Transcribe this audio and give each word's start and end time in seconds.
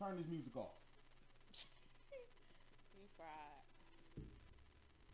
turn 0.00 0.16
this 0.16 0.26
music 0.28 0.56
off. 0.56 0.80
You 2.96 3.06
fried. 3.16 4.24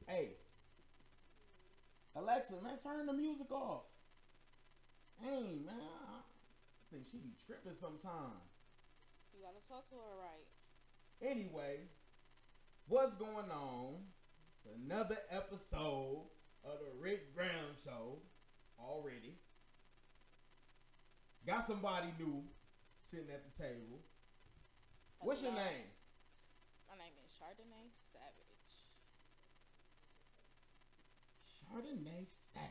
Hey, 0.07 0.37
Alexa, 2.15 2.55
man, 2.63 2.79
turn 2.83 3.07
the 3.07 3.13
music 3.13 3.51
off. 3.51 3.83
Hey, 5.21 5.59
man, 5.67 5.75
I 5.75 6.23
think 6.91 7.05
she 7.11 7.19
be 7.19 7.35
tripping 7.47 7.75
sometime. 7.75 8.39
You 9.35 9.43
gotta 9.43 9.61
talk 9.69 9.89
to 9.91 9.97
her 9.97 10.15
right. 10.23 10.47
Anyway, 11.21 11.81
what's 12.87 13.15
going 13.15 13.51
on? 13.51 13.97
It's 14.55 14.75
another 14.85 15.19
episode 15.31 16.27
of 16.65 16.79
the 16.79 16.93
Rick 17.01 17.35
Brown 17.35 17.75
Show 17.85 18.19
already. 18.79 19.35
Got 21.47 21.67
somebody 21.67 22.09
new 22.19 22.43
sitting 23.11 23.31
at 23.33 23.43
the 23.45 23.63
table. 23.63 24.01
What's 25.21 25.43
your 25.43 25.53
name? 25.53 25.91
My 26.89 26.95
name 26.97 27.13
is 27.25 27.33
Chardonnay 27.35 27.91
Savage. 28.13 28.85
Chardonnay 31.43 32.27
Savage. 32.55 32.71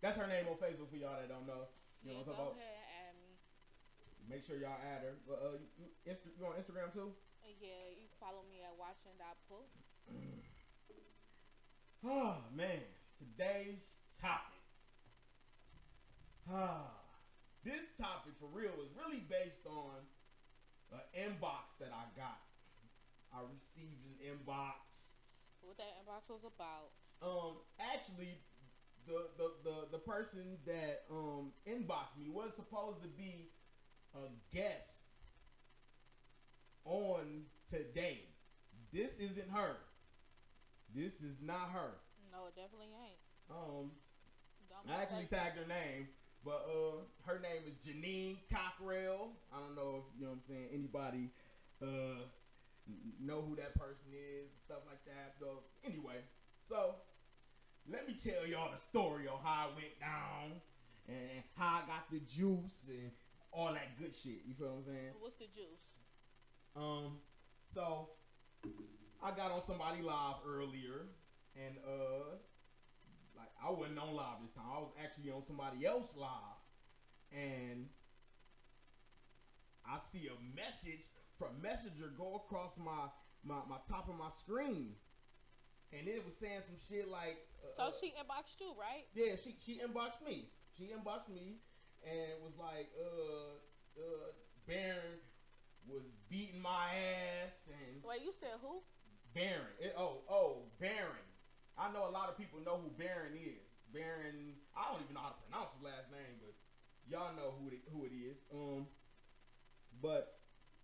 That's 0.00 0.16
her 0.18 0.26
name 0.26 0.46
on 0.48 0.56
Facebook 0.58 0.90
for 0.90 0.96
y'all 0.96 1.20
that 1.20 1.28
don't 1.28 1.46
know. 1.46 1.68
You 2.02 2.10
know 2.10 2.18
yeah, 2.18 2.26
what 2.26 2.34
I'm 2.34 2.34
talking 2.34 2.58
ahead 2.58 2.74
and 2.74 2.88
add 2.90 3.14
me. 3.22 3.38
about? 4.18 4.28
Make 4.28 4.42
sure 4.42 4.56
y'all 4.56 4.80
add 4.82 5.02
her. 5.06 5.14
But, 5.26 5.38
uh, 5.38 5.56
you, 5.58 5.68
you, 5.78 5.86
Insta- 6.10 6.34
you 6.34 6.42
on 6.46 6.58
Instagram 6.58 6.92
too? 6.92 7.14
Yeah, 7.60 7.86
you 7.94 8.06
follow 8.18 8.42
me 8.50 8.62
at 8.66 8.74
watching.poop. 8.74 9.70
Oh 12.04 12.36
man, 12.54 12.82
today's 13.18 13.98
topic. 14.20 14.58
Ah, 16.50 16.90
this 17.64 17.94
topic 17.98 18.34
for 18.40 18.50
real 18.50 18.74
is 18.82 18.90
really 18.98 19.22
based 19.30 19.66
on 19.66 20.02
an 20.92 21.04
inbox 21.16 21.78
that 21.80 21.90
I 21.92 22.04
got. 22.16 22.40
I 23.32 23.40
received 23.48 24.04
an 24.04 24.16
inbox. 24.20 25.12
What 25.62 25.78
that 25.78 25.96
inbox 26.04 26.28
was 26.28 26.44
about. 26.44 26.92
Um, 27.22 27.56
actually, 27.80 28.38
the 29.06 29.26
the 29.38 29.52
the, 29.64 29.76
the 29.92 29.98
person 29.98 30.58
that 30.66 31.04
um 31.10 31.52
inboxed 31.66 32.18
me 32.18 32.28
was 32.28 32.52
supposed 32.54 33.02
to 33.02 33.08
be 33.08 33.50
a 34.14 34.54
guest 34.54 35.06
on 36.84 37.44
today. 37.70 38.20
This 38.92 39.16
isn't 39.18 39.50
her. 39.50 39.76
This 40.94 41.14
is 41.14 41.40
not 41.40 41.70
her. 41.72 41.96
No, 42.30 42.46
it 42.46 42.54
definitely 42.54 42.92
ain't. 42.92 43.20
Um, 43.50 43.92
Don't 44.68 44.94
I 44.94 45.02
actually 45.02 45.26
tagged 45.26 45.56
her 45.56 45.66
name, 45.66 46.08
but 46.44 46.66
uh, 46.68 47.02
her 47.26 47.38
name 47.38 47.62
is 47.66 47.74
Janine 47.80 48.36
Cockrell. 48.50 49.30
I 49.52 49.60
don't 49.60 49.74
know 49.74 50.02
if 50.02 50.18
you 50.18 50.26
know 50.26 50.32
what 50.32 50.42
I'm 50.42 50.48
saying. 50.48 50.68
Anybody 50.72 51.30
uh 51.82 52.26
know 53.20 53.42
who 53.46 53.54
that 53.56 53.74
person 53.78 54.10
is 54.10 54.50
and 54.50 54.62
stuff 54.64 54.82
like 54.86 55.04
that. 55.06 55.34
Though 55.40 55.62
anyway, 55.84 56.22
so 56.68 56.96
let 57.90 58.06
me 58.06 58.14
tell 58.14 58.46
y'all 58.46 58.70
the 58.72 58.80
story 58.80 59.26
on 59.28 59.38
how 59.42 59.68
I 59.70 59.74
went 59.74 59.98
down 60.00 60.60
and 61.08 61.42
how 61.56 61.82
I 61.82 61.86
got 61.86 62.10
the 62.10 62.20
juice 62.20 62.86
and 62.88 63.10
all 63.52 63.72
that 63.72 63.98
good 63.98 64.14
shit. 64.14 64.42
You 64.46 64.54
feel 64.54 64.68
what 64.68 64.78
I'm 64.78 64.84
saying? 64.84 65.12
What's 65.20 65.38
the 65.38 65.50
juice? 65.54 65.82
Um, 66.74 67.18
so 67.74 68.08
I 69.22 69.30
got 69.30 69.50
on 69.50 69.62
somebody 69.62 70.02
live 70.02 70.36
earlier, 70.46 71.06
and 71.54 71.76
uh, 71.86 72.36
like 73.36 73.50
I 73.62 73.70
wasn't 73.70 73.98
on 73.98 74.14
live 74.14 74.40
this 74.42 74.52
time. 74.52 74.66
I 74.70 74.78
was 74.78 74.92
actually 75.02 75.30
on 75.30 75.42
somebody 75.46 75.86
else 75.86 76.14
live, 76.16 76.60
and 77.32 77.86
I 79.86 79.98
see 79.98 80.28
a 80.28 80.36
message 80.54 81.04
from 81.38 81.60
Messenger 81.62 82.12
go 82.16 82.36
across 82.44 82.72
my 82.78 83.08
my, 83.44 83.58
my 83.68 83.78
top 83.88 84.08
of 84.08 84.16
my 84.16 84.30
screen, 84.38 84.94
and 85.92 86.06
it 86.06 86.24
was 86.24 86.36
saying 86.36 86.62
some 86.62 86.78
shit 86.88 87.08
like, 87.08 87.38
uh, 87.64 87.74
So 87.76 87.82
uh, 87.88 87.90
she 88.00 88.14
inboxed 88.14 88.60
you, 88.60 88.72
right? 88.78 89.06
yeah, 89.14 89.34
she 89.36 89.54
she 89.58 89.80
inboxed 89.82 90.22
me. 90.24 90.48
She 90.76 90.84
inboxed 90.94 91.28
me 91.28 91.58
and 92.02 92.42
was 92.42 92.56
like, 92.58 92.88
uh, 92.98 93.58
uh, 93.98 94.30
Baron 94.66 95.20
was 95.86 96.02
beating 96.30 96.60
my 96.62 96.94
ass 97.44 97.68
and 97.68 98.02
Wait, 98.04 98.22
you 98.22 98.32
said 98.38 98.56
who? 98.62 98.80
Baron. 99.34 99.74
It, 99.80 99.94
oh, 99.98 100.22
oh, 100.30 100.62
Baron. 100.80 101.26
I 101.78 101.90
know 101.92 102.06
a 102.08 102.12
lot 102.12 102.28
of 102.28 102.36
people 102.36 102.60
know 102.60 102.78
who 102.80 102.90
Baron 102.96 103.34
is. 103.36 103.64
Baron. 103.92 104.56
I 104.76 104.92
don't 104.92 105.02
even 105.02 105.14
know 105.14 105.24
how 105.24 105.34
to 105.36 105.42
pronounce 105.48 105.72
his 105.76 105.84
last 105.84 106.08
name, 106.12 106.36
but 106.40 106.54
y'all 107.08 107.32
know 107.36 107.52
who 107.60 107.68
it, 107.72 107.80
who 107.92 108.04
it 108.04 108.14
is. 108.14 108.36
Um, 108.52 108.86
but 110.00 110.40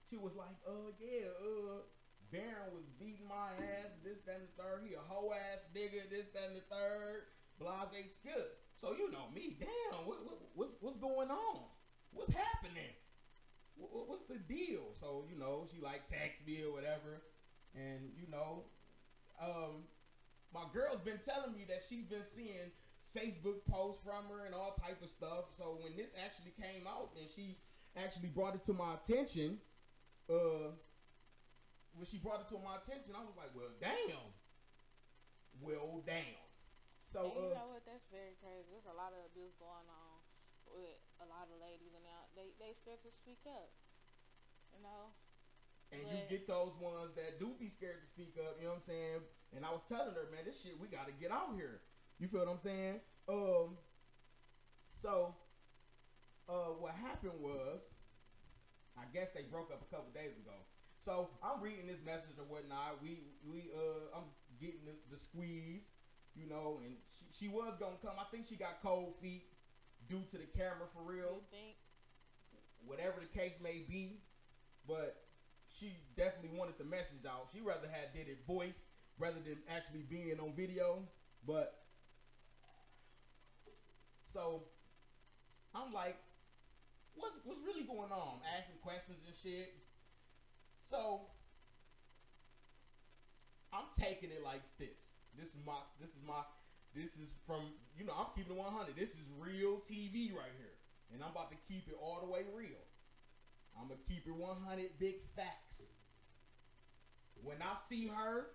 she 0.09 0.17
was 0.17 0.33
like, 0.37 0.57
uh, 0.67 0.93
yeah, 1.01 1.29
uh, 1.41 1.85
Baron 2.31 2.73
was 2.77 2.85
beating 3.01 3.27
my 3.29 3.53
ass. 3.57 3.93
This, 4.05 4.21
that, 4.27 4.41
and 4.41 4.49
the 4.49 4.55
third. 4.63 4.85
He 4.85 4.95
a 4.95 5.01
hoe 5.01 5.33
ass 5.33 5.65
nigga. 5.75 6.09
This, 6.11 6.29
that, 6.35 6.53
and 6.53 6.57
the 6.57 6.65
third. 6.69 7.29
Blase 7.59 8.15
skip. 8.21 8.61
So 8.81 8.93
you 8.93 9.11
know 9.11 9.27
me. 9.35 9.57
Damn. 9.59 10.07
What, 10.07 10.25
what, 10.25 10.39
what's 10.55 10.75
what's 10.81 10.99
going 10.99 11.31
on? 11.31 11.61
What's 12.13 12.31
happening? 12.33 12.95
What, 13.77 13.93
what- 13.95 14.09
what's 14.09 14.27
the 14.27 14.39
deal? 14.39 14.95
So 15.01 15.25
you 15.29 15.37
know, 15.39 15.67
she 15.73 15.81
like 15.81 16.07
text 16.09 16.47
me 16.47 16.63
or 16.63 16.73
whatever, 16.73 17.23
and 17.75 18.13
you 18.17 18.27
know, 18.31 18.65
um, 19.41 19.85
my 20.53 20.65
girl's 20.73 21.01
been 21.01 21.21
telling 21.21 21.53
me 21.53 21.65
that 21.69 21.85
she's 21.89 22.05
been 22.05 22.25
seeing 22.25 22.73
Facebook 23.13 23.65
posts 23.69 24.01
from 24.05 24.29
her 24.33 24.45
and 24.45 24.55
all 24.55 24.77
type 24.77 25.01
of 25.03 25.11
stuff. 25.11 25.53
So 25.57 25.81
when 25.81 25.97
this 25.97 26.13
actually 26.17 26.53
came 26.57 26.89
out 26.89 27.13
and 27.17 27.29
she 27.29 27.57
actually 27.97 28.29
brought 28.29 28.55
it 28.55 28.65
to 28.69 28.73
my 28.73 28.97
attention, 28.97 29.61
uh, 30.29 30.73
when 31.97 32.07
she 32.07 32.21
brought 32.21 32.45
it 32.45 32.49
to 32.53 32.59
my 32.61 32.79
attention, 32.81 33.17
I 33.17 33.25
was 33.25 33.37
like, 33.37 33.53
well, 33.57 33.73
damn. 33.81 34.29
Well, 35.61 36.05
damn. 36.07 36.47
So 37.09 37.33
and 37.33 37.35
you 37.35 37.51
uh, 37.51 37.59
know 37.65 37.69
what? 37.73 37.83
That's 37.89 38.05
very 38.13 38.37
crazy. 38.39 38.69
There's 38.69 38.87
a 38.89 38.95
lot 38.95 39.17
of 39.17 39.21
abuse 39.33 39.57
going 39.57 39.89
on 39.89 40.17
with 40.69 41.01
a 41.25 41.27
lot 41.27 41.49
of 41.49 41.57
ladies, 41.57 41.97
and 41.97 42.05
now 42.05 42.29
they 42.37 42.53
they 42.61 42.77
scared 42.77 43.01
to 43.03 43.11
speak 43.11 43.41
up. 43.49 43.73
You 44.77 44.85
know. 44.85 45.17
And 45.91 46.03
But- 46.03 46.13
you 46.13 46.19
get 46.29 46.47
those 46.47 46.75
ones 46.77 47.15
that 47.17 47.39
do 47.39 47.55
be 47.59 47.69
scared 47.69 48.01
to 48.03 48.07
speak 48.07 48.37
up, 48.39 48.57
you 48.59 48.65
know 48.65 48.71
what 48.71 48.77
I'm 48.77 48.83
saying? 48.83 49.21
And 49.57 49.65
I 49.65 49.73
was 49.73 49.83
telling 49.89 50.15
her, 50.15 50.29
man, 50.31 50.45
this 50.45 50.61
shit 50.61 50.79
we 50.79 50.89
gotta 50.89 51.13
get 51.13 51.31
out 51.31 51.55
here. 51.55 51.81
You 52.19 52.29
feel 52.29 52.41
what 52.41 52.49
I'm 52.49 52.59
saying? 52.59 53.01
Um 53.29 53.79
so 55.01 55.35
uh 56.49 56.73
what 56.79 56.95
happened 56.95 57.41
was 57.41 57.81
I 58.99 59.05
guess 59.15 59.29
they 59.33 59.43
broke 59.43 59.71
up 59.73 59.81
a 59.81 59.95
couple 59.95 60.13
days 60.13 60.37
ago. 60.37 60.57
So 61.05 61.31
I'm 61.43 61.63
reading 61.63 61.87
this 61.87 62.03
message 62.05 62.37
or 62.39 62.45
whatnot. 62.45 63.01
We 63.03 63.23
we 63.47 63.71
uh 63.75 64.15
I'm 64.17 64.25
getting 64.61 64.85
the, 64.85 64.93
the 65.11 65.17
squeeze, 65.17 65.85
you 66.35 66.47
know, 66.49 66.81
and 66.85 66.97
she, 67.17 67.47
she 67.47 67.49
was 67.49 67.75
gonna 67.81 67.97
come. 68.03 68.19
I 68.19 68.25
think 68.31 68.47
she 68.49 68.57
got 68.57 68.83
cold 68.83 69.15
feet 69.23 69.47
due 70.09 70.23
to 70.31 70.37
the 70.39 70.47
camera 70.47 70.89
for 70.93 71.03
real 71.03 71.41
You 71.41 71.49
think? 71.51 71.77
whatever 72.85 73.21
the 73.21 73.39
case 73.39 73.55
may 73.63 73.85
be. 73.89 74.21
But 74.87 75.28
she 75.79 75.97
definitely 76.17 76.57
wanted 76.59 76.79
the 76.79 76.85
message 76.85 77.23
out. 77.27 77.49
She 77.55 77.61
rather 77.61 77.87
had 77.87 78.13
did 78.13 78.29
it 78.29 78.43
voice 78.47 78.83
rather 79.19 79.39
than 79.39 79.59
actually 79.71 80.03
being 80.11 80.39
on 80.41 80.53
video. 80.55 81.07
But 81.47 81.87
so 84.33 84.65
I'm 85.75 85.93
like, 85.93 86.19
what's 87.15 87.39
what's 87.45 87.63
really 87.63 87.87
going 87.87 88.11
on? 88.11 88.43
Asking 88.59 88.83
questions 88.83 89.23
and 89.27 89.35
shit. 89.39 89.75
So 90.91 91.31
I'm 93.73 93.87
taking 93.99 94.31
it 94.31 94.43
like 94.43 94.63
this. 94.79 94.99
This 95.39 95.55
is 95.55 95.63
my 95.65 95.79
this 96.01 96.11
is 96.11 96.23
my 96.27 96.43
this 96.95 97.15
is 97.15 97.31
from 97.47 97.71
you 97.95 98.05
know, 98.05 98.15
I'm 98.19 98.35
keeping 98.35 98.57
it 98.57 98.59
100. 98.59 98.97
This 98.97 99.15
is 99.15 99.23
real 99.39 99.79
TV 99.87 100.35
right 100.35 100.55
here. 100.59 100.75
And 101.13 101.23
I'm 101.25 101.33
about 101.33 101.51
to 101.51 101.59
keep 101.69 101.89
it 101.89 101.97
all 101.97 102.21
the 102.21 102.29
way 102.29 102.45
real. 102.53 102.85
I'm 103.81 103.89
gonna 103.89 104.01
keep 104.07 104.27
it 104.27 104.35
100 104.35 104.99
big 104.99 105.23
facts. 105.37 105.83
When 107.43 107.63
I 107.63 107.79
see 107.89 108.09
her, 108.09 108.51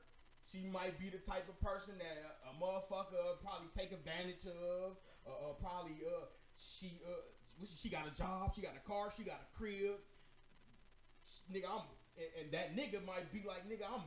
she 0.52 0.68
might 0.68 1.00
be 1.00 1.10
the 1.10 1.24
type 1.24 1.48
of 1.48 1.56
person 1.62 1.96
that 1.98 2.20
a, 2.20 2.52
a 2.52 2.54
motherfucker 2.60 3.40
probably 3.42 3.72
take 3.76 3.92
advantage 3.92 4.46
of. 4.46 5.00
Uh, 5.26 5.32
uh, 5.32 5.54
probably 5.54 6.04
uh, 6.04 6.28
she 6.60 7.00
uh, 7.08 7.24
she, 7.64 7.88
she 7.88 7.90
got 7.90 8.04
a 8.06 8.12
job, 8.12 8.52
she 8.54 8.62
got 8.62 8.76
a 8.76 8.84
car, 8.88 9.12
she 9.16 9.24
got 9.24 9.40
a 9.40 9.58
crib. 9.58 10.04
Nigga, 11.52 11.72
I'm 11.72 11.88
and, 12.20 12.30
and 12.44 12.48
that 12.54 12.76
nigga 12.76 13.04
might 13.06 13.32
be 13.32 13.44
like, 13.48 13.68
nigga, 13.68 13.88
I'm. 13.88 14.04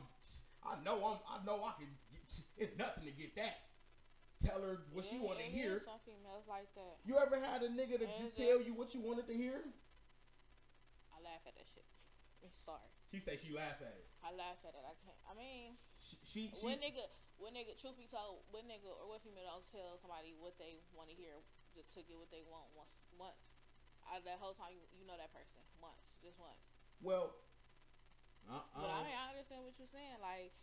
I 0.63 0.77
know 0.83 1.01
I'm. 1.05 1.19
I 1.25 1.43
know 1.45 1.63
I 1.63 1.73
can. 1.77 1.89
Get, 2.13 2.21
it's 2.57 2.77
nothing 2.77 3.05
to 3.05 3.11
get 3.11 3.35
that. 3.35 3.65
Tell 4.37 4.61
her 4.61 4.85
what 4.93 5.05
she 5.09 5.17
Yeah, 5.17 5.25
want 5.25 5.39
to 5.39 5.45
yeah, 5.45 5.49
hear. 5.49 5.81
Some 5.83 5.97
females 6.05 6.45
like 6.47 6.69
that. 6.75 7.01
You 7.05 7.17
ever 7.17 7.41
had 7.41 7.63
a 7.63 7.69
nigga 7.69 7.97
that 7.97 8.09
Yeah, 8.13 8.21
just 8.21 8.37
tell 8.37 8.61
you 8.61 8.73
what 8.77 8.93
you 8.93 9.01
wanted 9.01 9.25
to 9.27 9.33
hear? 9.33 9.65
I 11.27 11.35
laugh 11.35 11.43
at 11.43 11.59
that 11.59 11.67
shit. 11.67 11.83
I'm 12.39 12.55
sorry. 12.55 12.87
She 13.11 13.19
say 13.19 13.35
she 13.35 13.51
laugh 13.51 13.83
at 13.83 13.91
it. 13.91 14.07
I 14.23 14.31
laugh 14.31 14.63
at 14.63 14.71
it. 14.71 14.83
I 14.87 14.95
can't. 15.03 15.19
I 15.27 15.35
mean, 15.35 15.75
She, 15.99 16.15
she, 16.23 16.41
she 16.55 16.63
when 16.63 16.79
nigga, 16.79 17.03
when 17.35 17.51
nigga, 17.51 17.75
truth 17.75 17.99
be 17.99 18.07
told, 18.07 18.47
when 18.55 18.63
nigga 18.71 18.87
or 18.87 19.11
what 19.11 19.19
female 19.27 19.59
don't 19.59 19.67
tell 19.67 19.99
somebody 19.99 20.31
what 20.39 20.55
they 20.55 20.79
want 20.95 21.11
to 21.11 21.15
hear 21.19 21.43
just 21.75 21.91
to 21.99 22.05
get 22.07 22.15
what 22.15 22.31
they 22.31 22.47
want 22.47 22.71
once, 22.71 22.95
once. 23.19 23.43
Out 24.07 24.23
of 24.23 24.25
that 24.25 24.39
whole 24.39 24.55
time, 24.55 24.71
you, 24.71 24.87
you 24.95 25.03
know 25.03 25.19
that 25.19 25.35
person 25.35 25.59
once, 25.83 25.99
just 26.23 26.39
once. 26.39 26.63
well, 27.03 27.35
uh-uh. 28.47 28.79
but 28.79 28.87
I 28.87 29.03
mean, 29.03 29.17
I 29.19 29.35
understand 29.35 29.67
what 29.67 29.75
you're 29.75 29.91
saying. 29.91 30.23
Like, 30.23 30.55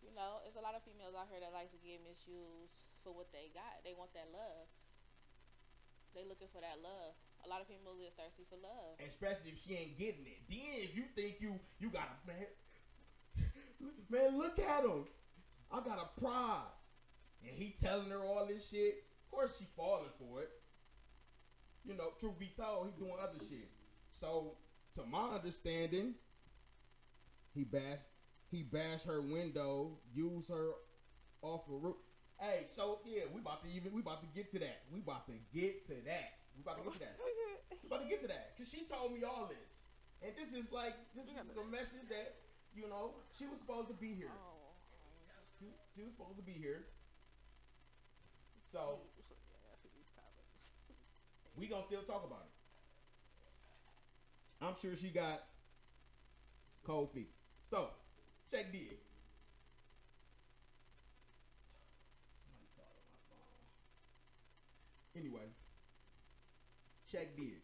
you 0.00 0.16
know, 0.16 0.40
there's 0.40 0.56
a 0.56 0.64
lot 0.64 0.72
of 0.72 0.80
females 0.80 1.12
out 1.12 1.28
here 1.28 1.44
that 1.44 1.52
like 1.52 1.68
to 1.76 1.80
get 1.84 2.00
misused 2.00 2.88
for 3.04 3.12
what 3.12 3.28
they 3.36 3.52
got. 3.52 3.84
They 3.84 3.92
want 3.92 4.16
that 4.16 4.32
love. 4.32 4.64
They 6.16 6.24
looking 6.24 6.48
for 6.48 6.64
that 6.64 6.80
love. 6.80 7.20
A 7.44 7.48
lot 7.48 7.60
of 7.60 7.66
females 7.66 7.98
is 8.00 8.12
thirsty 8.16 8.44
for 8.48 8.56
love. 8.60 9.00
Especially 9.00 9.50
if 9.52 9.58
she 9.62 9.74
ain't 9.74 9.98
getting 9.98 10.26
it. 10.26 10.44
Then 10.48 10.84
if 10.84 10.94
you 10.94 11.04
think 11.14 11.40
you 11.40 11.58
you 11.78 11.88
got 11.88 12.08
a 12.08 12.16
man, 12.26 12.46
man, 14.10 14.38
look 14.38 14.58
at 14.58 14.84
him. 14.84 15.04
I 15.70 15.80
got 15.80 15.98
a 15.98 16.20
prize, 16.20 16.74
and 17.46 17.52
he 17.54 17.74
telling 17.80 18.10
her 18.10 18.24
all 18.24 18.46
this 18.46 18.68
shit. 18.68 19.04
Of 19.24 19.30
course, 19.30 19.52
she 19.58 19.66
falling 19.76 20.10
for 20.18 20.42
it. 20.42 20.50
You 21.84 21.94
know, 21.94 22.12
truth 22.18 22.38
be 22.38 22.50
told, 22.56 22.86
he 22.86 22.92
doing 22.98 23.16
other 23.22 23.38
shit. 23.48 23.70
So, 24.20 24.56
to 24.96 25.06
my 25.06 25.36
understanding, 25.36 26.14
he 27.54 27.64
bashed 27.64 28.02
he 28.50 28.62
bashed 28.62 29.06
her 29.06 29.20
window, 29.22 29.98
used 30.12 30.48
her 30.48 30.70
off 31.40 31.62
a 31.70 31.72
roof. 31.72 31.96
Hey, 32.38 32.66
so 32.74 32.98
yeah, 33.04 33.22
we 33.32 33.40
about 33.40 33.62
to 33.62 33.70
even 33.70 33.92
we 33.92 34.00
about 34.00 34.22
to 34.22 34.28
get 34.34 34.50
to 34.52 34.58
that. 34.58 34.82
We 34.92 35.00
about 35.00 35.26
to 35.26 35.34
get 35.54 35.86
to 35.86 35.94
that. 36.06 36.39
We 36.60 36.68
about 36.68 36.76
to 36.76 36.84
get 36.84 36.92
to 36.92 37.00
that. 37.08 37.16
we 37.72 37.88
about 37.88 38.02
to 38.04 38.08
get 38.12 38.20
to 38.20 38.28
that 38.28 38.52
because 38.52 38.68
she 38.68 38.84
told 38.84 39.16
me 39.16 39.24
all 39.24 39.48
this, 39.48 39.72
and 40.20 40.36
this 40.36 40.52
is 40.52 40.68
like 40.68 40.92
this 41.16 41.24
is 41.24 41.32
a 41.32 41.64
message 41.64 42.04
that 42.12 42.36
you 42.76 42.84
know 42.84 43.16
she 43.32 43.48
was 43.48 43.56
supposed 43.64 43.88
to 43.88 43.96
be 43.96 44.12
here. 44.12 44.28
Oh. 44.28 44.76
She, 45.56 45.72
she 45.96 46.04
was 46.04 46.12
supposed 46.12 46.36
to 46.36 46.44
be 46.44 46.52
here. 46.52 46.84
So 48.76 49.00
Yeah, 49.08 49.72
I 49.72 49.80
see 49.80 49.88
these 49.96 50.12
comments. 50.12 50.52
we 51.56 51.64
gonna 51.64 51.88
still 51.88 52.04
talk 52.04 52.28
about 52.28 52.44
it. 52.44 52.52
I'm 54.60 54.76
sure 54.84 54.92
she 55.00 55.08
got 55.08 55.48
cold 56.84 57.08
feet. 57.16 57.32
So 57.72 57.88
check 58.52 58.68
dig. 58.68 59.00
Somebody 62.44 62.68
called 62.76 63.00
on 63.00 63.08
my 63.08 63.16
phone. 63.32 63.64
Anyway, 65.16 65.48
check 67.10 67.36
dig. 67.36 67.62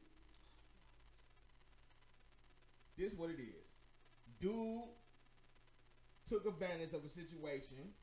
This 2.99 3.13
what 3.15 3.31
it 3.31 3.39
is. 3.41 3.67
Dude 4.41 4.83
took 6.29 6.47
advantage 6.47 6.93
of 6.93 7.05
a 7.05 7.09
situation 7.09 7.95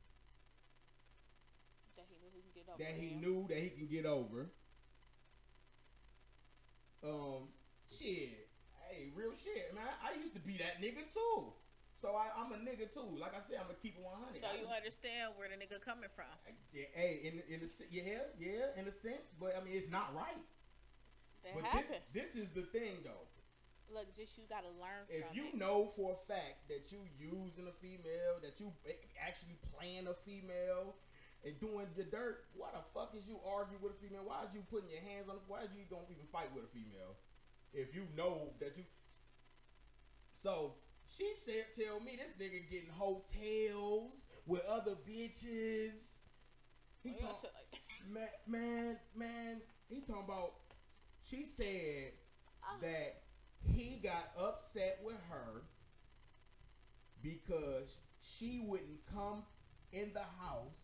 That 1.97 2.05
he 2.07 2.15
knew 2.21 2.31
he 2.33 2.41
can 2.41 2.53
get 2.55 2.65
over. 2.69 2.79
that 2.79 2.93
he 2.95 3.09
knew 3.15 3.47
that 3.49 3.59
he 3.59 3.69
can 3.69 3.87
get 3.87 4.05
over. 4.05 4.49
Um, 7.03 7.49
shit. 7.91 8.47
Hey, 8.87 9.09
real 9.15 9.33
shit, 9.43 9.73
man. 9.75 9.89
I 10.01 10.15
used 10.21 10.33
to 10.35 10.39
be 10.39 10.57
that 10.57 10.79
nigga 10.79 11.03
too. 11.11 11.51
So 12.01 12.15
I, 12.15 12.29
I'm 12.35 12.51
a 12.51 12.57
nigga 12.57 12.91
too. 12.93 13.17
Like 13.19 13.33
I 13.33 13.41
said, 13.47 13.57
I'm 13.59 13.67
gonna 13.67 13.79
keep 13.81 13.95
it 13.97 14.03
100. 14.03 14.41
So 14.41 14.47
you 14.59 14.67
understand 14.67 15.33
where 15.35 15.49
the 15.49 15.55
nigga 15.55 15.81
coming 15.83 16.09
from? 16.15 16.31
yeah, 16.71 16.85
hey, 16.93 17.19
in 17.23 17.41
in 17.53 17.63
a, 17.63 17.67
se- 17.67 17.87
yeah, 17.91 18.27
yeah, 18.39 18.75
in 18.79 18.87
a 18.87 18.91
sense, 18.91 19.31
but 19.39 19.55
I 19.55 19.63
mean, 19.63 19.75
it's 19.75 19.89
not 19.89 20.13
right. 20.15 20.39
That 21.43 21.53
but 21.55 21.63
happens. 21.63 21.99
this 22.13 22.33
this 22.33 22.35
is 22.35 22.47
the 22.55 22.63
thing 22.71 23.03
though. 23.03 23.27
Look, 23.91 24.15
just 24.15 24.37
you 24.39 24.45
gotta 24.49 24.71
learn 24.79 25.05
If 25.11 25.27
from 25.27 25.37
you 25.37 25.45
it. 25.53 25.59
know 25.59 25.91
for 25.95 26.17
a 26.17 26.19
fact 26.25 26.65
that 26.69 26.89
you 26.89 27.03
using 27.19 27.67
a 27.69 27.75
female, 27.77 28.39
that 28.41 28.57
you 28.59 28.71
actually 29.21 29.59
playing 29.75 30.07
a 30.07 30.15
female 30.25 30.95
and 31.45 31.59
doing 31.59 31.85
the 31.93 32.07
dirt, 32.07 32.47
why 32.55 32.71
the 32.73 32.81
fuck 32.95 33.13
is 33.13 33.27
you 33.27 33.37
arguing 33.45 33.83
with 33.83 33.93
a 33.93 33.99
female? 34.01 34.23
Why 34.25 34.47
is 34.47 34.55
you 34.55 34.63
putting 34.71 34.89
your 34.89 35.03
hands 35.03 35.27
on? 35.29 35.37
Why 35.47 35.61
is 35.67 35.69
you 35.75 35.83
gonna 35.91 36.07
even 36.09 36.25
fight 36.31 36.49
with 36.55 36.63
a 36.65 36.71
female 36.73 37.19
if 37.75 37.93
you 37.93 38.07
know 38.15 38.55
that 38.59 38.73
you? 38.79 38.87
So 40.41 40.75
she 41.05 41.35
said, 41.37 41.75
"Tell 41.77 41.99
me 41.99 42.17
this 42.17 42.33
nigga 42.39 42.65
getting 42.69 42.89
hotels 42.89 44.25
with 44.47 44.65
other 44.65 44.95
bitches." 44.95 46.17
He 47.03 47.13
talk, 47.13 47.45
man, 48.09 48.29
man, 48.47 48.97
man. 49.15 49.61
He 49.89 49.99
talking 50.01 50.23
about. 50.23 50.62
She 51.29 51.45
said 51.45 52.13
Ah. 52.63 52.77
that 52.81 53.23
he 53.73 53.99
got 54.01 54.31
upset 54.37 54.99
with 55.03 55.17
her 55.29 55.63
because 57.21 57.97
she 58.21 58.59
wouldn't 58.65 59.05
come 59.13 59.43
in 59.91 60.11
the 60.13 60.23
house 60.39 60.75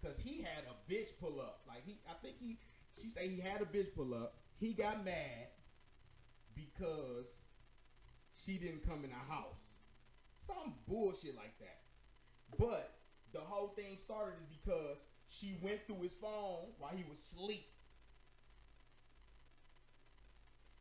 because 0.00 0.18
he 0.18 0.42
had 0.42 0.64
a 0.66 0.92
bitch 0.92 1.08
pull 1.20 1.40
up. 1.40 1.60
Like 1.66 1.84
he, 1.84 2.00
I 2.08 2.14
think 2.22 2.36
he, 2.40 2.58
she 3.00 3.10
said 3.10 3.24
he 3.30 3.40
had 3.40 3.60
a 3.62 3.64
bitch 3.64 3.94
pull 3.94 4.14
up. 4.14 4.34
He 4.58 4.72
got 4.72 5.04
mad 5.04 5.48
because 6.54 7.26
she 8.44 8.58
didn't 8.58 8.86
come 8.86 9.04
in 9.04 9.10
the 9.10 9.32
house. 9.32 9.58
Some 10.46 10.74
bullshit 10.86 11.36
like 11.36 11.58
that. 11.58 11.80
But 12.58 12.94
the 13.32 13.40
whole 13.40 13.68
thing 13.68 13.96
started 14.02 14.34
is 14.42 14.56
because 14.56 14.96
she 15.28 15.58
went 15.62 15.80
through 15.86 16.02
his 16.02 16.12
phone 16.20 16.72
while 16.78 16.92
he 16.94 17.04
was 17.04 17.18
asleep. 17.32 17.66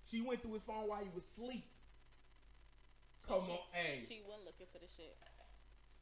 She 0.09 0.21
went 0.21 0.41
through 0.41 0.55
his 0.55 0.63
phone 0.63 0.87
while 0.87 1.03
he 1.03 1.11
was 1.13 1.23
asleep. 1.23 1.67
Come 3.27 3.43
she, 3.45 3.51
on, 3.51 3.59
hey, 3.71 4.05
She 4.07 4.21
wasn't 4.23 4.45
looking 4.47 4.67
for 4.71 4.79
the 4.79 4.87
shit. 4.87 5.19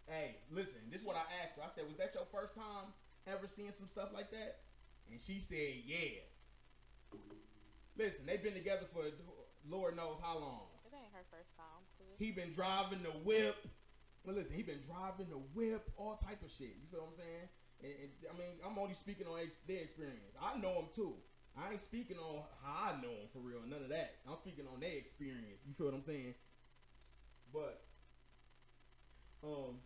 hey, 0.06 0.38
listen. 0.52 0.78
This 0.92 1.02
is 1.02 1.06
what 1.06 1.18
I 1.18 1.26
asked 1.42 1.58
her. 1.58 1.66
I 1.66 1.74
said, 1.74 1.90
"Was 1.90 1.98
that 1.98 2.14
your 2.14 2.30
first 2.30 2.54
time 2.54 2.94
ever 3.26 3.50
seeing 3.50 3.74
some 3.74 3.90
stuff 3.90 4.14
like 4.14 4.30
that?" 4.30 4.62
And 5.10 5.20
she 5.20 5.42
said, 5.42 5.82
"Yeah." 5.86 6.22
Listen, 7.98 8.26
they've 8.28 8.44
been 8.44 8.54
together 8.54 8.86
for 8.94 9.10
Lord 9.68 9.96
knows 9.96 10.22
how 10.22 10.38
long. 10.38 10.70
It 10.86 10.94
ain't 10.94 11.14
her 11.14 11.26
first 11.32 11.56
time. 11.58 11.82
He 12.20 12.32
been 12.32 12.54
driving 12.54 13.02
the 13.02 13.16
whip. 13.26 13.56
But 14.26 14.36
listen, 14.36 14.56
he 14.56 14.64
been 14.64 14.82
driving 14.90 15.30
the 15.30 15.42
whip, 15.54 15.90
all 15.98 16.18
type 16.18 16.42
of 16.42 16.50
shit. 16.50 16.74
You 16.82 16.90
feel 16.90 17.02
what 17.06 17.14
I'm 17.14 17.22
saying? 17.22 17.48
And, 17.86 17.94
and, 18.02 18.12
I 18.26 18.34
mean, 18.34 18.54
I'm 18.66 18.78
only 18.80 18.96
speaking 18.96 19.28
on 19.28 19.38
ex- 19.40 19.62
their 19.68 19.86
experience. 19.86 20.34
I 20.42 20.58
know 20.58 20.82
him 20.82 20.90
too. 20.96 21.14
I 21.56 21.72
ain't 21.72 21.82
speaking 21.82 22.18
on 22.18 22.44
how 22.64 22.92
I 22.92 23.02
know 23.02 23.16
them 23.16 23.32
for 23.32 23.40
real. 23.40 23.64
None 23.66 23.82
of 23.82 23.90
that. 23.90 24.20
I'm 24.28 24.38
speaking 24.38 24.66
on 24.68 24.80
their 24.80 25.00
experience. 25.00 25.64
You 25.66 25.74
feel 25.74 25.88
what 25.88 25.96
I'm 25.96 26.04
saying? 26.04 26.36
But, 27.54 27.84
um, 29.44 29.80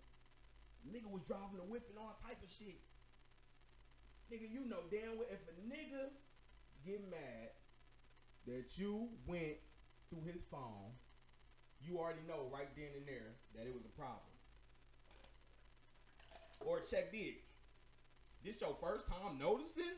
nigga 0.81 1.05
was 1.05 1.21
driving 1.29 1.61
a 1.61 1.67
whip 1.69 1.85
and 1.89 1.99
all 1.99 2.17
type 2.25 2.41
of 2.41 2.49
shit. 2.49 2.81
Nigga, 4.33 4.49
you 4.49 4.65
know 4.65 4.85
damn 4.89 5.17
well 5.17 5.29
if 5.29 5.41
a 5.49 5.55
nigga 5.65 6.09
get 6.85 7.01
mad 7.09 7.53
that 8.45 8.77
you 8.77 9.09
went 9.27 9.57
through 10.09 10.25
his 10.25 10.41
phone 10.49 10.93
you 11.81 11.97
already 11.97 12.19
know 12.27 12.47
right 12.51 12.67
then 12.75 12.91
and 12.97 13.07
there 13.07 13.39
that 13.55 13.67
it 13.67 13.73
was 13.73 13.85
a 13.85 13.93
problem. 13.95 14.35
Or 16.59 16.81
check 16.81 17.11
dig. 17.11 17.39
This 18.43 18.59
your 18.59 18.75
first 18.81 19.07
time 19.07 19.39
noticing? 19.39 19.95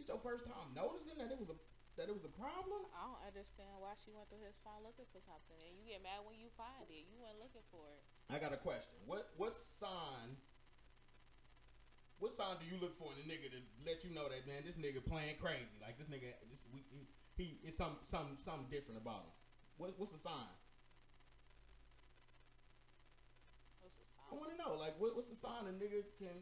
This 0.00 0.08
your 0.08 0.24
first 0.24 0.48
time 0.48 0.72
noticing 0.72 1.20
that 1.20 1.28
it 1.28 1.36
was 1.36 1.52
a 1.52 1.58
that 2.00 2.08
it 2.08 2.16
was 2.16 2.24
a 2.24 2.32
problem? 2.32 2.88
I 2.96 3.04
don't 3.04 3.20
understand 3.20 3.76
why 3.84 3.92
she 4.00 4.08
went 4.08 4.32
through 4.32 4.48
his 4.48 4.56
phone 4.64 4.80
looking 4.80 5.04
for 5.12 5.20
something, 5.28 5.60
and 5.60 5.76
you 5.76 5.84
get 5.92 6.00
mad 6.00 6.24
when 6.24 6.40
you 6.40 6.48
find 6.56 6.88
it. 6.88 7.04
You 7.12 7.20
weren't 7.20 7.36
looking 7.36 7.60
for 7.68 7.84
it. 7.92 8.00
I 8.32 8.40
got 8.40 8.56
a 8.56 8.60
question. 8.64 8.96
What 9.04 9.28
what 9.36 9.52
sign 9.52 10.40
what 12.16 12.32
sign 12.32 12.56
do 12.56 12.64
you 12.64 12.80
look 12.80 12.96
for 12.96 13.12
in 13.12 13.20
a 13.20 13.28
nigga 13.28 13.52
to 13.52 13.60
let 13.84 14.00
you 14.00 14.16
know 14.16 14.24
that 14.24 14.48
man 14.48 14.64
this 14.64 14.80
nigga 14.80 15.04
playing 15.04 15.36
crazy? 15.36 15.76
Like 15.84 16.00
this 16.00 16.08
nigga 16.08 16.32
just 16.48 16.64
we, 16.72 16.80
he, 16.88 17.04
he 17.36 17.60
it's 17.60 17.76
some 17.76 18.00
some 18.08 18.40
something 18.40 18.72
different 18.72 19.04
about 19.04 19.28
him. 19.28 19.36
What 19.76 20.00
what's 20.00 20.16
the 20.16 20.22
sign? 20.24 20.48
What's 23.84 24.00
his 24.00 24.08
I 24.16 24.32
want 24.32 24.48
to 24.48 24.56
know, 24.56 24.80
like, 24.80 24.96
what, 24.96 25.12
what's 25.12 25.28
the 25.28 25.36
sign 25.36 25.68
a 25.68 25.76
nigga 25.76 26.08
can? 26.16 26.40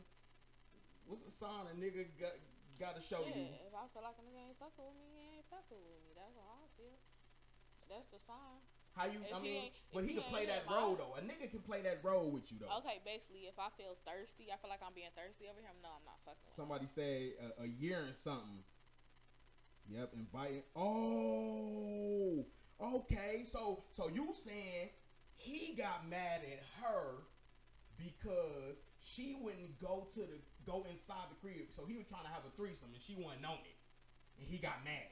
What's 1.11 1.27
the 1.27 1.35
sign 1.35 1.67
a 1.67 1.75
nigga 1.75 2.07
got 2.23 2.39
got 2.79 2.95
to 2.95 3.03
show 3.03 3.27
you? 3.27 3.35
Yeah, 3.35 3.67
if 3.67 3.75
I 3.75 3.91
feel 3.91 4.07
like 4.07 4.17
a 4.17 4.25
nigga 4.25 4.39
ain't 4.39 4.59
fucking 4.63 4.87
with 4.87 4.95
me, 4.95 5.11
he 5.11 5.23
ain't 5.43 5.49
fucking 5.51 5.83
with 5.83 6.01
me. 6.07 6.15
That's 6.15 6.33
how 6.39 6.63
I 6.63 6.67
feel. 6.79 6.97
That's 7.91 8.07
the 8.15 8.23
sign. 8.23 8.63
How 8.95 9.07
you? 9.07 9.23
If 9.23 9.35
I 9.35 9.39
mean, 9.43 9.71
but 9.95 10.03
he 10.03 10.15
he 10.15 10.19
can 10.19 10.27
play 10.31 10.47
that 10.47 10.67
role 10.71 10.95
though. 10.95 11.15
A 11.19 11.23
nigga 11.23 11.51
can 11.51 11.61
play 11.61 11.83
that 11.83 12.03
role 12.03 12.31
with 12.31 12.51
you 12.51 12.59
though. 12.59 12.71
Okay, 12.83 12.99
basically, 13.05 13.47
if 13.51 13.59
I 13.59 13.69
feel 13.79 13.99
thirsty, 14.03 14.51
I 14.51 14.57
feel 14.59 14.71
like 14.71 14.83
I'm 14.83 14.95
being 14.95 15.13
thirsty 15.15 15.47
over 15.51 15.61
here. 15.61 15.71
No, 15.83 15.91
I'm 15.99 16.07
not 16.07 16.19
fucking 16.27 16.43
with 16.47 16.55
him. 16.55 16.59
Somebody 16.59 16.87
say 16.91 17.35
a, 17.39 17.63
a 17.63 17.67
year 17.67 18.07
and 18.07 18.17
something. 18.17 18.63
Yep, 19.89 20.13
inviting. 20.19 20.63
Oh, 20.77 22.45
okay. 22.83 23.45
So 23.47 23.85
so 23.97 24.11
you 24.11 24.35
saying 24.45 24.91
he 25.37 25.75
got 25.79 26.09
mad 26.09 26.43
at 26.45 26.61
her 26.83 27.25
because 27.97 28.83
she 29.01 29.39
wouldn't 29.41 29.81
go 29.81 30.09
to 30.15 30.21
the 30.21 30.39
go 30.69 30.85
inside 30.93 31.33
the 31.33 31.37
crib. 31.41 31.73
So 31.75 31.87
he 31.89 31.97
was 31.97 32.07
trying 32.07 32.25
to 32.25 32.29
have 32.31 32.45
a 32.45 32.53
threesome 32.57 32.93
and 32.93 33.01
she 33.03 33.15
wasn't 33.17 33.47
on 33.49 33.59
it, 33.65 33.77
and 34.39 34.47
he 34.47 34.59
got 34.59 34.85
mad. 34.85 35.09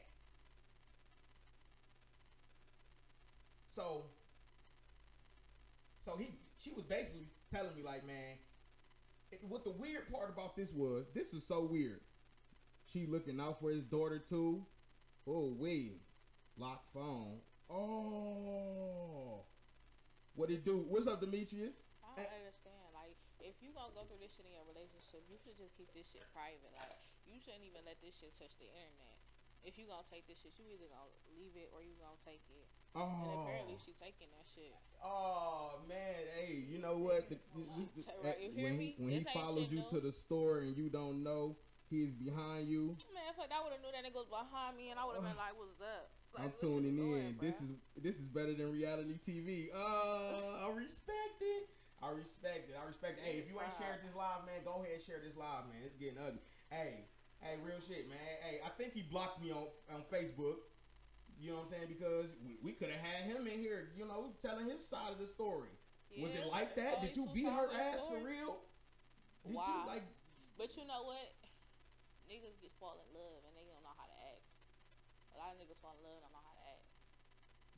So 3.74 4.04
so 6.04 6.16
he 6.16 6.28
she 6.58 6.70
was 6.72 6.84
basically 6.84 7.28
telling 7.50 7.74
me 7.76 7.82
like, 7.82 8.06
man, 8.06 8.36
it- 9.32 9.42
what 9.44 9.64
the 9.64 9.70
weird 9.70 10.10
part 10.12 10.30
about 10.30 10.56
this 10.56 10.72
was, 10.72 11.04
this 11.14 11.32
is 11.32 11.46
so 11.46 11.64
weird. 11.64 12.00
She 12.92 13.06
looking 13.06 13.40
out 13.40 13.60
for 13.60 13.70
his 13.70 13.84
daughter 13.84 14.18
too. 14.18 14.64
Oh 15.26 15.52
wait, 15.58 16.00
lock 16.56 16.84
phone. 16.92 17.40
Oh, 17.68 19.40
What 20.36 20.50
it 20.50 20.64
do? 20.64 20.84
What's 20.88 21.06
up, 21.08 21.20
Demetrius? 21.20 21.74
I 22.04 22.08
don't 22.16 22.26
Eh. 22.26 22.36
understand. 22.38 22.94
Like, 22.94 23.16
if 23.40 23.54
you 23.60 23.65
gonna 23.76 23.92
go 23.92 24.08
through 24.08 24.18
this 24.24 24.32
shit 24.32 24.48
in 24.48 24.56
your 24.56 24.64
relationship, 24.64 25.20
you 25.28 25.36
should 25.36 25.54
just 25.60 25.76
keep 25.76 25.92
this 25.92 26.08
shit 26.08 26.24
private. 26.32 26.72
Like, 26.72 26.96
you 27.28 27.36
shouldn't 27.38 27.62
even 27.68 27.84
let 27.84 28.00
this 28.00 28.16
shit 28.16 28.32
touch 28.40 28.56
the 28.56 28.66
internet. 28.72 29.20
If 29.64 29.76
you 29.76 29.84
gonna 29.90 30.06
take 30.08 30.24
this 30.30 30.38
shit, 30.40 30.54
you 30.56 30.64
either 30.72 30.88
gonna 30.88 31.10
leave 31.36 31.52
it 31.58 31.68
or 31.74 31.82
you 31.84 31.92
gonna 32.00 32.16
take 32.24 32.40
it. 32.48 32.66
And 32.96 33.02
Oh, 33.04 33.44
apparently 33.44 33.76
she 33.84 33.92
taking 34.00 34.30
that 34.32 34.46
shit. 34.48 34.72
oh 35.04 35.82
man, 35.84 36.22
hey, 36.38 36.64
you 36.64 36.78
know 36.80 36.96
what? 36.96 37.28
The, 37.28 37.36
She 37.94 38.00
said, 38.02 38.14
right, 38.24 38.40
you 38.40 38.56
when 38.56 38.78
he 38.80 38.94
when 38.96 39.10
he 39.12 39.20
follows 39.34 39.68
you 39.68 39.82
new. 39.84 39.90
to 39.92 40.00
the 40.00 40.12
store 40.12 40.60
and 40.64 40.72
you 40.76 40.88
don't 40.88 41.20
know 41.22 41.56
he's 41.90 42.14
behind 42.14 42.68
you, 42.68 42.96
Man, 43.12 43.34
fuck, 43.36 43.50
I 43.52 43.62
would 43.62 43.72
have 43.74 43.82
knew 43.82 43.90
that 43.92 44.02
nigga 44.06 44.22
was 44.22 44.30
behind 44.30 44.76
me, 44.76 44.90
and 44.90 44.98
I 44.98 45.04
would 45.04 45.16
have 45.18 45.24
been 45.26 45.36
like, 45.36 45.54
"What's 45.58 45.80
up?" 45.82 46.10
Like, 46.34 46.44
I'm 46.46 46.52
tuning 46.60 46.98
in. 46.98 47.34
bruh? 47.34 47.40
This 47.40 47.56
is 47.60 47.70
this 47.96 48.14
is 48.16 48.26
better 48.30 48.54
than 48.54 48.70
reality 48.72 49.18
TV. 49.18 49.68
Uh, 49.74 50.66
I 50.66 50.70
respect 50.74 51.42
it. 51.42 51.68
I 52.02 52.12
respect 52.12 52.68
it. 52.68 52.76
I 52.76 52.84
respect 52.84 53.18
it. 53.18 53.24
Hey, 53.24 53.40
if 53.40 53.48
you 53.48 53.56
ain't 53.56 53.72
shared 53.80 54.04
this 54.04 54.12
live, 54.12 54.44
man, 54.44 54.60
go 54.64 54.84
ahead 54.84 55.00
and 55.00 55.04
share 55.04 55.20
this 55.24 55.36
live, 55.36 55.64
man. 55.72 55.80
It's 55.80 55.96
getting 55.96 56.20
ugly. 56.20 56.44
Hey, 56.68 57.08
hey, 57.40 57.56
real 57.64 57.80
shit, 57.80 58.08
man. 58.08 58.20
Hey, 58.44 58.60
I 58.60 58.68
think 58.76 58.92
he 58.92 59.00
blocked 59.00 59.40
me 59.40 59.48
on 59.50 59.72
on 59.88 60.04
Facebook. 60.12 60.60
You 61.40 61.52
know 61.52 61.60
what 61.64 61.68
I'm 61.68 61.72
saying? 61.72 61.88
Because 61.92 62.32
we, 62.44 62.56
we 62.64 62.72
could 62.72 62.88
have 62.88 63.00
had 63.00 63.28
him 63.28 63.44
in 63.44 63.60
here, 63.60 63.92
you 63.92 64.08
know, 64.08 64.32
telling 64.40 64.68
his 64.72 64.80
side 64.80 65.12
of 65.12 65.20
the 65.20 65.28
story. 65.28 65.72
Was 66.16 66.32
it 66.32 66.48
like 66.48 66.72
that? 66.80 67.04
Did 67.04 67.12
you 67.16 67.28
beat 67.32 67.48
her 67.48 67.68
ass 67.76 68.00
for 68.08 68.16
real? 68.24 68.56
Did 69.44 69.52
you 69.52 69.60
Wow. 69.60 69.84
like? 69.84 70.04
But 70.56 70.72
you 70.76 70.88
know 70.88 71.04
what? 71.04 71.28
Niggas 72.24 72.56
get 72.60 72.72
fall 72.80 72.96
in 73.04 73.08
love 73.12 73.44
and 73.44 73.52
they 73.52 73.68
don't 73.68 73.84
know 73.84 73.92
how 74.00 74.08
to 74.08 74.16
act. 74.32 74.42
A 75.32 75.36
lot 75.36 75.52
of 75.52 75.60
niggas 75.60 75.76
fall 75.84 75.92
in 76.00 76.02
love 76.08 76.16
and 76.16 76.24
don't 76.24 76.32
know 76.32 76.40
how 76.40 76.56
to 76.56 76.64
act. 76.72 76.88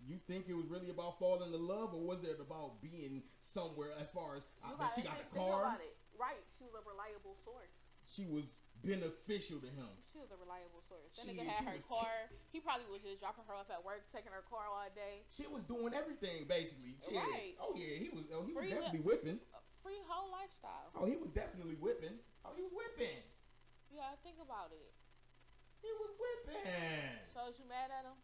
You 0.09 0.17
think 0.25 0.49
it 0.49 0.57
was 0.57 0.65
really 0.73 0.89
about 0.89 1.21
falling 1.21 1.53
in 1.53 1.61
love, 1.69 1.93
or 1.93 2.01
was 2.01 2.25
it 2.25 2.41
about 2.41 2.81
being 2.81 3.21
somewhere 3.45 3.93
as 4.01 4.09
far 4.09 4.41
as 4.41 4.43
uh, 4.65 4.73
You 4.73 4.77
that 4.81 4.93
she 4.97 5.05
got 5.05 5.21
think 5.21 5.37
car? 5.37 5.77
about 5.77 5.85
it. 5.85 6.01
Right, 6.17 6.41
she 6.57 6.65
was 6.65 6.73
a 6.81 6.85
reliable 6.89 7.37
source. 7.45 7.77
She 8.09 8.25
was 8.25 8.49
beneficial 8.81 9.61
to 9.61 9.69
him. 9.69 9.93
She 10.09 10.17
was 10.17 10.33
a 10.33 10.41
reliable 10.41 10.81
source. 10.89 11.13
That 11.13 11.29
She- 11.29 11.37
nigga 11.37 11.45
had 11.45 11.61
her 11.69 11.77
car. 11.85 12.33
He 12.57 12.59
probably 12.65 12.89
was 12.89 13.05
just 13.05 13.21
dropping 13.21 13.45
her 13.45 13.53
off 13.53 13.69
at 13.69 13.85
work, 13.85 14.09
taking 14.09 14.33
her 14.33 14.41
car 14.49 14.65
all 14.65 14.89
day. 14.97 15.29
She 15.29 15.45
was 15.45 15.61
doing 15.69 15.93
everything 15.93 16.49
basically. 16.49 16.97
Right. 17.13 17.53
Oh 17.61 17.77
yeah, 17.77 18.01
he 18.01 18.09
was. 18.09 18.25
Oh, 18.33 18.49
he 18.49 18.57
was 18.57 18.65
definitely 18.65 19.05
li- 19.05 19.09
whipping. 19.13 19.39
Free 19.85 20.01
whole 20.09 20.33
lifestyle. 20.33 20.89
Oh, 20.97 21.05
he 21.05 21.21
was 21.21 21.29
definitely 21.37 21.77
whipping. 21.77 22.17
Oh, 22.49 22.57
he 22.57 22.65
was 22.65 22.73
whipping. 22.73 23.21
Yeah, 23.93 24.17
think 24.25 24.41
about 24.41 24.73
it. 24.73 24.89
He 25.85 25.93
was 26.01 26.11
whipping. 26.17 26.65
So 27.37 27.47
is 27.53 27.59
you 27.61 27.69
mad 27.69 27.93
at 27.93 28.09
him? 28.09 28.17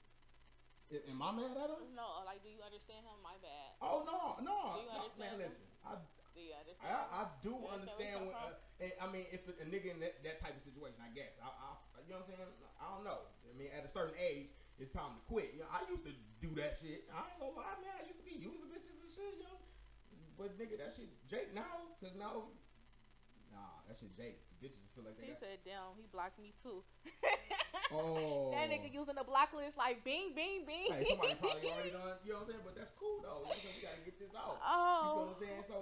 Am 0.92 1.18
I 1.22 1.30
mad 1.32 1.56
at 1.56 1.70
him? 1.72 1.96
No. 1.96 2.22
Like, 2.28 2.44
do 2.44 2.50
you 2.52 2.60
understand 2.62 3.02
him? 3.08 3.16
My 3.24 3.34
bad. 3.40 3.74
Oh 3.80 4.04
no, 4.06 4.38
no, 4.44 4.78
Do 4.78 4.84
you 4.84 4.90
no, 4.90 4.94
man. 4.94 5.00
understand 5.00 5.32
him? 5.34 5.40
Listen, 5.48 5.66
I, 5.82 5.90
Do 6.36 6.40
you 6.44 6.54
understand? 6.54 6.92
I, 6.92 6.98
I 7.10 7.22
do 7.42 7.52
You 7.56 7.66
understand 7.72 8.14
understand. 8.20 8.20
you 8.20 8.30
uh, 8.30 8.82
and, 8.84 8.92
I 9.00 9.06
mean, 9.10 9.26
if 9.32 9.42
a, 9.50 9.54
a 9.58 9.66
nigga 9.66 9.88
in 9.96 9.98
that, 10.04 10.20
that 10.22 10.36
type 10.42 10.54
of 10.54 10.62
situation, 10.62 10.98
I 11.02 11.10
guess, 11.14 11.34
I, 11.42 11.48
I, 11.50 11.70
you 12.04 12.12
know 12.14 12.20
what 12.22 12.30
I'm 12.30 12.36
saying? 12.36 12.52
I 12.78 12.86
don't 12.94 13.06
know. 13.06 13.26
I 13.46 13.52
mean, 13.56 13.70
at 13.74 13.82
a 13.86 13.90
certain 13.90 14.14
age, 14.18 14.50
it's 14.78 14.90
time 14.90 15.14
to 15.18 15.22
quit. 15.30 15.54
You 15.54 15.62
know, 15.66 15.70
I 15.72 15.86
used 15.86 16.02
to 16.06 16.14
do 16.42 16.50
that 16.58 16.74
shit. 16.78 17.06
I 17.10 17.30
ain't 17.32 17.38
gonna 17.38 17.54
lie, 17.54 17.78
man. 17.82 17.94
I 17.94 18.02
used 18.06 18.18
to 18.20 18.26
be 18.26 18.34
using 18.38 18.66
bitches 18.70 18.98
and 18.98 19.10
shit, 19.10 19.38
you 19.38 19.46
know. 19.46 19.58
But 20.34 20.58
nigga, 20.58 20.78
that 20.82 20.94
shit, 20.98 21.10
Jake 21.30 21.54
now, 21.54 21.94
cause 22.02 22.14
now, 22.18 22.50
nah, 23.54 23.80
that 23.86 23.96
shit, 23.98 24.12
Jake. 24.18 24.42
Bitches 24.62 24.84
feel 24.94 25.04
like 25.04 25.16
they 25.20 25.28
He 25.28 25.32
got. 25.36 25.40
said, 25.44 25.58
"Damn, 25.64 25.94
he 25.96 26.04
blocked 26.10 26.38
me 26.40 26.52
too." 26.62 26.82
Oh. 27.92 28.50
That 28.56 28.72
nigga 28.72 28.88
using 28.90 29.14
the 29.14 29.22
block 29.22 29.52
list 29.52 29.76
like 29.76 30.02
bing, 30.02 30.32
bing, 30.34 30.64
bing. 30.64 30.88
Hey, 30.88 31.04
somebody 31.04 31.36
probably 31.36 31.68
already 31.68 31.92
done, 31.92 32.16
you 32.24 32.32
know 32.32 32.40
what 32.42 32.48
I'm 32.48 32.56
saying? 32.56 32.64
But 32.64 32.74
that's 32.80 32.90
cool 32.96 33.20
though. 33.20 33.44
You 33.44 33.60
know, 33.60 33.72
we 33.76 33.80
gotta 33.84 34.02
get 34.02 34.16
this 34.18 34.32
out. 34.34 34.56
Oh. 34.58 34.64
You 34.64 34.72
oh. 34.72 35.04
know 35.04 35.14
what 35.14 35.28
I'm 35.28 35.36
oh. 35.36 35.44
saying? 35.44 35.64
So 35.68 35.78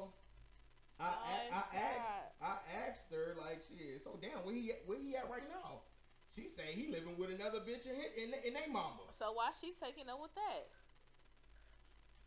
I, 0.98 1.06
oh, 1.06 1.14
I, 1.14 1.38
I 1.56 1.62
Oh, 1.62 1.78
asked 1.78 2.34
I 2.42 2.54
asked 2.74 3.06
her 3.14 3.38
like 3.38 3.62
shit. 3.70 4.02
So 4.02 4.18
damn, 4.18 4.42
where 4.42 4.52
he 4.52 4.74
at, 4.74 4.82
where 4.84 4.98
he 4.98 5.14
at 5.14 5.30
right 5.30 5.46
now? 5.46 5.86
She 6.34 6.48
say 6.50 6.74
he 6.74 6.90
living 6.90 7.14
with 7.16 7.30
another 7.30 7.62
bitch 7.62 7.86
in 7.86 7.96
in, 8.18 8.34
in 8.44 8.52
they 8.58 8.66
mama. 8.66 9.14
So 9.16 9.32
why 9.32 9.54
she 9.62 9.72
taking 9.78 10.10
up 10.10 10.18
with 10.20 10.34
that? 10.34 10.68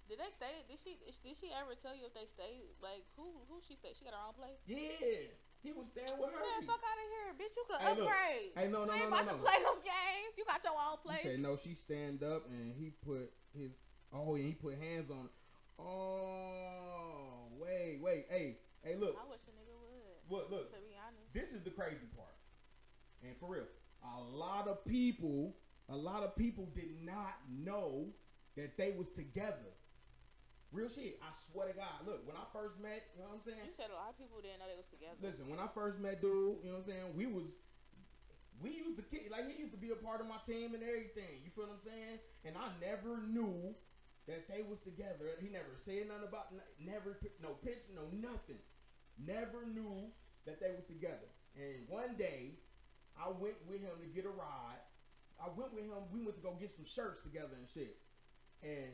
Did 0.05 0.21
they 0.21 0.29
stay? 0.37 0.53
Did 0.69 0.77
she? 0.85 1.01
Did 1.01 1.35
she 1.41 1.49
ever 1.49 1.73
tell 1.81 1.97
you 1.97 2.05
if 2.05 2.13
they 2.13 2.29
stayed? 2.29 2.77
Like 2.81 3.01
who? 3.17 3.41
Who 3.49 3.57
she 3.65 3.73
stayed? 3.75 3.97
She 3.97 4.05
got 4.05 4.13
her 4.13 4.21
own 4.29 4.37
place. 4.37 4.61
Yeah, 4.69 5.33
he 5.65 5.73
was 5.73 5.89
staying 5.89 6.13
with 6.21 6.29
her. 6.29 6.41
Man, 6.45 6.61
fuck 6.69 6.77
out 6.85 6.97
of 7.01 7.07
here, 7.09 7.29
bitch! 7.41 7.53
You 7.57 7.65
can 7.65 7.79
Hey, 7.81 7.93
look. 7.97 8.05
upgrade. 8.05 8.49
Hey, 8.53 8.67
no, 8.69 8.85
no, 8.85 8.93
you 8.93 9.01
ain't 9.01 9.09
no, 9.09 9.17
no, 9.17 9.17
about 9.17 9.25
no. 9.25 9.33
to 9.33 9.41
play 9.41 9.57
no 9.65 9.73
games. 9.81 10.33
You 10.37 10.45
got 10.45 10.61
your 10.61 10.77
own 10.77 10.97
He 11.01 11.05
place. 11.09 11.23
said 11.25 11.39
no. 11.41 11.57
She 11.57 11.73
stand 11.73 12.21
up 12.21 12.45
and 12.53 12.69
he 12.77 12.93
put 13.01 13.33
his 13.57 13.73
oh, 14.13 14.35
and 14.37 14.45
he 14.45 14.53
put 14.53 14.77
hands 14.77 15.09
on. 15.09 15.25
Oh, 15.77 17.49
wait, 17.57 17.99
wait, 18.01 18.25
hey, 18.29 18.57
hey, 18.83 18.95
look, 18.95 19.17
I 19.19 19.25
wish 19.29 19.41
a 19.47 19.51
nigga 19.57 19.73
would. 19.73 20.21
look, 20.29 20.51
look. 20.51 20.71
To 20.71 20.77
be 20.85 20.93
honest. 21.01 21.33
this 21.33 21.49
is 21.51 21.63
the 21.63 21.71
crazy 21.71 22.07
part. 22.15 22.29
And 23.23 23.35
for 23.39 23.49
real, 23.49 23.65
a 24.03 24.21
lot 24.21 24.67
of 24.67 24.85
people, 24.85 25.55
a 25.89 25.95
lot 25.95 26.23
of 26.23 26.35
people 26.35 26.67
did 26.75 27.01
not 27.03 27.35
know 27.49 28.07
that 28.55 28.77
they 28.77 28.91
was 28.97 29.09
together. 29.09 29.73
Real 30.75 30.91
shit. 30.91 31.15
I 31.23 31.31
swear 31.47 31.71
to 31.71 31.75
God. 31.79 32.03
Look, 32.03 32.27
when 32.27 32.35
I 32.35 32.43
first 32.51 32.75
met, 32.83 33.07
you 33.15 33.23
know 33.23 33.31
what 33.31 33.39
I'm 33.39 33.45
saying? 33.47 33.63
You 33.63 33.71
said 33.79 33.95
a 33.95 33.95
lot 33.95 34.11
of 34.11 34.19
people 34.19 34.43
didn't 34.43 34.59
know 34.59 34.67
they 34.67 34.75
was 34.75 34.91
together. 34.91 35.15
Listen, 35.23 35.47
when 35.47 35.55
I 35.55 35.71
first 35.71 36.03
met 36.03 36.19
dude, 36.19 36.59
you 36.59 36.67
know 36.67 36.83
what 36.83 36.91
I'm 36.91 36.91
saying? 36.91 37.07
We 37.15 37.31
was 37.31 37.55
we 38.59 38.75
used 38.75 38.99
to 38.99 39.05
kick 39.07 39.31
like 39.31 39.47
he 39.47 39.55
used 39.55 39.71
to 39.71 39.79
be 39.79 39.95
a 39.95 39.99
part 39.99 40.19
of 40.19 40.27
my 40.27 40.39
team 40.43 40.75
and 40.75 40.83
everything. 40.83 41.43
You 41.47 41.51
feel 41.55 41.71
what 41.71 41.79
I'm 41.79 41.85
saying? 41.87 42.19
And 42.43 42.59
I 42.59 42.75
never 42.83 43.23
knew 43.23 43.71
that 44.27 44.51
they 44.51 44.67
was 44.67 44.83
together. 44.83 45.31
He 45.39 45.47
never 45.47 45.79
said 45.79 46.11
nothing 46.11 46.27
about 46.27 46.51
never 46.75 47.15
no 47.39 47.55
picture, 47.63 47.95
no 47.95 48.11
nothing. 48.11 48.59
Never 49.15 49.63
knew 49.63 50.11
that 50.43 50.59
they 50.59 50.75
was 50.75 50.83
together. 50.91 51.31
And 51.55 51.87
one 51.87 52.19
day, 52.19 52.59
I 53.15 53.31
went 53.31 53.55
with 53.63 53.79
him 53.79 53.95
to 54.03 54.09
get 54.11 54.27
a 54.27 54.33
ride. 54.33 54.83
I 55.39 55.47
went 55.55 55.71
with 55.71 55.87
him. 55.87 56.03
We 56.11 56.19
went 56.19 56.35
to 56.35 56.43
go 56.43 56.55
get 56.59 56.75
some 56.75 56.87
shirts 56.87 57.23
together 57.23 57.55
and 57.55 57.67
shit. 57.71 57.95
And 58.59 58.91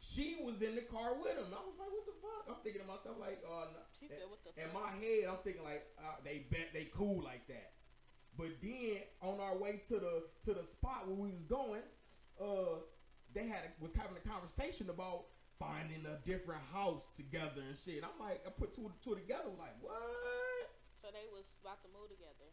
she 0.00 0.36
was 0.42 0.62
in 0.62 0.74
the 0.74 0.82
car 0.86 1.14
with 1.18 1.34
him. 1.36 1.50
I 1.50 1.62
was 1.66 1.76
like, 1.78 1.90
what 1.90 2.06
the 2.06 2.16
fuck? 2.22 2.44
I'm 2.48 2.60
thinking 2.62 2.82
to 2.82 2.88
myself 2.88 3.16
like, 3.20 3.42
oh 3.46 3.66
no. 3.74 3.82
She 3.98 4.06
said, 4.08 4.24
"What 4.30 4.40
the 4.46 4.54
In 4.60 4.70
fuck?" 4.70 4.82
my 4.82 4.90
head, 5.02 5.26
I'm 5.28 5.42
thinking 5.42 5.64
like, 5.64 5.84
uh, 5.98 6.16
they 6.24 6.46
bet 6.50 6.70
they 6.72 6.88
cool 6.94 7.22
like 7.22 7.46
that. 7.48 7.74
But 8.38 8.62
then 8.62 9.02
on 9.20 9.40
our 9.42 9.56
way 9.58 9.82
to 9.90 9.96
the 9.98 10.14
to 10.46 10.54
the 10.54 10.62
spot 10.64 11.06
where 11.10 11.18
we 11.18 11.34
was 11.34 11.42
going, 11.50 11.82
uh, 12.38 12.86
they 13.34 13.46
had 13.50 13.66
a, 13.66 13.70
was 13.82 13.92
having 13.92 14.14
a 14.16 14.22
conversation 14.22 14.88
about 14.90 15.26
finding 15.58 16.06
a 16.06 16.22
different 16.22 16.62
house 16.70 17.02
together 17.18 17.66
and 17.66 17.74
shit. 17.74 18.06
I'm 18.06 18.14
like, 18.22 18.38
I 18.46 18.50
put 18.54 18.70
two 18.74 18.86
two 19.02 19.18
together, 19.18 19.50
like 19.58 19.74
what? 19.82 19.98
So 21.02 21.10
they 21.10 21.26
was 21.34 21.44
about 21.60 21.82
to 21.82 21.90
move 21.90 22.06
together. 22.14 22.46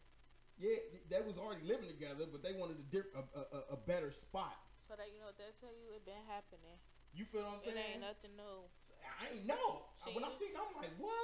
Yeah, 0.58 0.80
they 1.12 1.20
was 1.22 1.36
already 1.38 1.62
living 1.68 1.86
together, 1.86 2.24
but 2.26 2.42
they 2.42 2.56
wanted 2.56 2.80
a 2.82 2.86
diff- 2.90 3.12
a, 3.14 3.22
a, 3.38 3.76
a- 3.76 3.82
better 3.84 4.08
spot. 4.10 4.56
So 4.88 4.96
that 4.96 5.12
you 5.12 5.20
know 5.20 5.28
what 5.28 5.36
that 5.38 5.52
tell 5.60 5.70
you, 5.70 5.92
it 5.94 6.02
been 6.08 6.24
happening. 6.26 6.80
You 7.16 7.24
feel 7.24 7.48
what 7.48 7.58
I'm 7.58 7.60
saying? 7.64 7.80
It 7.80 7.96
ain't 7.96 8.04
nothing 8.04 8.36
new. 8.36 8.68
I 9.00 9.32
ain't 9.32 9.48
know. 9.48 9.88
She 10.04 10.12
when 10.12 10.20
I 10.20 10.30
see 10.36 10.52
it, 10.52 10.56
I'm 10.60 10.68
like, 10.76 10.92
what? 11.00 11.16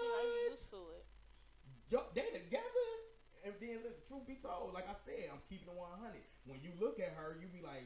used 0.49 0.73
to 0.73 0.81
it. 0.97 1.05
Yo, 1.93 2.09
they 2.17 2.33
together. 2.33 2.89
And 3.45 3.53
then, 3.59 3.83
look, 3.83 4.01
truth 4.07 4.25
be 4.25 4.39
told, 4.39 4.73
like 4.73 4.87
I 4.87 4.95
said, 4.95 5.29
I'm 5.29 5.43
keeping 5.51 5.69
it 5.69 5.77
100. 5.77 6.17
When 6.47 6.63
you 6.63 6.71
look 6.79 7.03
at 7.03 7.13
her, 7.19 7.37
you 7.43 7.51
be 7.51 7.61
like, 7.61 7.85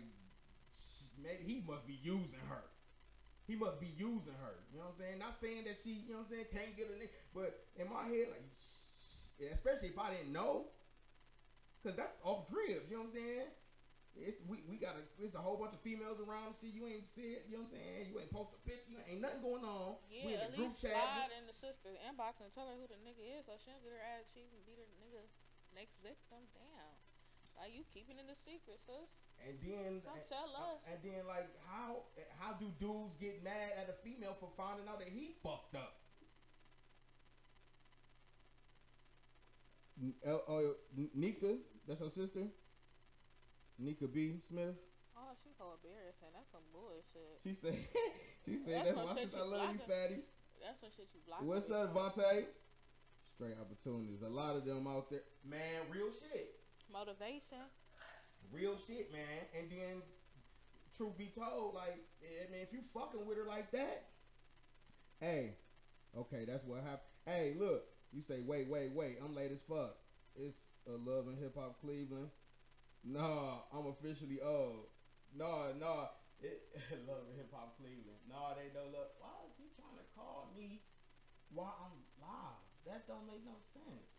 maybe 1.17 1.43
he 1.49 1.65
must 1.65 1.89
be 1.89 1.99
using 2.05 2.45
her. 2.47 2.63
He 3.49 3.57
must 3.57 3.81
be 3.81 3.91
using 3.97 4.37
her. 4.37 4.61
You 4.71 4.79
know 4.79 4.93
what 4.93 4.95
I'm 4.95 5.01
saying? 5.01 5.19
Not 5.19 5.35
saying 5.35 5.65
that 5.65 5.81
she, 5.81 6.05
you 6.07 6.13
know 6.13 6.23
what 6.23 6.31
I'm 6.31 6.45
saying, 6.45 6.53
can't 6.53 6.73
get 6.77 6.93
a 6.93 6.97
nigga. 7.01 7.11
But 7.33 7.65
in 7.75 7.89
my 7.89 8.05
head, 8.05 8.37
like, 8.37 8.47
especially 9.49 9.91
if 9.91 9.99
I 9.99 10.13
didn't 10.13 10.35
know, 10.35 10.69
because 11.81 11.97
that's 11.97 12.13
off 12.21 12.51
dribs. 12.53 12.91
You 12.93 13.01
know 13.01 13.09
what 13.09 13.17
I'm 13.17 13.19
saying? 13.19 13.49
It's 14.17 14.41
we, 14.49 14.65
we 14.65 14.81
got 14.81 14.97
a 14.97 15.05
it's 15.21 15.37
a 15.37 15.43
whole 15.45 15.61
bunch 15.61 15.77
of 15.77 15.81
females 15.85 16.17
around. 16.25 16.57
See, 16.57 16.73
you 16.73 16.89
ain't 16.89 17.05
see 17.05 17.37
it. 17.37 17.45
You 17.53 17.61
know 17.61 17.69
what 17.69 17.77
I'm 17.77 17.85
saying? 17.85 18.03
You 18.09 18.17
ain't 18.21 18.33
post 18.33 18.57
a 18.57 18.61
picture. 18.65 18.89
You 18.89 18.99
ain't 19.05 19.21
nothing 19.21 19.45
going 19.45 19.63
on. 19.65 20.01
we 20.09 20.25
in 20.25 20.29
Yeah, 20.33 20.49
the 20.49 20.49
at 20.49 20.57
group 20.57 20.73
least 20.73 20.81
chat. 20.81 20.97
slide 20.97 21.33
in 21.37 21.45
the 21.45 21.57
sister's 21.57 22.01
inbox 22.01 22.41
and 22.41 22.49
tell 22.57 22.65
her 22.73 22.77
who 22.81 22.89
the 22.89 22.97
nigga 23.05 23.21
is, 23.21 23.45
so 23.45 23.61
she 23.61 23.69
don't 23.69 23.85
get 23.85 23.93
her 23.93 24.01
ass. 24.01 24.25
She 24.33 24.49
can 24.49 24.61
beat 24.65 24.81
her 24.81 24.89
nigga 24.97 25.21
next 25.77 26.01
victim 26.01 26.49
down. 26.57 26.93
Like 27.61 27.73
you 27.77 27.85
keeping 27.93 28.17
it 28.17 28.29
a 28.29 28.37
secret, 28.45 28.81
sis. 28.89 29.09
And 29.41 29.57
then 29.61 30.01
Don't 30.01 30.17
and- 30.17 30.29
tell 30.33 30.49
uh, 30.57 30.77
us. 30.77 30.81
And 30.89 30.99
then 31.05 31.29
like 31.29 31.53
how 31.69 32.09
how 32.41 32.57
do 32.57 32.73
dudes 32.81 33.17
get 33.21 33.45
mad 33.45 33.77
at 33.77 33.93
a 33.93 33.97
female 34.01 34.33
for 34.41 34.49
finding 34.57 34.89
out 34.89 34.99
that 35.05 35.13
he 35.13 35.37
fucked 35.45 35.77
up? 35.77 36.01
N- 40.01 40.15
L- 40.25 40.45
oh, 40.49 40.75
N- 40.97 41.11
Nika, 41.15 41.57
that's 41.89 42.01
her 42.01 42.11
sister. 42.11 42.49
Nika 43.79 44.09
B. 44.09 44.41
Smith. 44.49 44.75
Oh, 45.17 45.33
she 45.43 45.51
so 45.57 45.77
embarrassing. 45.77 46.33
That's 46.33 46.51
some 46.53 46.67
bullshit. 46.73 47.41
She 47.45 47.55
said, 47.55 47.77
she 48.45 48.57
said, 48.61 48.85
That's 48.85 48.85
that's, 48.93 48.97
what 48.97 49.17
my 49.17 49.23
sister. 49.23 49.39
I 49.41 49.47
love 49.47 49.73
you, 49.73 49.81
fatty. 49.85 50.21
That's 50.61 50.81
some 50.81 50.93
shit 50.97 51.09
you 51.15 51.21
block. 51.27 51.43
What's 51.43 51.71
up. 51.71 51.95
Vontae? 51.95 52.49
Straight 53.37 53.57
opportunities. 53.61 54.23
A 54.25 54.29
lot 54.29 54.57
of 54.57 54.65
them 54.65 54.87
out 54.87 55.11
there. 55.11 55.25
Man, 55.45 55.89
real 55.93 56.09
shit. 56.13 56.57
Motivation. 56.93 57.65
real 58.53 58.77
shit, 58.87 59.13
man. 59.13 59.45
And 59.57 59.71
then, 59.71 60.03
truth 60.97 61.17
be 61.19 61.33
told, 61.37 61.75
like, 61.75 62.01
I 62.21 62.51
mean, 62.51 62.63
if 62.63 62.73
you 62.73 62.81
fucking 62.93 63.27
with 63.27 63.37
her 63.37 63.45
like 63.45 63.71
that, 63.73 64.09
Hey, 65.21 65.57
okay, 66.17 66.45
that's 66.47 66.65
what 66.67 66.83
happened. 66.83 67.09
Hey, 67.25 67.55
look, 67.59 67.85
you 68.13 68.21
say, 68.21 68.41
wait, 68.45 68.69
wait, 68.69 68.93
wait, 68.93 69.17
I'm 69.25 69.35
late 69.35 69.51
as 69.51 69.61
fuck. 69.67 69.97
It's 70.37 70.59
a 70.87 70.93
love 70.93 71.29
and 71.29 71.39
hip 71.39 71.57
hop 71.57 71.81
Cleveland. 71.81 72.29
Nah, 73.07 73.63
I'm 73.71 73.87
officially 73.87 74.43
old. 74.43 74.91
Nah, 75.31 75.71
nah, 75.79 76.11
it, 76.43 76.59
love 77.07 77.23
hip 77.39 77.55
hop 77.55 77.79
Cleveland. 77.79 78.19
Nah, 78.29 78.59
they 78.59 78.75
don't 78.75 78.91
look. 78.91 79.15
Why 79.23 79.31
is 79.47 79.55
he 79.55 79.71
trying 79.79 79.95
to 79.95 80.07
call 80.19 80.51
me 80.59 80.83
while 81.55 81.79
I'm 81.87 81.95
live? 82.19 82.67
That 82.83 83.07
don't 83.07 83.27
make 83.31 83.47
no 83.47 83.55
sense. 83.71 84.11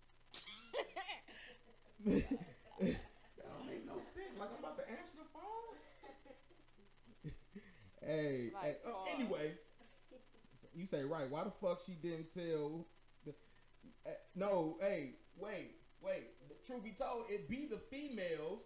that 2.08 3.44
don't 3.44 3.68
make 3.68 3.84
no 3.86 4.00
sense. 4.16 4.40
Like 4.40 4.56
I'm 4.56 4.64
about 4.64 4.78
to 4.80 4.88
answer 4.88 5.20
the 5.20 5.28
phone. 5.36 5.76
hey, 8.02 8.52
Like, 8.54 8.64
hey 8.64 8.88
oh, 8.88 9.04
anyway, 9.14 9.52
you 10.74 10.86
say 10.86 11.04
right. 11.04 11.30
Why 11.30 11.44
the 11.44 11.52
fuck 11.60 11.82
she 11.86 11.94
didn't 11.94 12.32
tell? 12.34 12.88
The, 13.26 13.34
eh, 14.06 14.16
no, 14.34 14.78
hey, 14.80 15.16
wait, 15.36 15.76
wait. 16.00 16.40
The 16.48 16.56
truth 16.66 16.84
be 16.86 16.96
told, 16.98 17.26
it 17.28 17.50
be 17.50 17.68
the 17.70 17.80
females. 17.92 18.64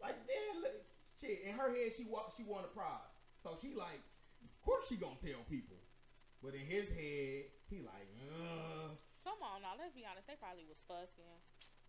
Like 0.00 0.16
then, 0.26 0.62
look, 0.62 0.76
shit. 1.20 1.42
In 1.46 1.54
her 1.56 1.70
head, 1.72 1.92
she 1.96 2.04
wa- 2.04 2.28
she 2.36 2.42
won 2.44 2.64
a 2.64 2.68
prize, 2.70 3.12
so 3.42 3.56
she 3.60 3.74
like, 3.74 4.02
of 4.44 4.52
course 4.62 4.86
she 4.88 4.96
gonna 4.96 5.16
tell 5.20 5.40
people. 5.48 5.76
But 6.42 6.54
in 6.54 6.64
his 6.68 6.88
head, 6.92 7.48
he 7.68 7.80
like, 7.80 8.08
uh, 8.28 8.92
Come 9.24 9.42
on 9.42 9.62
now, 9.62 9.74
let's 9.74 9.90
be 9.96 10.06
honest. 10.06 10.28
They 10.28 10.38
probably 10.38 10.68
was 10.68 10.78
fucking. 10.86 11.34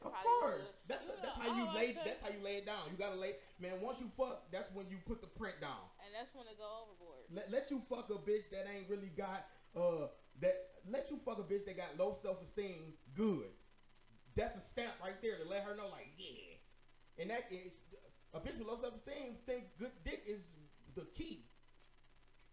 Of 0.01 0.13
Probably 0.13 0.29
course. 0.41 0.61
was. 0.61 0.77
That's 0.89 1.03
the, 1.05 1.13
that's 1.21 1.37
how 1.37 1.49
you 1.57 1.65
lay 1.73 1.97
that's 1.97 2.21
how 2.21 2.29
you 2.29 2.41
lay 2.41 2.61
it 2.61 2.65
down. 2.69 2.85
You 2.93 2.97
gotta 2.97 3.17
lay 3.17 3.37
man, 3.59 3.81
once 3.81 3.97
you 3.99 4.09
fuck, 4.17 4.45
that's 4.53 4.69
when 4.73 4.85
you 4.89 4.97
put 5.05 5.21
the 5.21 5.27
print 5.29 5.57
down. 5.61 5.81
And 6.05 6.13
that's 6.13 6.33
when 6.37 6.45
it 6.45 6.57
go 6.57 6.85
overboard. 6.85 7.25
Let, 7.33 7.49
let 7.49 7.69
you 7.73 7.81
fuck 7.89 8.09
a 8.13 8.17
bitch 8.21 8.49
that 8.53 8.69
ain't 8.69 8.89
really 8.89 9.09
got 9.09 9.49
uh 9.75 10.13
that 10.41 10.85
let 10.89 11.09
you 11.09 11.17
fuck 11.25 11.41
a 11.41 11.45
bitch 11.45 11.65
that 11.65 11.77
got 11.77 11.97
low 11.97 12.13
self 12.13 12.41
esteem 12.45 12.93
good. 13.17 13.49
That's 14.37 14.55
a 14.55 14.61
stamp 14.61 14.93
right 15.01 15.17
there 15.21 15.37
to 15.41 15.49
let 15.49 15.63
her 15.65 15.73
know 15.75 15.89
like, 15.89 16.13
yeah. 16.17 16.56
And 17.19 17.29
that 17.29 17.50
is 17.50 17.74
a 18.33 18.39
bitch 18.39 18.57
with 18.57 18.67
low 18.67 18.77
self 18.77 18.95
esteem 18.95 19.41
think 19.45 19.65
good 19.79 19.91
dick 20.05 20.24
is 20.27 20.45
the 20.95 21.05
key. 21.17 21.45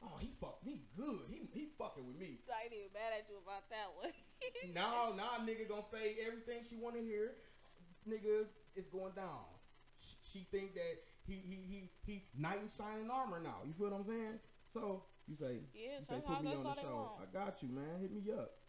Oh, 0.02 0.16
he 0.21 0.30
fucked 0.40 0.64
me 0.64 0.85
good. 0.97 1.28
He 1.28 1.49
he 1.52 1.68
fucking 1.78 2.06
with 2.06 2.16
me. 2.16 2.40
I 2.49 2.64
ain't 2.64 2.73
even 2.73 2.92
mad 2.92 3.12
at 3.16 3.28
you 3.28 3.37
about 3.40 3.68
that 3.71 3.92
one. 3.97 4.12
now, 4.75 5.12
now, 5.16 5.40
nigga 5.40 5.68
gonna 5.68 5.85
say 5.85 6.16
everything 6.26 6.64
she 6.68 6.76
wanna 6.76 7.00
hear. 7.00 7.37
Nigga, 8.09 8.44
it's 8.76 8.88
going 8.88 9.12
down. 9.16 9.49
She, 10.00 10.16
she 10.33 10.47
think 10.50 10.75
that 10.75 11.00
he 11.26 11.40
he 11.40 11.56
he 11.68 11.78
he 12.04 12.25
knight 12.37 12.61
in 12.61 12.68
shining 12.68 13.11
armor 13.11 13.40
now. 13.40 13.64
You 13.64 13.73
feel 13.73 13.90
what 13.90 14.00
I'm 14.00 14.06
saying? 14.06 14.38
So 14.73 15.04
you 15.26 15.37
say, 15.37 15.64
Yeah, 15.73 16.00
you 16.00 16.06
say 16.09 16.21
put 16.21 16.44
me 16.44 16.52
on 16.52 16.64
the 16.64 16.75
show. 16.80 17.16
I 17.21 17.26
got 17.33 17.62
you, 17.62 17.68
man. 17.68 18.00
Hit 18.00 18.12
me 18.12 18.33
up. 18.33 18.61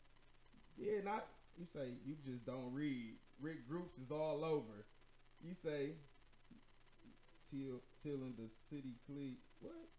Yeah, 0.78 1.04
not 1.04 1.28
you 1.58 1.66
say 1.74 1.96
you 2.06 2.16
just 2.24 2.46
don't 2.46 2.72
read. 2.74 3.16
Rick 3.42 3.68
Groups 3.68 3.98
is 3.98 4.12
all 4.12 4.46
over. 4.46 4.88
You 5.42 5.54
say 5.54 5.96
till 7.50 7.82
till 8.04 8.24
in 8.26 8.34
the 8.38 8.50
city 8.70 8.96
cle 9.06 9.38
what? 9.62 9.90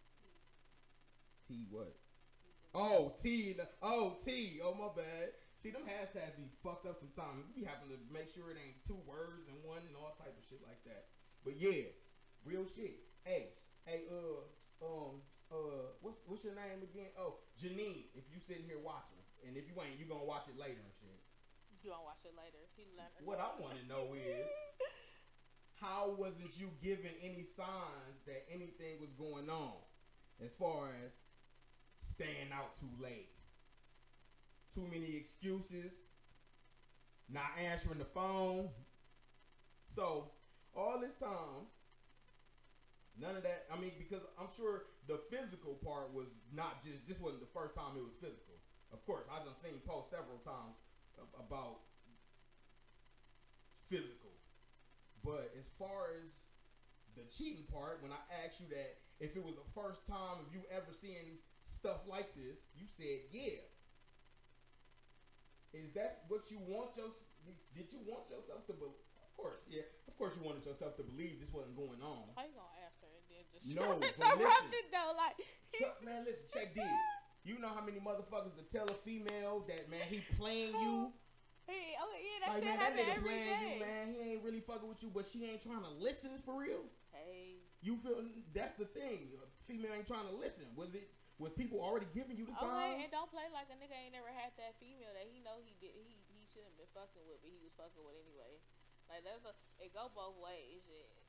T 1.48 1.66
what? 1.70 1.94
Oh 2.74 3.14
T 3.22 3.56
oh 3.82 4.16
T 4.24 4.60
oh 4.62 4.74
my 4.74 4.90
bad. 4.94 5.32
See 5.62 5.70
them 5.70 5.88
hashtags 5.88 6.36
be 6.36 6.46
fucked 6.62 6.86
up 6.86 7.00
sometimes. 7.00 7.48
We 7.56 7.64
having 7.64 7.88
to 7.88 7.98
make 8.12 8.28
sure 8.34 8.52
it 8.52 8.60
ain't 8.60 8.78
two 8.86 9.00
words 9.08 9.48
and 9.48 9.56
one 9.64 9.80
and 9.86 9.96
all 9.96 10.14
type 10.20 10.36
of 10.36 10.44
shit 10.44 10.60
like 10.62 10.82
that. 10.84 11.08
But 11.44 11.56
yeah, 11.56 11.88
real 12.44 12.66
shit. 12.68 13.00
Hey, 13.24 13.56
hey, 13.86 14.04
uh, 14.10 14.44
um, 14.84 15.24
uh, 15.50 15.94
what's 16.02 16.20
what's 16.26 16.42
your 16.42 16.54
name 16.54 16.82
again? 16.82 17.10
Oh, 17.18 17.38
Janine. 17.56 18.10
If 18.14 18.26
you 18.30 18.42
sitting 18.42 18.66
here 18.66 18.82
watching, 18.82 19.22
and 19.46 19.56
if 19.56 19.70
you 19.70 19.74
ain't, 19.78 19.98
you 19.98 20.06
gonna 20.06 20.26
watch 20.26 20.50
it 20.50 20.58
later 20.58 20.82
and 20.82 20.94
shit. 20.98 21.22
you 21.82 21.90
gonna 21.90 22.02
watch 22.02 22.22
it 22.26 22.34
later. 22.34 22.58
He 22.74 22.90
What 23.22 23.38
I 23.38 23.54
want 23.62 23.78
to 23.78 23.84
know 23.86 24.12
is, 24.12 24.46
how 25.80 26.14
wasn't 26.18 26.56
you 26.56 26.70
given 26.82 27.10
any 27.22 27.44
signs 27.44 28.24
that 28.26 28.46
anything 28.52 29.00
was 29.00 29.10
going 29.18 29.50
on, 29.50 29.76
as 30.44 30.52
far 30.58 30.88
as 31.04 31.12
staying 32.00 32.52
out 32.52 32.76
too 32.76 32.90
late, 33.02 33.28
too 34.74 34.86
many 34.90 35.16
excuses, 35.16 35.92
not 37.28 37.50
answering 37.60 37.98
the 37.98 38.04
phone. 38.04 38.68
So 39.94 40.30
all 40.74 41.00
this 41.00 41.16
time, 41.20 41.68
none 43.20 43.36
of 43.36 43.42
that. 43.42 43.66
I 43.72 43.80
mean, 43.80 43.92
because 43.98 44.22
I'm 44.38 44.48
sure 44.56 44.84
the 45.08 45.20
physical 45.30 45.74
part 45.84 46.12
was 46.12 46.28
not 46.54 46.84
just. 46.84 47.06
This 47.08 47.20
wasn't 47.20 47.40
the 47.40 47.52
first 47.52 47.74
time 47.74 47.96
it 47.96 48.04
was 48.04 48.16
physical. 48.20 48.56
Of 48.92 49.04
course, 49.04 49.24
I've 49.28 49.44
done 49.44 49.56
seen 49.62 49.80
posts 49.86 50.10
several 50.10 50.38
times 50.44 50.76
about 51.36 51.80
physical. 53.88 54.25
But 55.26 55.50
as 55.58 55.66
far 55.74 56.14
as 56.22 56.46
the 57.18 57.26
cheating 57.26 57.66
part, 57.66 57.98
when 57.98 58.14
I 58.14 58.22
asked 58.46 58.62
you 58.62 58.70
that 58.70 59.02
if 59.18 59.34
it 59.34 59.42
was 59.42 59.58
the 59.58 59.66
first 59.74 60.06
time 60.06 60.38
of 60.38 60.46
you 60.54 60.62
ever 60.70 60.94
seeing 60.94 61.42
stuff 61.66 62.06
like 62.06 62.30
this, 62.38 62.62
you 62.78 62.86
said 62.86 63.26
yeah. 63.34 63.58
Is 65.74 65.90
that 65.98 66.24
what 66.30 66.46
you 66.48 66.62
want 66.62 66.94
your? 66.94 67.10
Did 67.74 67.90
you 67.90 67.98
want 68.06 68.30
yourself 68.30 68.64
to 68.70 68.74
believe? 68.78 69.02
Of 69.18 69.34
course, 69.36 69.60
yeah. 69.68 69.84
Of 70.08 70.16
course, 70.16 70.32
you 70.38 70.46
wanted 70.46 70.64
yourself 70.64 70.96
to 70.96 71.04
believe 71.04 71.42
this 71.42 71.52
wasn't 71.52 71.76
going 71.76 72.00
on. 72.00 72.32
How 72.38 72.46
you 72.46 72.54
gonna 72.56 72.80
ask 72.86 72.96
her 73.02 73.10
and 73.12 73.26
then 73.28 73.44
just 73.52 73.66
No, 73.76 73.98
but 74.00 74.14
interrupt 74.16 74.70
listen. 74.72 74.80
it 74.80 74.88
though? 74.94 75.12
Like, 75.18 75.36
Trust, 75.76 76.00
man, 76.06 76.24
listen, 76.24 76.46
check 76.54 76.72
this. 76.72 76.88
You 77.44 77.58
know 77.58 77.68
how 77.74 77.84
many 77.84 77.98
motherfuckers 78.00 78.56
to 78.56 78.64
tell 78.72 78.86
a 78.88 78.96
female 79.04 79.66
that 79.68 79.90
man 79.90 80.06
he 80.08 80.22
playing 80.38 80.72
you? 80.72 81.10
hey, 81.66 81.94
okay, 81.98 82.20
yeah, 82.22 82.38
that 82.46 82.50
like 82.54 82.62
shit 82.62 82.70
man, 82.70 82.78
that 82.80 82.92
nigga 82.94 83.14
every 83.18 83.28
playing 83.30 83.74
you, 83.74 83.80
man. 83.82 84.04
He 84.14 84.18
ain't 84.32 84.42
really 84.46 84.62
fucking 84.62 84.88
with 84.88 85.02
you, 85.02 85.10
but 85.12 85.26
she 85.30 85.44
ain't 85.46 85.62
trying 85.62 85.82
to 85.82 85.92
listen 85.98 86.38
for 86.46 86.54
real. 86.62 86.86
Hey, 87.12 87.60
You 87.82 87.98
feel 88.00 88.22
that's 88.54 88.74
the 88.78 88.86
thing. 88.86 89.34
A 89.38 89.46
female 89.66 89.92
ain't 89.94 90.06
trying 90.08 90.26
to 90.30 90.36
listen. 90.36 90.66
Was 90.78 90.94
it? 90.94 91.10
Was 91.36 91.52
people 91.52 91.84
already 91.84 92.08
giving 92.16 92.32
you 92.40 92.48
the 92.48 92.56
signs? 92.56 92.72
okay, 92.72 93.04
and 93.04 93.12
don't 93.12 93.28
play 93.28 93.44
like 93.52 93.68
a 93.68 93.76
nigga 93.76 93.92
ain't 93.92 94.16
never 94.16 94.32
had 94.32 94.56
that 94.56 94.72
female 94.80 95.12
that 95.12 95.28
he 95.28 95.44
know 95.44 95.60
he 95.60 95.76
did 95.76 95.92
he 95.92 96.16
he 96.32 96.48
shouldn't 96.48 96.72
been 96.80 96.88
fucking 96.96 97.20
with, 97.28 97.44
but 97.44 97.52
he 97.52 97.60
was 97.60 97.76
fucking 97.76 98.00
with 98.00 98.16
anyway. 98.16 98.56
Like 99.12 99.20
that's 99.20 99.44
a 99.44 99.52
it 99.82 99.92
go 99.92 100.08
both 100.16 100.40
ways. 100.40 100.80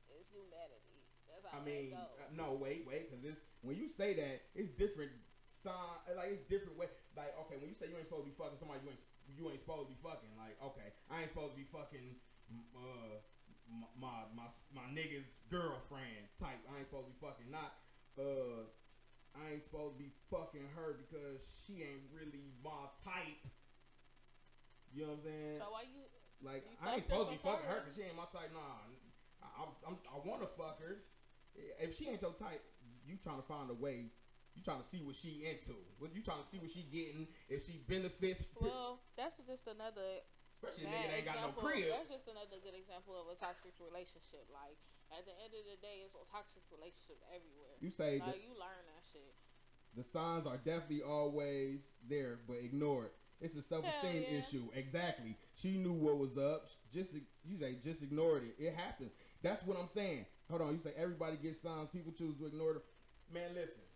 It's 0.08 0.32
humanity. 0.32 1.04
That's 1.28 1.44
I 1.44 1.60
how 1.60 1.60
mean, 1.60 1.92
it 1.92 2.00
go. 2.00 2.08
uh, 2.24 2.32
no, 2.32 2.56
wait, 2.56 2.88
wait, 2.88 3.12
because 3.12 3.20
it's 3.20 3.44
when 3.60 3.76
you 3.76 3.84
say 3.84 4.16
that, 4.16 4.48
it's 4.56 4.72
different 4.80 5.12
sign. 5.44 6.00
Like 6.16 6.32
it's 6.40 6.44
different 6.48 6.80
way. 6.80 6.88
Like 7.12 7.36
okay, 7.44 7.60
when 7.60 7.68
you 7.68 7.76
say 7.76 7.92
you 7.92 8.00
ain't 8.00 8.08
supposed 8.08 8.24
to 8.24 8.32
be 8.32 8.36
fucking 8.40 8.56
somebody, 8.56 8.80
you 8.88 8.96
ain't 8.96 9.04
you 9.36 9.50
ain't 9.50 9.60
supposed 9.60 9.88
to 9.88 9.94
be 9.94 10.00
fucking. 10.00 10.32
Like 10.38 10.56
okay, 10.72 10.94
I 11.10 11.22
ain't 11.26 11.32
supposed 11.32 11.52
to 11.54 11.58
be 11.58 11.68
fucking. 11.68 12.16
Uh, 12.72 13.20
m- 13.68 13.92
my 14.00 14.24
my 14.32 14.48
my 14.72 14.86
nigga's 14.92 15.36
girlfriend 15.52 16.32
type. 16.40 16.60
I 16.70 16.80
ain't 16.80 16.88
supposed 16.88 17.08
to 17.08 17.12
be 17.12 17.20
fucking. 17.20 17.48
Not 17.52 17.76
uh, 18.16 18.64
I 19.36 19.52
ain't 19.54 19.64
supposed 19.64 19.96
to 19.96 20.00
be 20.00 20.10
fucking 20.32 20.64
her 20.74 20.96
because 20.96 21.44
she 21.64 21.84
ain't 21.84 22.08
really 22.10 22.50
my 22.64 22.88
type. 23.04 23.44
You 24.88 25.04
know 25.04 25.20
what 25.20 25.20
I'm 25.20 25.28
saying? 25.28 25.58
so 25.60 25.68
why 25.68 25.84
you? 25.84 26.02
Like 26.40 26.64
You 26.64 26.78
I 26.80 26.94
ain't 26.96 27.04
supposed 27.04 27.28
to 27.28 27.34
be 27.36 27.42
fucking 27.42 27.68
her 27.68 27.84
because 27.84 27.94
she 27.98 28.02
ain't 28.08 28.16
my 28.16 28.30
type. 28.32 28.50
Nah, 28.54 28.88
I, 29.44 29.46
I, 29.46 29.62
I'm, 29.84 29.96
I 30.08 30.16
want 30.24 30.40
to 30.40 30.50
fuck 30.56 30.80
her. 30.80 31.04
If 31.82 31.98
she 31.98 32.08
ain't 32.08 32.22
your 32.22 32.32
type, 32.38 32.62
you 33.04 33.18
trying 33.20 33.42
to 33.42 33.46
find 33.46 33.68
a 33.70 33.74
way. 33.74 34.14
You 34.58 34.66
trying 34.66 34.82
to 34.82 34.90
see 34.90 34.98
what 34.98 35.14
she 35.14 35.46
into. 35.46 35.78
What 36.02 36.10
you 36.10 36.18
trying 36.18 36.42
to 36.42 36.48
see 36.50 36.58
what 36.58 36.74
she 36.74 36.82
getting? 36.90 37.30
If 37.46 37.70
she 37.70 37.78
benefits, 37.86 38.42
Well, 38.58 38.98
that's 39.14 39.38
just 39.46 39.70
another 39.70 40.26
especially 40.58 40.90
nigga 40.90 41.06
that 41.06 41.14
ain't 41.14 41.30
got 41.30 41.38
no 41.38 41.54
crib. 41.54 41.86
That's 41.94 42.10
just 42.10 42.26
another 42.26 42.58
good 42.58 42.74
example 42.74 43.14
of 43.14 43.30
a 43.30 43.38
toxic 43.38 43.78
relationship. 43.78 44.50
Like 44.50 44.74
at 45.14 45.22
the 45.30 45.34
end 45.38 45.54
of 45.54 45.62
the 45.62 45.78
day, 45.78 46.02
it's 46.02 46.18
a 46.18 46.26
toxic 46.26 46.66
relationship 46.74 47.22
everywhere. 47.30 47.78
You 47.78 47.94
say 47.94 48.18
Like 48.18 48.42
you 48.42 48.50
learn 48.58 48.82
that 48.90 49.06
shit. 49.06 49.30
the 49.94 50.02
signs 50.02 50.42
are 50.50 50.58
definitely 50.58 51.06
always 51.06 51.86
there, 52.10 52.42
but 52.50 52.58
ignore 52.58 53.06
it. 53.06 53.14
It's 53.38 53.54
a 53.54 53.62
self-esteem 53.62 54.26
yeah. 54.26 54.42
issue. 54.42 54.66
Exactly. 54.74 55.38
She 55.54 55.78
knew 55.78 55.94
what 55.94 56.18
was 56.18 56.34
up. 56.34 56.66
Just 56.90 57.14
you 57.46 57.54
say 57.62 57.78
just 57.78 58.02
ignored 58.02 58.42
it. 58.42 58.58
It 58.58 58.74
happened. 58.74 59.14
That's 59.38 59.62
what 59.62 59.78
I'm 59.78 59.86
saying. 59.86 60.26
Hold 60.50 60.66
on. 60.66 60.74
You 60.74 60.82
say 60.82 60.98
everybody 60.98 61.38
gets 61.38 61.62
signs. 61.62 61.94
People 61.94 62.10
choose 62.10 62.34
to 62.42 62.50
ignore 62.50 62.74
them. 62.74 62.82
Man, 63.30 63.54
listen. 63.54 63.86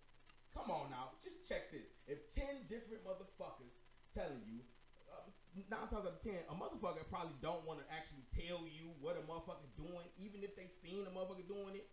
Come 0.54 0.70
on 0.70 0.92
now. 0.92 1.16
Just 1.24 1.48
check 1.48 1.72
this. 1.72 1.88
If 2.06 2.28
ten 2.34 2.68
different 2.68 3.04
motherfuckers 3.04 3.72
telling 4.12 4.44
you, 4.44 4.60
uh, 5.08 5.28
nine 5.68 5.88
times 5.88 6.06
out 6.06 6.12
of 6.12 6.20
ten, 6.20 6.44
a 6.48 6.54
motherfucker 6.54 7.08
probably 7.08 7.36
don't 7.40 7.64
want 7.64 7.80
to 7.80 7.86
actually 7.88 8.24
tell 8.28 8.68
you 8.68 8.92
what 9.00 9.16
a 9.16 9.24
motherfucker 9.24 9.68
doing, 9.76 10.06
even 10.20 10.44
if 10.44 10.54
they 10.56 10.68
seen 10.68 11.08
a 11.08 11.12
motherfucker 11.12 11.48
doing 11.48 11.74
it. 11.76 11.88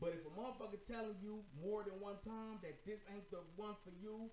But 0.00 0.14
if 0.14 0.26
a 0.26 0.32
motherfucker 0.34 0.82
telling 0.86 1.18
you 1.22 1.42
more 1.58 1.82
than 1.82 1.98
one 2.00 2.18
time 2.22 2.58
that 2.62 2.84
this 2.86 3.00
ain't 3.14 3.30
the 3.30 3.42
one 3.56 3.74
for 3.82 3.94
you, 3.94 4.30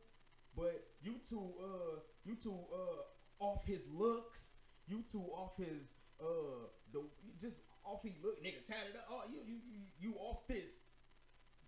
but 0.56 0.89
you 1.02 1.22
two, 1.30 1.54
uh, 1.62 2.02
you 2.26 2.36
two, 2.36 2.58
uh, 2.74 3.06
off 3.39 3.65
his 3.65 3.82
looks, 3.89 4.54
you 4.88 5.04
two 5.12 5.26
off 5.34 5.58
his, 5.58 5.89
uh, 6.20 6.70
the 6.94 7.02
just 7.39 7.58
off 7.86 8.02
he 8.04 8.13
look, 8.22 8.44
nigga, 8.44 8.65
tatted 8.67 8.96
up. 8.96 9.08
Oh, 9.10 9.24
you, 9.32 9.39
you, 9.46 9.58
you, 9.70 9.82
you 10.00 10.15
off 10.17 10.48
this 10.48 10.82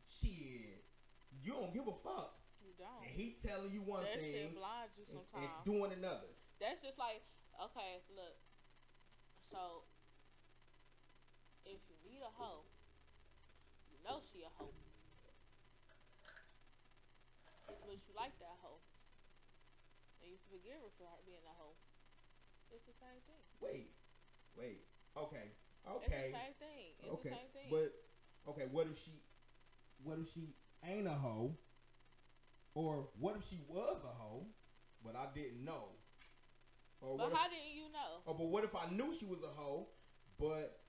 shit. 0.08 0.83
You 1.44 1.52
don't 1.60 1.76
give 1.76 1.84
a 1.92 1.98
fuck. 2.00 2.40
You 2.64 2.72
don't. 2.80 3.04
and 3.04 3.12
he 3.12 3.36
telling 3.36 3.76
you 3.76 3.84
one 3.84 4.08
that 4.08 4.16
thing, 4.16 4.56
blinds 4.56 4.96
you 4.96 5.04
and 5.12 5.44
it's 5.44 5.60
doing 5.68 5.92
another. 5.92 6.32
That's 6.64 6.80
just 6.80 6.96
like, 6.96 7.20
okay, 7.60 8.00
look. 8.16 8.40
So, 9.52 9.84
if 11.68 11.84
you 11.92 12.00
need 12.08 12.24
a 12.24 12.32
hoe, 12.32 12.64
you 13.92 14.00
know 14.08 14.24
she 14.24 14.48
a 14.48 14.52
hoe. 14.56 14.72
But 17.84 18.00
you 18.08 18.16
like 18.16 18.40
that 18.40 18.56
hoe. 18.64 18.80
And 20.24 20.32
you 20.32 20.40
forgive 20.48 20.80
her 20.80 20.92
for 20.96 21.12
her 21.12 21.20
being 21.28 21.44
a 21.44 21.56
hoe. 21.60 21.76
It's 22.72 22.88
the 22.88 22.96
same 22.96 23.20
thing. 23.28 23.44
Wait, 23.60 23.92
wait, 24.56 24.88
okay, 25.20 25.52
okay. 25.84 26.08
It's 26.08 26.32
the 26.32 26.40
same 26.40 26.56
thing. 26.58 26.88
It's 27.04 27.14
okay, 27.20 27.30
the 27.30 27.36
same 27.36 27.52
thing. 27.52 27.68
but 27.68 27.92
okay, 28.48 28.66
what 28.72 28.88
if 28.88 28.96
she, 29.04 29.20
what 30.02 30.18
if 30.24 30.32
she 30.32 30.56
ain't 30.88 31.08
a 31.08 31.16
hoe, 31.16 31.56
or 32.74 33.10
what 33.20 33.36
if 33.38 33.48
she 33.50 33.60
was 33.68 34.02
a 34.04 34.14
hoe, 34.14 34.46
but 35.04 35.16
I 35.16 35.28
didn't 35.34 35.64
know, 35.64 35.96
or 37.02 37.18
but 37.18 37.32
how 37.34 37.48
if, 37.48 37.52
didn't 37.52 37.76
you 37.76 37.92
know? 37.92 38.24
Or 38.26 38.36
but 38.36 38.48
what 38.48 38.64
if 38.64 38.76
I 38.76 38.88
knew 38.92 39.12
she 39.12 39.26
was 39.26 39.44
a 39.44 39.52
hoe, 39.52 39.88
but 40.40 40.84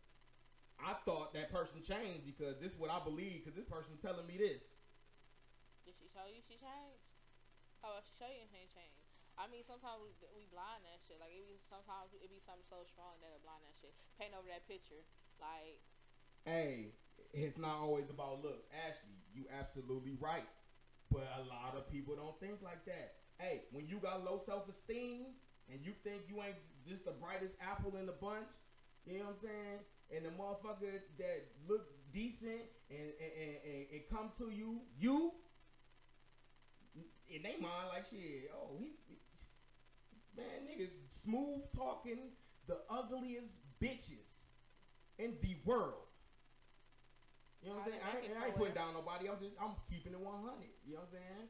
I 0.78 0.94
thought 1.06 1.34
that 1.34 1.50
person 1.50 1.82
changed 1.82 2.26
because 2.26 2.58
this 2.58 2.74
is 2.74 2.78
what 2.78 2.90
I 2.90 3.02
believe 3.02 3.42
because 3.42 3.54
this 3.54 3.66
person 3.66 3.94
telling 3.98 4.26
me 4.26 4.38
this. 4.38 4.62
Did 5.86 5.94
she 5.98 6.08
show 6.10 6.26
you 6.26 6.40
she 6.42 6.56
changed? 6.56 7.04
Oh, 7.84 7.92
how 7.92 8.00
about 8.00 8.08
she 8.08 8.16
show 8.16 8.30
you 8.30 8.40
anything 8.40 8.70
changed? 8.72 9.04
I 9.34 9.50
mean, 9.50 9.66
sometimes 9.66 9.98
we, 10.00 10.14
we 10.30 10.46
blind 10.48 10.86
that 10.86 11.02
shit. 11.04 11.18
Like, 11.18 11.34
it 11.34 11.42
be 11.50 11.58
sometimes 11.66 12.14
it 12.14 12.30
be 12.30 12.38
something 12.38 12.64
so 12.70 12.86
strong 12.86 13.18
that 13.18 13.34
it 13.34 13.42
blind 13.42 13.66
that 13.66 13.74
shit. 13.74 13.92
Paint 14.14 14.32
over 14.32 14.46
that 14.46 14.64
picture. 14.70 15.02
Like, 15.42 15.82
Hey, 16.46 16.94
it's 17.32 17.58
not 17.58 17.76
always 17.76 18.10
about 18.10 18.42
looks. 18.42 18.66
Ashley, 18.86 19.18
you 19.34 19.44
absolutely 19.58 20.16
right. 20.20 20.48
But 21.10 21.26
a 21.38 21.48
lot 21.48 21.74
of 21.76 21.90
people 21.90 22.14
don't 22.16 22.38
think 22.40 22.62
like 22.62 22.84
that. 22.86 23.14
Hey, 23.38 23.62
when 23.72 23.86
you 23.88 23.98
got 23.98 24.24
low 24.24 24.40
self 24.44 24.68
esteem 24.68 25.34
and 25.70 25.80
you 25.84 25.92
think 26.02 26.22
you 26.28 26.42
ain't 26.42 26.56
just 26.86 27.04
the 27.04 27.12
brightest 27.12 27.56
apple 27.60 27.96
in 27.98 28.06
the 28.06 28.12
bunch, 28.12 28.48
you 29.06 29.18
know 29.18 29.26
what 29.26 29.36
I'm 29.42 29.48
saying? 29.48 29.78
And 30.14 30.24
the 30.24 30.30
motherfucker 30.30 31.00
that 31.18 31.46
look 31.68 31.86
decent 32.12 32.62
and 32.90 32.98
and, 33.00 33.56
and, 33.64 33.86
and, 33.92 34.02
come 34.10 34.30
to 34.38 34.50
you, 34.50 34.80
you 34.98 35.32
in 37.28 37.42
they 37.42 37.56
mind 37.60 37.88
like 37.92 38.06
shit. 38.10 38.50
Oh, 38.54 38.76
he- 38.78 39.18
man, 40.36 40.68
niggas 40.68 40.90
smooth 41.08 41.62
talking 41.74 42.18
the 42.66 42.78
ugliest 42.90 43.54
bitches 43.80 44.42
in 45.18 45.34
the 45.42 45.56
world. 45.64 46.04
You 47.64 47.70
know 47.72 47.80
what 47.80 47.88
I'm 47.88 47.96
saying? 47.96 48.02
I, 48.04 48.12
Gotta 48.12 48.24
ain't- 48.28 48.36
I 48.36 48.46
ain't 48.52 48.56
putting 48.60 48.74
down 48.76 48.92
nobody. 48.92 49.24
I'm 49.28 49.40
just 49.40 49.56
I'm 49.56 49.72
keeping 49.88 50.12
it 50.12 50.20
100. 50.20 50.68
You 50.84 50.94
know 50.94 51.00
what 51.00 51.08
I'm 51.08 51.16
saying? 51.16 51.48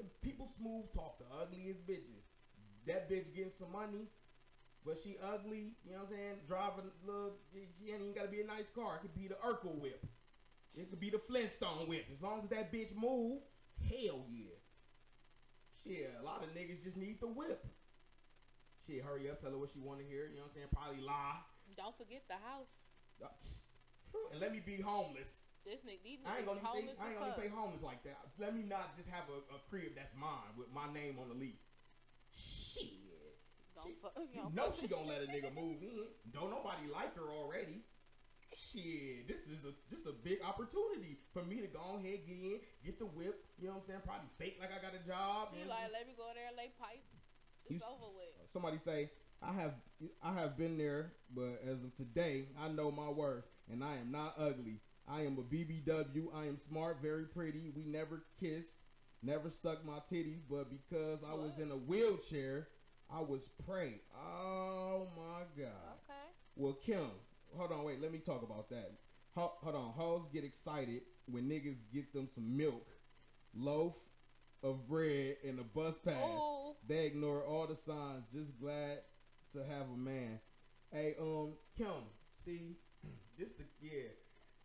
And 0.00 0.08
People 0.24 0.48
smooth 0.48 0.88
talk 0.96 1.20
the 1.20 1.28
ugliest 1.28 1.84
bitches. 1.86 2.24
That 2.88 3.10
bitch 3.10 3.28
getting 3.36 3.52
some 3.52 3.70
money, 3.72 4.08
but 4.86 4.96
she 5.04 5.18
ugly. 5.20 5.76
You 5.84 5.92
know 5.92 6.08
what 6.08 6.08
I'm 6.08 6.16
saying? 6.16 6.36
Driving 6.48 6.88
little. 7.04 7.36
She 7.52 7.92
ain't 7.92 8.00
even 8.00 8.14
got 8.16 8.24
to 8.24 8.32
be 8.32 8.40
a 8.40 8.46
nice 8.46 8.70
car. 8.72 8.96
It 8.96 9.02
could 9.02 9.14
be 9.14 9.28
the 9.28 9.36
Urkel 9.44 9.76
whip. 9.76 10.00
It 10.74 10.88
could 10.88 11.00
be 11.00 11.10
the 11.10 11.18
Flintstone 11.20 11.84
whip. 11.88 12.06
As 12.14 12.22
long 12.22 12.40
as 12.42 12.48
that 12.50 12.72
bitch 12.72 12.94
move, 12.96 13.42
hell 13.84 14.24
yeah. 14.32 14.56
Shit, 15.84 16.14
a 16.20 16.24
lot 16.24 16.42
of 16.42 16.50
niggas 16.56 16.82
just 16.82 16.96
need 16.96 17.20
the 17.20 17.26
whip. 17.26 17.66
Shit, 18.86 19.02
hurry 19.04 19.28
up, 19.28 19.40
tell 19.40 19.50
her 19.50 19.58
what 19.58 19.70
she 19.72 19.80
want 19.80 19.98
to 20.00 20.06
hear. 20.06 20.24
You 20.28 20.36
know 20.36 20.42
what 20.48 20.52
I'm 20.52 20.54
saying? 20.54 20.68
Probably 20.72 21.02
lie. 21.04 21.40
don't 21.76 21.96
forget 21.98 22.22
the 22.28 22.34
house. 22.40 22.70
Uh, 23.22 23.28
And 24.32 24.40
let 24.40 24.52
me 24.52 24.60
be 24.64 24.80
homeless. 24.80 25.42
This 25.64 25.80
nigga, 25.84 26.02
these 26.02 26.18
I 26.24 26.38
ain't 26.40 26.46
gonna 26.48 26.60
even 26.60 26.64
say 26.64 26.80
homeless 26.80 26.96
I 27.00 27.04
ain't 27.12 27.18
gonna 27.20 27.32
fuck. 27.36 27.42
say 27.44 27.48
homeless 27.52 27.82
like 27.84 28.02
that. 28.08 28.18
Let 28.40 28.56
me 28.56 28.64
not 28.64 28.96
just 28.96 29.08
have 29.12 29.28
a, 29.28 29.38
a 29.54 29.58
crib 29.68 29.92
that's 29.94 30.14
mine 30.16 30.56
with 30.56 30.72
my 30.72 30.88
name 30.92 31.20
on 31.20 31.28
the 31.28 31.36
lease. 31.36 31.60
Shit. 32.32 33.36
Don't 33.76 33.84
She, 33.86 33.92
fuck- 34.00 34.16
you 34.18 34.40
don't 34.40 34.54
know 34.54 34.70
fuck 34.72 34.80
she 34.80 34.88
gonna 34.88 35.06
let 35.08 35.22
a 35.22 35.28
nigga 35.28 35.52
move 35.54 35.82
in. 35.84 36.08
Don't 36.32 36.50
nobody 36.50 36.88
like 36.92 37.14
her 37.16 37.28
already. 37.30 37.84
Shit, 38.56 39.28
this 39.28 39.46
is 39.46 39.62
a 39.64 39.72
this 39.94 40.06
a 40.06 40.12
big 40.12 40.42
opportunity 40.42 41.18
for 41.32 41.42
me 41.44 41.60
to 41.60 41.68
go 41.68 41.96
ahead, 42.00 42.26
get 42.26 42.34
in, 42.40 42.58
get 42.84 42.98
the 42.98 43.06
whip. 43.06 43.44
You 43.58 43.68
know 43.68 43.74
what 43.78 43.82
I'm 43.82 43.86
saying? 43.86 44.00
Probably 44.04 44.28
fake 44.38 44.56
like 44.60 44.70
I 44.74 44.82
got 44.82 44.92
a 44.94 45.02
job. 45.06 45.54
You 45.54 45.60
you 45.60 45.64
know 45.66 45.70
what 45.70 45.86
I'm 45.86 45.92
like, 45.92 45.92
let 45.92 46.06
me 46.06 46.14
go 46.16 46.26
there 46.34 46.48
and 46.48 46.56
lay 46.56 46.72
pipe. 46.80 47.04
You 47.68 47.76
It's 47.76 47.84
s- 47.84 47.88
over 47.90 48.10
with. 48.10 48.32
somebody 48.52 48.78
say 48.78 49.10
I 49.42 49.52
have 49.54 49.74
I 50.22 50.34
have 50.34 50.56
been 50.58 50.76
there, 50.76 51.12
but 51.34 51.62
as 51.64 51.82
of 51.84 51.94
today, 51.96 52.48
I 52.58 52.68
know 52.68 52.90
my 52.90 53.08
worth, 53.08 53.44
and 53.70 53.84
I 53.84 53.96
am 53.96 54.10
not 54.10 54.34
ugly. 54.36 54.80
I 55.10 55.22
am 55.22 55.38
a 55.38 55.42
BBW. 55.42 56.32
I 56.34 56.44
am 56.46 56.56
smart, 56.68 56.98
very 57.02 57.24
pretty. 57.24 57.70
We 57.74 57.84
never 57.84 58.22
kissed, 58.38 58.76
never 59.22 59.50
sucked 59.62 59.84
my 59.84 59.98
titties, 60.10 60.40
but 60.48 60.70
because 60.70 61.18
I 61.28 61.34
was 61.34 61.52
What? 61.52 61.60
in 61.62 61.70
a 61.72 61.76
wheelchair, 61.76 62.68
I 63.10 63.20
was 63.20 63.48
prey. 63.66 63.94
Oh 64.14 65.08
my 65.16 65.40
god. 65.60 65.72
Okay. 66.08 66.28
Well, 66.54 66.74
Kim, 66.74 67.10
hold 67.56 67.72
on, 67.72 67.84
wait. 67.84 68.00
Let 68.00 68.12
me 68.12 68.18
talk 68.18 68.42
about 68.42 68.68
that. 68.70 68.92
Ho- 69.34 69.54
hold 69.62 69.74
on. 69.74 69.92
Hoes 69.92 70.28
get 70.32 70.44
excited 70.44 71.02
when 71.26 71.48
niggas 71.48 71.78
get 71.92 72.12
them 72.12 72.28
some 72.32 72.56
milk, 72.56 72.86
loaf 73.54 73.94
of 74.62 74.86
bread, 74.88 75.36
and 75.44 75.58
a 75.58 75.64
bus 75.64 75.98
pass. 75.98 76.22
Ooh. 76.24 76.74
They 76.86 77.06
ignore 77.06 77.42
all 77.44 77.66
the 77.66 77.76
signs. 77.76 78.24
Just 78.32 78.58
glad 78.60 78.98
to 79.52 79.64
have 79.64 79.86
a 79.92 79.96
man. 79.96 80.38
Hey, 80.92 81.14
um, 81.20 81.54
Kim, 81.76 82.04
see, 82.44 82.76
this 83.38 83.52
the 83.52 83.64
yeah. 83.80 84.08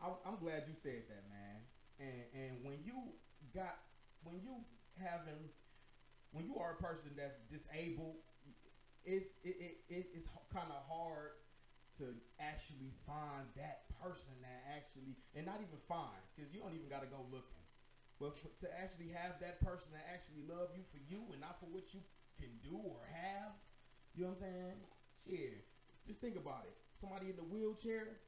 I'm, 0.01 0.15
I'm 0.25 0.37
glad 0.39 0.67
you 0.67 0.75
said 0.75 1.07
that, 1.07 1.23
man. 1.31 1.57
And 1.99 2.21
and 2.35 2.51
when 2.63 2.83
you 2.83 3.15
got 3.55 3.79
when 4.23 4.43
you 4.43 4.63
having 4.99 5.47
when 6.31 6.43
you 6.43 6.59
are 6.59 6.75
a 6.75 6.79
person 6.81 7.15
that's 7.15 7.39
disabled, 7.47 8.19
it's 9.07 9.39
it, 9.43 9.55
it, 9.59 9.75
it 9.87 10.05
it's 10.11 10.27
kind 10.51 10.67
of 10.71 10.83
hard 10.87 11.39
to 12.03 12.11
actually 12.43 12.91
find 13.07 13.47
that 13.55 13.87
person 14.03 14.35
that 14.43 14.67
actually 14.67 15.15
and 15.31 15.47
not 15.47 15.63
even 15.63 15.79
find 15.87 16.19
because 16.35 16.51
you 16.51 16.59
don't 16.59 16.75
even 16.75 16.91
got 16.91 17.01
to 17.01 17.11
go 17.11 17.23
looking. 17.31 17.63
But 18.19 18.39
to 18.39 18.67
actually 18.71 19.11
have 19.11 19.39
that 19.43 19.59
person 19.59 19.91
that 19.91 20.07
actually 20.07 20.47
love 20.47 20.71
you 20.75 20.83
for 20.91 20.99
you 21.07 21.23
and 21.31 21.39
not 21.39 21.59
for 21.59 21.67
what 21.71 21.91
you 21.95 21.99
can 22.39 22.51
do 22.63 22.75
or 22.75 23.03
have 23.11 23.55
you 24.15 24.23
know 24.23 24.31
what 24.31 24.43
i'm 24.43 24.47
saying? 24.47 24.79
Shit 25.27 25.67
just 26.07 26.21
think 26.21 26.37
about 26.37 26.69
it. 26.69 26.77
Somebody 27.01 27.33
in 27.33 27.35
the 27.35 27.45
wheelchair 27.49 28.21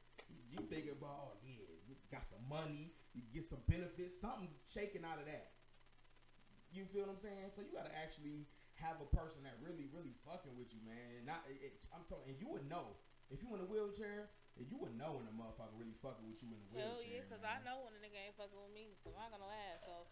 you 0.51 0.59
think 0.67 0.87
about 0.91 1.33
oh 1.33 1.37
yeah 1.45 1.63
you 1.87 1.95
got 2.11 2.23
some 2.25 2.41
money 2.49 2.91
you 3.13 3.21
get 3.33 3.45
some 3.45 3.61
benefits 3.67 4.19
something 4.19 4.49
shaking 4.73 5.03
out 5.05 5.19
of 5.19 5.25
that 5.27 5.53
you 6.71 6.83
feel 6.91 7.07
what 7.07 7.15
i'm 7.15 7.21
saying 7.21 7.47
so 7.55 7.61
you 7.63 7.71
got 7.71 7.87
to 7.87 7.95
actually 7.95 8.45
have 8.77 8.99
a 9.01 9.09
person 9.15 9.41
that 9.41 9.57
really 9.63 9.87
really 9.89 10.13
fucking 10.27 10.53
with 10.59 10.69
you 10.75 10.79
man 10.85 11.23
not 11.25 11.41
it, 11.49 11.59
it- 11.73 11.79
i'm 11.95 12.03
talking 12.07 12.35
and 12.35 12.39
you 12.39 12.47
would 12.47 12.67
know 12.69 12.95
if 13.31 13.43
you 13.43 13.51
in 13.55 13.59
a 13.59 13.67
wheelchair 13.67 14.31
And 14.57 14.65
you 14.71 14.79
would 14.81 14.95
know 14.97 15.19
when 15.19 15.27
a 15.29 15.35
motherfucker 15.35 15.75
really 15.77 15.93
fucking 16.01 16.25
with 16.25 16.39
you 16.41 16.49
in 16.49 16.57
the 16.63 16.69
wheelchair 16.71 16.89
Hell 16.89 17.03
yeah, 17.05 17.23
cause 17.29 17.43
I 17.45 17.59
know 17.61 17.83
when 17.85 17.93
a 17.93 18.01
nigga 18.01 18.17
ain't 18.17 18.33
fucking 18.39 18.57
with 18.57 18.73
me, 18.73 18.95
I'm 19.05 19.13
not 19.13 19.29
gonna 19.35 19.45
laugh. 19.51 19.83
So 19.85 20.09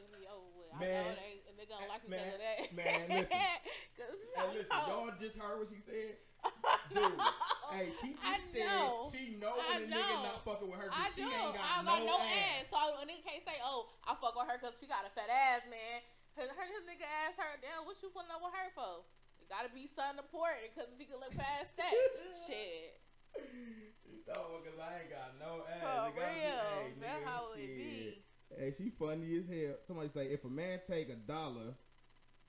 it 0.00 0.10
be 0.10 0.26
over 0.26 0.50
with. 0.56 0.70
I 0.74 0.80
know 0.82 1.14
and 1.46 1.54
they 1.54 1.66
gonna 1.68 1.86
like 1.86 2.02
me 2.02 2.16
Man, 2.16 2.18
because 2.18 2.34
of 2.34 2.42
that. 2.42 2.58
man, 2.74 3.02
listen. 3.12 3.38
Cause 3.98 4.16
Hey, 4.34 4.48
listen, 4.56 4.78
y'all 4.88 5.12
just 5.20 5.36
heard 5.36 5.58
what 5.60 5.68
she 5.70 5.78
said. 5.84 6.16
Dude. 6.90 7.20
Hey, 7.68 7.92
she 8.00 8.16
I 8.24 8.40
just 8.40 8.52
said 8.56 8.64
know. 8.64 9.12
she 9.12 9.36
know 9.36 9.60
when 9.60 9.84
a 9.84 9.92
nigga 9.92 10.16
not 10.24 10.40
fucking 10.44 10.68
with 10.68 10.80
her 10.80 10.88
I 10.88 11.12
because 11.12 11.14
she 11.14 11.22
do. 11.22 11.28
ain't 11.28 11.52
got, 11.52 11.64
I 11.68 11.76
no, 11.84 11.92
got 11.92 12.00
no 12.08 12.16
ass. 12.16 12.64
ass. 12.64 12.64
So 12.72 12.78
a 12.96 13.04
nigga 13.04 13.22
can't 13.28 13.44
say, 13.44 13.56
"Oh, 13.60 13.92
I 14.08 14.16
fuck 14.16 14.32
with 14.36 14.48
her 14.48 14.56
because 14.56 14.74
she 14.80 14.88
got 14.88 15.04
a 15.04 15.12
fat 15.12 15.28
ass, 15.28 15.68
man." 15.68 16.00
Cause 16.32 16.48
her 16.48 16.66
his 16.70 16.84
nigga 16.88 17.04
asked 17.28 17.36
her, 17.36 17.60
"Damn, 17.60 17.84
what 17.84 18.00
you 18.00 18.08
pulling 18.08 18.32
up 18.32 18.40
with 18.40 18.56
her 18.56 18.68
for?" 18.72 19.04
It 19.42 19.48
gotta 19.52 19.68
be 19.68 19.84
something 19.84 20.24
important 20.24 20.72
because 20.72 20.88
he 20.96 21.04
can 21.04 21.20
look 21.20 21.36
past 21.36 21.76
that 21.76 21.92
shit. 22.48 22.98
She 23.36 24.24
told 24.24 24.64
because 24.64 24.78
I 24.80 25.04
ain't 25.04 25.10
got 25.12 25.36
no 25.36 25.62
ass. 25.68 25.84
For 25.84 25.86
gotta 25.86 26.12
be- 26.16 26.20
real, 26.24 26.64
hey, 26.72 26.92
that's 27.00 27.24
how 27.24 27.42
it 27.52 27.68
be. 27.76 28.24
Hey, 28.56 28.72
she 28.76 28.90
funny 28.96 29.28
as 29.36 29.44
hell. 29.44 29.76
Somebody 29.86 30.08
say 30.08 30.26
if 30.32 30.44
a 30.44 30.48
man 30.48 30.80
take 30.88 31.08
a 31.10 31.16
dollar 31.20 31.76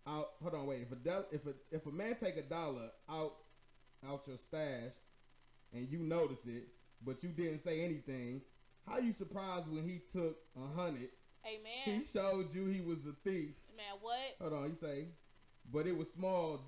out, 0.07 0.39
hold 0.41 0.55
on, 0.55 0.65
wait. 0.65 0.81
If 0.87 0.91
a 0.91 0.95
do, 0.95 1.23
if 1.31 1.45
a 1.45 1.53
if 1.71 1.85
a 1.85 1.91
man 1.91 2.15
take 2.15 2.37
a 2.37 2.41
dollar 2.41 2.89
out 3.09 3.33
out 4.07 4.23
your 4.27 4.37
stash 4.37 4.95
and 5.73 5.87
you 5.89 5.99
notice 5.99 6.45
it, 6.45 6.67
but 7.05 7.23
you 7.23 7.29
didn't 7.29 7.59
say 7.59 7.81
anything, 7.83 8.41
how 8.87 8.97
you 8.97 9.13
surprised 9.13 9.67
when 9.67 9.83
he 9.83 10.01
took 10.11 10.37
a 10.57 10.75
hundred? 10.79 11.09
Hey 11.41 11.59
He 11.85 12.03
showed 12.03 12.53
you 12.53 12.65
he 12.65 12.81
was 12.81 12.99
a 13.07 13.15
thief. 13.23 13.55
man, 13.75 13.95
what? 14.01 14.35
Hold 14.41 14.53
on, 14.53 14.69
you 14.69 14.75
say, 14.75 15.07
but 15.71 15.87
it 15.87 15.95
was 15.95 16.09
small, 16.11 16.59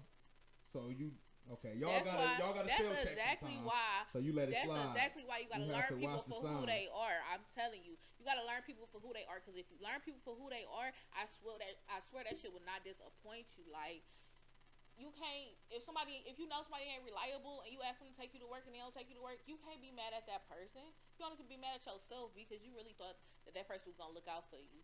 so 0.72 0.88
you 0.88 1.12
okay? 1.52 1.76
Y'all 1.76 1.92
that's 1.92 2.08
gotta 2.08 2.24
why. 2.24 2.38
y'all 2.40 2.54
gotta 2.56 2.72
that's 2.72 2.80
spell 2.80 3.04
check 3.04 3.12
exactly 3.20 3.58
why. 3.68 4.08
So 4.14 4.24
you 4.24 4.32
let 4.32 4.48
it 4.48 4.56
That's 4.56 4.72
slide. 4.72 4.96
exactly 4.96 5.24
why 5.28 5.44
you 5.44 5.48
gotta 5.52 5.68
You 5.68 5.76
learn 5.76 5.92
to 5.92 6.00
people 6.00 6.16
watch 6.16 6.24
the 6.30 6.40
for 6.40 6.48
who 6.48 6.64
they 6.70 6.88
are. 6.96 7.20
I'm 7.28 7.44
telling 7.52 7.84
you, 7.84 8.00
you 8.16 8.24
gotta 8.24 8.46
learn 8.48 8.64
people 8.64 8.88
for 8.88 9.04
who 9.04 9.12
they 9.12 9.28
are. 9.28 9.44
Because 9.44 9.60
if 9.60 9.68
you 9.68 9.76
learn 9.84 10.00
people 10.08 10.24
for 10.24 10.40
who 10.40 10.48
they 10.48 10.64
are, 10.72 10.96
I 11.12 11.28
swear 11.42 11.60
that 11.60 11.76
I 11.92 12.00
swear 12.08 12.24
that 12.24 12.40
shit 12.40 12.56
would 12.56 12.64
not 12.64 12.88
disappoint 12.88 13.52
you. 13.60 13.68
Like 13.68 14.08
you 15.00 15.10
can't 15.16 15.56
if 15.72 15.84
somebody 15.84 16.24
if 16.28 16.36
you 16.38 16.48
know 16.48 16.62
somebody 16.64 16.88
ain't 16.92 17.06
reliable 17.06 17.64
and 17.64 17.72
you 17.72 17.80
ask 17.84 18.00
them 18.00 18.12
to 18.12 18.18
take 18.18 18.36
you 18.36 18.42
to 18.44 18.50
work 18.50 18.68
and 18.68 18.76
they 18.76 18.82
don't 18.84 18.94
take 18.96 19.08
you 19.08 19.18
to 19.18 19.24
work, 19.24 19.40
you 19.48 19.56
can't 19.64 19.80
be 19.80 19.92
mad 19.92 20.12
at 20.16 20.28
that 20.28 20.48
person. 20.52 20.84
You 21.18 21.28
only 21.28 21.40
can 21.40 21.48
be 21.48 21.60
mad 21.60 21.80
at 21.80 21.86
yourself 21.88 22.36
because 22.36 22.60
you 22.62 22.76
really 22.76 22.96
thought 22.96 23.16
that 23.48 23.54
that 23.56 23.66
person 23.70 23.92
was 23.94 23.98
gonna 23.98 24.16
look 24.16 24.28
out 24.28 24.48
for 24.52 24.60
you. 24.60 24.82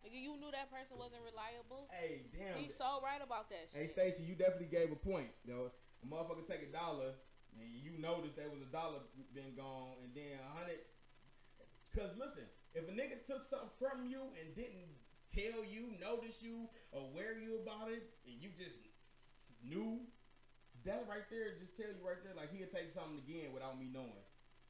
Nigga, 0.00 0.16
you 0.16 0.32
knew 0.40 0.48
that 0.48 0.72
person 0.72 0.96
wasn't 0.96 1.20
reliable. 1.20 1.84
Hey, 1.92 2.24
damn. 2.32 2.56
He's 2.56 2.72
so 2.72 3.04
right 3.04 3.20
about 3.20 3.52
that 3.52 3.68
Hey, 3.76 3.84
shit. 3.84 4.16
Stacy, 4.16 4.24
you 4.24 4.32
definitely 4.32 4.72
gave 4.72 4.88
a 4.88 4.96
point. 4.96 5.28
Though 5.44 5.76
a 6.00 6.06
motherfucker 6.08 6.48
take 6.48 6.64
a 6.64 6.72
dollar 6.72 7.12
and 7.58 7.68
you 7.76 7.98
notice 7.98 8.32
there 8.38 8.48
was 8.48 8.62
a 8.62 8.70
dollar 8.70 9.02
been 9.34 9.52
gone, 9.58 9.98
and 10.00 10.14
then 10.14 10.38
a 10.38 10.50
hundred. 10.54 10.80
Cause 11.90 12.14
listen, 12.14 12.46
if 12.74 12.86
a 12.86 12.94
nigga 12.94 13.18
took 13.26 13.42
something 13.50 13.74
from 13.82 14.06
you 14.06 14.30
and 14.38 14.54
didn't 14.54 14.94
tell 15.34 15.66
you, 15.66 15.94
notice 15.98 16.38
you, 16.38 16.70
or 16.94 17.10
aware 17.10 17.34
you 17.34 17.58
about 17.62 17.90
it, 17.90 18.06
and 18.26 18.38
you 18.38 18.50
just 18.54 18.78
knew, 19.64 20.00
that 20.84 21.04
right 21.08 21.28
there 21.28 21.56
just 21.60 21.76
tell 21.76 21.88
you 21.88 22.00
right 22.00 22.22
there 22.24 22.32
like 22.36 22.52
he'll 22.54 22.70
take 22.72 22.92
something 22.94 23.20
again 23.20 23.52
without 23.52 23.78
me 23.78 23.88
knowing. 23.92 24.24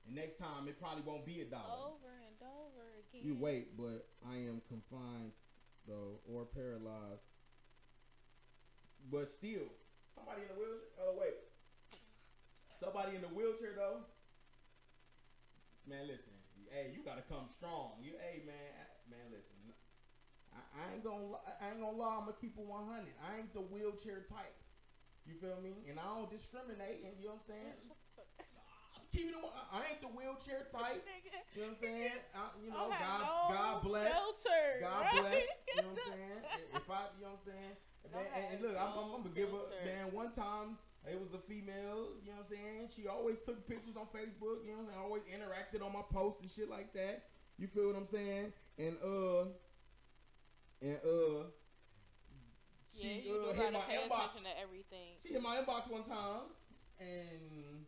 And 0.07 0.16
next 0.16 0.38
time 0.38 0.66
it 0.66 0.81
probably 0.81 1.03
won't 1.07 1.24
be 1.24 1.40
a 1.42 1.48
dollar. 1.48 1.94
Over 1.94 2.11
and 2.26 2.37
over 2.42 2.83
again. 2.98 3.22
You 3.22 3.35
wait, 3.37 3.76
but 3.76 4.09
I 4.26 4.37
am 4.48 4.62
confined 4.66 5.33
though, 5.87 6.20
or 6.26 6.44
paralyzed. 6.44 7.26
But 9.11 9.31
still, 9.31 9.70
somebody 10.14 10.42
in 10.42 10.48
the 10.48 10.59
wheelchair. 10.59 10.98
Oh 11.00 11.14
wait, 11.18 11.37
somebody 12.79 13.16
in 13.16 13.22
the 13.22 13.33
wheelchair 13.33 13.72
though. 13.76 14.05
Man, 15.87 16.07
listen. 16.07 16.33
Hey, 16.70 16.94
you 16.94 17.03
gotta 17.03 17.22
come 17.26 17.50
strong. 17.50 17.98
You, 18.03 18.14
hey 18.22 18.42
man, 18.46 18.55
I- 18.79 19.11
man, 19.11 19.26
listen. 19.31 19.57
I, 20.55 20.61
I 20.74 20.94
ain't 20.94 21.03
gonna, 21.05 21.35
I 21.61 21.70
ain't 21.70 21.81
gonna 21.81 21.96
lie. 21.96 22.14
I'm 22.18 22.26
gonna 22.26 22.38
keep 22.40 22.59
it 22.59 22.66
100. 22.66 23.07
I 23.22 23.38
ain't 23.38 23.53
the 23.55 23.61
wheelchair 23.62 24.26
type. 24.29 24.55
You 25.26 25.35
feel 25.40 25.59
me? 25.62 25.85
And 25.88 25.98
I 25.98 26.06
don't 26.16 26.30
discriminate. 26.30 27.04
You 27.20 27.28
know 27.28 27.38
what 27.38 27.44
I'm 27.44 27.54
saying? 27.54 27.76
I'm 27.87 29.06
it. 29.12 29.35
I 29.72 29.78
ain't 29.90 30.00
the 30.00 30.12
wheelchair 30.12 30.66
type. 30.72 31.04
You 31.50 31.66
know 31.66 31.74
what 31.74 31.83
I'm 31.83 31.83
saying? 31.83 32.18
I, 32.30 32.42
you 32.62 32.70
know, 32.70 32.87
God, 32.94 33.20
no 33.26 33.35
God 33.50 33.83
bless. 33.83 34.14
filter, 34.14 34.66
God 34.87 35.02
right? 35.02 35.18
bless. 35.18 35.50
You 35.74 35.83
know 35.83 35.88
what 35.90 35.98
I'm 35.98 36.12
saying? 36.14 36.40
If 36.78 36.87
I, 36.87 37.00
you 37.18 37.22
know 37.26 37.35
what 37.35 37.42
I'm 37.42 37.46
saying? 37.50 37.74
And, 38.06 38.54
and 38.54 38.59
look, 38.62 38.76
I'm, 38.78 38.92
I'm, 38.94 39.09
I'm 39.11 39.22
gonna 39.26 39.35
give 39.35 39.50
filter. 39.50 39.83
man, 39.83 40.14
one 40.14 40.30
time, 40.30 40.78
it 41.11 41.18
was 41.18 41.35
a 41.35 41.42
female, 41.42 42.14
you 42.22 42.30
know 42.30 42.38
what 42.38 42.46
I'm 42.46 42.54
saying? 42.54 42.88
She 42.94 43.11
always 43.11 43.42
took 43.42 43.66
pictures 43.66 43.98
on 43.98 44.06
Facebook, 44.14 44.62
you 44.62 44.70
know 44.70 44.87
what 44.87 44.94
I'm 44.94 44.94
saying? 44.94 45.02
Always 45.02 45.26
interacted 45.26 45.83
on 45.83 45.90
my 45.90 46.06
posts 46.06 46.42
and 46.42 46.50
shit 46.50 46.70
like 46.70 46.94
that. 46.94 47.26
You 47.59 47.66
feel 47.66 47.90
what 47.90 47.98
I'm 47.98 48.06
saying? 48.06 48.52
And, 48.78 48.94
uh, 49.02 49.50
and, 50.87 50.98
uh, 51.02 51.50
she, 52.94 53.26
you 53.26 53.50
uh, 53.50 53.55
hit 53.55 53.72
my 53.72 53.81
pay 53.87 54.03
inbox. 54.03 54.40
to 54.40 54.53
everything. 54.61 55.18
She 55.22 55.33
hit 55.33 55.42
my 55.42 55.62
inbox 55.62 55.90
one 55.90 56.05
time, 56.05 56.50
and 56.98 57.87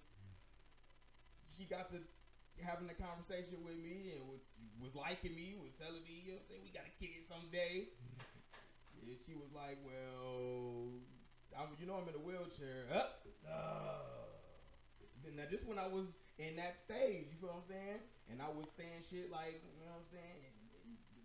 she 1.51 1.65
got 1.65 1.91
to 1.91 1.99
having 2.61 2.89
a 2.91 2.95
conversation 2.95 3.65
with 3.67 3.77
me 3.77 4.15
and 4.15 4.23
was, 4.29 4.43
was 4.79 4.95
liking 4.95 5.35
me, 5.35 5.59
was 5.59 5.75
telling 5.75 6.03
me, 6.07 6.23
you 6.27 6.33
know, 6.37 6.43
saying, 6.47 6.63
we 6.63 6.71
got 6.71 6.87
to 6.87 6.95
kick 7.01 7.17
it 7.19 7.27
someday. 7.27 7.89
And 9.03 9.19
she 9.27 9.35
was 9.35 9.51
like, 9.51 9.83
well, 9.83 10.95
I'm, 11.59 11.75
you 11.75 11.91
know, 11.91 11.99
I'm 11.99 12.07
in 12.07 12.15
a 12.15 12.23
wheelchair. 12.23 12.87
Up. 12.95 13.27
Now 15.43 15.51
this 15.51 15.67
when 15.67 15.79
I 15.79 15.91
was 15.91 16.07
in 16.39 16.55
that 16.57 16.79
stage, 16.79 17.27
you 17.33 17.37
feel 17.43 17.51
what 17.51 17.67
I'm 17.67 17.69
saying? 17.69 18.01
And 18.31 18.39
I 18.39 18.47
was 18.47 18.71
saying 18.71 19.03
shit 19.11 19.27
like, 19.27 19.59
you 19.59 19.83
know 19.83 19.97
what 19.97 20.07
I'm 20.07 20.11
saying? 20.15 20.39
And 20.47 20.55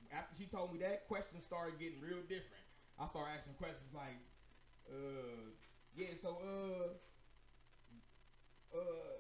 after 0.10 0.34
she 0.34 0.50
told 0.50 0.74
me 0.74 0.80
that, 0.82 1.06
questions 1.06 1.46
started 1.46 1.78
getting 1.78 2.02
real 2.02 2.26
different. 2.26 2.67
I 3.00 3.06
start 3.06 3.28
asking 3.38 3.54
questions 3.62 3.94
like, 3.94 4.18
uh, 4.90 5.54
yeah, 5.96 6.18
so 6.20 6.38
uh, 6.42 6.98
uh, 8.74 9.18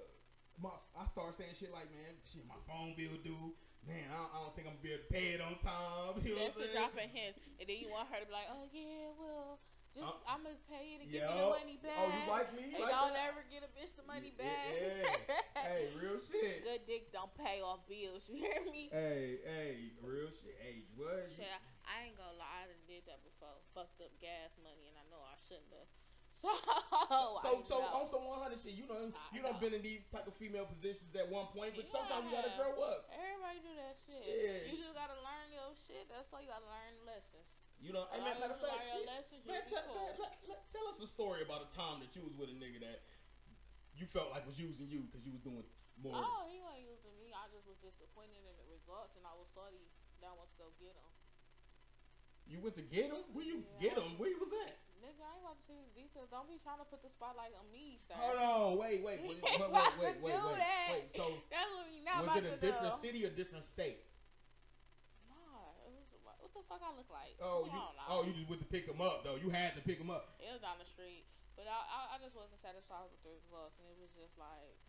my 0.61 0.73
I 0.97 1.05
start 1.07 1.37
saying 1.37 1.53
shit 1.59 1.69
like, 1.73 1.89
man, 1.93 2.17
shit, 2.25 2.41
my 2.47 2.57
phone 2.65 2.93
bill 2.97 3.17
due. 3.21 3.53
Man, 3.85 4.09
I 4.11 4.17
don't, 4.19 4.31
I 4.33 4.37
don't 4.43 4.53
think 4.57 4.65
I'm 4.67 4.75
gonna 4.75 4.83
be 4.83 4.91
able 4.97 5.05
to 5.07 5.13
pay 5.13 5.27
it 5.37 5.39
on 5.39 5.55
time. 5.63 6.19
You 6.25 6.35
know 6.35 6.49
That's 6.49 6.57
what 6.57 6.65
the 6.67 6.73
dropping 6.75 7.07
hints, 7.13 7.39
and 7.61 7.65
then 7.69 7.77
you 7.77 7.87
want 7.93 8.09
her 8.11 8.19
to 8.19 8.27
be 8.27 8.33
like, 8.35 8.49
"Oh 8.51 8.65
yeah, 8.73 9.13
well, 9.15 9.61
just 9.95 10.03
Uh, 10.03 10.27
I'm 10.27 10.41
gonna 10.43 10.59
pay 10.67 10.83
you 10.91 10.97
to 10.99 11.07
give 11.07 11.23
me 11.23 11.37
the 11.37 11.47
money 11.55 11.77
back." 11.79 11.95
Oh, 12.01 12.09
you 12.11 12.25
like 12.27 12.49
me? 12.57 12.63
You 12.67 12.75
And 12.75 12.83
like 12.83 12.91
don't 12.97 13.13
that? 13.15 13.29
ever 13.31 13.45
get 13.47 13.61
a 13.63 13.69
bitch 13.71 13.93
the 13.95 14.03
money 14.03 14.33
Yeah, 14.35 14.43
back. 14.43 14.67
yeah. 14.75 15.61
hey, 15.71 15.93
real 15.95 16.19
shit. 16.27 16.65
Good 16.67 16.83
dick 16.89 17.13
don't 17.15 17.31
pay 17.37 17.61
off 17.63 17.85
bills. 17.87 18.27
You 18.27 18.43
hear 18.49 18.65
me? 18.67 18.89
Hey, 18.91 19.39
hey, 19.45 19.93
real 20.03 20.33
shit. 20.35 20.57
Hey, 20.59 20.83
what? 20.97 21.29
Shit, 21.37 21.47
I 21.97 22.05
ain't 22.05 22.17
gonna 22.17 22.37
lie, 22.37 22.61
I 22.61 22.69
done 22.69 22.85
did 22.85 23.09
that 23.09 23.25
before. 23.25 23.57
Fucked 23.73 24.05
up 24.05 24.13
gas 24.21 24.53
money, 24.61 24.85
and 24.85 25.01
I 25.01 25.05
know 25.09 25.17
I 25.25 25.33
shouldn't 25.49 25.73
have. 25.73 25.89
So, 27.09 27.41
So, 27.41 27.49
so 27.65 27.75
on 27.81 28.05
some 28.05 28.29
100 28.29 28.61
shit, 28.61 28.77
you 28.77 28.85
know, 28.85 29.09
you 29.33 29.41
done 29.41 29.57
know. 29.57 29.63
been 29.63 29.73
in 29.73 29.81
these 29.81 30.05
type 30.13 30.29
of 30.29 30.37
female 30.37 30.69
positions 30.69 31.09
at 31.17 31.25
one 31.25 31.49
point, 31.49 31.73
but 31.73 31.89
sometimes 31.89 32.29
you 32.29 32.37
gotta 32.37 32.53
grow 32.53 32.77
up. 32.85 33.09
Everybody 33.09 33.65
do 33.65 33.73
that 33.81 33.97
shit. 34.05 34.21
Yeah. 34.21 34.69
You 34.69 34.77
just 34.77 34.93
gotta 34.93 35.17
learn 35.25 35.49
your 35.49 35.73
shit. 35.73 36.05
That's 36.11 36.29
all 36.29 36.37
you 36.43 36.51
gotta 36.51 36.69
learn 36.69 36.93
lessons. 37.09 37.49
You 37.81 37.95
know, 37.95 38.05
hey, 38.13 38.21
man, 38.21 38.37
matter 38.37 38.53
of 38.53 38.61
fact, 38.61 38.85
shit, 38.85 39.05
lessons, 39.09 39.41
man, 39.49 39.61
tell, 39.65 39.85
cool. 39.89 40.13
man, 40.13 40.29
let, 40.29 40.33
let, 40.49 40.61
tell 40.69 40.85
us 40.89 41.01
a 41.01 41.09
story 41.09 41.41
about 41.45 41.65
a 41.65 41.69
time 41.73 42.01
that 42.05 42.13
you 42.13 42.21
was 42.25 42.33
with 42.37 42.53
a 42.53 42.57
nigga 42.57 42.81
that 42.85 43.05
you 43.97 44.05
felt 44.05 44.29
like 44.33 44.45
was 44.45 44.57
using 44.61 44.89
you 44.89 45.05
because 45.09 45.25
you 45.25 45.33
was 45.33 45.41
doing 45.41 45.65
more. 45.97 46.17
Oh, 46.17 46.45
he 46.45 46.61
wasn't 46.61 46.85
using 46.85 47.13
me. 47.17 47.33
I 47.33 47.49
just 47.49 47.65
was 47.65 47.77
disappointed 47.81 48.45
in 48.45 48.55
the 48.61 48.67
results, 48.69 49.17
and 49.17 49.25
I 49.25 49.33
was 49.33 49.49
sorry 49.53 49.77
that 50.21 50.29
I 50.29 50.37
to 50.37 50.57
go 50.57 50.69
get 50.77 50.93
him. 50.93 51.16
You 52.47 52.63
went 52.63 52.75
to 52.79 52.85
get 52.85 53.11
him? 53.11 53.23
Where 53.35 53.43
you 53.45 53.63
Yeah. 53.75 53.79
get 53.79 53.93
him? 53.99 54.17
Where 54.17 54.29
you 54.31 54.39
was 54.39 54.51
at? 54.65 54.79
Nigga, 55.03 55.21
I 55.23 55.35
ain't 55.35 55.43
about 55.45 55.59
to 55.59 55.65
see 55.67 55.77
the 55.77 55.91
details. 55.93 56.27
Don't 56.31 56.47
be 56.47 56.57
trying 56.63 56.79
to 56.79 56.87
put 56.87 57.03
the 57.03 57.11
spotlight 57.11 57.53
on 57.55 57.67
me, 57.71 57.99
sir. 58.07 58.15
Hold 58.15 58.39
on, 58.39 58.77
wait, 58.77 59.03
wait, 59.03 59.21
wait, 59.23 59.37
You 59.37 59.43
wait, 59.43 59.71
wait, 59.71 59.93
wait, 59.99 60.15
wait, 60.21 60.35
wait, 60.41 60.57
that. 60.63 60.87
wait. 60.91 61.07
So 61.13 61.43
That's 61.51 61.69
what 61.75 61.85
we 61.91 61.99
not 62.01 62.23
was 62.23 62.31
about 62.31 62.43
it 62.43 62.47
a 62.47 62.51
to 62.55 62.57
different 62.57 62.93
do. 62.95 62.99
city 63.03 63.19
or 63.25 63.29
different 63.29 63.65
state? 63.67 63.99
Nah, 65.29 65.75
it 65.85 65.91
was 65.91 66.07
what 66.23 66.53
the 66.55 66.63
fuck 66.65 66.81
I 66.81 66.91
look 66.95 67.11
like? 67.11 67.35
Oh, 67.43 67.67
you, 67.67 67.79
oh, 68.07 68.23
you 68.23 68.33
just 68.33 68.47
went 68.49 68.63
to 68.63 68.69
pick 68.71 68.87
him 68.87 69.03
up 69.03 69.23
though. 69.27 69.35
You 69.35 69.51
had 69.51 69.75
to 69.75 69.81
pick 69.83 69.99
him 69.99 70.09
up. 70.09 70.39
It 70.39 70.47
was 70.47 70.63
down 70.63 70.79
the 70.79 70.87
street, 70.87 71.27
but 71.59 71.67
I, 71.67 71.75
I, 71.83 71.99
I 72.15 72.23
just 72.23 72.33
wasn't 72.33 72.63
satisfied 72.63 73.11
with 73.11 73.19
the 73.27 73.35
results, 73.35 73.75
and 73.77 73.85
it 73.91 73.99
was 73.99 74.09
just 74.15 74.39
like, 74.39 74.79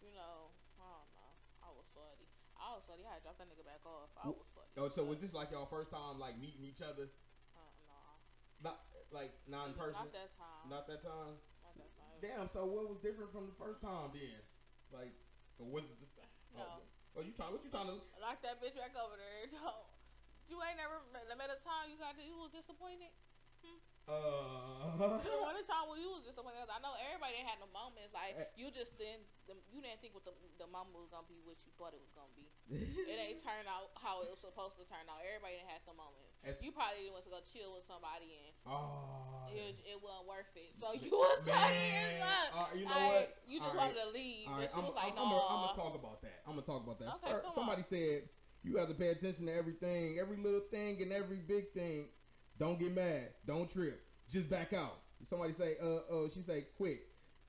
you 0.00 0.10
know, 0.16 0.56
I 0.80 0.88
don't 0.88 1.12
know. 1.12 1.32
I 1.60 1.68
was 1.76 1.84
sweaty. 1.92 2.31
I 2.62 2.78
was 2.78 2.86
sweaty. 2.86 3.02
I 3.02 3.18
had 3.18 3.26
to 3.26 3.26
drop 3.26 3.42
that 3.42 3.50
nigga 3.50 3.66
back 3.66 3.82
off. 3.82 4.14
I 4.14 4.30
was. 4.30 4.38
Oh, 4.78 4.86
so 4.86 5.02
was 5.02 5.18
this 5.18 5.34
like 5.34 5.50
y'all 5.50 5.66
first 5.66 5.90
time 5.90 6.22
like 6.22 6.38
meeting 6.38 6.62
each 6.62 6.78
other? 6.78 7.10
Uh, 7.58 7.74
nah. 7.90 8.14
Not 8.62 8.86
like 9.10 9.34
not 9.50 9.68
in 9.68 9.74
person. 9.74 9.98
Not 9.98 10.14
that 10.14 10.30
time. 10.38 10.64
Not 10.70 10.84
that 10.86 11.02
time. 11.02 11.34
Not 11.66 11.74
that 11.74 11.90
time. 11.98 12.16
Damn. 12.22 12.46
So 12.54 12.62
what 12.64 12.86
was 12.86 13.02
different 13.02 13.34
from 13.34 13.50
the 13.50 13.56
first 13.58 13.82
time 13.82 14.14
then? 14.14 14.38
Like, 14.94 15.12
or 15.58 15.66
was 15.66 15.90
it 15.90 15.98
the 15.98 16.08
same? 16.14 16.30
No. 16.54 16.86
Oh, 17.18 17.18
oh 17.18 17.22
you 17.26 17.34
trying? 17.34 17.50
What 17.50 17.66
you 17.66 17.72
trying 17.74 17.90
to? 17.90 17.98
Lock 18.22 18.38
that 18.46 18.62
bitch 18.62 18.78
back 18.78 18.94
over 18.94 19.18
there. 19.18 19.50
Don't. 19.58 19.90
You 20.46 20.62
ain't 20.62 20.78
never 20.78 21.02
met 21.10 21.26
met 21.34 21.50
a 21.50 21.58
time 21.66 21.90
you 21.90 21.98
got 21.98 22.14
you 22.14 22.38
was 22.38 22.54
disappointed. 22.54 23.10
Uh. 24.08 24.98
The 24.98 25.08
one 25.40 25.62
time 25.64 25.86
when 25.88 25.98
you 26.02 26.10
was 26.10 26.22
disappointed, 26.26 26.58
'cause 26.62 26.74
I 26.74 26.82
know 26.82 26.94
everybody 26.98 27.38
didn't 27.38 27.62
no 27.62 27.70
moments. 27.70 28.12
Like 28.12 28.34
Eh. 28.34 28.44
you 28.58 28.70
just 28.70 28.98
didn't, 28.98 29.24
the, 29.46 29.54
you 29.70 29.80
didn't 29.80 30.02
think 30.02 30.14
what 30.14 30.26
the 30.26 30.34
the 30.58 30.66
moment 30.66 30.98
was 30.98 31.08
gonna 31.10 31.26
be 31.26 31.38
what 31.46 31.58
you 31.64 31.70
thought 31.78 31.94
it 31.94 32.02
was 32.02 32.10
gonna 32.12 32.34
be. 32.34 32.50
it 33.10 33.18
ain't 33.18 33.42
turn 33.42 33.66
out 33.70 33.94
how 33.98 34.22
it 34.22 34.30
was 34.30 34.42
supposed 34.42 34.76
to 34.78 34.84
turn 34.86 35.06
out. 35.06 35.22
Everybody 35.22 35.62
didn't 35.62 35.70
have 35.70 35.82
the 35.86 35.94
moments. 35.94 36.34
You 36.60 36.74
probably 36.74 37.06
didn't 37.06 37.14
want 37.14 37.24
to 37.26 37.32
go 37.34 37.40
chill 37.46 37.70
with 37.78 37.86
somebody 37.86 38.34
and 38.42 38.50
oh. 38.66 39.46
it, 39.54 39.62
was, 39.62 39.78
it 39.86 39.98
wasn't 40.02 40.26
worth 40.26 40.54
it. 40.58 40.74
So 40.74 40.90
you 40.92 41.10
was 41.14 41.46
Man. 41.46 42.18
fuck. 42.18 42.50
Uh, 42.50 42.66
you 42.74 42.84
know 42.84 42.90
Like, 42.98 43.10
what? 43.14 43.26
You 43.46 43.56
just 43.62 43.70
All 43.70 43.78
wanted 43.78 43.96
right. 43.96 44.06
to 44.06 44.10
leave, 44.10 44.46
All 44.50 44.54
but 44.54 44.60
right, 44.60 44.70
she 44.70 44.78
I'm, 44.82 44.86
was 44.86 44.96
like, 44.98 45.14
I'm, 45.14 45.28
no. 45.30 45.38
I'm, 45.46 45.60
gonna 45.70 45.78
talk 45.78 45.94
about 45.94 46.18
that. 46.26 46.38
I'm 46.46 46.54
gonna 46.58 46.66
talk 46.66 46.82
about 46.82 46.98
that. 46.98 47.08
Okay, 47.22 47.30
First, 47.38 47.54
somebody 47.54 47.82
said 47.86 48.18
you 48.66 48.76
have 48.82 48.88
to 48.90 48.94
pay 48.98 49.14
attention 49.14 49.46
to 49.46 49.54
everything, 49.54 50.18
every 50.18 50.36
little 50.36 50.66
thing, 50.70 50.98
and 51.02 51.12
every 51.14 51.38
big 51.38 51.70
thing. 51.72 52.10
Don't 52.58 52.78
get 52.78 52.94
mad. 52.94 53.28
Don't 53.46 53.70
trip. 53.70 54.02
Just 54.30 54.48
back 54.48 54.72
out. 54.72 54.98
Somebody 55.28 55.52
say, 55.52 55.76
uh, 55.82 56.14
uh, 56.14 56.28
she 56.34 56.42
say, 56.42 56.66
quick. 56.76 57.08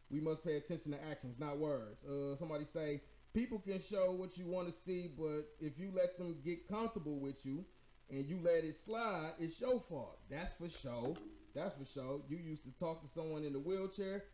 We 0.10 0.20
must 0.20 0.44
pay 0.44 0.58
attention 0.58 0.92
to 0.92 1.04
actions, 1.10 1.40
not 1.40 1.58
words. 1.58 2.04
Uh, 2.04 2.36
somebody 2.38 2.66
say, 2.66 3.02
people 3.34 3.60
can 3.60 3.82
show 3.90 4.12
what 4.12 4.38
you 4.38 4.46
want 4.46 4.68
to 4.68 4.74
see, 4.74 5.10
but 5.18 5.48
if 5.60 5.80
you 5.80 5.92
let 5.96 6.18
them 6.18 6.36
get 6.46 6.68
comfortable 6.68 7.20
with 7.20 7.46
you 7.46 7.66
and 8.10 8.26
you 8.28 8.40
let 8.44 8.64
it 8.64 8.78
slide, 8.78 9.32
it's 9.40 9.60
your 9.60 9.80
fault. 9.90 10.20
That's 10.30 10.54
for 10.54 10.70
sure. 10.70 11.16
That's 11.56 11.74
for 11.76 11.86
sure. 11.86 12.22
You 12.30 12.38
used 12.38 12.64
to 12.66 12.72
talk 12.80 13.02
to 13.02 13.10
someone 13.10 13.44
in 13.44 13.54
the 13.54 13.60
wheelchair. 13.60 14.26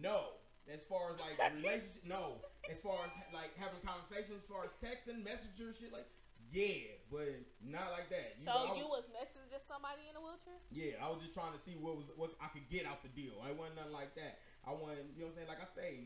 No. 0.00 0.24
As 0.72 0.80
far 0.88 1.12
as 1.12 1.18
like 1.20 1.54
relationship, 1.56 2.02
no. 2.06 2.42
As 2.70 2.78
far 2.78 3.06
as 3.06 3.10
like 3.34 3.56
having 3.56 3.80
conversations, 3.86 4.42
as 4.42 4.48
far 4.48 4.64
as 4.64 4.70
texting, 4.82 5.24
messenger, 5.24 5.74
shit 5.78 5.92
like, 5.92 6.06
yeah, 6.50 6.98
but 7.10 7.46
not 7.62 7.90
like 7.94 8.10
that. 8.10 8.38
So 8.44 8.50
I 8.50 8.74
you 8.76 8.86
was- 8.86 9.06
was 9.06 9.14
messaging 9.14 9.62
somebody 9.66 10.08
in 10.10 10.16
a 10.16 10.20
wheelchair? 10.20 10.58
yeah, 10.70 11.02
I 11.02 11.08
was 11.08 11.22
just 11.22 11.34
trying 11.34 11.52
to 11.52 11.58
see 11.58 11.74
what 11.76 11.96
was 11.96 12.06
what 12.16 12.34
I 12.40 12.48
could 12.48 12.68
get 12.68 12.86
out 12.86 13.02
the 13.02 13.08
deal. 13.10 13.40
I 13.42 13.52
wasn't 13.52 13.76
nothing 13.76 13.92
like 13.92 14.14
that. 14.14 14.38
I 14.66 14.72
wasn't, 14.72 15.14
you 15.16 15.24
know 15.24 15.32
what 15.32 15.40
I'm 15.40 15.46
saying? 15.46 15.48
Like 15.48 15.62
I 15.62 15.70
say, 15.70 16.04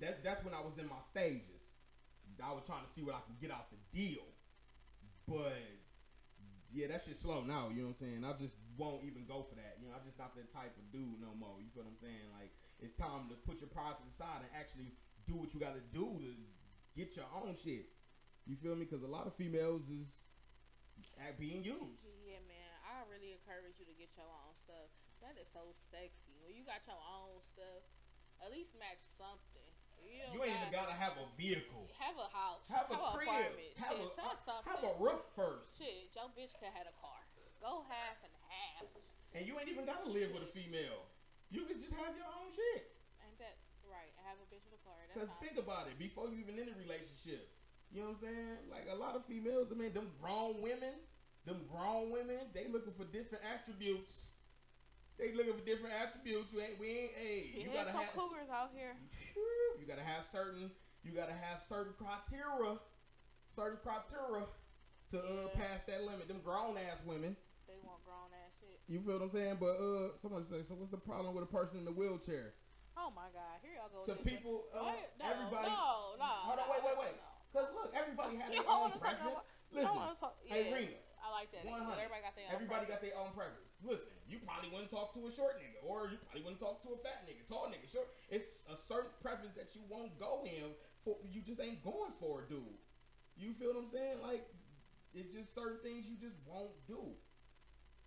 that 0.00 0.24
that's 0.24 0.42
when 0.44 0.54
I 0.54 0.60
was 0.60 0.78
in 0.78 0.88
my 0.88 1.00
stages. 1.00 1.62
I 2.42 2.52
was 2.52 2.64
trying 2.64 2.84
to 2.84 2.90
see 2.90 3.02
what 3.02 3.14
I 3.14 3.20
could 3.20 3.38
get 3.40 3.50
out 3.52 3.70
the 3.70 3.78
deal. 3.92 4.24
But 5.28 5.60
yeah, 6.72 6.88
that 6.88 7.04
shit 7.04 7.20
slow 7.20 7.44
now, 7.44 7.68
you 7.68 7.84
know 7.84 7.92
what 7.92 8.00
I'm 8.00 8.08
saying? 8.08 8.20
I 8.24 8.32
just 8.40 8.56
won't 8.80 9.04
even 9.04 9.28
go 9.28 9.44
for 9.44 9.54
that. 9.60 9.76
You 9.78 9.88
know, 9.88 9.94
I'm 9.94 10.04
just 10.08 10.18
not 10.18 10.34
that 10.34 10.48
type 10.52 10.72
of 10.74 10.84
dude 10.90 11.20
no 11.20 11.36
more. 11.36 11.60
You 11.60 11.68
feel 11.70 11.84
what 11.84 11.92
I'm 11.94 12.00
saying? 12.00 12.32
Like 12.32 12.50
it's 12.80 12.96
time 12.96 13.28
to 13.28 13.36
put 13.36 13.60
your 13.60 13.68
pride 13.68 14.00
to 14.00 14.04
the 14.08 14.16
side 14.16 14.42
and 14.42 14.50
actually 14.56 14.96
do 15.28 15.36
what 15.36 15.52
you 15.54 15.60
got 15.60 15.76
to 15.76 15.84
do 15.92 16.18
to 16.18 16.32
get 16.96 17.14
your 17.14 17.28
own 17.30 17.54
shit. 17.60 17.92
You 18.46 18.56
feel 18.58 18.74
me? 18.74 18.84
Because 18.86 19.02
a 19.06 19.10
lot 19.10 19.26
of 19.26 19.34
females 19.38 19.86
is 19.86 20.10
at 21.18 21.38
being 21.38 21.62
used. 21.62 22.02
Yeah, 22.26 22.42
man. 22.46 22.70
I 22.82 23.06
really 23.10 23.32
encourage 23.34 23.78
you 23.78 23.86
to 23.86 23.94
get 23.96 24.10
your 24.18 24.26
own 24.28 24.52
stuff. 24.66 24.90
That 25.22 25.38
is 25.38 25.46
so 25.54 25.70
sexy. 25.94 26.34
When 26.42 26.50
you 26.58 26.66
got 26.66 26.82
your 26.90 26.98
own 26.98 27.38
stuff, 27.54 27.86
at 28.42 28.50
least 28.50 28.74
match 28.74 28.98
something. 29.14 29.70
You, 30.02 30.18
You 30.34 30.42
ain't 30.42 30.58
even 30.58 30.74
gotta 30.74 30.98
have 30.98 31.14
a 31.14 31.30
vehicle. 31.38 31.86
have 32.02 32.18
a 32.18 32.26
house. 32.34 32.66
Have 32.66 32.90
a 32.90 32.98
an 32.98 33.14
crib. 33.14 33.30
apartment. 33.30 33.72
Have 33.78 33.94
Shit, 33.94 34.02
a 34.02 34.10
something. 34.18 34.62
have 34.66 34.82
a 34.82 34.92
roof 34.98 35.22
first. 35.38 35.78
Shit, 35.78 36.10
your 36.10 36.26
bitch 36.34 36.50
could 36.58 36.74
have 36.74 36.90
a 36.90 36.96
car. 36.98 37.22
Go 37.62 37.86
half 37.86 38.18
and 38.26 38.34
half. 38.50 38.90
And 39.38 39.46
you 39.46 39.54
ain't 39.62 39.70
even 39.70 39.86
gotta 39.86 40.10
live 40.10 40.34
with 40.34 40.42
a 40.42 40.50
female. 40.50 41.06
You 41.54 41.62
can 41.70 41.78
just 41.78 41.94
have 41.94 42.18
your 42.18 42.26
own 42.26 42.50
shit. 42.50 42.90
Ain't 43.22 43.38
that 43.38 43.62
right? 43.86 44.10
I 44.18 44.26
Have 44.26 44.42
a 44.42 44.46
bitch 44.50 44.66
with 44.66 44.74
a 44.74 44.82
car. 44.82 44.98
That's 45.06 45.14
Cause 45.22 45.30
think 45.38 45.54
about 45.54 45.86
it, 45.86 45.94
before 46.02 46.26
you 46.26 46.42
even 46.42 46.58
in 46.58 46.66
a 46.66 46.74
relationship, 46.74 47.46
you 47.92 48.00
know 48.00 48.16
what 48.16 48.24
I'm 48.24 48.34
saying? 48.34 48.56
Like 48.72 48.88
a 48.90 48.96
lot 48.96 49.16
of 49.16 49.24
females, 49.26 49.68
I 49.70 49.76
mean, 49.76 49.92
them 49.92 50.08
grown 50.20 50.62
women, 50.62 50.96
them 51.44 51.60
grown 51.70 52.10
women, 52.10 52.48
they 52.54 52.66
looking 52.72 52.96
for 52.96 53.04
different 53.04 53.44
attributes. 53.44 54.28
They 55.20 55.36
looking 55.36 55.52
for 55.52 55.64
different 55.64 55.94
attributes. 55.94 56.48
You 56.52 56.60
ain't, 56.64 56.80
we 56.80 56.88
ain't, 56.88 57.12
hey, 57.14 57.52
you 57.52 57.68
Yeah, 57.68 57.84
gotta 57.84 57.92
some 57.92 58.02
have, 58.02 58.16
cougars 58.16 58.48
out 58.48 58.72
here. 58.74 58.96
You 59.78 59.84
gotta 59.86 60.02
have 60.02 60.24
certain, 60.32 60.70
you 61.04 61.12
gotta 61.12 61.36
have 61.36 61.60
certain 61.68 61.92
criteria, 62.00 62.80
certain 63.52 63.78
criteria 63.84 64.48
to 65.12 65.18
uh 65.20 65.52
pass 65.52 65.84
that 65.84 66.08
limit. 66.08 66.28
Them 66.28 66.40
grown 66.40 66.80
ass 66.80 67.04
women. 67.04 67.36
They 67.68 67.76
want 67.84 68.00
grown 68.08 68.32
ass 68.32 68.56
shit. 68.56 68.80
You 68.88 69.04
feel 69.04 69.20
what 69.20 69.28
I'm 69.28 69.32
saying? 69.36 69.56
But 69.60 69.76
uh, 69.76 70.16
somebody 70.20 70.48
say, 70.48 70.64
so 70.64 70.74
what's 70.80 70.90
the 70.90 71.00
problem 71.00 71.34
with 71.36 71.44
a 71.44 71.52
person 71.52 71.78
in 71.78 71.84
the 71.84 71.92
wheelchair? 71.92 72.54
Oh 72.96 73.12
my 73.16 73.32
god, 73.32 73.60
here 73.64 73.72
y'all 73.76 73.88
go. 73.92 74.04
To 74.04 74.16
people, 74.20 74.68
uh, 74.72 74.92
no, 75.16 75.24
everybody. 75.24 75.72
No, 75.72 76.16
no. 76.20 76.32
Hold 76.44 76.60
on, 76.60 76.68
wait, 76.68 76.82
wait, 76.84 76.96
wait. 77.00 77.16
no. 77.16 77.31
Cause 77.52 77.68
look, 77.76 77.92
everybody 77.92 78.40
had 78.40 78.48
their 78.56 78.64
own 78.64 78.90
preference. 78.96 79.44
Listen, 79.72 79.92
don't 79.92 80.36
hey 80.48 80.68
yeah. 80.68 80.76
Rena, 80.76 81.00
I 81.20 81.28
like 81.32 81.48
that. 81.52 81.64
100. 81.64 81.84
Everybody 82.00 82.24
got 82.24 82.34
their 82.36 82.48
own 82.48 82.52
everybody 82.56 82.84
preference. 82.88 82.92
got 82.92 83.00
their 83.04 83.16
own 83.20 83.30
preference. 83.36 83.68
Listen, 83.84 84.12
you 84.28 84.36
probably 84.40 84.68
wouldn't 84.72 84.92
talk 84.92 85.12
to 85.16 85.20
a 85.28 85.32
short 85.32 85.60
nigga, 85.60 85.80
or 85.84 86.08
you 86.08 86.16
probably 86.24 86.44
wouldn't 86.44 86.60
talk 86.60 86.80
to 86.84 86.96
a 86.96 86.98
fat 87.00 87.24
nigga, 87.28 87.44
tall 87.44 87.68
nigga, 87.68 87.88
short. 87.88 88.08
It's 88.32 88.64
a 88.68 88.76
certain 88.76 89.12
preference 89.20 89.56
that 89.56 89.76
you 89.76 89.84
won't 89.88 90.16
go 90.20 90.44
in 90.48 90.76
for. 91.04 91.16
You 91.28 91.40
just 91.44 91.60
ain't 91.60 91.84
going 91.84 92.12
for, 92.20 92.44
dude. 92.48 92.64
You 93.36 93.56
feel 93.56 93.76
what 93.76 93.84
I'm 93.84 93.90
saying? 93.92 94.20
Like, 94.20 94.44
it's 95.12 95.32
just 95.32 95.52
certain 95.56 95.80
things 95.84 96.04
you 96.08 96.16
just 96.16 96.36
won't 96.44 96.72
do. 96.88 97.16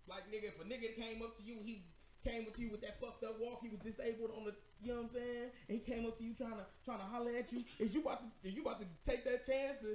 Like 0.06 0.30
nigga, 0.30 0.54
if 0.54 0.58
a 0.62 0.66
nigga 0.66 0.94
came 0.94 1.22
up 1.22 1.34
to 1.38 1.42
you, 1.42 1.58
he 1.62 1.82
came 2.26 2.42
up 2.42 2.54
to 2.58 2.62
you 2.62 2.70
with 2.74 2.82
that 2.82 2.98
fucked 2.98 3.22
up 3.22 3.38
walk. 3.38 3.62
He 3.62 3.70
was 3.70 3.78
disabled 3.78 4.34
on 4.34 4.50
the, 4.50 4.54
you 4.82 4.90
know 4.90 5.06
what 5.06 5.14
I'm 5.14 5.14
saying? 5.14 5.48
And 5.70 5.72
he 5.78 5.82
came 5.86 6.02
up 6.02 6.18
to 6.18 6.24
you 6.26 6.34
trying 6.34 6.58
to 6.58 6.66
trying 6.82 6.98
to 6.98 7.06
holler 7.06 7.30
at 7.38 7.54
you. 7.54 7.62
Is 7.78 7.94
you 7.94 8.02
about 8.02 8.26
to, 8.26 8.50
you 8.50 8.66
about 8.66 8.82
to 8.82 8.86
take 9.06 9.22
that 9.24 9.46
chance 9.46 9.78
to, 9.86 9.94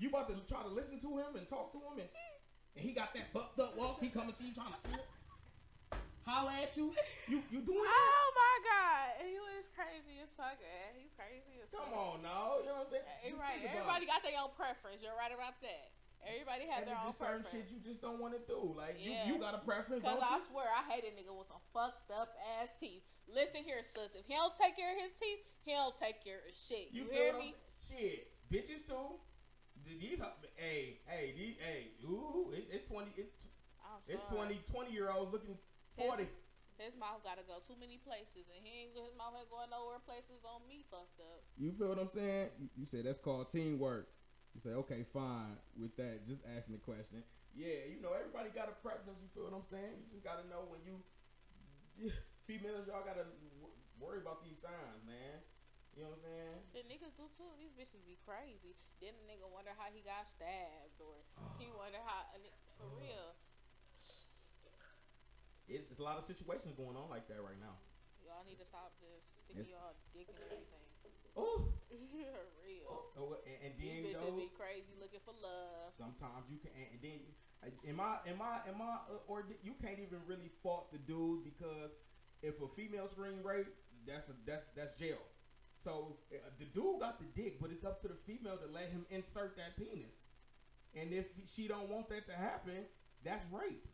you 0.00 0.08
about 0.08 0.32
to 0.32 0.40
try 0.48 0.64
to 0.64 0.72
listen 0.72 0.96
to 1.04 1.10
him 1.20 1.36
and 1.36 1.44
talk 1.44 1.76
to 1.76 1.78
him 1.78 2.00
and, 2.00 2.08
and 2.76 2.80
he 2.80 2.96
got 2.96 3.12
that 3.12 3.28
fucked 3.36 3.60
up 3.60 3.76
walk. 3.76 4.00
He 4.00 4.08
coming 4.08 4.32
to 4.32 4.42
you 4.42 4.56
trying 4.56 4.72
to 4.72 4.80
holler 6.24 6.56
at 6.56 6.72
you. 6.78 6.96
You 7.28 7.44
you 7.52 7.60
doing 7.60 7.84
that? 7.84 8.08
Oh 8.08 8.28
my 8.32 8.56
god, 8.64 9.06
you 9.28 9.42
is 9.60 9.68
crazy 9.76 10.16
as 10.24 10.32
fuck. 10.32 10.56
You 10.96 11.12
crazy 11.12 11.60
as 11.60 11.68
fuck. 11.68 11.84
Come 11.84 11.92
on 11.92 12.22
now, 12.24 12.62
you 12.64 12.72
know 12.72 12.86
what 12.86 12.88
I'm 12.88 13.04
saying? 13.04 13.36
Just 13.36 13.42
right. 13.42 13.60
Everybody 13.68 14.08
got 14.08 14.24
their 14.24 14.38
own 14.40 14.54
preference. 14.56 15.04
You're 15.04 15.18
right 15.18 15.34
about 15.34 15.60
that. 15.60 15.92
Everybody 16.24 16.68
And 16.68 16.72
had 16.72 16.80
their 16.86 16.94
there's 17.00 17.06
own 17.06 17.16
certain 17.16 17.42
preference. 17.42 17.68
shit 17.68 17.72
you 17.72 17.80
just 17.80 18.00
don't 18.04 18.20
want 18.20 18.36
to 18.36 18.42
do. 18.44 18.74
Like 18.76 19.00
Yeah. 19.00 19.24
you, 19.26 19.34
you 19.34 19.40
got 19.40 19.54
a 19.56 19.62
preference, 19.64 20.04
Cause 20.04 20.20
I 20.20 20.36
you? 20.36 20.42
swear 20.52 20.68
I 20.68 20.84
hate 20.92 21.04
a 21.08 21.12
nigga 21.16 21.32
with 21.32 21.48
some 21.48 21.62
fucked 21.72 22.10
up 22.12 22.36
ass 22.60 22.72
teeth. 22.78 23.02
Listen 23.30 23.62
here, 23.64 23.80
sis. 23.82 24.12
If 24.14 24.26
he 24.28 24.34
don't 24.34 24.52
take 24.56 24.76
care 24.76 24.92
of 24.92 25.00
his 25.00 25.12
teeth, 25.16 25.40
he 25.64 25.72
don't 25.72 25.96
take 25.96 26.20
care 26.22 26.42
of 26.44 26.52
shit. 26.52 26.92
You, 26.92 27.04
You, 27.04 27.10
hear 27.10 27.32
me? 27.32 27.54
what 27.56 27.62
I'm 27.62 27.80
saying? 27.80 28.00
Shit, 28.10 28.20
bitches 28.52 28.82
too. 28.86 29.16
Th- 29.86 29.96
These, 29.96 30.18
hu- 30.20 30.48
hey, 30.56 31.00
hey, 31.06 31.32
these, 31.32 31.56
hey, 31.56 31.96
ooh, 32.04 32.52
it, 32.52 32.68
it's 32.68 32.84
twenty, 32.84 33.12
it's, 33.16 33.32
I'm 33.80 33.96
oh, 33.96 34.12
it's 34.12 34.24
20, 34.28 34.60
20 34.68 34.92
year 34.92 35.08
olds 35.10 35.32
looking 35.32 35.56
forty. 35.96 36.28
His 36.76 36.92
mouth 36.96 37.20
gotta 37.24 37.42
go 37.48 37.60
too 37.68 37.76
many 37.80 37.96
places, 38.00 38.48
and 38.52 38.60
he 38.64 38.88
ain't 38.88 38.96
his 38.96 39.12
mouth 39.16 39.32
ain't 39.38 39.48
going 39.48 39.68
nowhere. 39.72 40.00
Places 40.04 40.44
on 40.44 40.64
me 40.68 40.84
fucked 40.90 41.20
up. 41.20 41.40
You 41.56 41.72
feel 41.72 41.88
what 41.88 41.98
I'm 42.00 42.08
saying? 42.12 42.48
You, 42.60 42.68
you 42.76 42.84
said 42.90 43.04
that's 43.04 43.20
called 43.20 43.52
teamwork. 43.52 44.08
You 44.54 44.60
say, 44.60 44.74
okay, 44.82 45.06
fine. 45.14 45.56
With 45.78 45.94
that, 45.96 46.26
just 46.26 46.42
asking 46.44 46.74
the 46.74 46.82
question. 46.82 47.22
Yeah, 47.54 47.86
you 47.90 47.98
know, 48.02 48.14
everybody 48.14 48.50
got 48.50 48.70
a 48.70 48.76
preference. 48.82 49.18
You 49.22 49.30
feel 49.34 49.46
what 49.50 49.54
I'm 49.58 49.66
saying? 49.70 49.94
You 50.02 50.06
just 50.10 50.22
gotta 50.26 50.46
know 50.46 50.66
when 50.70 50.82
you, 50.86 51.02
yeah, 51.98 52.14
females, 52.46 52.86
y'all 52.86 53.02
gotta 53.06 53.26
w- 53.58 53.74
worry 53.98 54.18
about 54.22 54.42
these 54.42 54.58
signs, 54.62 55.02
man. 55.06 55.42
You 55.98 56.06
know 56.06 56.14
what 56.14 56.22
I'm 56.22 56.26
saying? 56.30 56.58
Shit, 56.70 56.86
niggas 56.86 57.14
do 57.18 57.26
too. 57.34 57.50
These 57.58 57.74
bitches 57.74 58.02
be 58.06 58.14
crazy. 58.22 58.78
Then 59.02 59.18
the 59.18 59.24
nigga 59.26 59.50
wonder 59.50 59.74
how 59.74 59.90
he 59.90 60.02
got 60.06 60.30
stabbed, 60.30 60.98
or 61.02 61.18
he 61.58 61.66
wonder 61.78 61.98
how. 62.06 62.30
For 62.78 62.86
real, 62.98 63.34
It's, 65.70 65.86
it's 65.90 66.02
a 66.02 66.06
lot 66.06 66.18
of 66.18 66.24
situations 66.26 66.74
going 66.74 66.98
on 66.98 67.06
like 67.10 67.26
that 67.30 67.38
right 67.42 67.58
now. 67.58 67.78
y'all 68.22 68.42
need 68.46 68.58
to 68.58 68.66
stop 68.66 68.94
this. 68.98 69.22
It's- 69.50 69.66
y'all 69.70 69.94
dick 70.14 70.26
and 70.30 70.38
everything. 70.46 70.89
Oh, 71.40 71.72
real. 72.62 73.12
oh 73.16 73.36
and, 73.48 73.56
and 73.64 73.72
then 73.80 74.04
These 74.04 74.14
bitches 74.14 74.20
though, 74.20 74.36
be 74.36 74.50
crazy 74.54 74.94
looking 75.00 75.24
for 75.24 75.34
love. 75.40 75.96
Sometimes 75.96 76.46
you 76.52 76.60
can, 76.60 76.70
and 76.76 77.00
then 77.00 77.20
uh, 77.64 77.72
in 77.84 77.96
my 77.96 78.20
in 78.28 78.36
my 78.36 78.60
in 78.68 78.76
my 78.76 79.00
uh, 79.08 79.30
or 79.30 79.44
you 79.64 79.74
can't 79.80 79.98
even 79.98 80.20
really 80.28 80.52
fault 80.62 80.92
the 80.92 80.98
dude 80.98 81.44
because 81.44 81.92
if 82.42 82.60
a 82.60 82.68
female 82.76 83.08
scream 83.08 83.42
rape, 83.44 83.68
that's 84.06 84.28
a 84.28 84.36
that's 84.46 84.66
that's 84.76 84.96
jail. 84.98 85.20
So 85.82 86.16
uh, 86.32 86.36
the 86.58 86.66
dude 86.66 87.00
got 87.00 87.20
the 87.20 87.28
dick, 87.32 87.60
but 87.60 87.70
it's 87.72 87.84
up 87.84 88.00
to 88.02 88.08
the 88.08 88.18
female 88.26 88.56
to 88.56 88.68
let 88.72 88.92
him 88.92 89.06
insert 89.10 89.56
that 89.56 89.76
penis. 89.76 90.28
And 90.94 91.12
if 91.12 91.26
she 91.46 91.68
don't 91.68 91.88
want 91.88 92.08
that 92.10 92.26
to 92.26 92.34
happen, 92.34 92.84
that's 93.24 93.44
rape. 93.52 93.86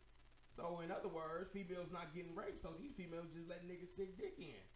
So 0.57 0.81
in 0.83 0.91
other 0.91 1.09
words, 1.09 1.51
females 1.53 1.93
not 1.93 2.15
getting 2.15 2.35
raped. 2.35 2.63
So 2.63 2.73
these 2.81 2.97
females 2.97 3.27
just 3.37 3.49
let 3.49 3.63
niggas 3.69 3.93
stick 3.93 4.17
dick 4.17 4.35
in 4.39 4.47
Yeah, 4.47 4.55
it 4.55 4.65
ain't. 4.65 4.76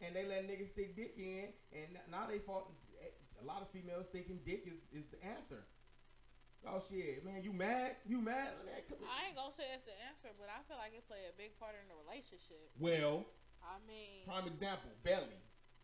And 0.00 0.14
they 0.14 0.24
let 0.26 0.44
niggas 0.48 0.70
stick 0.70 0.96
dick 0.96 1.14
in, 1.16 1.48
and 1.72 1.98
now 2.10 2.26
they 2.28 2.38
fault. 2.38 2.72
A 3.36 3.44
lot 3.44 3.60
of 3.60 3.68
females 3.68 4.06
thinking 4.12 4.40
dick 4.44 4.64
is, 4.64 4.80
is 4.96 5.06
the 5.12 5.20
answer. 5.22 5.68
Oh 6.66 6.80
shit, 6.88 7.22
man, 7.24 7.44
you 7.44 7.52
mad? 7.52 7.96
You 8.08 8.18
mad? 8.20 8.56
I 8.64 9.28
ain't 9.28 9.36
gonna 9.36 9.52
say 9.54 9.68
it's 9.76 9.84
the 9.84 9.94
answer, 10.08 10.32
but 10.40 10.48
I 10.48 10.64
feel 10.66 10.78
like 10.80 10.96
it 10.96 11.06
play 11.06 11.20
a 11.28 11.36
big 11.36 11.54
part 11.60 11.76
in 11.76 11.84
the 11.86 11.94
relationship. 12.00 12.72
Well, 12.80 13.28
I 13.62 13.76
mean, 13.86 14.24
prime 14.26 14.46
example, 14.48 14.90
Belly. 15.04 15.36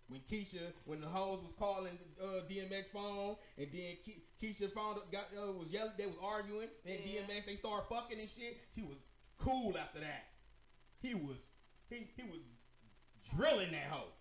When 0.09 0.20
Keisha, 0.29 0.75
when 0.85 1.01
the 1.01 1.07
hoes 1.07 1.40
was 1.42 1.53
calling 1.57 1.96
uh, 2.20 2.42
DMX 2.51 2.90
phone, 2.92 3.37
and 3.57 3.68
then 3.72 3.96
Ke- 4.05 4.20
Keisha 4.42 4.72
found 4.72 4.98
got 5.12 5.29
uh, 5.37 5.53
was 5.53 5.68
yelling, 5.70 5.92
they 5.96 6.07
was 6.07 6.18
arguing. 6.20 6.68
Then 6.85 6.98
Yeah. 7.05 7.22
DMX, 7.22 7.46
they 7.46 7.57
started 7.57 7.87
fucking 7.88 8.18
and 8.18 8.29
shit. 8.29 8.59
She 8.75 8.83
was 8.83 8.98
cool 9.38 9.79
after 9.79 10.01
that. 10.01 10.35
He 11.01 11.14
was, 11.14 11.38
he 11.88 12.09
he 12.16 12.25
was 12.25 12.42
drilling 13.30 13.72
that 13.72 13.87
hoe. 13.90 14.12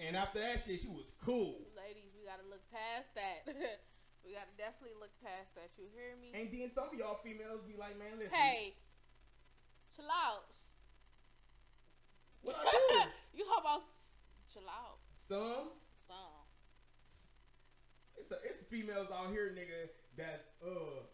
And 0.00 0.16
after 0.16 0.40
that 0.40 0.64
shit, 0.66 0.82
she 0.82 0.90
was 0.90 1.12
cool. 1.22 1.62
Ladies, 1.78 2.10
we 2.18 2.26
gotta 2.26 2.42
look 2.50 2.64
past 2.74 3.14
that. 3.14 3.46
we 4.26 4.34
gotta 4.34 4.50
definitely 4.58 4.98
look 4.98 5.14
past 5.22 5.54
that. 5.54 5.70
You 5.78 5.86
hear 5.94 6.18
me? 6.18 6.34
And 6.34 6.50
then 6.50 6.66
some 6.70 6.90
of 6.90 6.96
y'all 6.98 7.22
females 7.22 7.62
be 7.62 7.78
like, 7.78 7.94
man, 7.94 8.18
listen. 8.18 8.34
hey, 8.34 8.74
chill 9.94 10.10
out. 10.10 10.50
What 12.42 12.58
I 12.58 12.66
do? 13.06 13.38
you 13.38 13.46
about 13.46 13.86
chill 14.50 14.66
out. 14.66 14.98
Some 15.14 15.70
Some. 16.10 16.50
it's 18.18 18.30
a, 18.34 18.38
it's 18.42 18.58
females 18.66 19.08
out 19.14 19.30
here, 19.30 19.54
nigga. 19.54 19.86
That's 20.18 20.50
uh, 20.58 21.06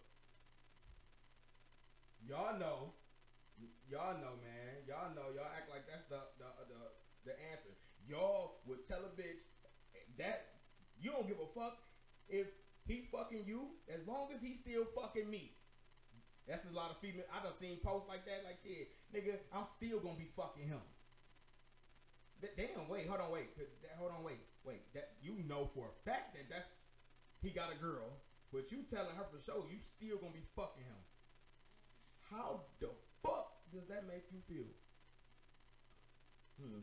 y'all 2.25 2.57
know, 2.59 2.97
y'all 3.85 4.17
know, 4.17 4.41
man. 4.41 4.81
Y'all 4.89 5.13
know. 5.13 5.29
Y'all 5.37 5.53
act 5.53 5.69
like 5.69 5.85
that's 5.85 6.09
the 6.09 6.25
the 7.29 7.37
answer. 7.53 7.77
Y'all 8.09 8.65
would 8.65 8.89
tell 8.89 9.05
a 9.05 9.13
bitch 9.13 9.45
that 10.17 10.65
you 11.01 11.13
don't 11.13 11.29
give 11.29 11.39
a 11.39 11.49
fuck 11.53 11.79
if 12.29 12.49
he 12.89 13.05
fucking 13.13 13.45
you 13.47 13.77
as 13.93 14.01
long 14.09 14.33
as 14.33 14.41
he 14.41 14.57
still 14.57 14.89
fucking 14.97 15.29
me. 15.29 15.53
That's 16.49 16.65
a 16.65 16.73
lot 16.73 16.91
of 16.91 16.97
female. 17.05 17.29
I 17.29 17.45
done 17.45 17.53
seen 17.53 17.77
posts 17.85 18.09
like 18.09 18.25
that, 18.25 18.41
like 18.49 18.57
shit, 18.65 18.89
nigga. 19.13 19.37
I'm 19.53 19.69
still 19.69 20.01
gonna 20.01 20.17
be 20.17 20.33
fucking 20.35 20.65
him. 20.65 20.81
Damn, 22.41 22.89
wait, 22.89 23.07
hold 23.07 23.21
on, 23.21 23.31
wait, 23.31 23.51
hold 23.99 24.13
on, 24.17 24.25
wait, 24.25 24.41
wait. 24.65 24.81
That 24.95 25.21
you 25.21 25.37
know 25.47 25.69
for 25.75 25.93
a 25.93 25.95
fact 26.09 26.33
that 26.35 26.49
that's 26.49 26.73
he 27.43 27.51
got 27.51 27.69
a 27.69 27.77
girl, 27.77 28.17
but 28.53 28.73
you 28.73 28.89
telling 28.89 29.15
her 29.17 29.27
for 29.29 29.43
sure 29.45 29.69
you 29.69 29.77
still 29.77 30.17
gonna 30.17 30.33
be 30.33 30.47
fucking 30.57 30.85
him. 30.85 31.03
How 32.31 32.65
the 32.81 32.89
fuck 33.23 33.53
does 33.73 33.87
that 33.89 34.09
make 34.09 34.25
you 34.33 34.41
feel? 34.49 34.73
Hmm. 36.57 36.81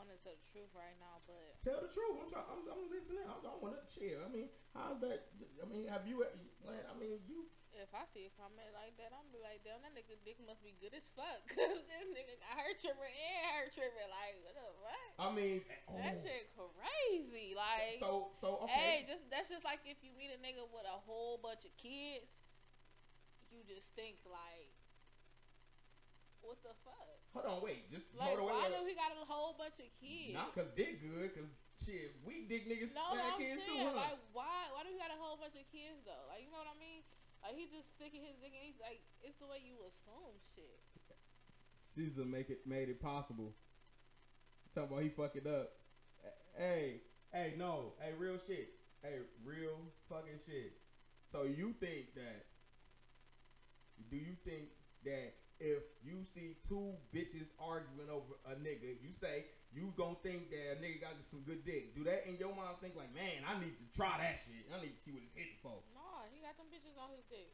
I 0.00 0.08
want 0.08 0.16
to 0.16 0.24
tell 0.24 0.32
the 0.32 0.48
truth 0.48 0.72
right 0.72 0.96
now, 0.96 1.20
but 1.28 1.60
Tell 1.60 1.76
the 1.76 1.92
truth. 1.92 2.16
I'm 2.16 2.24
trying. 2.32 2.48
I'm, 2.48 2.64
I'm 2.72 2.88
listening. 2.88 3.20
I 3.20 3.36
don't 3.44 3.60
want 3.60 3.76
to 3.76 3.84
chill. 3.84 4.16
I 4.24 4.32
mean, 4.32 4.48
how's 4.72 4.96
that? 5.04 5.28
I 5.60 5.68
mean, 5.68 5.92
have 5.92 6.08
you? 6.08 6.24
I 6.24 6.96
mean, 6.96 7.20
you. 7.28 7.52
if 7.76 7.92
I 7.92 8.08
see 8.08 8.24
a 8.24 8.32
comment 8.32 8.72
like 8.72 8.96
that, 8.96 9.12
I'm 9.12 9.28
be 9.28 9.36
like, 9.44 9.60
damn, 9.60 9.84
that 9.84 9.92
nigga 9.92 10.16
dick 10.24 10.40
must 10.40 10.64
be 10.64 10.72
good 10.80 10.96
as 10.96 11.04
fuck. 11.12 11.44
Cause 11.52 11.84
this 11.84 12.08
nigga 12.16 12.32
got 12.40 12.64
her 12.64 12.72
tripping 12.80 13.12
and 13.12 13.44
her 13.60 13.68
tripping. 13.68 14.08
Like, 14.08 14.40
what 14.40 14.56
the 14.56 14.64
what? 14.80 15.08
I 15.20 15.28
mean, 15.36 15.60
oh. 15.92 16.00
That 16.00 16.16
shit 16.24 16.48
crazy. 16.56 17.52
Like, 17.52 18.00
so 18.00 18.32
so 18.40 18.64
hey, 18.72 19.04
just 19.04 19.28
that's 19.28 19.52
just 19.52 19.68
like 19.68 19.84
if 19.84 20.00
you 20.00 20.16
meet 20.16 20.32
a 20.32 20.40
nigga 20.40 20.64
with 20.64 20.88
a 20.88 20.96
whole 21.04 21.36
bunch 21.36 21.68
of 21.68 21.76
kids, 21.76 22.24
you 23.52 23.60
just 23.68 23.92
think 23.92 24.16
like, 24.24 24.72
what 26.50 26.58
the 26.66 26.74
fuck? 26.82 26.98
hold 27.30 27.46
on, 27.46 27.58
wait, 27.62 27.86
just 27.94 28.10
Like, 28.18 28.34
hold 28.34 28.42
on, 28.42 28.46
why 28.50 28.66
wait, 28.66 28.74
do 28.74 28.82
wait. 28.82 28.90
he 28.90 28.94
got 28.98 29.14
a 29.14 29.22
whole 29.22 29.54
bunch 29.54 29.78
of 29.78 29.86
kids? 30.02 30.34
Not 30.34 30.50
cause 30.50 30.66
dick 30.74 30.98
good, 30.98 31.30
cause 31.30 31.46
shit, 31.78 32.18
we 32.26 32.42
dick 32.50 32.66
niggas 32.66 32.90
No, 32.90 33.14
had 33.14 33.38
I'm 33.38 33.38
kids 33.38 33.62
saying, 33.62 33.70
too, 33.70 33.86
huh? 33.86 33.94
like, 33.94 34.18
why? 34.34 34.66
Why 34.74 34.82
do 34.82 34.90
he 34.90 34.98
got 34.98 35.14
a 35.14 35.18
whole 35.22 35.38
bunch 35.38 35.54
of 35.54 35.62
kids 35.70 36.02
though? 36.02 36.26
Like, 36.26 36.42
you 36.42 36.50
know 36.50 36.58
what 36.58 36.66
I 36.66 36.74
mean? 36.82 37.06
Like, 37.40 37.54
he 37.54 37.70
just 37.70 37.86
sticking 37.96 38.20
his 38.26 38.34
dick 38.42 38.50
in. 38.52 38.60
He's 38.60 38.82
like, 38.82 39.00
it's 39.22 39.38
the 39.38 39.46
way 39.46 39.62
you 39.62 39.78
assume 39.86 40.36
shit. 40.58 40.82
Caesar 41.94 42.26
make 42.26 42.50
it 42.50 42.66
made 42.66 42.90
it 42.90 43.00
possible. 43.00 43.54
Talking 44.74 44.90
about 44.90 45.02
he 45.02 45.10
fuck 45.10 45.34
it 45.38 45.46
up. 45.46 45.72
Hey, 46.58 47.00
hey, 47.32 47.54
no, 47.56 47.94
hey, 48.02 48.12
real 48.18 48.36
shit. 48.46 48.74
Hey, 49.02 49.22
real 49.46 49.78
fucking 50.10 50.38
shit. 50.46 50.74
So 51.32 51.44
you 51.44 51.74
think 51.80 52.14
that? 52.14 52.46
Do 54.10 54.16
you 54.16 54.34
think 54.44 54.68
that 55.04 55.32
if 55.60 55.84
you 56.00 56.24
see 56.24 56.56
two 56.64 56.96
bitches 57.12 57.52
arguing 57.60 58.08
over 58.08 58.40
a 58.48 58.56
nigga, 58.56 58.96
you 59.04 59.12
say 59.12 59.44
you 59.70 59.92
gonna 59.94 60.18
think 60.24 60.48
that 60.50 60.74
a 60.74 60.76
nigga 60.80 61.04
got 61.04 61.14
some 61.22 61.44
good 61.44 61.62
dick? 61.62 61.94
Do 61.94 62.02
that 62.08 62.26
in 62.26 62.40
your 62.40 62.56
mind 62.56 62.80
think 62.80 62.96
like, 62.96 63.12
man, 63.12 63.44
I 63.44 63.60
need 63.60 63.76
to 63.78 63.86
try 63.92 64.18
that 64.18 64.40
shit. 64.42 64.66
I 64.72 64.80
need 64.80 64.96
to 64.96 65.00
see 65.00 65.12
what 65.12 65.22
it's 65.22 65.36
hitting 65.36 65.60
for. 65.60 65.84
Nah, 65.94 66.26
he 66.32 66.40
got 66.42 66.56
them 66.56 66.72
bitches 66.72 66.96
on 66.96 67.12
his 67.14 67.22
dick. 67.28 67.52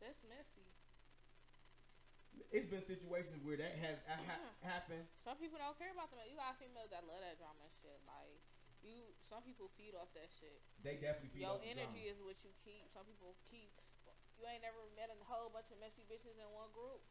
That's 0.00 0.18
messy. 0.26 0.66
It's 2.48 2.70
been 2.70 2.82
situations 2.82 3.42
where 3.44 3.58
that 3.58 3.76
has 3.82 3.98
ha- 4.08 4.24
ha- 4.24 4.56
happened. 4.64 5.04
Some 5.22 5.36
people 5.36 5.60
don't 5.60 5.76
care 5.76 5.92
about 5.92 6.08
them. 6.10 6.22
You 6.26 6.38
got 6.38 6.56
females 6.56 6.90
that 6.90 7.04
love 7.04 7.20
that 7.20 7.36
drama 7.36 7.66
and 7.66 7.74
shit. 7.82 7.98
Like, 8.06 8.40
you, 8.80 9.10
some 9.26 9.42
people 9.42 9.68
feed 9.74 9.98
off 9.98 10.08
that 10.14 10.30
shit. 10.30 10.62
They 10.86 11.02
definitely 11.02 11.34
feel 11.34 11.58
Your 11.58 11.66
energy 11.66 12.06
is 12.06 12.22
what 12.22 12.38
you 12.46 12.54
keep. 12.62 12.86
Some 12.94 13.04
people 13.10 13.34
keep. 13.50 13.74
You 14.38 14.46
ain't 14.46 14.62
never 14.62 14.78
met 14.94 15.10
a 15.10 15.18
whole 15.26 15.50
bunch 15.50 15.66
of 15.74 15.82
messy 15.82 16.06
bitches 16.06 16.38
in 16.38 16.46
one 16.54 16.70
group. 16.70 17.02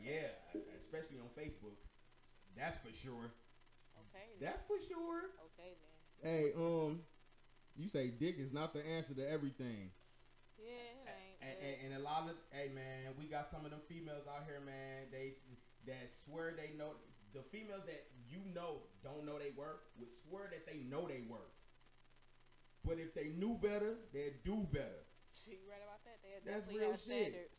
Yeah, 0.00 0.32
especially 0.80 1.20
on 1.20 1.28
Facebook. 1.36 1.76
That's 2.56 2.80
for 2.80 2.88
sure. 3.04 3.28
Okay. 4.08 4.26
then. 4.40 4.40
That's 4.40 4.64
for 4.64 4.80
sure. 4.88 5.36
Okay 5.52 5.76
then. 5.76 5.96
Hey, 6.24 6.44
um, 6.56 7.04
you 7.76 7.88
say 7.88 8.08
dick 8.08 8.36
is 8.38 8.52
not 8.52 8.72
the 8.72 8.80
answer 8.80 9.12
to 9.14 9.24
everything. 9.28 9.92
Yeah, 10.56 11.04
it 11.04 11.08
ain't. 11.08 11.38
And, 11.40 11.56
and, 11.60 11.76
and 11.84 11.90
a 12.00 12.02
lot 12.04 12.28
of, 12.28 12.36
hey 12.50 12.72
man, 12.72 13.12
we 13.18 13.26
got 13.26 13.50
some 13.50 13.64
of 13.64 13.70
them 13.70 13.80
females 13.88 14.24
out 14.24 14.44
here, 14.48 14.60
man. 14.64 15.12
They 15.12 15.36
that 15.86 16.08
swear 16.24 16.56
they 16.56 16.76
know. 16.76 16.96
The 17.32 17.44
females 17.52 17.86
that 17.86 18.10
you 18.28 18.40
know 18.52 18.82
don't 19.04 19.24
know 19.24 19.38
they 19.38 19.52
worth 19.56 19.84
would 19.98 20.10
swear 20.26 20.50
that 20.50 20.66
they 20.66 20.82
know 20.88 21.06
they 21.06 21.22
worth. 21.28 21.54
But 22.84 22.98
if 22.98 23.14
they 23.14 23.28
knew 23.38 23.58
better, 23.62 23.94
they'd 24.12 24.42
do 24.44 24.66
better. 24.72 25.06
You 25.58 25.66
right 25.66 25.82
about 25.82 26.02
that. 26.06 26.18
They 26.22 26.38
That's 26.46 26.66
real 26.70 26.94
shit. 26.94 27.34
standards. 27.34 27.56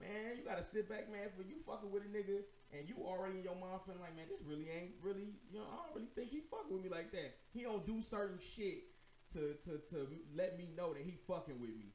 Man, 0.00 0.34
you 0.38 0.42
gotta 0.42 0.64
sit 0.64 0.88
back, 0.88 1.10
man. 1.10 1.30
For 1.36 1.42
you 1.42 1.62
fucking 1.66 1.90
with 1.90 2.02
a 2.02 2.10
nigga, 2.10 2.42
and 2.72 2.88
you 2.88 2.96
already 3.04 3.38
in 3.38 3.44
your 3.44 3.54
mind 3.54 3.84
feeling 3.84 4.00
like, 4.00 4.16
man, 4.16 4.26
this 4.26 4.40
really 4.42 4.66
ain't 4.66 4.96
really, 5.02 5.36
you 5.52 5.60
know, 5.60 5.68
I 5.68 5.78
don't 5.84 5.94
really 5.94 6.10
think 6.16 6.30
he 6.32 6.42
fucking 6.50 6.72
with 6.72 6.82
me 6.82 6.90
like 6.90 7.12
that. 7.12 7.36
He 7.52 7.62
don't 7.62 7.84
do 7.86 8.00
certain 8.00 8.40
shit 8.40 8.90
to 9.36 9.54
to 9.68 9.78
to 9.92 10.08
let 10.34 10.58
me 10.58 10.72
know 10.76 10.92
that 10.92 11.02
he 11.02 11.18
fucking 11.28 11.60
with 11.60 11.76
me. 11.76 11.94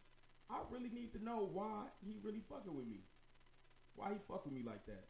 I 0.50 0.64
really 0.72 0.90
need 0.90 1.12
to 1.14 1.24
know 1.24 1.50
why 1.52 1.92
he 2.00 2.16
really 2.24 2.42
fucking 2.48 2.72
with 2.74 2.88
me. 2.88 3.04
Why 3.96 4.14
he 4.14 4.20
fucking 4.28 4.54
with 4.54 4.64
me 4.64 4.64
like 4.64 4.86
that? 4.86 5.10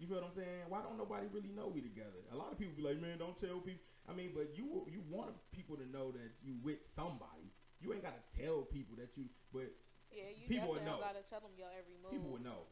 You 0.00 0.06
feel 0.08 0.16
what 0.16 0.32
I'm 0.32 0.34
saying? 0.34 0.66
Why 0.68 0.80
don't 0.80 0.96
nobody 0.96 1.26
really 1.30 1.52
know 1.52 1.68
we 1.68 1.82
together? 1.82 2.24
A 2.32 2.36
lot 2.36 2.50
of 2.50 2.58
people 2.58 2.74
be 2.74 2.82
like, 2.82 3.00
man, 3.00 3.18
don't 3.18 3.36
tell 3.36 3.60
people. 3.60 3.84
I 4.08 4.14
mean, 4.14 4.30
but 4.34 4.56
you 4.56 4.86
you 4.88 5.02
want 5.10 5.36
people 5.52 5.76
to 5.76 5.86
know 5.86 6.10
that 6.12 6.32
you 6.42 6.56
with 6.62 6.80
somebody. 6.82 7.52
You 7.82 7.92
ain't 7.92 8.02
gotta 8.02 8.22
tell 8.38 8.62
people 8.62 8.94
that 8.96 9.10
you, 9.16 9.24
but 9.52 9.66
Yeah, 10.12 10.30
you 10.30 10.46
People 10.46 10.70
would 10.70 10.84
know. 10.84 10.98
gotta 11.00 11.22
tell 11.28 11.40
them 11.40 11.50
your 11.58 11.68
every 11.76 11.98
move. 12.00 12.12
people 12.12 12.30
would 12.30 12.44
know. 12.44 12.62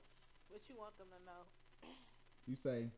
What 0.48 0.62
you 0.68 0.76
want 0.78 0.96
them 0.98 1.08
to 1.11 1.24
know. 1.26 1.42
You 2.46 2.56
say, 2.62 2.90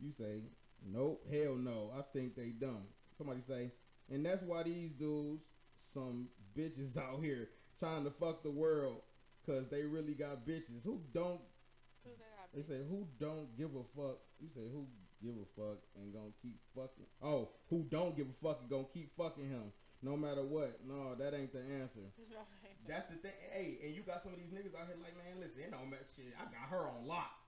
you 0.00 0.12
say, 0.18 0.42
nope, 0.84 1.22
hell 1.30 1.54
no. 1.54 1.92
I 1.96 2.02
think 2.12 2.34
they 2.34 2.48
dumb. 2.50 2.82
Somebody 3.16 3.40
say, 3.46 3.70
and 4.10 4.24
that's 4.26 4.42
why 4.42 4.64
these 4.64 4.90
dudes, 4.92 5.42
some 5.92 6.28
bitches 6.56 6.96
out 6.98 7.22
here 7.22 7.48
trying 7.78 8.04
to 8.04 8.10
fuck 8.10 8.42
the 8.42 8.50
world, 8.50 9.02
cause 9.46 9.64
they 9.70 9.82
really 9.84 10.14
got 10.14 10.46
bitches 10.46 10.82
who 10.84 11.00
don't. 11.12 11.40
Who 12.04 12.10
they 12.18 12.62
They 12.62 12.66
say 12.66 12.80
who 12.88 13.06
don't 13.20 13.56
give 13.56 13.70
a 13.74 13.84
fuck. 13.96 14.18
You 14.40 14.48
say 14.54 14.66
who 14.72 14.86
give 15.22 15.34
a 15.34 15.46
fuck 15.60 15.78
and 15.96 16.12
gonna 16.12 16.34
keep 16.42 16.58
fucking. 16.74 17.06
Oh, 17.22 17.50
who 17.70 17.84
don't 17.88 18.16
give 18.16 18.26
a 18.26 18.46
fuck 18.46 18.60
and 18.60 18.70
gonna 18.70 18.84
keep 18.92 19.16
fucking 19.16 19.48
him 19.48 19.72
no 20.04 20.20
matter 20.20 20.44
what. 20.44 20.84
No, 20.84 21.16
that 21.16 21.32
ain't 21.32 21.50
the 21.56 21.64
answer. 21.80 22.04
That's 22.88 23.08
the 23.08 23.16
thing. 23.16 23.32
Hey, 23.48 23.80
and 23.80 23.96
you 23.96 24.04
got 24.04 24.20
some 24.20 24.36
of 24.36 24.38
these 24.38 24.52
niggas 24.52 24.76
out 24.76 24.84
here 24.92 25.00
like, 25.00 25.16
man, 25.16 25.40
listen, 25.40 25.64
it 25.64 25.72
don't 25.72 25.88
matter. 25.88 26.04
Shit, 26.12 26.36
I 26.36 26.44
got 26.52 26.68
her 26.68 26.84
on 26.84 27.08
lock. 27.08 27.40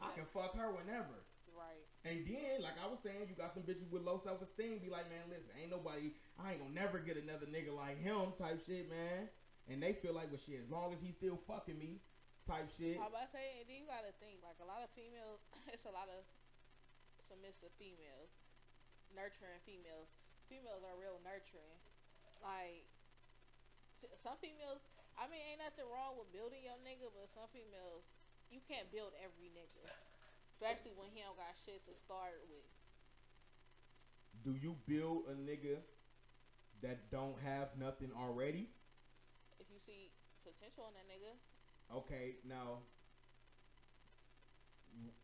I 0.00 0.16
can 0.16 0.24
fuck 0.32 0.56
her 0.56 0.72
whenever. 0.72 1.20
right. 1.52 1.84
And 2.08 2.24
then, 2.24 2.64
like 2.64 2.80
I 2.80 2.88
was 2.88 3.02
saying, 3.04 3.28
you 3.28 3.36
got 3.36 3.52
them 3.52 3.68
bitches 3.68 3.92
with 3.92 4.00
low 4.06 4.16
self 4.16 4.40
esteem. 4.40 4.80
Be 4.80 4.88
like, 4.88 5.12
man, 5.12 5.28
listen, 5.28 5.52
ain't 5.60 5.68
nobody, 5.74 6.16
I 6.40 6.56
ain't 6.56 6.64
gonna 6.64 6.72
never 6.72 6.96
get 7.02 7.20
another 7.20 7.44
nigga 7.44 7.74
like 7.76 8.00
him, 8.00 8.32
type 8.40 8.64
shit, 8.64 8.88
man. 8.88 9.28
And 9.68 9.84
they 9.84 9.92
feel 9.92 10.16
like, 10.16 10.32
well, 10.32 10.40
shit, 10.40 10.64
as 10.64 10.70
long 10.72 10.96
as 10.96 11.02
he's 11.04 11.18
still 11.20 11.36
fucking 11.44 11.76
me, 11.76 12.00
type 12.48 12.72
shit. 12.72 12.96
How 12.96 13.12
about 13.12 13.28
I 13.28 13.30
say? 13.34 13.60
And 13.60 13.68
then 13.68 13.84
you 13.84 13.90
gotta 13.90 14.14
think 14.16 14.40
like 14.40 14.56
a 14.64 14.68
lot 14.70 14.80
of 14.80 14.88
females. 14.96 15.44
It's 15.74 15.84
a 15.84 15.92
lot 15.92 16.08
of 16.08 16.24
submissive 17.28 17.74
females, 17.76 18.32
nurturing 19.12 19.60
females. 19.68 20.08
Females 20.48 20.82
are 20.84 20.96
real 20.96 21.20
nurturing. 21.20 21.78
Like 22.40 22.88
some 24.24 24.40
females. 24.40 24.80
I 25.18 25.26
mean, 25.26 25.42
ain't 25.44 25.62
nothing 25.62 25.86
wrong 25.90 26.16
with 26.16 26.30
building 26.30 26.62
your 26.62 26.78
nigga, 26.80 27.10
but 27.10 27.26
some 27.34 27.50
females, 27.50 28.06
you 28.48 28.62
can't 28.64 28.86
build 28.94 29.12
every 29.18 29.50
nigga, 29.50 29.82
especially 30.54 30.94
when 30.94 31.10
he 31.10 31.20
don't 31.26 31.34
got 31.34 31.58
shit 31.58 31.82
to 31.90 31.94
start 31.98 32.38
with. 32.46 32.66
Do 34.46 34.54
you 34.54 34.78
build 34.86 35.26
a 35.26 35.34
nigga 35.34 35.82
that 36.86 37.10
don't 37.10 37.34
have 37.42 37.74
nothing 37.74 38.14
already? 38.14 38.70
If 39.58 39.66
you 39.66 39.82
see 39.82 40.14
potential 40.46 40.86
in 40.86 40.94
that 40.94 41.10
nigga, 41.10 41.34
Okay, 41.94 42.36
now. 42.46 42.84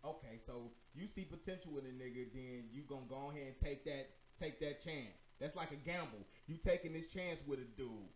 Okay, 0.05 0.39
so 0.47 0.70
you 0.95 1.07
see 1.09 1.25
potential 1.25 1.79
in 1.79 1.85
a 1.87 1.93
nigga, 1.93 2.33
then 2.33 2.64
you 2.72 2.83
gonna 2.89 3.09
go 3.09 3.31
ahead 3.31 3.49
and 3.49 3.59
take 3.59 3.85
that 3.85 4.11
take 4.39 4.61
that 4.61 4.82
chance. 4.82 5.18
That's 5.41 5.57
like 5.57 5.72
a 5.72 5.80
gamble. 5.80 6.22
You 6.47 6.57
taking 6.57 6.93
this 6.93 7.09
chance 7.11 7.41
with 7.47 7.59
a 7.59 7.68
dude. 7.76 8.12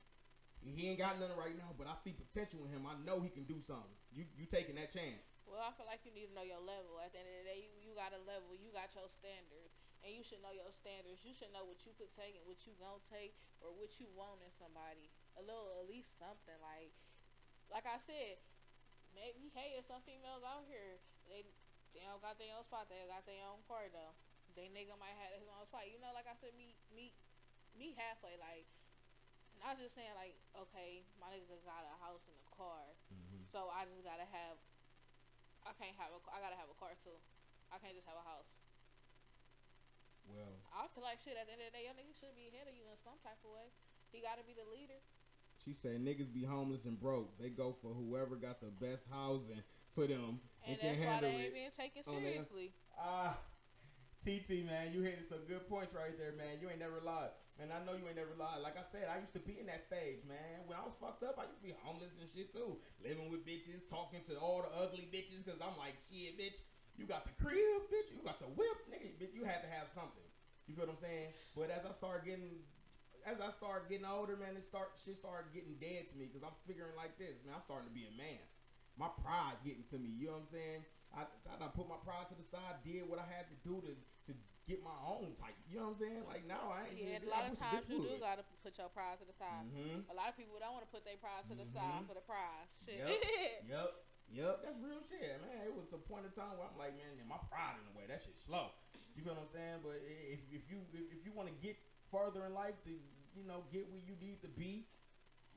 He 0.59 0.91
ain't 0.91 0.99
got 0.99 1.23
nothing 1.23 1.39
right 1.39 1.55
now, 1.55 1.71
but 1.79 1.87
I 1.87 1.95
see 1.95 2.11
potential 2.11 2.67
in 2.67 2.75
him. 2.75 2.83
I 2.83 2.99
know 3.07 3.23
he 3.23 3.31
can 3.31 3.47
do 3.47 3.63
something. 3.63 3.95
You 4.11 4.27
you 4.35 4.45
taking 4.47 4.75
that 4.77 4.91
chance. 4.91 5.23
Well, 5.47 5.63
I 5.65 5.73
feel 5.79 5.89
like 5.89 6.05
you 6.05 6.13
need 6.13 6.29
to 6.29 6.35
know 6.35 6.45
your 6.45 6.61
level. 6.61 6.99
At 7.01 7.15
the 7.15 7.23
end 7.23 7.31
of 7.31 7.37
the 7.41 7.47
day, 7.49 7.59
you, 7.65 7.71
you 7.81 7.93
got 7.97 8.13
a 8.13 8.21
level. 8.27 8.53
You 8.53 8.69
got 8.75 8.91
your 8.93 9.07
standards, 9.09 9.73
and 10.03 10.13
you 10.13 10.21
should 10.27 10.43
know 10.43 10.53
your 10.53 10.69
standards. 10.75 11.23
You 11.25 11.33
should 11.33 11.55
know 11.55 11.65
what 11.65 11.81
you 11.87 11.95
could 11.97 12.11
take 12.13 12.37
and 12.37 12.45
what 12.45 12.67
you 12.67 12.75
gonna 12.77 13.01
take, 13.09 13.39
or 13.63 13.71
what 13.73 13.97
you 14.03 14.11
want 14.13 14.43
in 14.43 14.51
somebody. 14.59 15.09
A 15.39 15.43
little, 15.47 15.79
at 15.79 15.87
least 15.87 16.19
something. 16.19 16.59
Like, 16.59 16.91
like 17.71 17.87
I 17.87 18.03
said, 18.03 18.43
maybe 19.15 19.55
hey, 19.55 19.79
there's 19.79 19.89
some 19.89 20.03
females 20.05 20.43
out 20.43 20.67
here 20.67 20.99
they 21.29 21.45
they 21.93 22.05
don't 22.05 22.21
got 22.25 22.41
their 22.41 22.53
own 22.57 22.65
spot. 22.65 22.89
They 22.89 23.01
got 23.09 23.25
their 23.29 23.45
own 23.45 23.61
car 23.69 23.89
though. 23.93 24.17
They 24.57 24.69
nigga 24.73 24.95
might 24.99 25.15
have 25.19 25.33
his 25.37 25.49
own 25.49 25.65
spot. 25.67 25.89
You 25.91 25.99
know, 26.01 26.13
like 26.17 26.27
I 26.29 26.37
said, 26.41 26.53
meet 26.59 26.77
meet 26.93 27.15
meet 27.77 27.95
halfway. 27.99 28.35
Like, 28.41 28.67
and 29.55 29.61
I 29.63 29.75
was 29.75 29.81
just 29.83 29.95
saying, 29.95 30.13
like, 30.19 30.35
okay, 30.57 31.03
my 31.21 31.31
nigga 31.31 31.59
got 31.67 31.83
a 31.87 31.95
house 32.03 32.23
and 32.27 32.37
a 32.39 32.49
car. 32.55 32.85
So 33.53 33.71
I 33.73 33.87
just 33.89 34.05
gotta 34.05 34.27
have. 34.29 34.59
I 35.65 35.73
can't 35.79 35.97
have 35.97 36.13
a. 36.13 36.21
I 36.33 36.39
gotta 36.43 36.57
have 36.59 36.69
a 36.71 36.77
car 36.79 36.93
too. 37.05 37.17
I 37.73 37.79
can't 37.81 37.95
just 37.97 38.09
have 38.09 38.19
a 38.21 38.27
house. 38.27 38.49
Well, 40.29 40.53
I 40.77 40.85
feel 40.93 41.05
like 41.05 41.19
shit. 41.25 41.37
At 41.41 41.49
the 41.49 41.57
end 41.57 41.65
of 41.65 41.73
the 41.73 41.77
day, 41.81 41.85
your 41.89 41.97
nigga 41.97 42.13
should 42.13 42.37
be 42.37 42.53
ahead 42.53 42.69
of 42.69 42.75
you 42.77 42.85
in 42.85 42.99
some 43.01 43.17
type 43.25 43.41
of 43.45 43.51
way. 43.57 43.73
He 44.13 44.21
gotta 44.21 44.45
be 44.45 44.53
the 44.57 44.65
leader. 44.69 45.01
she 45.65 45.73
said 45.73 46.01
niggas 46.05 46.33
be 46.33 46.45
homeless 46.45 46.85
and 46.85 47.01
broke. 47.01 47.33
They 47.41 47.49
go 47.49 47.77
for 47.81 47.93
whoever 47.93 48.37
got 48.37 48.61
the 48.61 48.69
best 48.73 49.05
housing 49.13 49.63
for 49.95 50.07
them 50.07 50.41
And 50.65 50.77
and, 50.77 50.81
that's 50.81 51.01
why 51.01 51.21
they 51.21 51.33
it. 51.33 51.45
ain't 51.49 51.55
being 51.57 51.75
taken 51.77 52.03
on 52.07 52.21
seriously. 52.21 52.73
Ah, 52.97 53.37
TT 54.19 54.67
man, 54.67 54.91
you 54.91 55.07
hitting 55.07 55.23
some 55.23 55.47
good 55.47 55.65
points 55.71 55.95
right 55.95 56.17
there, 56.19 56.35
man. 56.35 56.59
You 56.59 56.67
ain't 56.69 56.83
never 56.83 56.99
lied, 56.99 57.31
and 57.63 57.71
I 57.71 57.79
know 57.87 57.95
you 57.95 58.11
ain't 58.11 58.19
never 58.19 58.35
lied. 58.35 58.61
Like 58.61 58.75
I 58.75 58.83
said, 58.83 59.07
I 59.07 59.23
used 59.23 59.33
to 59.39 59.43
be 59.43 59.63
in 59.63 59.71
that 59.71 59.81
stage, 59.81 60.27
man. 60.27 60.67
When 60.67 60.75
I 60.75 60.83
was 60.83 60.99
fucked 60.99 61.23
up, 61.23 61.39
I 61.39 61.47
used 61.47 61.63
to 61.63 61.67
be 61.71 61.75
homeless 61.87 62.19
and 62.19 62.27
shit 62.27 62.51
too, 62.51 62.83
living 62.99 63.31
with 63.31 63.47
bitches, 63.47 63.87
talking 63.87 64.27
to 64.27 64.35
all 64.43 64.67
the 64.67 64.73
ugly 64.75 65.07
bitches, 65.07 65.47
cause 65.47 65.63
I'm 65.63 65.79
like, 65.79 65.95
shit, 66.11 66.35
bitch, 66.35 66.59
you 66.99 67.07
got 67.07 67.31
the 67.31 67.35
crib, 67.39 67.87
bitch, 67.95 68.11
you 68.11 68.19
got 68.27 68.43
the 68.43 68.51
whip, 68.59 68.91
nigga, 68.91 69.15
bitch, 69.23 69.33
you 69.39 69.47
had 69.47 69.63
to 69.63 69.71
have 69.71 69.87
something. 69.95 70.27
You 70.67 70.77
feel 70.77 70.91
what 70.91 70.99
I'm 70.99 71.01
saying? 71.01 71.31
But 71.57 71.71
as 71.71 71.87
I 71.87 71.95
start 71.95 72.27
getting, 72.27 72.67
as 73.25 73.41
I 73.41 73.55
start 73.55 73.89
getting 73.89 74.05
older, 74.05 74.37
man, 74.37 74.59
it 74.59 74.67
start 74.67 74.99
shit 75.01 75.17
started 75.17 75.55
getting 75.55 75.79
dead 75.81 76.13
to 76.13 76.15
me 76.19 76.29
because 76.29 76.45
I'm 76.45 76.59
figuring 76.69 76.93
like 76.99 77.17
this, 77.17 77.41
man. 77.47 77.57
I'm 77.57 77.65
starting 77.65 77.89
to 77.89 77.97
be 77.97 78.05
a 78.05 78.15
man. 78.19 78.43
My 79.01 79.09
pride 79.25 79.57
getting 79.65 79.87
to 79.95 79.97
me. 79.97 80.13
You 80.13 80.29
know 80.29 80.43
what 80.43 80.51
I'm 80.51 80.53
saying? 80.53 80.83
I, 81.17 81.25
I 81.49 81.55
done 81.59 81.73
put 81.73 81.89
my 81.89 81.97
pride 82.05 82.29
to 82.29 82.37
the 82.37 82.45
side, 82.47 82.85
did 82.85 83.09
what 83.09 83.19
I 83.19 83.27
had 83.27 83.49
to 83.49 83.57
do 83.65 83.81
to 83.85 83.93
to 84.29 84.33
get 84.69 84.85
my 84.85 84.93
own 85.09 85.33
type. 85.41 85.57
You 85.73 85.81
know 85.81 85.93
what 85.93 85.97
I'm 85.97 86.05
saying? 86.05 86.23
Like 86.29 86.45
now 86.45 86.69
I 86.69 86.93
ain't. 86.93 87.01
Yeah, 87.01 87.25
a 87.25 87.31
lot 87.33 87.49
of 87.49 87.57
times 87.57 87.89
you 87.89 88.05
do 88.05 88.21
gotta 88.21 88.45
put 88.61 88.77
your 88.77 88.93
pride 88.93 89.17
to 89.21 89.27
the 89.27 89.33
side. 89.41 89.65
Mhm. 89.73 90.05
A 90.13 90.15
lot 90.15 90.29
of 90.29 90.37
people 90.37 90.61
don't 90.61 90.77
want 90.77 90.85
to 90.85 90.93
put 90.93 91.09
their 91.09 91.17
pride 91.17 91.49
to 91.49 91.55
the 91.57 91.65
Mhm. 91.65 91.73
side 91.73 92.03
for 92.05 92.13
the 92.13 92.25
prize. 92.29 92.69
Shit. 92.85 93.01
Yep. 93.01 93.09
Yep. 93.69 93.91
Yep. 94.29 94.55
That's 94.61 94.79
real 94.85 95.01
shit, 95.09 95.41
man. 95.41 95.65
It 95.65 95.73
was 95.73 95.89
a 95.97 96.01
point 96.05 96.29
in 96.29 96.33
time 96.37 96.61
where 96.61 96.69
I'm 96.69 96.77
like, 96.77 96.93
man, 97.01 97.17
my 97.25 97.41
pride 97.49 97.81
in 97.81 97.89
the 97.89 97.95
way. 97.97 98.05
That 98.05 98.21
shit 98.21 98.37
slow. 98.45 98.77
You 99.17 99.25
feel 99.25 99.33
what 99.35 99.49
I'm 99.49 99.53
saying? 99.57 99.81
But 99.81 100.05
if, 100.05 100.45
if 100.53 100.69
you 100.69 100.85
if, 100.93 101.09
if 101.17 101.21
you 101.25 101.33
want 101.33 101.49
to 101.49 101.57
get 101.65 101.81
further 102.13 102.45
in 102.45 102.53
life 102.53 102.77
to 102.85 102.93
you 102.93 103.45
know 103.49 103.65
get 103.73 103.89
where 103.89 104.05
you 104.05 104.15
need 104.21 104.45
to 104.45 104.49
be, 104.53 104.85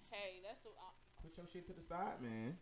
hey, 0.09 0.39
that's 0.47 0.63
the. 0.63 0.71
Uh, 0.71 0.95
put 1.21 1.35
your 1.37 1.45
shit 1.51 1.67
to 1.67 1.73
the 1.73 1.83
side, 1.83 2.21
man. 2.23 2.57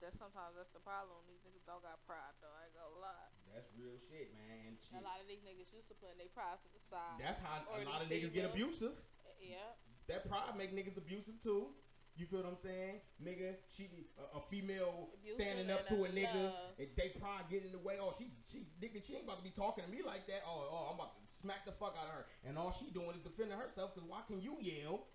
That's 0.00 0.16
sometimes 0.16 0.56
that's 0.56 0.72
the 0.72 0.80
problem. 0.80 1.20
These 1.28 1.44
niggas 1.44 1.64
don't 1.68 1.84
got 1.84 2.00
pride 2.08 2.32
though. 2.40 2.50
I 2.50 2.68
ain't 2.68 2.76
gonna 2.76 3.00
lie. 3.00 3.28
That's 3.52 3.68
real 3.76 4.00
shit, 4.08 4.32
man. 4.32 4.80
Shit. 4.80 4.96
A 4.96 5.04
lot 5.04 5.20
of 5.20 5.28
these 5.28 5.44
niggas 5.44 5.68
used 5.70 5.92
to 5.92 5.96
putting 6.00 6.16
their 6.16 6.32
pride 6.32 6.56
to 6.64 6.68
the 6.72 6.80
side. 6.88 7.20
That's 7.20 7.38
how 7.38 7.60
a 7.68 7.84
lot 7.84 8.00
of 8.00 8.08
niggas 8.08 8.32
get 8.32 8.48
abusive. 8.48 8.96
Eh, 9.28 9.54
yeah. 9.54 9.76
That 10.08 10.26
pride 10.26 10.56
make 10.56 10.72
niggas 10.72 10.96
abusive 10.96 11.38
too. 11.38 11.76
You 12.16 12.26
feel 12.26 12.42
what 12.42 12.52
I'm 12.52 12.58
saying, 12.58 13.00
nigga? 13.22 13.54
She 13.70 13.88
a, 14.18 14.36
a 14.36 14.42
female 14.50 15.14
Abusive 15.14 15.40
standing 15.40 15.70
up 15.70 15.86
to 15.88 16.04
a 16.04 16.08
nigga, 16.08 16.52
and 16.76 16.88
they 16.96 17.14
pride 17.16 17.46
get 17.48 17.64
in 17.64 17.72
the 17.72 17.78
way. 17.78 17.96
Oh, 18.00 18.12
she 18.18 18.28
she 18.44 18.66
nigga, 18.82 19.04
she 19.04 19.14
ain't 19.14 19.24
about 19.24 19.38
to 19.38 19.44
be 19.44 19.54
talking 19.54 19.84
to 19.84 19.90
me 19.90 20.02
like 20.04 20.26
that. 20.26 20.42
Oh, 20.44 20.66
oh, 20.68 20.88
I'm 20.90 20.96
about 20.96 21.14
to 21.14 21.22
smack 21.32 21.64
the 21.64 21.72
fuck 21.72 21.96
out 21.96 22.08
of 22.08 22.14
her. 22.14 22.26
And 22.44 22.58
all 22.58 22.72
she 22.72 22.90
doing 22.90 23.14
is 23.14 23.22
defending 23.22 23.56
herself. 23.56 23.94
Cause 23.94 24.04
why 24.06 24.20
can 24.26 24.42
you 24.42 24.56
yell? 24.60 25.06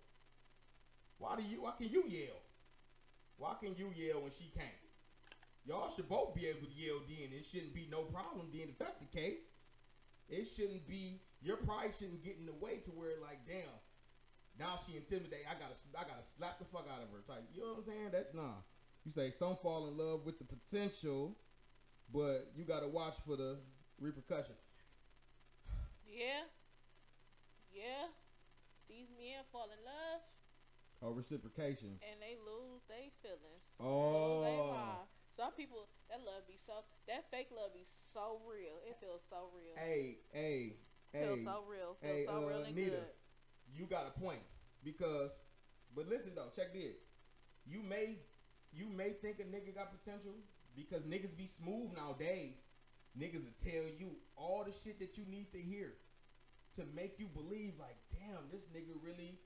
Why 1.18 1.36
do 1.36 1.44
you? 1.44 1.64
Why 1.64 1.74
can 1.78 1.90
you 1.90 2.06
yell? 2.08 2.42
Why 3.38 3.54
can 3.60 3.76
you 3.76 3.92
yell 3.96 4.22
when 4.22 4.32
she 4.32 4.52
can't? 4.56 4.80
Y'all 5.66 5.92
should 5.94 6.08
both 6.08 6.36
be 6.36 6.46
able 6.48 6.68
to 6.68 6.74
yell 6.74 7.02
then. 7.08 7.34
It 7.34 7.46
shouldn't 7.52 7.74
be 7.74 7.88
no 7.90 8.04
problem 8.04 8.48
then 8.54 8.70
if 8.70 8.78
that's 8.78 9.00
the 9.00 9.10
case. 9.10 9.42
It 10.30 10.46
shouldn't 10.46 10.88
be 10.88 11.22
your 11.42 11.58
pride 11.58 11.94
shouldn't 11.98 12.24
get 12.24 12.38
in 12.40 12.46
the 12.46 12.54
way 12.54 12.78
to 12.86 12.92
where 12.92 13.18
like 13.22 13.46
damn. 13.46 13.70
Now 14.58 14.80
she 14.80 14.96
intimidate. 14.96 15.46
I 15.50 15.54
gotta 15.54 15.76
I 15.98 16.08
gotta 16.08 16.26
slap 16.38 16.60
the 16.60 16.66
fuck 16.66 16.88
out 16.90 17.04
of 17.04 17.10
her. 17.12 17.22
Type. 17.28 17.44
You 17.54 17.62
know 17.62 17.70
what 17.74 17.78
I'm 17.80 17.86
saying? 17.86 18.10
That 18.12 18.34
nah. 18.34 18.62
You 19.06 19.12
say 19.12 19.30
some 19.38 19.58
fall 19.62 19.88
in 19.88 19.98
love 19.98 20.26
with 20.26 20.40
the 20.40 20.46
potential, 20.46 21.38
but 22.12 22.50
you 22.56 22.64
gotta 22.64 22.88
watch 22.88 23.16
for 23.26 23.36
the 23.36 23.58
repercussion. 24.00 24.56
Yeah. 26.08 26.50
Yeah. 27.74 28.10
These 28.90 29.10
men 29.18 29.46
fall 29.52 29.70
in 29.70 29.82
love 29.86 30.22
Or 31.06 31.14
reciprocation. 31.14 32.02
and 32.02 32.18
they 32.18 32.34
lose 32.42 32.82
their 32.90 33.14
feelings. 33.22 33.62
Lose 33.78 34.42
they 34.42 34.58
Oh. 34.58 35.06
Some 35.38 35.52
people 35.54 35.86
that 36.10 36.24
love 36.26 36.48
be 36.48 36.58
so 36.66 36.82
that 37.08 37.30
fake 37.30 37.50
love 37.54 37.74
be 37.76 37.86
so 38.14 38.42
real. 38.50 38.82
It 38.88 38.98
feels 39.00 39.22
so 39.30 39.52
real. 39.54 39.76
Hey, 39.78 40.18
hey, 40.34 40.74
feels 41.12 41.40
hey. 41.40 41.46
so 41.46 41.62
real. 41.70 41.94
Feels 42.02 42.14
hey, 42.14 42.26
so 42.26 42.42
uh, 42.42 42.48
real 42.48 42.64
and 42.64 42.76
Nita. 42.76 42.90
good. 43.06 43.14
you 43.76 43.86
got 43.86 44.08
a 44.08 44.20
point 44.20 44.42
because 44.84 45.30
but 45.94 46.08
listen 46.08 46.32
though 46.36 46.50
check 46.56 46.74
this 46.74 46.98
you 47.66 47.82
may 47.84 48.18
you 48.74 48.88
may 48.88 49.12
think 49.22 49.40
a 49.40 49.44
nigga 49.44 49.74
got 49.76 49.92
potential 49.92 50.34
because 50.76 51.02
niggas 51.04 51.36
be 51.36 51.46
smooth 51.48 51.92
nowadays 51.96 52.56
niggas 53.18 53.44
will 53.44 53.58
tell 53.64 53.86
you 53.98 54.16
all 54.36 54.64
the 54.66 54.72
shit 54.84 55.00
that 55.00 55.18
you 55.18 55.26
need 55.30 55.52
to 55.52 55.60
hear 55.60 55.94
to 56.76 56.84
make 56.96 57.18
you 57.20 57.28
believe 57.28 57.74
like 57.80 57.98
damn 58.12 58.46
this 58.52 58.64
nigga 58.76 58.94
really 59.04 59.40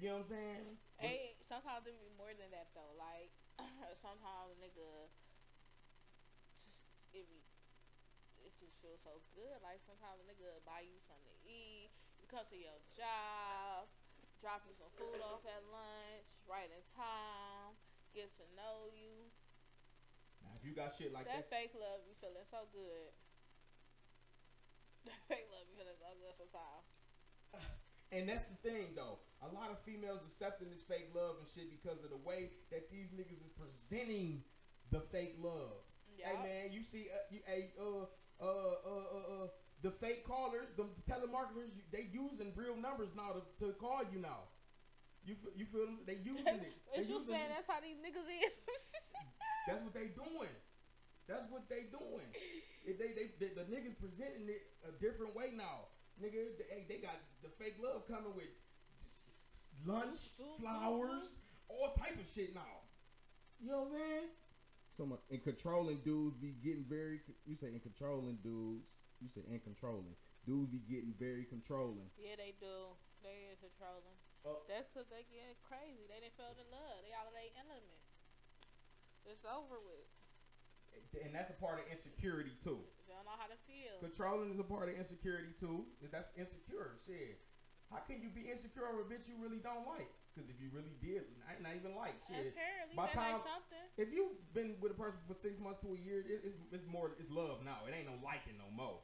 you 0.00 0.08
know 0.08 0.18
what 0.18 0.26
i'm 0.26 0.30
saying 0.30 0.78
Hey, 1.04 1.34
sometimes 1.50 1.84
it 1.90 1.98
be 1.98 2.08
more 2.14 2.30
than 2.32 2.48
that 2.54 2.70
though. 2.72 2.94
Like 2.94 3.34
sometimes 4.06 4.54
a 4.54 4.58
nigga 4.62 5.10
just 6.62 6.80
it 7.12 7.26
be 7.26 7.42
it 8.40 8.54
just 8.56 8.78
feels 8.80 9.02
so 9.02 9.20
good. 9.34 9.58
Like 9.60 9.82
sometimes 9.84 10.22
a 10.22 10.26
nigga 10.26 10.62
buy 10.62 10.86
you 10.86 10.96
something 11.04 11.28
to 11.28 11.38
eat. 11.44 11.90
You 12.22 12.30
come 12.30 12.46
to 12.48 12.56
your 12.56 12.78
job, 12.96 13.90
drop 14.40 14.64
you 14.64 14.72
some 14.78 14.88
food 14.96 15.20
off 15.20 15.44
at 15.44 15.60
lunch, 15.68 16.24
right 16.48 16.72
in 16.72 16.80
time, 16.96 17.76
get 18.16 18.32
to 18.40 18.46
know 18.56 18.88
you. 18.88 19.28
now 20.40 20.56
if 20.56 20.64
you 20.64 20.72
got 20.72 20.96
shit 20.96 21.12
like 21.12 21.28
that 21.28 21.50
that, 21.50 21.52
fake 21.52 21.74
love 21.76 22.00
you 22.06 22.14
feeling 22.22 22.48
so 22.48 22.64
good. 22.72 23.12
That 25.04 25.20
fake 25.28 25.52
love 25.52 25.68
be 25.68 25.76
feeling 25.76 26.00
so 26.00 26.16
good 26.16 26.32
sometimes. 26.40 26.88
and 28.14 28.28
that's 28.28 28.44
the 28.44 28.58
thing 28.62 28.94
though 28.94 29.18
a 29.42 29.50
lot 29.52 29.70
of 29.70 29.76
females 29.84 30.20
accepting 30.24 30.70
this 30.70 30.80
fake 30.86 31.10
love 31.14 31.36
and 31.42 31.46
shit 31.52 31.68
because 31.68 32.00
of 32.06 32.10
the 32.10 32.22
way 32.24 32.50
that 32.70 32.88
these 32.90 33.10
niggas 33.12 33.42
is 33.42 33.52
presenting 33.58 34.42
the 34.90 35.00
fake 35.12 35.36
love 35.42 35.82
Hey 36.24 36.36
man, 36.40 36.72
you 36.72 36.82
see, 36.82 37.10
uh, 37.12 37.20
you, 37.28 37.40
hey, 37.44 37.74
uh, 37.76 38.08
uh, 38.40 38.46
uh, 38.46 38.88
uh, 38.88 39.44
uh, 39.44 39.46
the 39.82 39.90
fake 39.90 40.24
callers, 40.24 40.72
the 40.76 40.88
telemarketers, 41.04 41.68
they 41.92 42.08
using 42.12 42.52
real 42.56 42.76
numbers 42.76 43.12
now 43.16 43.36
to, 43.36 43.42
to 43.60 43.72
call 43.76 44.00
you 44.08 44.20
now. 44.20 44.48
You 45.26 45.36
you 45.56 45.66
feel 45.66 45.84
them? 45.84 46.00
They 46.06 46.20
using 46.24 46.64
it. 46.64 46.76
Is 46.96 47.08
you 47.08 47.20
saying 47.28 47.52
that's 47.52 47.68
how 47.68 47.80
these 47.80 48.00
niggas 48.00 48.28
is? 48.28 48.56
That's 49.66 49.80
what 49.80 49.96
they 49.96 50.12
doing. 50.12 50.52
That's 51.24 51.48
what 51.48 51.64
they 51.72 51.88
doing. 51.88 52.28
If 52.84 53.00
they, 53.00 53.16
they 53.16 53.32
the 53.40 53.64
niggas 53.64 53.96
presenting 53.96 54.44
it 54.52 54.68
a 54.84 54.92
different 55.00 55.32
way 55.34 55.56
now. 55.56 55.88
Nigga, 56.22 56.54
they, 56.58 56.66
hey, 56.70 56.82
they 56.88 56.98
got 57.02 57.18
the 57.42 57.48
fake 57.58 57.76
love 57.82 58.06
coming 58.06 58.34
with 58.34 58.50
s- 59.10 59.26
s- 59.50 59.66
lunch, 59.84 60.30
Soup, 60.38 60.60
flowers, 60.60 61.34
all 61.68 61.90
type 61.98 62.14
of 62.14 62.26
shit 62.30 62.54
now. 62.54 62.86
You 63.58 63.70
know 63.70 63.88
what 63.90 63.94
I'm 63.94 63.98
saying? 63.98 64.28
So 64.96 65.02
much 65.06 65.22
in 65.30 65.40
controlling 65.42 65.98
dudes 66.06 66.38
be 66.38 66.54
getting 66.62 66.86
very. 66.86 67.18
You 67.46 67.56
say 67.58 67.74
in 67.74 67.80
controlling 67.82 68.38
dudes. 68.46 68.86
You 69.18 69.26
say 69.34 69.42
in 69.50 69.58
controlling 69.58 70.14
dudes 70.46 70.70
be 70.70 70.78
getting 70.86 71.14
very 71.18 71.42
controlling. 71.50 72.06
Yeah, 72.14 72.38
they 72.38 72.54
do. 72.62 72.94
They 73.26 73.50
is 73.50 73.58
controlling. 73.58 74.14
Uh, 74.46 74.60
That's 74.68 74.86
because 74.92 75.08
they 75.10 75.24
get 75.32 75.56
crazy. 75.66 76.04
They 76.06 76.20
didn't 76.22 76.36
feel 76.38 76.52
the 76.54 76.68
love. 76.70 77.02
They 77.02 77.10
out 77.16 77.26
of 77.26 77.34
their 77.34 77.48
element. 77.58 77.98
It's 79.26 79.42
over 79.48 79.80
with. 79.82 80.04
And 81.24 81.34
that's 81.34 81.50
a 81.50 81.58
part 81.58 81.78
of 81.80 81.84
insecurity 81.90 82.52
too. 82.62 82.80
Don't 83.08 83.24
know 83.24 83.36
how 83.38 83.46
to 83.48 83.58
feel. 83.68 83.96
Controlling 84.02 84.50
is 84.50 84.58
a 84.58 84.66
part 84.66 84.88
of 84.88 84.94
insecurity 84.98 85.54
too. 85.58 85.86
That's 86.10 86.28
insecure. 86.36 86.98
Shit. 87.06 87.40
How 87.92 88.00
can 88.02 88.18
you 88.24 88.32
be 88.32 88.50
insecure 88.50 88.88
over 88.90 89.04
a 89.04 89.08
bitch 89.08 89.28
you 89.30 89.38
really 89.38 89.60
don't 89.62 89.86
like? 89.86 90.10
Because 90.34 90.50
if 90.50 90.58
you 90.58 90.66
really 90.74 90.98
did, 90.98 91.30
not, 91.46 91.62
not 91.62 91.78
even 91.78 91.94
like 91.94 92.18
shit. 92.26 92.50
Apparently, 92.50 92.96
By 92.98 93.06
time- 93.14 93.38
like 93.38 93.46
something. 93.46 93.86
If 93.94 94.10
you've 94.10 94.34
been 94.50 94.74
with 94.82 94.90
a 94.90 94.98
person 94.98 95.22
for 95.30 95.38
six 95.38 95.62
months 95.62 95.78
to 95.86 95.94
a 95.94 96.00
year, 96.00 96.26
it, 96.26 96.42
it's, 96.42 96.58
it's 96.74 96.88
more 96.90 97.14
it's 97.22 97.30
love 97.30 97.62
now. 97.62 97.86
It 97.86 97.94
ain't 97.94 98.10
no 98.10 98.18
liking 98.18 98.58
no 98.58 98.66
more. 98.74 98.98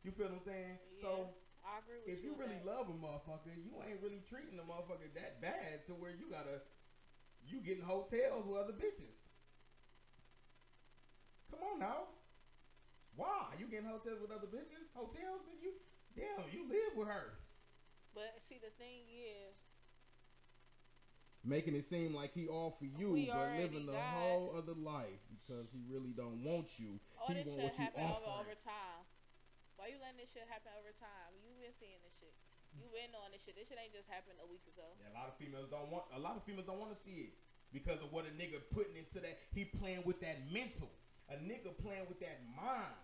You 0.00 0.10
feel 0.16 0.32
what 0.32 0.40
I'm 0.40 0.46
saying? 0.48 0.80
So 1.04 1.36
I 1.60 1.84
agree 1.84 2.00
with 2.00 2.08
if 2.08 2.24
you 2.24 2.32
with 2.32 2.48
really 2.48 2.56
that. 2.64 2.72
love 2.72 2.88
a 2.88 2.96
motherfucker, 2.96 3.52
you 3.52 3.76
ain't 3.84 4.00
really 4.00 4.24
treating 4.24 4.56
the 4.56 4.64
motherfucker 4.64 5.12
that 5.12 5.44
bad 5.44 5.84
to 5.84 5.92
where 5.92 6.16
you 6.16 6.32
gotta 6.32 6.64
you 7.44 7.60
getting 7.60 7.84
hotels 7.84 8.48
with 8.48 8.56
other 8.56 8.72
bitches. 8.72 9.20
Come 11.50 11.62
on 11.66 11.78
now. 11.78 12.10
Why? 13.16 13.52
You 13.58 13.66
getting 13.66 13.90
hotels 13.90 14.22
with 14.22 14.30
other 14.30 14.46
bitches? 14.46 14.88
Hotels, 14.94 15.42
but 15.44 15.58
you 15.60 15.74
damn, 16.16 16.46
you 16.54 16.64
live 16.70 16.96
with 16.96 17.08
her. 17.08 17.36
But 18.14 18.42
see, 18.48 18.58
the 18.58 18.72
thing 18.78 19.06
is, 19.10 19.54
Making 21.40 21.72
it 21.72 21.88
seem 21.88 22.12
like 22.12 22.36
he 22.36 22.52
all 22.52 22.76
for 22.76 22.84
you, 22.84 23.16
We 23.16 23.32
but 23.32 23.56
living 23.56 23.88
the 23.88 23.96
whole 23.96 24.52
other 24.52 24.76
life 24.76 25.24
because 25.32 25.72
he 25.72 25.80
really 25.88 26.12
don't 26.12 26.44
want 26.44 26.76
you. 26.76 27.00
all 27.16 27.32
he 27.32 27.40
this 27.40 27.48
want 27.48 27.72
shit 27.72 27.80
happen 27.80 28.04
over, 28.12 28.44
over 28.44 28.56
time. 28.60 29.08
Why 29.80 29.88
you 29.88 29.96
letting 30.04 30.20
this 30.20 30.28
shit 30.36 30.44
happen 30.52 30.68
over 30.76 30.92
time? 31.00 31.32
You 31.40 31.56
been 31.56 31.72
seeing 31.80 31.96
this 32.04 32.12
shit. 32.20 32.36
You 32.76 32.84
been 32.92 33.16
on 33.16 33.32
this 33.32 33.40
shit. 33.40 33.56
This 33.56 33.72
shit 33.72 33.80
ain't 33.80 33.96
just 33.96 34.04
happened 34.12 34.36
a 34.44 34.48
week 34.52 34.68
ago. 34.68 34.84
Yeah, 35.00 35.16
a 35.16 35.16
lot 35.16 35.32
of 35.32 35.40
females 35.40 35.72
don't 35.72 35.88
want. 35.88 36.04
A 36.12 36.20
lot 36.20 36.36
of 36.36 36.44
females 36.44 36.68
don't 36.68 36.76
want 36.76 36.92
to 36.92 37.00
see 37.00 37.32
it 37.32 37.32
because 37.72 38.04
of 38.04 38.12
what 38.12 38.28
a 38.28 38.32
nigga 38.36 38.60
putting 38.76 39.00
into 39.00 39.24
that. 39.24 39.40
He 39.56 39.64
playing 39.64 40.04
with 40.04 40.20
that 40.20 40.44
mental. 40.52 40.92
A 41.30 41.38
nigga 41.38 41.70
playing 41.78 42.10
with 42.10 42.18
that 42.20 42.42
mind. 42.58 42.98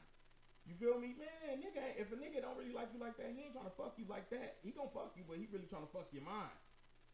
You 0.66 0.74
feel 0.74 0.98
me, 0.98 1.14
man? 1.14 1.62
Nigga, 1.62 1.94
if 1.94 2.10
a 2.10 2.18
nigga 2.18 2.42
don't 2.42 2.58
really 2.58 2.74
like 2.74 2.90
you 2.90 2.98
like 2.98 3.14
that, 3.22 3.30
he 3.30 3.46
ain't 3.46 3.54
trying 3.54 3.70
to 3.70 3.76
fuck 3.78 3.94
you 3.94 4.04
like 4.10 4.26
that. 4.34 4.58
He 4.66 4.74
gonna 4.74 4.90
fuck 4.90 5.14
you, 5.14 5.22
but 5.22 5.38
he 5.38 5.46
really 5.54 5.70
trying 5.70 5.86
to 5.86 5.92
fuck 5.94 6.10
your 6.10 6.26
mind. 6.26 6.50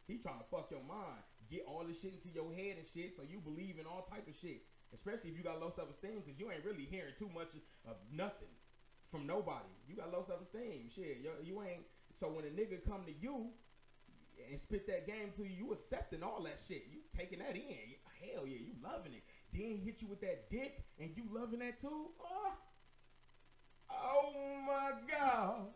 He 0.09 0.17
trying 0.17 0.41
to 0.41 0.49
fuck 0.49 0.73
your 0.73 0.83
mind, 0.83 1.21
get 1.53 1.69
all 1.69 1.85
this 1.85 2.01
shit 2.01 2.17
into 2.17 2.33
your 2.33 2.49
head 2.51 2.81
and 2.81 2.89
shit, 2.89 3.13
so 3.15 3.23
you 3.23 3.39
believe 3.45 3.77
in 3.79 3.85
all 3.85 4.09
type 4.09 4.25
of 4.25 4.35
shit. 4.35 4.65
Especially 4.93 5.31
if 5.31 5.37
you 5.37 5.45
got 5.45 5.61
low 5.61 5.69
self 5.69 5.93
esteem, 5.93 6.25
because 6.25 6.41
you 6.41 6.49
ain't 6.51 6.65
really 6.65 6.89
hearing 6.89 7.13
too 7.17 7.29
much 7.33 7.53
of 7.85 7.97
nothing 8.09 8.53
from 9.13 9.29
nobody. 9.29 9.69
You 9.85 9.97
got 9.97 10.13
low 10.13 10.25
self 10.25 10.41
esteem, 10.41 10.89
shit. 10.89 11.21
You, 11.21 11.33
you 11.45 11.63
ain't. 11.63 11.85
So 12.17 12.29
when 12.29 12.45
a 12.45 12.53
nigga 12.53 12.81
come 12.85 13.05
to 13.05 13.13
you 13.13 13.53
and 14.51 14.59
spit 14.59 14.89
that 14.89 15.07
game 15.07 15.33
to 15.37 15.45
you, 15.45 15.69
you 15.69 15.73
accepting 15.73 16.23
all 16.23 16.43
that 16.45 16.61
shit. 16.67 16.89
You 16.89 17.05
taking 17.17 17.41
that 17.41 17.57
in. 17.57 17.97
Hell 18.21 18.47
yeah, 18.47 18.61
you 18.61 18.73
loving 18.83 19.13
it. 19.13 19.25
Then 19.53 19.81
hit 19.85 20.01
you 20.01 20.09
with 20.09 20.21
that 20.23 20.51
dick, 20.51 20.85
and 20.99 21.11
you 21.17 21.25
loving 21.31 21.61
that 21.61 21.81
too. 21.81 22.09
Oh, 22.21 22.53
oh 23.91 24.33
my 24.67 24.93
god. 25.11 25.67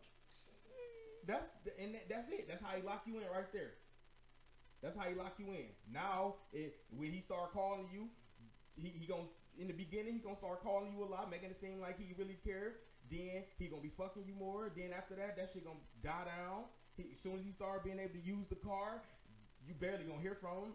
that's 1.26 1.48
the, 1.64 1.78
and 1.78 1.94
that, 1.94 2.08
that's 2.08 2.30
it. 2.30 2.48
That's 2.48 2.62
how 2.62 2.74
he 2.74 2.82
lock 2.82 3.02
you 3.06 3.16
in 3.16 3.24
right 3.24 3.52
there. 3.52 3.74
That's 4.82 4.96
how 4.96 5.04
he 5.04 5.14
lock 5.14 5.34
you 5.38 5.46
in. 5.52 5.68
Now, 5.92 6.36
it, 6.52 6.76
when 6.96 7.12
he 7.12 7.20
start 7.20 7.52
calling 7.52 7.88
you, 7.92 8.08
he, 8.76 8.88
he 8.88 9.06
gonna 9.06 9.28
in 9.58 9.66
the 9.66 9.74
beginning 9.74 10.14
he 10.14 10.20
gonna 10.20 10.36
start 10.36 10.62
calling 10.62 10.92
you 10.96 11.04
a 11.04 11.08
lot, 11.08 11.30
making 11.30 11.50
it 11.50 11.58
seem 11.58 11.80
like 11.80 11.98
he 11.98 12.14
really 12.16 12.38
care. 12.44 12.76
Then 13.10 13.44
he 13.58 13.66
gonna 13.66 13.82
be 13.82 13.92
fucking 13.96 14.24
you 14.26 14.34
more. 14.34 14.70
Then 14.74 14.92
after 14.96 15.14
that, 15.16 15.36
that 15.36 15.50
shit 15.52 15.64
gonna 15.64 15.84
die 16.02 16.24
down. 16.24 16.64
He, 16.96 17.04
as 17.12 17.20
soon 17.20 17.38
as 17.38 17.44
he 17.44 17.52
start 17.52 17.84
being 17.84 17.98
able 17.98 18.14
to 18.14 18.24
use 18.24 18.46
the 18.48 18.56
car, 18.56 19.02
you 19.66 19.74
barely 19.74 20.06
gonna 20.06 20.22
hear 20.22 20.34
from 20.38 20.70
him. 20.70 20.72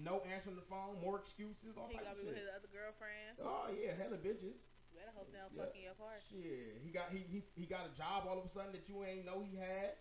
No 0.00 0.24
answering 0.24 0.56
the 0.56 0.64
phone, 0.64 0.96
more 1.04 1.20
excuses, 1.20 1.76
all 1.76 1.88
He 1.92 2.00
gonna 2.00 2.16
be 2.16 2.24
with 2.26 2.40
his 2.40 2.48
other 2.50 2.68
girlfriend. 2.72 3.36
Oh 3.44 3.68
yeah, 3.70 3.92
hella 4.00 4.16
bitches. 4.16 4.56
Better 4.96 5.12
hope 5.14 5.30
they 5.30 5.38
don't 5.38 5.52
Yeah. 5.54 5.64
fuck 5.64 5.76
in 5.76 5.82
your 5.86 5.94
car. 6.00 6.16
Shit, 6.24 6.80
he 6.82 6.90
got 6.90 7.12
he, 7.12 7.20
he 7.28 7.44
he 7.54 7.64
got 7.68 7.86
a 7.86 7.92
job 7.96 8.24
all 8.26 8.40
of 8.40 8.44
a 8.48 8.52
sudden 8.52 8.72
that 8.72 8.88
you 8.88 9.04
ain't 9.04 9.24
know 9.28 9.44
he 9.44 9.54
had. 9.56 9.94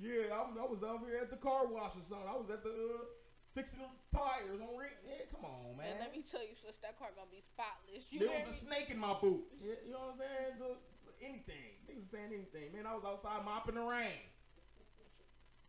Yeah, 0.00 0.34
I, 0.34 0.42
was- 0.42 0.58
I 0.58 0.66
was 0.66 0.82
over 0.82 1.06
here 1.06 1.22
at 1.22 1.30
the 1.30 1.38
car 1.38 1.66
wash 1.66 1.94
or 1.94 2.02
something. 2.02 2.26
I 2.26 2.34
was 2.34 2.50
at 2.50 2.62
the 2.66 2.74
uh, 2.74 3.06
fixing 3.54 3.78
the 3.78 3.90
tires 4.10 4.58
on 4.58 4.74
ring. 4.74 4.90
Yeah, 5.06 5.22
come 5.30 5.46
on, 5.46 5.78
man. 5.78 5.86
And 5.94 6.00
let 6.02 6.10
me 6.10 6.26
tell 6.26 6.42
you, 6.42 6.54
sis, 6.58 6.82
that 6.82 6.98
car 6.98 7.14
gonna 7.14 7.30
be 7.30 7.42
spotless. 7.46 8.10
You 8.10 8.26
there 8.26 8.42
was 8.42 8.54
a 8.54 8.58
snake 8.58 8.90
in 8.90 8.98
my 8.98 9.14
boot. 9.14 9.46
Yeah, 9.62 9.78
you 9.86 9.94
know 9.94 10.14
what 10.14 10.18
I'm 10.18 10.22
saying? 10.22 10.54
The- 10.58 10.94
anything. 11.22 11.78
Niggas 11.88 12.10
saying 12.10 12.32
anything. 12.34 12.72
Man, 12.74 12.84
I 12.86 12.92
was 12.94 13.04
outside 13.06 13.44
mopping 13.46 13.76
the 13.76 13.86
rain. 13.86 14.18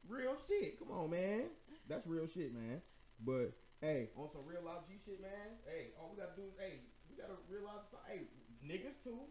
Real 0.07 0.35
shit. 0.47 0.79
Come 0.79 0.91
on, 0.91 1.09
man. 1.09 1.49
That's 1.87 2.05
real 2.05 2.27
shit, 2.27 2.53
man. 2.53 2.81
But 3.19 3.53
hey, 3.81 4.09
on 4.17 4.29
some 4.31 4.45
real 4.45 4.61
life 4.65 4.85
G 4.87 4.97
shit, 5.05 5.21
man. 5.21 5.57
Hey, 5.65 5.93
all 5.99 6.11
we 6.13 6.21
gotta 6.21 6.35
do 6.35 6.45
is 6.49 6.57
hey, 6.59 6.81
we 7.09 7.17
gotta 7.17 7.37
realize 7.49 7.85
hey, 8.07 8.29
niggas 8.61 9.01
too. 9.03 9.25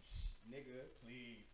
Shh, 0.00 0.36
nigga, 0.48 0.88
please. 1.02 1.44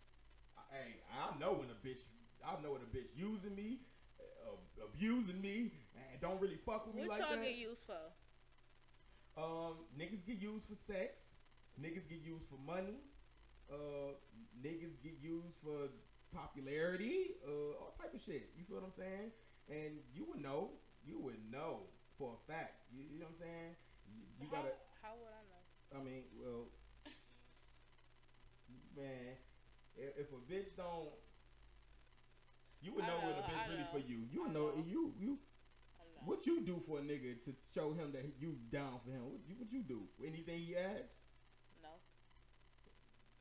I, 0.56 0.62
hey, 0.70 0.90
I 1.10 1.38
know 1.38 1.54
when 1.58 1.70
a 1.70 1.78
bitch 1.82 2.02
I 2.44 2.60
know 2.62 2.72
when 2.72 2.82
a 2.82 2.90
bitch 2.92 3.08
using 3.16 3.54
me, 3.56 3.80
uh, 4.20 4.84
abusing 4.84 5.40
me, 5.40 5.72
and 5.96 6.20
don't 6.20 6.40
really 6.40 6.58
fuck 6.66 6.86
with 6.86 6.94
me 6.94 7.02
What 7.02 7.18
like 7.18 7.20
y'all 7.20 7.36
that. 7.36 7.42
get 7.42 7.56
used 7.56 7.82
for? 7.86 8.04
Um, 9.36 9.88
niggas 9.98 10.26
get 10.26 10.38
used 10.38 10.66
for 10.68 10.76
sex. 10.76 11.22
Niggas 11.80 12.06
get 12.08 12.20
used 12.22 12.44
for 12.46 12.60
money. 12.64 13.00
Uh, 13.72 14.14
niggas 14.62 15.00
get 15.02 15.18
used 15.22 15.56
for 15.64 15.88
popularity. 16.34 17.38
Uh, 17.46 17.78
all 17.78 17.94
type 17.96 18.12
of 18.12 18.20
shit. 18.20 18.50
You 18.58 18.66
feel 18.66 18.82
what 18.82 18.90
I'm 18.90 18.98
saying? 18.98 19.30
And 19.70 20.02
you 20.12 20.26
would 20.28 20.42
know. 20.42 20.74
You 21.06 21.18
would 21.22 21.38
know 21.50 21.86
for 22.18 22.34
a 22.34 22.40
fact. 22.50 22.82
You, 22.90 23.06
you 23.06 23.18
know 23.22 23.30
what 23.30 23.38
I'm 23.38 23.46
saying? 23.46 23.70
You, 24.10 24.20
you 24.42 24.46
how, 24.50 24.66
gotta. 24.66 24.74
how 25.00 25.14
would 25.22 25.32
I 25.32 25.42
know? 25.46 25.62
I 25.94 25.98
mean, 26.02 26.22
well, 26.42 26.66
man, 28.96 29.38
if, 29.96 30.26
if 30.26 30.28
a 30.34 30.40
bitch 30.50 30.74
don't, 30.76 31.14
you 32.82 32.92
would 32.94 33.04
know, 33.06 33.20
know, 33.20 33.38
a 33.38 33.44
bitch 33.46 33.62
I 33.64 33.70
really 33.70 33.86
know, 33.86 33.94
for 33.94 34.02
you. 34.02 34.18
You 34.32 34.42
would 34.42 34.52
know, 34.52 34.74
know. 34.74 34.84
you 34.84 35.12
you 35.18 35.38
I 35.96 36.02
don't 36.02 36.14
know. 36.18 36.24
what 36.26 36.46
you 36.46 36.60
do 36.60 36.82
for 36.86 36.98
a 36.98 37.02
nigga 37.02 37.40
to 37.44 37.54
show 37.74 37.92
him 37.92 38.12
that 38.12 38.24
you 38.40 38.56
down 38.72 39.00
for 39.04 39.10
him? 39.12 39.24
What 39.24 39.40
you, 39.48 39.54
what 39.58 39.72
you 39.72 39.82
do? 39.82 40.02
Anything 40.20 40.60
he 40.60 40.76
asks? 40.76 41.14
No, 41.82 41.88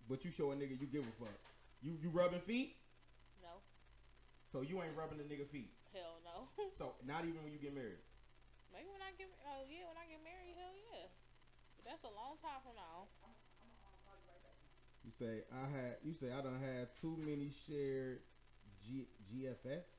But 0.08 0.24
you 0.24 0.32
show 0.32 0.52
a 0.52 0.56
nigga 0.56 0.80
you 0.80 0.88
give 0.88 1.04
a 1.04 1.16
fuck. 1.20 1.40
You 1.82 1.98
you 2.02 2.10
rubbing 2.10 2.42
feet? 2.42 2.76
So 4.54 4.62
you 4.62 4.86
ain't 4.86 4.94
rubbing 4.94 5.18
the 5.18 5.26
nigga 5.26 5.50
feet. 5.50 5.74
hell 5.90 6.22
no. 6.22 6.46
So 6.78 6.94
not 7.02 7.26
even 7.26 7.42
when 7.42 7.50
you 7.50 7.58
get 7.58 7.74
married. 7.74 8.06
Maybe 8.70 8.86
when 8.86 9.02
I 9.02 9.10
get, 9.18 9.26
oh 9.50 9.66
yeah, 9.66 9.90
when 9.90 9.98
I 9.98 10.06
get 10.06 10.22
married, 10.22 10.54
hell 10.54 10.78
yeah. 10.94 11.10
But 11.74 11.90
that's 11.90 12.06
a 12.06 12.14
long 12.14 12.38
time 12.38 12.62
from 12.62 12.78
now. 12.78 13.10
You 15.04 15.12
say 15.12 15.42
I 15.52 15.66
had. 15.68 15.98
You 16.06 16.14
say 16.14 16.32
I 16.32 16.40
don't 16.46 16.62
have 16.62 16.88
too 17.02 17.18
many 17.20 17.52
shared 17.68 18.22
G, 18.86 19.10
GFS. 19.28 19.90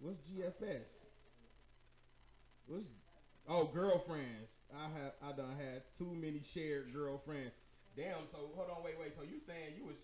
What's 0.00 0.18
GFS? 0.26 0.90
What's 2.66 2.88
oh 3.46 3.64
girlfriends? 3.66 4.50
I 4.74 4.90
have. 4.90 5.12
I 5.22 5.30
don't 5.36 5.54
had 5.54 5.86
too 5.96 6.10
many 6.18 6.42
shared 6.42 6.92
girlfriends. 6.92 7.54
Damn. 7.94 8.26
So 8.32 8.50
hold 8.56 8.70
on. 8.74 8.82
Wait. 8.82 8.98
Wait. 8.98 9.14
So 9.14 9.22
you 9.22 9.38
saying 9.38 9.78
you 9.78 9.86
was? 9.86 9.96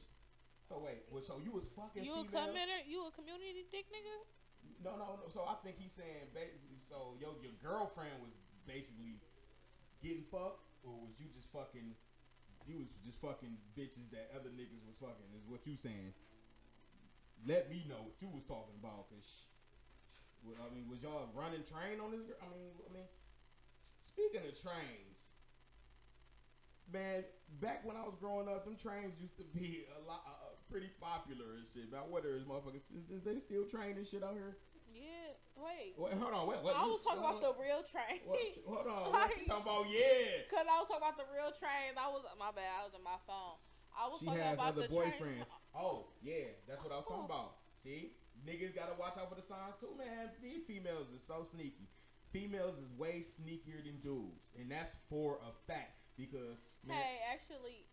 So 0.73 0.81
wait. 0.81 1.05
Well, 1.13 1.21
so 1.21 1.37
you 1.37 1.53
was 1.53 1.69
fucking. 1.77 2.01
You 2.01 2.17
a 2.17 2.25
females? 2.25 2.49
community, 2.49 2.89
you 2.89 3.05
a 3.05 3.13
community 3.13 3.69
dick 3.69 3.93
nigga? 3.93 4.17
No, 4.81 4.97
no, 4.97 5.21
no. 5.21 5.29
So 5.29 5.45
I 5.45 5.61
think 5.61 5.77
he's 5.77 5.93
saying 5.93 6.33
basically. 6.33 6.81
So 6.89 7.21
yo, 7.21 7.37
your 7.45 7.53
girlfriend 7.61 8.25
was 8.25 8.33
basically 8.65 9.21
getting 10.01 10.25
fucked, 10.33 10.65
or 10.81 10.97
was 11.05 11.21
you 11.21 11.29
just 11.37 11.53
fucking? 11.53 11.93
You 12.65 12.81
was 12.81 12.89
just 13.05 13.21
fucking 13.21 13.53
bitches 13.77 14.09
that 14.17 14.33
other 14.33 14.49
niggas 14.49 14.81
was 14.89 14.97
fucking. 14.97 15.29
Is 15.37 15.45
what 15.45 15.61
you 15.69 15.77
saying? 15.77 16.17
Let 17.45 17.69
me 17.69 17.85
know 17.85 18.09
what 18.09 18.17
you 18.25 18.33
was 18.33 18.49
talking 18.49 18.81
about, 18.81 19.13
cause. 19.13 19.29
sh- 19.29 19.53
well, 20.41 20.57
I 20.57 20.73
mean, 20.73 20.89
was 20.89 21.05
y'all 21.05 21.29
running 21.37 21.69
train 21.69 22.01
on 22.01 22.17
this? 22.17 22.25
gir- 22.25 22.41
I 22.41 22.49
mean, 22.49 22.73
I 22.81 22.91
mean, 22.97 23.09
speaking 24.09 24.41
of 24.41 24.57
trains, 24.57 25.12
man, 26.93 27.25
back 27.61 27.85
when 27.85 27.97
I 27.97 28.03
was 28.05 28.15
growing 28.21 28.49
up, 28.49 28.65
them 28.65 28.77
trains 28.77 29.17
used 29.21 29.37
to 29.41 29.45
be 29.57 29.85
a 29.97 30.01
lot, 30.07 30.23
uh, 30.29 30.31
uh, 30.31 30.55
pretty 30.71 30.91
popular 31.01 31.57
and 31.59 31.67
shit. 31.73 31.91
Now, 31.93 32.05
what 32.09 32.25
is 32.25 32.45
motherfuckers? 32.45 32.85
Is, 32.93 33.09
is 33.11 33.23
they 33.25 33.41
still 33.41 33.65
training 33.65 34.05
shit 34.09 34.23
out 34.23 34.35
here? 34.37 34.57
Yeah. 34.93 35.33
Wait. 35.57 35.97
Wait, 35.97 36.13
hold 36.21 36.33
on. 36.37 36.45
Wait, 36.49 36.61
wait. 36.61 36.77
I 36.77 36.85
you- 36.85 36.93
was 36.97 37.01
talking 37.05 37.25
about 37.25 37.41
the 37.41 37.53
real 37.57 37.81
train. 37.85 38.21
What, 38.29 38.41
hold 38.69 38.87
on. 38.89 39.13
What 39.13 39.33
you 39.37 39.49
talking 39.49 39.65
about? 39.65 39.89
Yeah. 39.89 40.45
Cause 40.53 40.69
I 40.69 40.77
was 40.81 40.89
talking 40.89 41.05
about 41.05 41.17
the 41.17 41.29
real 41.33 41.53
train. 41.57 41.97
I 41.97 42.09
was 42.13 42.25
my 42.37 42.53
bad. 42.53 42.69
I 42.77 42.85
was 42.85 42.93
in 42.93 43.01
my 43.05 43.17
phone. 43.25 43.57
I 43.93 44.09
was 44.09 44.21
She 44.21 44.29
talking 44.29 44.41
has 44.45 44.57
about 44.57 44.77
other 44.77 44.89
the 44.89 44.93
trains. 44.93 45.17
boyfriends. 45.21 45.49
Oh, 45.77 46.13
yeah. 46.25 46.53
That's 46.69 46.81
what 46.85 46.93
I 46.93 47.01
was 47.01 47.09
talking 47.09 47.29
Oh. 47.29 47.33
about. 47.33 47.61
See, 47.85 48.13
niggas 48.45 48.73
gotta 48.77 48.97
watch 49.01 49.17
out 49.21 49.29
for 49.33 49.37
the 49.37 49.45
signs 49.45 49.77
too, 49.81 49.93
man. 49.97 50.33
These 50.41 50.65
females 50.69 51.09
is 51.13 51.21
so 51.25 51.45
sneaky. 51.53 51.89
Females 52.33 52.77
is 52.81 52.89
way 52.97 53.21
sneakier 53.25 53.85
than 53.85 54.01
dudes, 54.01 54.49
and 54.57 54.71
that's 54.71 54.97
for 55.11 55.41
a 55.45 55.53
fact. 55.69 56.01
Because 56.17 56.61
man, 56.85 56.97
Hey, 56.97 57.21
actually, 57.33 57.87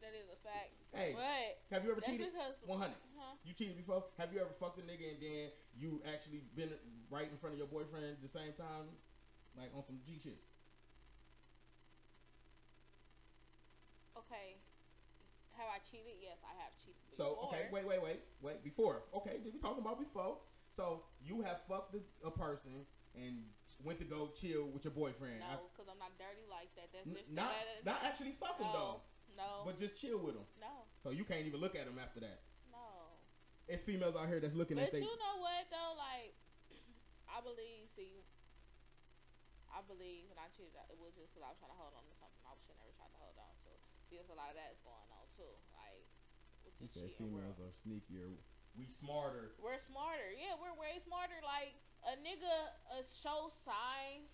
that 0.00 0.14
is 0.14 0.30
a 0.30 0.38
fact. 0.46 0.72
Hey, 0.94 1.12
but 1.14 1.74
have 1.74 1.84
you 1.84 1.90
ever 1.92 2.00
cheated? 2.00 2.30
One 2.64 2.78
hundred. 2.78 3.02
Huh? 3.16 3.36
You 3.44 3.54
cheated 3.54 3.76
before? 3.76 4.04
Have 4.18 4.32
you 4.32 4.40
ever 4.40 4.54
fucked 4.58 4.78
a 4.78 4.82
nigga 4.82 5.14
and 5.14 5.20
then 5.20 5.50
you 5.76 6.02
actually 6.06 6.44
been 6.54 6.72
right 7.10 7.28
in 7.30 7.36
front 7.38 7.54
of 7.54 7.58
your 7.58 7.68
boyfriend 7.68 8.04
at 8.06 8.22
the 8.22 8.28
same 8.28 8.52
time, 8.54 8.96
like 9.56 9.70
on 9.74 9.84
some 9.84 9.98
G 10.06 10.18
shit? 10.22 10.38
Okay. 14.16 14.62
Have 15.58 15.68
I 15.68 15.78
cheated? 15.90 16.16
Yes, 16.22 16.38
I 16.40 16.54
have 16.62 16.72
cheated. 16.78 16.96
So 17.12 17.36
okay, 17.48 17.68
wait, 17.72 17.84
wait, 17.84 18.00
wait, 18.00 18.20
wait. 18.40 18.64
Before, 18.64 19.02
okay, 19.14 19.42
did 19.42 19.52
we 19.52 19.60
talking 19.60 19.82
about 19.82 19.98
before? 19.98 20.38
So 20.72 21.02
you 21.20 21.42
have 21.42 21.60
fucked 21.68 21.94
a, 21.94 22.00
a 22.26 22.30
person 22.30 22.86
and 23.14 23.44
went 23.84 23.98
to 23.98 24.04
go 24.08 24.28
chill 24.36 24.68
with 24.68 24.84
your 24.84 24.92
boyfriend. 24.94 25.40
No, 25.40 25.68
because 25.72 25.88
I'm 25.88 25.98
not 25.98 26.14
dirty 26.18 26.44
like 26.50 26.68
that. 26.76 26.92
That's 26.92 27.06
different. 27.06 27.32
not 27.32 27.52
That- 27.52 27.84
not 27.84 27.98
actually 28.04 28.32
fuck 28.36 28.58
him 28.60 28.68
though, 28.72 29.00
no, 29.36 29.40
no, 29.40 29.50
but 29.64 29.78
just 29.78 29.96
chill 30.00 30.18
with 30.20 30.36
him. 30.36 30.46
no, 30.60 30.84
So 31.02 31.10
you 31.10 31.24
can't 31.24 31.46
even 31.46 31.60
look 31.60 31.74
at 31.74 31.86
him 31.88 31.98
after 31.98 32.20
that. 32.20 32.42
no. 32.70 33.16
It's 33.68 33.84
females 33.86 34.16
out 34.16 34.26
here 34.28 34.40
that's 34.40 34.54
looking 34.58 34.76
But 34.76 34.90
at 34.90 34.92
they. 34.92 35.00
you 35.06 35.16
know 35.16 35.36
what 35.40 35.64
though? 35.70 35.94
Like, 35.96 36.34
I 37.30 37.40
believe. 37.40 37.88
See, 37.94 38.24
I 39.70 39.80
believe 39.86 40.26
when 40.26 40.38
I 40.38 40.50
cheated, 40.50 40.74
it 40.90 40.98
was 40.98 41.14
just 41.14 41.30
because 41.30 41.46
I 41.46 41.50
was 41.54 41.58
trying 41.62 41.70
to 41.70 41.78
hold 41.78 41.94
on 41.94 42.02
to 42.02 42.14
something 42.18 42.42
I 42.42 42.58
should 42.58 42.74
never 42.74 42.90
tried 42.98 43.14
to 43.14 43.20
hold 43.22 43.38
on 43.38 43.54
to. 43.64 43.70
See, 44.10 44.18
there's 44.18 44.28
a 44.34 44.34
lot 44.34 44.50
of 44.50 44.58
that 44.58 44.82
going 44.82 45.08
on 45.14 45.24
too. 45.38 45.54
Like, 45.78 46.02
with 46.66 46.74
the 46.82 46.88
said 46.90 47.14
females 47.14 47.54
world. 47.58 47.70
are 47.70 47.74
sneakier. 47.86 48.34
We 48.74 48.86
smarter. 48.90 49.54
We're 49.62 49.78
smarter. 49.78 50.30
Yeah, 50.34 50.58
we're 50.58 50.74
way 50.74 50.98
smarter. 51.06 51.38
Like 51.46 51.74
a 52.06 52.16
nigga 52.20 52.74
uh, 52.90 53.04
show 53.04 53.52
signs. 53.64 54.30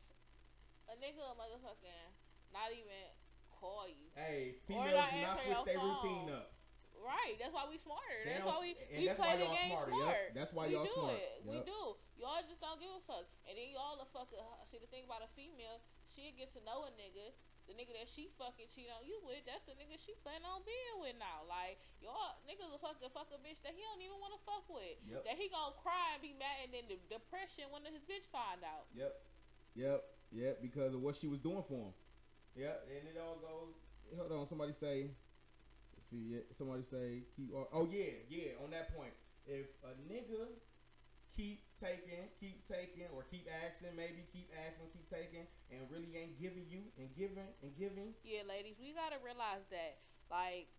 A 0.86 0.94
nigga 1.02 1.18
a 1.18 1.34
motherfucking 1.34 2.14
not 2.54 2.70
even 2.70 3.10
call 3.50 3.90
you. 3.90 4.06
Hey, 4.14 4.62
females 4.70 5.02
do 5.10 5.18
not 5.18 5.42
switch 5.42 5.64
their 5.66 5.82
routine 5.82 6.30
up. 6.30 6.54
Right. 6.94 7.36
That's 7.38 7.52
why 7.52 7.66
we 7.68 7.76
smarter. 7.76 8.22
They 8.24 8.38
That's 8.38 8.46
why 8.46 8.58
we 8.62 8.70
we 8.78 9.06
play 9.12 9.34
the 9.38 9.50
game 9.50 9.74
smarter, 9.74 9.92
smart. 9.92 10.22
yep. 10.30 10.34
That's 10.34 10.52
why 10.54 10.64
we 10.66 10.78
y'all 10.78 10.86
do 10.88 10.94
smart, 10.94 11.18
it. 11.18 11.34
We 11.44 11.58
do. 11.66 11.80
Y'all 12.16 12.42
just 12.46 12.62
don't 12.62 12.80
give 12.80 12.90
a 12.90 13.02
fuck. 13.04 13.28
And 13.44 13.54
then 13.58 13.68
y'all 13.74 13.98
a 14.00 14.08
fucker. 14.14 14.40
See 14.70 14.80
the 14.80 14.88
thing 14.88 15.04
about 15.04 15.26
a 15.26 15.30
female, 15.36 15.82
she 16.14 16.32
get 16.38 16.54
to 16.56 16.60
know 16.64 16.88
a 16.88 16.90
nigga. 16.96 17.34
The 17.66 17.74
nigga 17.74 17.98
that 17.98 18.06
she 18.06 18.30
fucking 18.38 18.70
cheat 18.70 18.86
on 18.94 19.02
you 19.02 19.18
with, 19.26 19.42
that's 19.42 19.66
the 19.66 19.74
nigga 19.74 19.98
she 19.98 20.14
plan 20.22 20.42
on 20.46 20.62
being 20.62 20.96
with 21.02 21.18
now. 21.18 21.42
Like 21.50 21.82
y'all 21.98 22.38
niggas 22.46 22.70
a 22.70 22.78
fuck 22.78 22.98
a 23.02 23.38
bitch 23.42 23.58
that 23.66 23.74
he 23.74 23.82
don't 23.82 23.98
even 23.98 24.22
want 24.22 24.38
to 24.38 24.40
fuck 24.46 24.66
with. 24.70 24.94
Yep. 25.02 25.26
That 25.26 25.34
he 25.34 25.50
gonna 25.50 25.74
cry 25.82 26.14
and 26.14 26.22
be 26.22 26.30
mad, 26.38 26.66
and 26.66 26.70
then 26.70 26.86
the 26.86 26.98
depression 27.10 27.66
when 27.74 27.82
his 27.82 28.06
bitch 28.06 28.26
find 28.30 28.62
out. 28.62 28.86
Yep. 28.94 29.12
Yep. 29.74 29.98
Yep. 30.30 30.54
Because 30.62 30.94
of 30.94 31.02
what 31.02 31.18
she 31.18 31.26
was 31.26 31.42
doing 31.42 31.66
for 31.66 31.90
him. 31.90 31.94
Yep. 32.54 32.76
And 32.86 33.02
it 33.10 33.18
all 33.18 33.42
goes. 33.42 33.74
Hold 34.14 34.30
on. 34.30 34.46
Somebody 34.46 34.72
say. 34.78 35.10
If 35.98 36.04
he, 36.10 36.38
somebody 36.54 36.86
say. 36.86 37.26
He, 37.34 37.50
oh, 37.50 37.66
oh 37.74 37.84
yeah, 37.90 38.22
yeah. 38.30 38.62
On 38.62 38.70
that 38.70 38.94
point, 38.94 39.12
if 39.46 39.66
a 39.82 39.90
nigga 40.06 40.54
keep 41.36 41.60
taking, 41.76 42.32
keep 42.40 42.64
taking, 42.64 43.04
or 43.12 43.28
keep 43.28 43.44
asking, 43.46 43.92
maybe 43.92 44.24
keep 44.32 44.48
asking, 44.56 44.88
keep 44.96 45.04
taking, 45.12 45.44
and 45.68 45.84
really 45.92 46.08
ain't 46.16 46.40
giving 46.40 46.64
you 46.72 46.88
and 46.96 47.12
giving 47.12 47.52
and 47.60 47.72
giving. 47.76 48.16
Yeah, 48.24 48.48
ladies, 48.48 48.80
we 48.80 48.96
gotta 48.96 49.20
realize 49.20 49.68
that. 49.68 50.00
Like, 50.32 50.72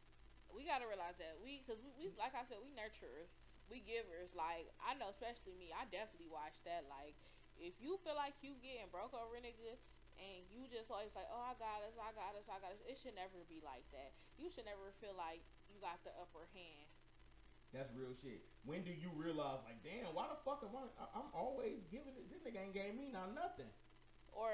we 0.50 0.66
gotta 0.66 0.90
realize 0.90 1.16
that 1.22 1.38
we, 1.38 1.62
cause 1.70 1.78
we, 1.80 1.94
we 1.96 2.06
like 2.18 2.34
I 2.34 2.44
said, 2.50 2.58
we 2.66 2.74
nurturers, 2.74 3.30
we 3.70 3.86
givers. 3.86 4.34
Like 4.34 4.74
I 4.82 4.98
know, 4.98 5.14
especially 5.14 5.54
me, 5.54 5.70
I 5.70 5.86
definitely 5.94 6.34
watch 6.34 6.58
that. 6.66 6.90
Like 6.90 7.14
if 7.62 7.78
you 7.78 8.02
feel 8.02 8.18
like 8.18 8.34
you 8.42 8.58
getting 8.60 8.90
broke 8.90 9.14
over 9.14 9.38
a 9.38 9.44
nigga. 9.46 9.78
And 10.18 10.50
you 10.50 10.66
just 10.66 10.90
always 10.90 11.14
like, 11.14 11.30
oh, 11.30 11.46
I 11.46 11.54
got 11.62 11.86
this, 11.86 11.94
I 11.94 12.10
got 12.18 12.34
this, 12.34 12.50
I 12.50 12.58
got 12.58 12.74
this. 12.74 12.82
It 12.90 12.98
should 12.98 13.14
never 13.14 13.46
be 13.46 13.62
like 13.62 13.86
that. 13.94 14.18
You 14.42 14.50
should 14.50 14.66
never 14.66 14.90
feel 14.98 15.14
like 15.14 15.46
you 15.70 15.78
got 15.78 16.02
the 16.02 16.10
upper 16.18 16.50
hand. 16.58 16.90
That's 17.76 17.92
real 17.94 18.16
shit. 18.24 18.42
When 18.64 18.84
do 18.84 18.92
you 18.96 19.12
realize, 19.14 19.60
like, 19.68 19.84
damn, 19.84 20.16
why 20.16 20.32
the 20.32 20.40
fuck 20.48 20.64
am 20.64 20.72
I? 20.76 20.88
I'm 21.12 21.30
always 21.36 21.84
giving 21.92 22.16
it. 22.16 22.32
This 22.32 22.40
nigga 22.44 22.64
ain't 22.64 22.76
gave 22.76 22.96
me 22.96 23.12
not 23.12 23.36
nothing. 23.36 23.70
Or 24.32 24.52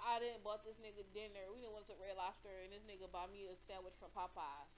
I 0.00 0.16
didn't 0.16 0.40
bought 0.40 0.64
this 0.64 0.80
nigga 0.80 1.04
dinner. 1.12 1.44
We 1.52 1.60
didn't 1.60 1.76
went 1.76 1.88
to 1.92 1.96
Red 2.00 2.16
Lobster, 2.16 2.52
and 2.64 2.72
this 2.72 2.84
nigga 2.88 3.08
bought 3.12 3.28
me 3.28 3.52
a 3.52 3.56
sandwich 3.68 3.96
from 4.00 4.12
Popeyes. 4.16 4.72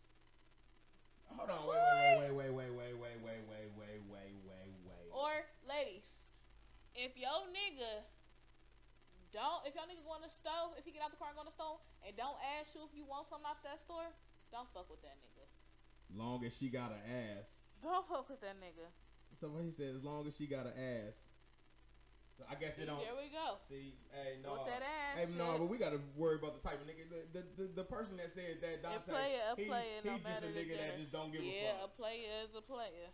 Hold 1.30 1.48
on, 1.48 1.64
wait, 1.64 1.78
wait, 1.78 2.52
wait, 2.52 2.52
wait, 2.52 2.72
wait, 2.74 2.94
wait, 2.98 3.18
wait, 3.22 3.42
wait, 3.48 3.68
wait, 3.78 4.00
wait, 4.02 4.02
wait, 4.04 4.34
wait. 4.44 4.74
Wait. 4.84 5.08
Or 5.14 5.32
ladies, 5.64 6.04
if 6.92 7.16
your 7.16 7.48
nigga 7.48 8.04
don't, 9.32 9.64
if 9.64 9.72
your 9.72 9.86
nigga 9.88 10.04
go 10.04 10.12
in 10.20 10.26
the 10.26 10.28
store, 10.28 10.76
if 10.76 10.84
he 10.84 10.92
get 10.92 11.00
out 11.00 11.08
the 11.08 11.16
car 11.16 11.32
and 11.32 11.38
go 11.38 11.46
in 11.46 11.48
the 11.48 11.56
store, 11.56 11.80
and 12.04 12.12
don't 12.18 12.36
ask 12.60 12.76
you 12.76 12.84
if 12.84 12.92
you 12.92 13.08
want 13.08 13.30
something 13.32 13.48
out 13.48 13.64
that 13.64 13.80
store, 13.80 14.12
don't 14.52 14.68
fuck 14.76 14.90
with 14.92 15.00
that 15.06 15.16
nigga. 15.24 15.41
Long 16.16 16.44
as 16.44 16.52
she 16.58 16.68
got 16.68 16.92
an 16.92 17.02
ass. 17.08 17.48
Don't 17.82 18.06
fuck 18.06 18.28
with 18.28 18.40
that 18.40 18.56
nigga. 18.60 18.86
Somebody 19.40 19.72
said 19.72 19.96
as 19.96 20.04
long 20.04 20.26
as 20.26 20.36
she 20.36 20.46
got 20.46 20.66
an 20.66 20.76
ass. 20.76 21.16
So 22.38 22.44
I 22.48 22.54
guess 22.56 22.78
it 22.78 22.86
don't. 22.86 23.00
There 23.00 23.16
we 23.16 23.28
go. 23.28 23.60
See, 23.68 23.96
hey, 24.12 24.40
no. 24.40 24.54
With 24.54 24.68
that 24.68 24.80
ass. 24.80 25.14
Hey, 25.20 25.26
no, 25.36 25.58
but 25.58 25.68
we 25.68 25.76
gotta 25.76 26.00
worry 26.16 26.36
about 26.36 26.56
the 26.56 26.64
type 26.64 26.80
of 26.80 26.88
nigga. 26.88 27.04
The 27.08 27.20
the, 27.32 27.42
the, 27.56 27.64
the 27.82 27.86
person 27.86 28.16
that 28.16 28.32
said 28.32 28.60
that 28.64 28.82
Dante, 28.82 29.04
player, 29.04 29.40
a 29.52 29.56
he, 29.56 29.64
player, 29.68 30.00
he 30.02 30.08
no 30.08 30.16
just 30.16 30.44
a 30.44 30.52
nigga 30.52 30.74
that 30.80 30.98
just 31.00 31.12
don't 31.12 31.32
give 31.32 31.44
yeah, 31.44 31.52
a 31.52 31.52
fuck. 31.52 31.76
Yeah, 31.76 31.84
a 31.84 31.88
player 31.92 32.32
is 32.44 32.52
a 32.56 32.64
player. 32.64 33.08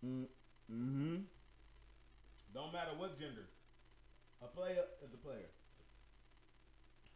Mm, 0.00 0.26
mm-hmm. 0.72 1.16
Don't 2.54 2.72
matter 2.72 2.96
what 2.96 3.20
gender. 3.20 3.46
A 4.40 4.48
player 4.48 4.84
is 5.04 5.12
a 5.12 5.20
player. 5.20 5.52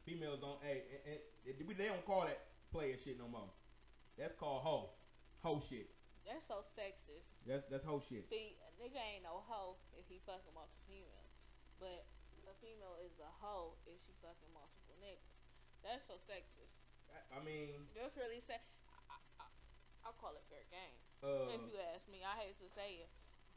Females 0.05 0.41
don't. 0.41 0.61
Hey, 0.61 0.85
and, 1.09 1.17
and 1.49 1.79
they 1.79 1.89
don't 1.89 2.05
call 2.05 2.29
that 2.29 2.53
player 2.71 2.97
shit 3.03 3.19
no 3.19 3.27
more. 3.27 3.49
That's 4.19 4.35
called 4.39 4.63
hoe. 4.63 4.95
Hoe 5.43 5.61
shit. 5.61 5.91
That's 6.25 6.47
so 6.49 6.65
sexist. 6.73 7.29
That's 7.45 7.67
that's 7.69 7.85
hoe 7.85 8.01
shit. 8.01 8.25
See, 8.31 8.57
a 8.65 8.71
nigga 8.81 8.97
ain't 8.97 9.27
no 9.27 9.45
hoe 9.45 9.77
if 9.99 10.09
he 10.09 10.23
fucking 10.25 10.55
multiple 10.57 10.81
females. 10.89 11.33
But 11.77 12.09
a 12.49 12.55
female 12.65 12.97
is 13.05 13.13
a 13.21 13.29
hoe 13.43 13.77
if 13.85 14.01
she 14.01 14.15
fucking 14.25 14.53
multiple 14.55 14.97
niggas. 15.03 15.37
That's 15.85 16.05
so 16.09 16.17
sexist. 16.25 16.73
I, 17.13 17.21
I 17.37 17.39
mean, 17.45 17.85
That's 17.93 18.17
really 18.17 18.41
sad. 18.41 18.65
I, 19.11 19.21
I, 19.43 19.47
I 20.09 20.09
call 20.17 20.33
it 20.39 20.45
fair 20.49 20.65
game. 20.73 20.97
uh, 21.21 21.53
if 21.53 21.61
you 21.69 21.77
ask 21.93 22.09
me, 22.09 22.25
I 22.25 22.41
hate 22.41 22.57
to 22.65 22.69
say 22.73 23.05
it, 23.05 23.11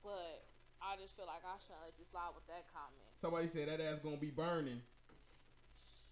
but 0.03 0.43
I 0.83 0.99
just 0.99 1.15
feel 1.15 1.25
like 1.29 1.41
I 1.47 1.55
shouldn't 1.63 1.87
let 1.87 1.95
you 1.95 2.03
slide 2.11 2.35
with 2.35 2.45
that 2.51 2.67
comment. 2.75 3.07
somebody 3.15 3.47
said 3.47 3.71
that 3.71 3.79
ass 3.79 4.03
gonna 4.03 4.19
be 4.19 4.33
burning. 4.33 4.83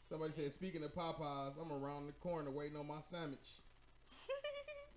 Somebody 0.08 0.34
said, 0.38 0.54
speaking 0.54 0.84
of 0.86 0.94
Popeyes, 0.94 1.58
I'm 1.60 1.72
around 1.74 2.06
the 2.08 2.14
corner 2.22 2.52
waiting 2.52 2.78
on 2.78 2.88
my 2.88 3.02
sandwich. 3.10 3.65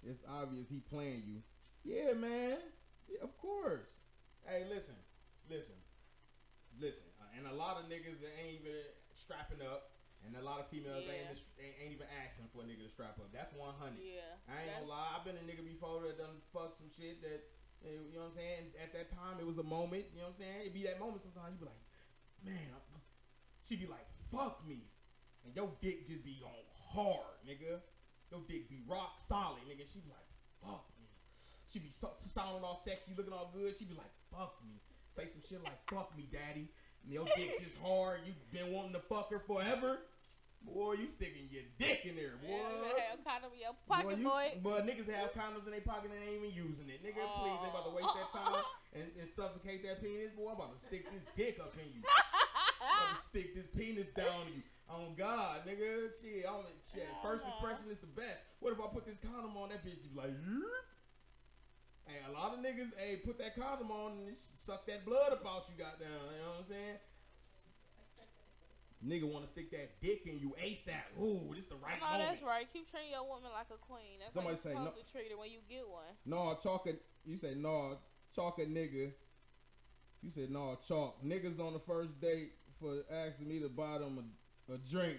It's 0.07 0.23
obvious 0.25 0.69
he 0.71 0.81
playing 0.81 1.25
you. 1.27 1.43
Yeah, 1.85 2.15
man. 2.15 2.59
Yeah, 3.11 3.21
of 3.23 3.37
course. 3.37 3.89
Hey, 4.47 4.65
listen, 4.71 4.97
listen, 5.51 5.77
listen. 6.81 7.05
Uh, 7.21 7.29
and 7.37 7.45
a 7.51 7.53
lot 7.53 7.77
of 7.77 7.91
niggas 7.91 8.23
ain't 8.25 8.63
even 8.63 8.79
strapping 9.13 9.61
up, 9.61 9.91
and 10.25 10.33
a 10.39 10.45
lot 10.45 10.61
of 10.61 10.71
females 10.73 11.05
Yeah. 11.05 11.29
ain't, 11.29 11.39
ain't 11.61 11.77
ain't 11.83 11.93
even 11.93 12.09
asking 12.25 12.49
for 12.55 12.63
a 12.63 12.67
nigga 12.69 12.87
to 12.87 12.91
strap 12.93 13.19
up. 13.21 13.29
That's 13.35 13.53
one 13.53 13.75
hundred. 13.77 14.01
yeah. 14.01 14.39
I 14.49 14.65
ain't 14.65 14.73
That's- 14.73 14.87
gonna 14.87 14.93
lie. 14.97 15.11
I've 15.19 15.27
been 15.29 15.37
a 15.37 15.45
nigga 15.45 15.67
before 15.67 16.01
that 16.09 16.17
done 16.17 16.41
fuck 16.55 16.79
some 16.79 16.89
shit 16.95 17.21
that 17.27 17.45
eh, 17.85 17.99
you 18.09 18.17
know 18.17 18.31
what 18.31 18.39
I'm 18.39 18.41
saying. 18.41 18.65
At 18.81 18.95
that 18.97 19.11
time, 19.13 19.37
it 19.43 19.47
was 19.47 19.59
a 19.59 19.67
moment. 19.67 20.09
You 20.15 20.23
know 20.25 20.31
what 20.33 20.41
I'm 20.41 20.47
saying. 20.47 20.59
It 20.71 20.73
be 20.73 20.87
that 20.89 20.97
moment. 21.03 21.21
Sometimes 21.27 21.59
you 21.59 21.67
be 21.67 21.69
like, 21.69 21.85
man, 22.47 22.81
she 23.69 23.77
be 23.77 23.85
like, 23.91 24.07
fuck 24.33 24.63
me, 24.65 24.89
and 25.45 25.53
your 25.53 25.69
dick 25.83 26.07
just 26.09 26.25
be 26.25 26.41
on 26.41 26.65
hard, 26.95 27.37
nigga. 27.45 27.83
Your 28.31 28.41
dick 28.47 28.69
be 28.69 28.81
rock 28.87 29.17
solid, 29.17 29.65
nigga. 29.65 29.89
She 29.93 30.01
be 30.01 30.13
like, 30.13 30.29
fuck 30.61 30.85
me. 31.01 31.09
She 31.73 31.79
be 31.79 31.89
so, 31.89 32.13
sounding 32.33 32.65
all 32.65 32.81
sexy, 32.85 33.13
looking 33.17 33.33
all 33.33 33.51
good. 33.53 33.75
She 33.79 33.85
be 33.85 33.95
like, 33.95 34.13
fuck 34.31 34.57
me. 34.65 34.81
Say 35.17 35.27
some 35.27 35.43
shit 35.49 35.65
like, 35.65 35.81
fuck 35.89 36.17
me, 36.17 36.29
daddy. 36.31 36.69
And 37.05 37.13
your 37.13 37.25
dick 37.37 37.61
just 37.61 37.77
hard. 37.85 38.21
You've 38.27 38.39
been 38.53 38.73
wanting 38.73 38.93
to 38.93 39.01
fuck 39.01 39.31
her 39.31 39.41
forever. 39.41 40.01
Boy, 40.61 40.99
you 40.99 41.09
sticking 41.09 41.47
your 41.49 41.63
dick 41.79 42.03
in 42.05 42.17
there, 42.19 42.35
boy. 42.43 42.51
Yeah, 42.51 42.83
you 42.83 42.99
have 43.15 43.23
condom 43.23 43.55
in 43.55 43.63
your 43.63 43.79
pocket, 43.87 44.19
you- 44.19 44.27
boy. 44.27 44.59
But 44.61 44.85
niggas 44.85 45.09
have 45.09 45.33
condoms 45.33 45.65
in 45.65 45.73
their 45.73 45.87
pocket 45.87 46.11
and 46.11 46.19
they 46.19 46.35
ain't 46.35 46.45
even 46.45 46.53
using 46.53 46.91
it. 46.91 47.01
Nigga, 47.01 47.23
please, 47.41 47.59
they 47.63 47.71
about 47.71 47.87
to 47.87 47.95
waste 47.95 48.13
that 48.13 48.29
time 48.35 48.59
oh. 48.59 48.67
and, 48.93 49.07
and 49.17 49.29
suffocate 49.29 49.87
that 49.87 50.03
penis. 50.03 50.35
Boy, 50.35 50.51
I'm 50.51 50.59
about 50.59 50.75
to 50.77 50.83
stick 50.85 51.07
this 51.09 51.25
dick 51.39 51.63
up 51.63 51.73
in 51.79 51.89
you. 51.95 52.03
To 52.89 53.23
stick 53.29 53.55
this 53.55 53.67
penis 53.77 54.09
down 54.17 54.49
you. 54.55 54.63
Oh 54.89 55.13
God, 55.17 55.69
nigga, 55.69 56.09
shit, 56.23 56.49
I'm 56.49 56.65
shit. 56.93 57.07
First 57.23 57.45
impression 57.45 57.93
is 57.93 57.99
the 58.01 58.09
best. 58.09 58.41
What 58.61 58.73
if 58.73 58.81
I 58.81 58.89
put 58.89 59.05
this 59.05 59.19
condom 59.21 59.57
on? 59.57 59.69
That 59.69 59.85
bitch 59.85 60.01
You 60.03 60.09
be 60.15 60.17
like, 60.17 60.33
"Yerp." 60.33 60.89
Hey, 62.09 62.25
a 62.25 62.33
lot 62.33 62.57
of 62.57 62.65
niggas, 62.65 62.97
hey, 62.97 63.17
put 63.17 63.37
that 63.39 63.55
condom 63.55 63.91
on 63.93 64.13
and 64.27 64.37
suck 64.57 64.87
that 64.87 65.05
blood 65.05 65.33
up 65.33 65.45
out 65.45 65.69
you 65.69 65.77
got 65.77 66.01
down. 66.01 66.09
You 66.33 66.41
know 66.41 66.49
what 66.57 66.65
I'm 66.65 66.69
saying? 66.73 66.97
Nigga 69.05 69.31
want 69.31 69.45
to 69.45 69.51
stick 69.51 69.71
that 69.71 70.01
dick 70.01 70.23
in 70.27 70.41
you 70.41 70.57
ASAP. 70.59 71.21
Ooh, 71.21 71.53
this 71.55 71.67
the 71.67 71.77
right 71.77 72.01
no, 72.01 72.07
moment. 72.07 72.31
that's 72.31 72.43
right. 72.43 72.67
Keep 72.73 72.91
treating 72.91 73.13
your 73.13 73.23
woman 73.29 73.51
like 73.53 73.69
a 73.71 73.79
queen. 73.79 74.19
That's 74.19 74.35
Somebody 74.35 74.57
how 74.57 74.63
say 74.63 74.71
you're 74.71 74.81
no- 74.81 74.85
supposed 74.87 75.07
to 75.07 75.13
treat 75.13 75.31
her 75.31 75.39
when 75.39 75.51
you 75.53 75.61
get 75.69 75.87
one. 75.87 76.11
No, 76.27 76.59
chalk 76.63 76.89
a, 76.89 76.95
you 77.29 77.39
say 77.39 77.55
no, 77.55 77.99
chalk 78.35 78.59
a 78.59 78.67
nigga. 78.67 79.13
You 80.23 80.31
said 80.35 80.51
no, 80.51 80.79
chalk. 80.89 81.23
Niggas 81.23 81.61
on 81.61 81.75
the 81.75 81.79
first 81.79 82.21
date 82.21 82.55
for 82.81 83.03
asking 83.13 83.49
me 83.49 83.61
to 83.61 83.69
buy 83.69 83.99
them 83.99 84.19
a, 84.69 84.73
a 84.75 84.79
drink. 84.91 85.19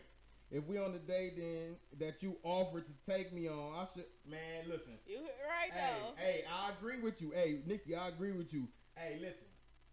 If 0.51 0.65
we 0.65 0.79
on 0.79 0.93
the 0.93 0.99
date 0.99 1.37
then 1.37 1.75
that 1.99 2.23
you 2.23 2.37
offered 2.43 2.85
to 2.87 2.91
take 3.05 3.31
me 3.33 3.47
on, 3.47 3.73
I 3.75 3.85
should 3.93 4.05
man, 4.25 4.65
listen. 4.67 4.93
You 5.07 5.19
right 5.21 5.71
Hey, 5.71 5.93
though. 6.01 6.13
hey, 6.17 6.43
I 6.51 6.71
agree 6.71 6.99
with 6.99 7.21
you. 7.21 7.31
Hey, 7.31 7.59
Nikki, 7.67 7.95
I 7.95 8.07
agree 8.07 8.31
with 8.31 8.51
you. 8.51 8.67
Hey, 8.95 9.19
listen. 9.21 9.45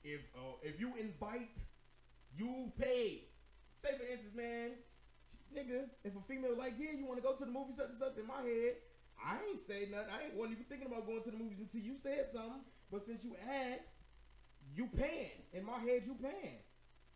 If 0.02 0.20
uh, 0.34 0.56
if 0.62 0.80
you 0.80 0.94
invite, 0.98 1.58
you 2.36 2.72
pay. 2.78 3.24
Say 3.76 3.90
for 3.98 4.04
instance, 4.04 4.34
man, 4.34 4.70
nigga, 5.54 5.90
if 6.04 6.16
a 6.16 6.20
female 6.26 6.56
like, 6.56 6.74
yeah, 6.78 6.92
you 6.96 7.04
want 7.04 7.18
to 7.18 7.22
go 7.22 7.34
to 7.34 7.44
the 7.44 7.50
movie 7.50 7.74
such 7.76 7.90
and 7.90 7.98
such. 7.98 8.16
In 8.16 8.26
my 8.26 8.40
head, 8.40 8.76
I 9.20 9.36
ain't 9.50 9.60
say 9.60 9.88
nothing. 9.90 10.08
I 10.08 10.24
ain't 10.24 10.34
wasn't 10.36 10.54
even 10.56 10.64
thinking 10.64 10.86
about 10.86 11.06
going 11.06 11.22
to 11.22 11.30
the 11.30 11.36
movies 11.36 11.58
until 11.60 11.82
you 11.82 11.96
said 11.98 12.26
something. 12.32 12.64
But 12.90 13.04
since 13.04 13.22
you 13.24 13.36
asked, 13.44 14.00
you 14.74 14.86
paying. 14.86 15.42
In 15.52 15.64
my 15.66 15.78
head, 15.80 16.02
you 16.06 16.14
paying. 16.16 16.64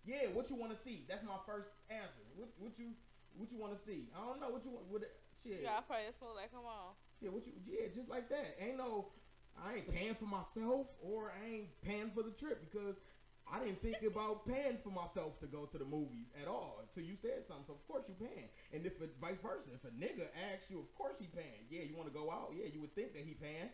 Yeah, 0.05 0.33
what 0.33 0.49
you 0.49 0.57
want 0.57 0.73
to 0.73 0.79
see? 0.79 1.05
That's 1.09 1.25
my 1.25 1.39
first 1.45 1.69
answer. 1.91 2.25
What 2.37 2.49
what 2.59 2.73
you 2.79 2.97
what 3.37 3.53
you 3.53 3.59
want 3.59 3.77
to 3.77 3.81
see? 3.81 4.09
I 4.17 4.25
don't 4.27 4.41
know 4.41 4.49
what 4.49 4.65
you 4.65 4.71
want. 4.71 4.89
What 4.89 5.03
shit? 5.43 5.61
You 5.61 5.67
gotta 5.69 5.87
play 5.87 6.09
this 6.09 6.17
like, 6.21 6.53
come 6.53 6.65
on. 6.65 6.97
Yeah, 7.21 7.31
what 7.31 7.47
you 7.47 7.53
yeah, 7.69 7.93
just 7.95 8.09
like 8.09 8.29
that. 8.29 8.57
Ain't 8.61 8.79
no 8.79 9.13
I 9.59 9.83
ain't 9.83 9.89
paying 9.93 10.15
for 10.15 10.25
myself 10.25 10.89
or 11.03 11.33
I 11.37 11.41
ain't 11.45 11.71
paying 11.83 12.11
for 12.15 12.23
the 12.23 12.33
trip 12.33 12.65
because 12.65 12.97
I 13.45 13.61
didn't 13.61 13.83
think 13.83 14.01
about 14.07 14.47
paying 14.47 14.79
for 14.83 14.91
myself 14.91 15.39
to 15.41 15.47
go 15.47 15.67
to 15.67 15.77
the 15.77 15.85
movies 15.85 16.33
at 16.41 16.49
all 16.49 16.81
until 16.81 17.05
you 17.05 17.17
said 17.21 17.45
something. 17.45 17.69
So 17.69 17.75
of 17.77 17.83
course 17.85 18.09
you 18.09 18.17
paying. 18.17 18.49
And 18.73 18.87
if 18.87 18.97
it 19.03 19.13
vice 19.21 19.41
versa, 19.43 19.69
if 19.75 19.85
a 19.85 19.93
nigga 19.93 20.33
asks 20.53 20.71
you, 20.71 20.81
of 20.81 20.89
course 20.97 21.21
he 21.21 21.29
paying. 21.29 21.69
Yeah, 21.69 21.85
you 21.85 21.97
want 21.97 22.09
to 22.09 22.15
go 22.15 22.31
out? 22.31 22.57
Yeah, 22.57 22.73
you 22.73 22.81
would 22.81 22.95
think 22.95 23.13
that 23.13 23.23
he 23.27 23.35
paying. 23.35 23.69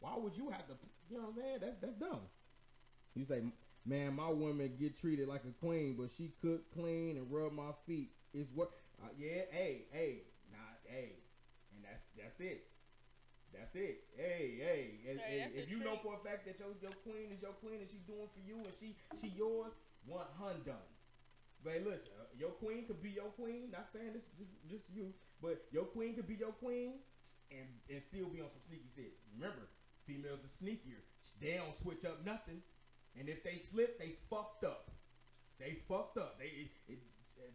Why 0.00 0.12
would 0.18 0.36
you 0.36 0.50
have 0.50 0.66
to? 0.68 0.74
You 1.08 1.18
know 1.18 1.32
what 1.32 1.40
I'm 1.40 1.40
saying? 1.40 1.58
That's 1.62 1.78
that's 1.80 1.96
dumb. 1.96 2.28
You 3.14 3.24
say, 3.24 3.40
man, 3.84 4.16
my 4.16 4.28
woman 4.28 4.72
get 4.78 4.98
treated 4.98 5.28
like 5.28 5.42
a 5.44 5.52
queen, 5.64 5.96
but 5.98 6.10
she 6.16 6.32
cook, 6.40 6.62
clean, 6.72 7.16
and 7.16 7.30
rub 7.30 7.52
my 7.52 7.72
feet. 7.86 8.10
Is 8.32 8.48
what? 8.54 8.70
Uh, 9.02 9.08
yeah, 9.18 9.46
hey, 9.50 9.86
hey, 9.92 10.22
not 10.50 10.80
hey, 10.86 11.12
and 11.74 11.84
that's 11.84 12.04
that's 12.16 12.40
it. 12.40 12.66
That's 13.52 13.74
it. 13.76 14.02
Hey, 14.16 14.58
hey, 14.58 14.98
Hey, 15.06 15.46
if 15.54 15.70
you 15.70 15.78
know 15.78 15.94
for 16.02 16.18
a 16.18 16.22
fact 16.26 16.44
that 16.46 16.58
your 16.58 16.74
your 16.82 16.96
queen 17.06 17.30
is 17.30 17.40
your 17.40 17.54
queen 17.62 17.78
and 17.78 17.88
she 17.88 18.02
doing 18.02 18.26
for 18.34 18.42
you 18.42 18.58
and 18.66 18.74
she 18.80 18.96
she 19.20 19.30
yours, 19.36 19.70
one 20.06 20.26
hun 20.38 20.58
done. 20.66 20.90
But 21.62 21.80
listen, 21.86 22.10
uh, 22.18 22.26
your 22.36 22.50
queen 22.50 22.84
could 22.84 23.00
be 23.00 23.10
your 23.10 23.30
queen. 23.38 23.70
Not 23.70 23.86
saying 23.88 24.12
this 24.12 24.26
just 24.36 24.50
just 24.66 24.90
you, 24.90 25.14
but 25.40 25.64
your 25.70 25.84
queen 25.84 26.14
could 26.18 26.26
be 26.26 26.34
your 26.34 26.52
queen 26.58 26.98
and 27.50 27.70
and 27.88 28.02
still 28.02 28.26
be 28.26 28.42
on 28.42 28.50
some 28.50 28.64
sneaky 28.66 28.90
shit. 28.90 29.14
Remember, 29.38 29.70
females 30.04 30.42
are 30.42 30.50
sneakier. 30.50 31.00
They 31.40 31.54
don't 31.54 31.74
switch 31.74 32.04
up 32.04 32.26
nothing, 32.26 32.58
and 33.18 33.28
if 33.28 33.42
they 33.44 33.58
slip, 33.58 33.98
they 33.98 34.14
fucked 34.30 34.64
up. 34.64 34.90
They 35.58 35.78
fucked 35.88 36.18
up. 36.18 36.38
They 36.38 36.46
it, 36.46 36.70
it, 36.88 36.98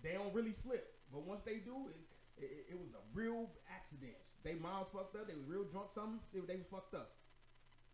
they 0.01 0.13
don't 0.13 0.33
really 0.33 0.53
slip, 0.53 0.95
but 1.11 1.25
once 1.25 1.43
they 1.43 1.57
do, 1.57 1.89
it, 1.89 2.43
it, 2.43 2.65
it 2.71 2.79
was 2.79 2.91
a 2.93 3.03
real 3.13 3.49
accident. 3.73 4.15
They 4.43 4.53
moms 4.55 4.87
fucked 4.93 5.15
up. 5.15 5.27
They 5.27 5.35
was 5.35 5.45
real 5.47 5.65
drunk. 5.65 5.91
Something. 5.91 6.19
See, 6.31 6.39
they 6.39 6.55
was 6.55 6.67
fucked 6.71 6.95
up. 6.95 7.11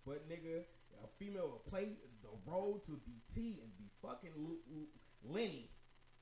But 0.05 0.29
nigga, 0.29 0.61
a 1.01 1.07
female 1.17 1.49
will 1.49 1.65
play 1.65 1.97
the 2.21 2.29
road 2.45 2.85
to 2.85 3.01
DT 3.01 3.57
and 3.63 3.73
be 3.77 3.89
fucking 4.01 4.29
L- 4.37 4.61
L- 4.69 5.33
Lenny 5.33 5.71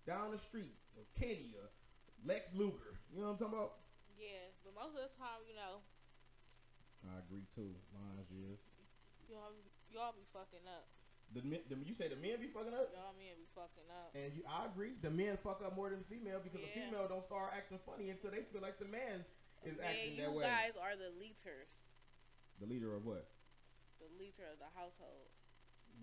down 0.07 0.31
the 0.31 0.39
street 0.39 0.71
or 0.95 1.03
Kenny 1.19 1.51
or 1.59 1.67
Lex 2.25 2.51
Luger. 2.55 2.95
You 3.11 3.19
know 3.19 3.27
what 3.27 3.31
I'm 3.33 3.37
talking 3.39 3.59
about? 3.59 3.73
Yeah, 4.15 4.55
but 4.63 4.71
most 4.71 4.95
of 4.95 5.03
the 5.03 5.11
time, 5.19 5.43
you 5.43 5.55
know, 5.59 5.83
I 7.03 7.19
agree 7.19 7.43
too. 7.51 7.75
Mine 7.91 8.23
is. 8.23 8.63
y'all 9.27 9.51
y'all 9.91 10.15
be 10.15 10.23
fucking 10.31 10.63
up. 10.63 10.87
The, 11.33 11.41
men- 11.41 11.65
the 11.65 11.75
you 11.81 11.97
say 11.97 12.07
the 12.13 12.19
men 12.21 12.37
be 12.37 12.45
fucking 12.53 12.73
up, 12.77 12.93
Y'all 12.93 13.17
men 13.17 13.33
be 13.41 13.49
fucking 13.57 13.89
up. 13.89 14.13
and 14.13 14.29
you 14.37 14.45
I 14.45 14.69
agree. 14.69 14.93
The 15.01 15.09
men 15.09 15.33
fuck 15.41 15.65
up 15.65 15.73
more 15.73 15.89
than 15.89 16.05
the 16.05 16.09
female 16.13 16.37
because 16.45 16.61
the 16.61 16.69
female 16.77 17.09
don't 17.09 17.25
start 17.25 17.49
acting 17.57 17.81
funny 17.81 18.13
until 18.13 18.29
they 18.29 18.45
feel 18.53 18.61
like 18.61 18.77
the 18.77 18.85
man 18.85 19.25
is 19.65 19.73
Man, 19.81 19.87
acting 19.89 20.13
that 20.21 20.29
way. 20.29 20.45
You 20.45 20.53
guys 20.53 20.73
are 20.77 20.93
the 20.93 21.09
leaders, 21.17 21.69
The 22.61 22.69
leader 22.69 22.93
of 22.93 23.01
what? 23.05 23.25
the 23.97 24.09
leader 24.19 24.45
of 24.51 24.59
the 24.61 24.69
household. 24.77 25.31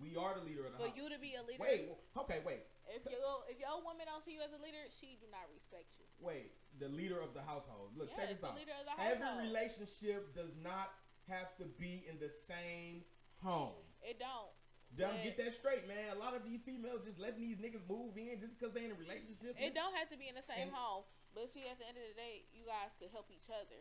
We 0.01 0.17
are 0.19 0.33
the 0.35 0.41
leader 0.43 0.65
of 0.65 0.73
the 0.73 0.79
household. 0.81 0.89
For 0.89 0.91
house. 0.91 0.99
you 0.99 1.05
to 1.15 1.19
be 1.21 1.31
a 1.37 1.43
leader, 1.45 1.61
Wait, 1.61 1.85
okay, 2.25 2.39
wait, 2.43 2.65
if 2.89 3.05
your 3.07 3.45
if 3.47 3.55
your 3.61 3.77
woman 3.85 4.09
don't 4.09 4.23
see 4.25 4.33
you 4.35 4.41
as 4.43 4.51
a 4.51 4.59
leader, 4.59 4.81
she 4.89 5.15
do 5.21 5.29
not 5.31 5.45
respect 5.53 5.87
you. 5.95 6.07
wait. 6.19 6.51
The 6.81 6.89
leader 6.91 7.19
of 7.23 7.31
the 7.37 7.43
household. 7.45 7.95
Look, 7.95 8.09
check 8.15 8.27
this 8.31 8.43
out. 8.43 8.57
leader 8.59 8.73
of 8.75 8.83
the 8.89 8.95
Every 8.99 9.47
relationship 9.47 10.33
does 10.35 10.55
not 10.59 10.91
have 11.31 11.55
to 11.61 11.67
be 11.79 12.03
in 12.09 12.17
the 12.19 12.31
same 12.31 13.03
home. 13.43 13.77
It 14.01 14.17
don't. 14.17 14.51
Don't 14.99 15.15
But 15.15 15.23
get 15.23 15.35
that 15.39 15.53
straight, 15.55 15.87
man. 15.87 16.11
A 16.11 16.19
lot 16.19 16.35
of 16.35 16.43
these 16.43 16.59
females 16.67 17.01
just 17.07 17.15
letting 17.15 17.39
these 17.39 17.55
niggas 17.63 17.81
move 17.87 18.11
in 18.19 18.35
just 18.43 18.51
because 18.59 18.75
they 18.75 18.83
in 18.83 18.91
a 18.91 18.99
relationship. 18.99 19.55
It 19.55 19.71
don't 19.71 19.95
have 19.95 20.11
to 20.11 20.17
be 20.19 20.27
in 20.27 20.35
the 20.35 20.43
same 20.43 20.67
And- 20.67 20.75
home. 20.75 21.07
But 21.31 21.47
see, 21.55 21.63
at 21.63 21.79
the 21.79 21.87
end 21.87 21.95
of 21.95 22.03
the 22.03 22.11
day, 22.13 22.43
you 22.51 22.67
guys 22.67 22.91
could 22.99 23.07
help 23.15 23.31
each 23.31 23.47
other. 23.47 23.79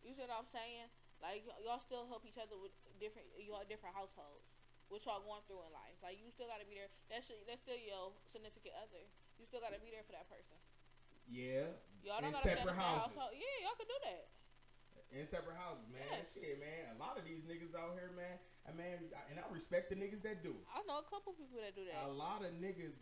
You 0.00 0.16
see 0.16 0.24
what 0.24 0.32
I'm 0.32 0.48
saying? 0.48 0.88
Like 1.20 1.44
y- 1.44 1.60
y'all 1.60 1.80
still 1.84 2.08
help 2.08 2.24
each 2.24 2.40
other 2.40 2.56
with 2.56 2.72
different 2.96 3.28
y'all 3.36 3.64
different 3.68 3.92
households. 3.92 4.48
What 4.88 5.04
y'all 5.04 5.20
going 5.20 5.44
through 5.44 5.60
in 5.68 5.72
life? 5.76 5.96
Like 6.00 6.16
you 6.20 6.32
still 6.32 6.48
gotta 6.48 6.64
be 6.64 6.76
there. 6.76 6.88
That's 7.12 7.28
that's 7.44 7.60
still 7.60 7.76
your 7.76 8.16
significant 8.32 8.76
other. 8.80 9.04
You 9.36 9.44
still 9.44 9.60
gotta 9.60 9.76
be 9.80 9.92
there 9.92 10.04
for 10.08 10.12
that 10.16 10.24
person. 10.28 10.56
Yeah. 11.28 11.68
Y'all 12.04 12.20
don't 12.24 12.32
gotta 12.32 12.44
separate 12.48 12.64
stay 12.64 12.68
in 12.68 12.68
the 12.68 12.80
houses. 12.80 13.12
household. 13.12 13.32
Yeah, 13.36 13.56
y'all 13.64 13.76
could 13.76 13.88
do 13.92 13.98
that. 14.08 14.24
In 15.14 15.22
separate 15.30 15.54
houses, 15.54 15.86
man. 15.94 16.02
Yes. 16.10 16.26
Shit, 16.34 16.58
man. 16.58 16.90
A 16.94 16.98
lot 16.98 17.14
of 17.14 17.22
these 17.22 17.46
niggas 17.46 17.70
out 17.78 17.94
here, 17.94 18.10
man. 18.18 18.34
And 18.66 18.74
man, 18.76 18.98
I- 19.14 19.30
and 19.30 19.38
I 19.38 19.46
respect 19.54 19.90
the 19.90 19.96
niggas 19.96 20.22
that 20.26 20.42
do. 20.42 20.58
I 20.74 20.82
know 20.90 20.98
a 20.98 21.06
couple 21.06 21.32
people 21.38 21.58
that 21.62 21.74
do 21.78 21.84
that. 21.86 22.02
A 22.02 22.10
lot 22.10 22.42
of 22.44 22.50
niggas 22.58 22.98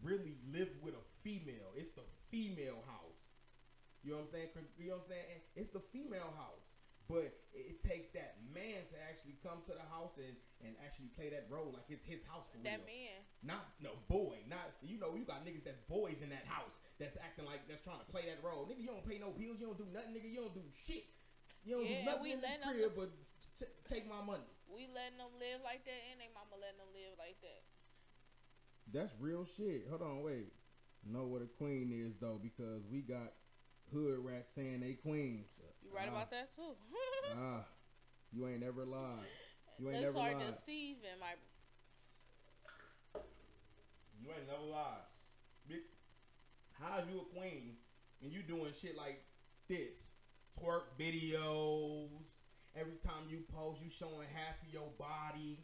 really 0.00 0.38
live 0.48 0.72
with 0.80 0.94
a 0.96 1.04
female. 1.20 1.76
It's 1.76 1.92
the 1.92 2.04
female 2.32 2.80
house. 2.88 3.20
You 4.02 4.12
know 4.16 4.24
what 4.24 4.32
I'm 4.32 4.48
saying? 4.48 4.48
You 4.80 4.88
know 4.88 4.96
what 4.96 5.04
I'm 5.04 5.08
saying? 5.12 5.40
It's 5.56 5.72
the 5.76 5.84
female 5.92 6.32
house. 6.40 6.64
But 7.10 7.34
it, 7.52 7.74
it 7.74 7.78
takes 7.82 8.08
that 8.14 8.38
man 8.54 8.86
to 8.94 8.96
actually 9.10 9.34
come 9.42 9.60
to 9.66 9.74
the 9.74 9.82
house 9.90 10.14
and, 10.16 10.32
and 10.62 10.78
actually 10.78 11.10
play 11.18 11.28
that 11.28 11.50
role 11.50 11.74
like 11.74 11.84
it's 11.90 12.06
his 12.06 12.22
house 12.24 12.46
for 12.48 12.56
that 12.62 12.80
real. 12.80 12.86
That 12.86 12.86
man. 12.86 13.18
Not 13.42 13.64
no 13.82 13.98
boy. 14.08 14.40
Not 14.48 14.78
you 14.80 14.96
know 14.96 15.18
you 15.18 15.26
got 15.26 15.42
niggas 15.44 15.66
that's 15.66 15.82
boys 15.90 16.22
in 16.22 16.30
that 16.30 16.46
house 16.46 16.78
that's 17.02 17.18
acting 17.18 17.44
like 17.50 17.66
that's 17.66 17.82
trying 17.82 17.98
to 17.98 18.06
play 18.08 18.24
that 18.30 18.38
role. 18.46 18.64
Nigga, 18.70 18.80
you 18.80 18.86
don't 18.94 19.02
pay 19.04 19.18
no 19.18 19.34
bills. 19.34 19.58
You 19.58 19.66
don't 19.68 19.76
do 19.76 19.90
nothing. 19.90 20.14
Nigga, 20.14 20.30
you 20.30 20.38
don't 20.40 20.54
do 20.54 20.62
shit. 20.86 21.02
You 21.64 21.76
don't 21.76 21.86
Yeah, 21.86 21.98
do 22.00 22.04
nothing 22.06 22.22
we 22.22 22.32
in 22.32 22.40
this 22.40 22.50
letting 22.50 22.60
them- 22.66 22.74
crib 22.74 22.92
but 22.96 23.10
t- 23.58 23.72
take 23.88 24.06
my 24.08 24.22
money. 24.22 24.44
We 24.68 24.86
letting 24.88 25.18
them 25.18 25.32
live 25.38 25.60
like 25.62 25.84
that, 25.84 26.00
and 26.10 26.20
they 26.20 26.28
mama 26.32 26.56
letting 26.60 26.78
them 26.78 26.92
live 26.94 27.18
like 27.18 27.40
that. 27.42 27.62
That's 28.92 29.12
real 29.20 29.44
shit. 29.56 29.86
Hold 29.88 30.02
on, 30.02 30.22
wait. 30.22 30.52
Know 31.04 31.24
what 31.26 31.42
a 31.42 31.46
queen 31.46 31.92
is 31.92 32.16
though, 32.20 32.38
because 32.40 32.86
we 32.90 33.00
got 33.02 33.32
hood 33.92 34.18
rats 34.24 34.50
saying 34.54 34.80
they 34.80 34.94
queens. 34.94 35.46
You 35.82 35.90
right 35.94 36.08
Ah, 36.08 36.12
about 36.12 36.30
that 36.30 36.54
too. 36.56 36.76
Ah, 37.36 37.64
you 38.32 38.46
ain't 38.48 38.60
never 38.60 38.84
lied. 38.84 39.26
You 39.78 39.90
ain't 39.90 40.00
never 40.00 40.12
lied. 40.12 40.12
That's 40.12 40.14
never 40.14 40.18
hard 40.18 40.36
lied. 40.38 40.56
deceiving, 40.56 41.18
my. 41.20 41.34
You 44.22 44.28
ain't 44.32 44.46
never 44.46 44.62
lied. 44.64 45.06
How's 46.72 47.06
you 47.08 47.20
a 47.20 47.24
queen 47.36 47.76
and 48.22 48.32
you 48.32 48.42
doing 48.42 48.72
shit 48.80 48.96
like 48.96 49.22
this? 49.68 50.09
Twerk 50.58 50.94
videos. 50.98 52.34
Every 52.74 52.96
time 53.02 53.26
you 53.28 53.42
post, 53.52 53.80
you 53.82 53.90
showing 53.90 54.28
half 54.32 54.62
of 54.62 54.72
your 54.72 54.88
body. 54.98 55.58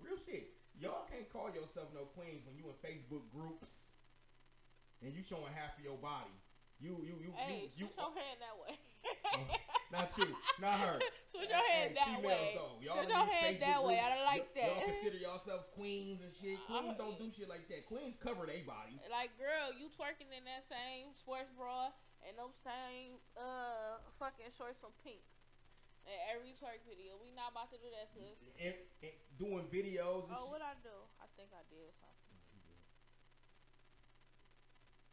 Real 0.00 0.16
shit. 0.24 0.52
Y'all 0.78 1.08
can't 1.08 1.28
call 1.32 1.48
yourself 1.48 1.88
no 1.94 2.04
queens 2.12 2.44
when 2.44 2.56
you 2.56 2.68
in 2.68 2.76
Facebook 2.84 3.24
groups 3.32 3.88
and 5.00 5.12
you 5.12 5.22
showing 5.22 5.52
half 5.56 5.76
of 5.78 5.84
your 5.84 5.96
body. 5.96 6.32
You 6.76 7.00
you 7.00 7.16
you 7.24 7.32
Hey, 7.32 7.72
you, 7.72 7.84
you 7.84 7.86
switch 7.88 7.96
your 7.96 8.12
hand 8.12 8.38
that 8.44 8.56
way. 8.60 8.76
not 9.92 10.12
you, 10.20 10.28
not 10.60 10.76
her. 10.76 11.00
Switch 11.32 11.48
your 11.48 11.64
hand 11.72 11.96
that 11.96 12.20
females, 12.20 12.28
way. 12.28 12.52
Though. 12.52 12.76
Y'all 12.84 13.00
Switch 13.00 13.08
your 13.08 13.24
hand 13.24 13.56
Facebook 13.56 13.64
that 13.64 13.80
way. 13.84 13.96
I 13.96 14.08
don't 14.12 14.28
like 14.28 14.44
y- 14.52 14.56
that. 14.60 14.68
Y'all 14.68 14.88
consider 14.92 15.16
yourself 15.16 15.60
queens 15.72 16.20
and 16.20 16.32
shit. 16.36 16.60
Queens 16.68 16.92
Uh, 16.92 17.00
don't 17.00 17.16
do 17.16 17.32
shit 17.32 17.48
like 17.48 17.64
that. 17.72 17.88
Queens 17.88 18.20
cover 18.20 18.44
their 18.44 18.60
body. 18.68 19.00
Like, 19.08 19.32
girl, 19.40 19.72
you 19.72 19.88
twerking 19.96 20.28
in 20.36 20.44
that 20.44 20.68
same 20.68 21.16
sports 21.16 21.48
bra 21.56 21.96
and 22.26 22.34
those 22.36 22.54
same 22.66 23.16
uh 23.38 24.02
fucking 24.18 24.50
shorts 24.52 24.82
from 24.82 24.90
pink. 25.06 25.22
In 26.06 26.14
every 26.30 26.54
twerk 26.54 26.86
video, 26.86 27.18
we 27.18 27.34
not 27.34 27.50
about 27.50 27.66
to 27.74 27.78
do 27.82 27.90
that, 27.90 28.06
sis. 28.14 28.38
And, 28.62 28.78
and 29.02 29.14
doing 29.42 29.66
videos 29.66 30.30
and 30.30 30.38
Oh, 30.38 30.46
what 30.46 30.62
I 30.62 30.78
do? 30.82 30.94
I 31.18 31.26
think 31.34 31.50
I 31.50 31.66
did 31.66 31.90
something. 31.98 32.38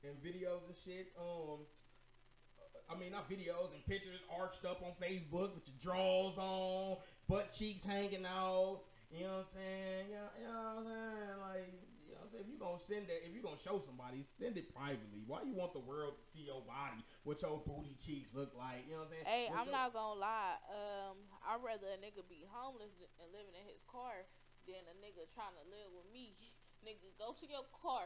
and 0.03 0.19
videos 0.21 0.61
and 0.67 0.75
shit. 0.75 1.13
Um, 1.17 1.65
I 2.89 2.95
mean, 2.99 3.11
not 3.11 3.29
videos 3.29 3.73
and 3.73 3.83
pictures 3.85 4.19
arched 4.29 4.65
up 4.65 4.83
on 4.83 4.91
Facebook 5.01 5.55
with 5.55 5.65
your 5.65 5.79
drawers 5.81 6.37
on, 6.37 6.97
butt 7.27 7.53
cheeks 7.57 7.83
hanging 7.83 8.25
out. 8.25 8.81
You 9.09 9.23
know 9.23 9.41
what 9.41 9.47
I'm 9.47 9.53
saying? 9.55 10.05
You 10.09 10.15
know, 10.15 10.29
you 10.41 10.47
know 10.47 10.53
what 10.53 10.77
I'm 10.77 10.85
saying? 10.85 11.39
Like, 11.41 11.73
you 12.41 12.57
know 12.57 12.73
what 12.73 12.81
I'm 12.81 12.85
saying? 12.89 13.05
If 13.05 13.13
you 13.13 13.13
gonna 13.13 13.13
send 13.13 13.13
that, 13.13 13.19
if 13.21 13.31
you 13.35 13.41
gonna 13.45 13.61
show 13.61 13.77
somebody, 13.77 14.25
send 14.41 14.57
it 14.57 14.73
privately. 14.73 15.21
Why 15.29 15.45
you 15.45 15.53
want 15.53 15.77
the 15.77 15.83
world 15.85 16.17
to 16.17 16.23
see 16.25 16.49
your 16.49 16.65
body, 16.65 17.05
what 17.21 17.37
your 17.45 17.61
booty 17.61 17.93
cheeks 18.01 18.33
look 18.33 18.57
like? 18.57 18.89
You 18.89 18.97
know 18.97 19.05
what 19.05 19.13
I'm 19.13 19.21
saying? 19.21 19.27
Hey, 19.29 19.45
What 19.53 19.59
I'm 19.61 19.67
your- 19.69 19.77
not 19.77 19.89
gonna 19.93 20.19
lie. 20.19 20.57
Um, 20.73 21.15
I'd 21.45 21.61
rather 21.61 21.93
a 21.93 21.99
nigga 22.01 22.25
be 22.25 22.41
homeless 22.49 22.93
and 23.21 23.29
living 23.29 23.53
in 23.53 23.65
his 23.69 23.81
car 23.85 24.25
than 24.65 24.81
a 24.89 24.95
nigga 24.97 25.29
trying 25.37 25.53
to 25.59 25.65
live 25.69 25.93
with 25.93 26.09
me. 26.09 26.33
Nigga, 26.83 27.15
go 27.15 27.31
to 27.31 27.45
your 27.47 27.63
car. 27.71 28.03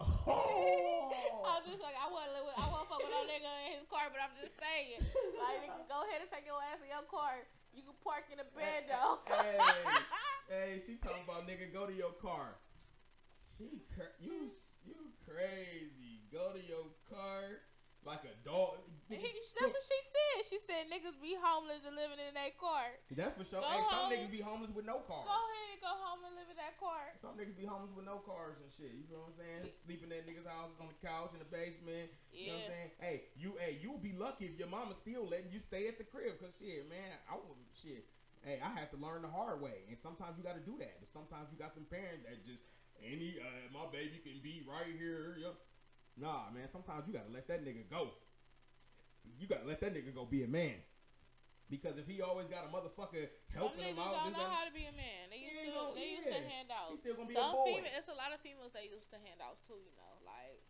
Oh. 0.26 1.44
I 1.44 1.60
was 1.60 1.68
just 1.68 1.84
like, 1.84 1.92
I 1.92 2.08
want 2.08 2.32
to 2.32 2.32
live 2.32 2.48
with, 2.48 2.56
I 2.56 2.64
want 2.72 2.88
to 2.88 2.88
fuck 2.88 3.04
with 3.04 3.12
no 3.12 3.28
nigga 3.28 3.44
in 3.68 3.76
his 3.76 3.84
car, 3.92 4.08
but 4.08 4.24
I'm 4.24 4.32
just 4.40 4.56
saying, 4.56 5.04
like, 5.36 5.60
nigga, 5.60 5.84
go 5.84 6.00
ahead 6.08 6.24
and 6.24 6.30
take 6.32 6.48
your 6.48 6.56
ass 6.64 6.80
in 6.80 6.88
your 6.88 7.04
car. 7.12 7.44
You 7.76 7.84
can 7.84 7.92
park 8.00 8.32
in 8.32 8.40
the 8.40 8.48
bed 8.56 8.88
though. 8.88 9.20
Hey, 9.28 9.60
hey, 10.48 10.70
she 10.80 10.96
talking 10.96 11.28
about 11.28 11.44
nigga, 11.44 11.68
go 11.68 11.84
to 11.84 11.92
your 11.92 12.16
car. 12.16 12.56
She, 13.58 13.82
cra- 13.94 14.16
you, 14.18 14.50
you 14.84 15.14
crazy. 15.22 16.26
Go 16.32 16.50
to 16.50 16.62
your 16.66 16.90
car 17.06 17.62
like 18.04 18.26
a 18.28 18.34
dog. 18.44 18.82
That's 19.08 19.22
what 19.22 19.84
she 19.86 20.00
said. 20.12 20.38
She 20.50 20.58
said 20.60 20.90
niggas 20.92 21.16
be 21.22 21.38
homeless 21.38 21.86
and 21.88 21.96
living 21.96 22.20
in 22.20 22.34
their 22.36 22.52
car. 22.58 22.92
That's 23.14 23.32
for 23.38 23.46
sure. 23.46 23.62
Hey, 23.64 23.80
some 23.88 24.10
niggas 24.12 24.28
be 24.34 24.42
homeless 24.44 24.74
with 24.74 24.84
no 24.84 25.00
cars. 25.08 25.24
Go 25.24 25.32
ahead 25.38 25.68
and 25.72 25.80
go 25.80 25.92
home 25.94 26.20
and 26.26 26.34
live 26.36 26.50
in 26.52 26.58
that 26.60 26.76
car. 26.76 27.14
Some 27.16 27.38
niggas 27.38 27.56
be 27.56 27.64
homeless 27.64 27.94
with 27.96 28.04
no 28.04 28.20
cars 28.26 28.58
and 28.60 28.68
shit. 28.74 28.92
You 28.92 29.06
know 29.08 29.24
what 29.30 29.38
I'm 29.38 29.40
saying? 29.40 29.72
Sleeping 29.86 30.10
at 30.12 30.26
niggas' 30.28 30.44
houses 30.50 30.76
on 30.82 30.90
the 30.92 30.98
couch 31.00 31.32
in 31.32 31.40
the 31.40 31.48
basement. 31.48 32.12
You 32.34 32.50
know 32.52 32.58
what 32.60 32.66
I'm 32.66 32.68
Yeah. 32.68 32.74
saying? 32.74 32.90
Hey, 33.00 33.16
you, 33.38 33.48
hey, 33.56 33.72
you'll 33.80 34.02
be 34.02 34.12
lucky 34.12 34.50
if 34.50 34.58
your 34.60 34.68
mama 34.68 34.92
still 34.98 35.24
letting 35.24 35.48
you 35.54 35.62
stay 35.62 35.86
at 35.88 35.96
the 35.96 36.04
crib. 36.04 36.36
Cause 36.42 36.52
shit, 36.58 36.84
man, 36.90 37.14
I 37.30 37.38
would 37.40 37.56
shit. 37.72 38.04
Hey, 38.44 38.60
I 38.60 38.68
had 38.76 38.92
to 38.92 38.98
learn 39.00 39.24
the 39.24 39.32
hard 39.32 39.64
way, 39.64 39.88
and 39.88 39.96
sometimes 39.96 40.36
you 40.36 40.44
got 40.44 40.52
to 40.52 40.64
do 40.68 40.76
that. 40.76 41.00
But 41.00 41.08
sometimes 41.08 41.48
you 41.48 41.56
got 41.56 41.72
them 41.72 41.88
parents 41.88 42.28
that 42.28 42.44
just 42.44 42.60
any 43.02 43.36
uh, 43.40 43.72
my 43.72 43.90
baby 43.90 44.20
can 44.22 44.40
be 44.42 44.62
right 44.68 44.92
here. 44.98 45.36
Yeah. 45.40 45.56
Nah, 46.16 46.50
man. 46.54 46.68
Sometimes 46.70 47.06
you 47.06 47.12
gotta 47.12 47.32
let 47.32 47.48
that 47.48 47.64
nigga 47.64 47.88
go. 47.90 48.14
You 49.38 49.46
gotta 49.48 49.66
let 49.66 49.80
that 49.80 49.94
nigga 49.94 50.14
go 50.14 50.24
be 50.24 50.44
a 50.44 50.48
man. 50.48 50.78
Because 51.70 51.96
if 51.96 52.06
he 52.06 52.20
always 52.20 52.46
got 52.46 52.68
a 52.68 52.70
motherfucker 52.70 53.32
helping 53.48 53.82
him 53.82 53.98
out, 53.98 54.12
don't 54.12 54.36
know 54.36 54.44
that- 54.44 54.52
how 54.52 54.64
to 54.68 54.74
be 54.74 54.84
a 54.84 54.92
man. 54.92 55.30
They 55.30 55.38
used 55.38 55.64
to 55.64 55.72
gonna- 55.72 55.94
they 55.96 56.10
used 56.12 56.28
to 56.28 56.44
hand 56.44 56.70
out. 56.70 56.90
He 56.90 56.96
still 56.98 57.16
gonna 57.16 57.28
be 57.28 57.34
a 57.34 57.40
boy. 57.40 57.64
female, 57.64 57.92
it's 57.96 58.08
a 58.08 58.14
lot 58.14 58.32
of 58.32 58.40
females 58.40 58.72
that 58.74 58.84
used 58.84 59.10
to 59.10 59.18
handouts 59.18 59.64
too. 59.66 59.80
You 59.80 59.96
know, 59.96 60.20
like 60.24 60.62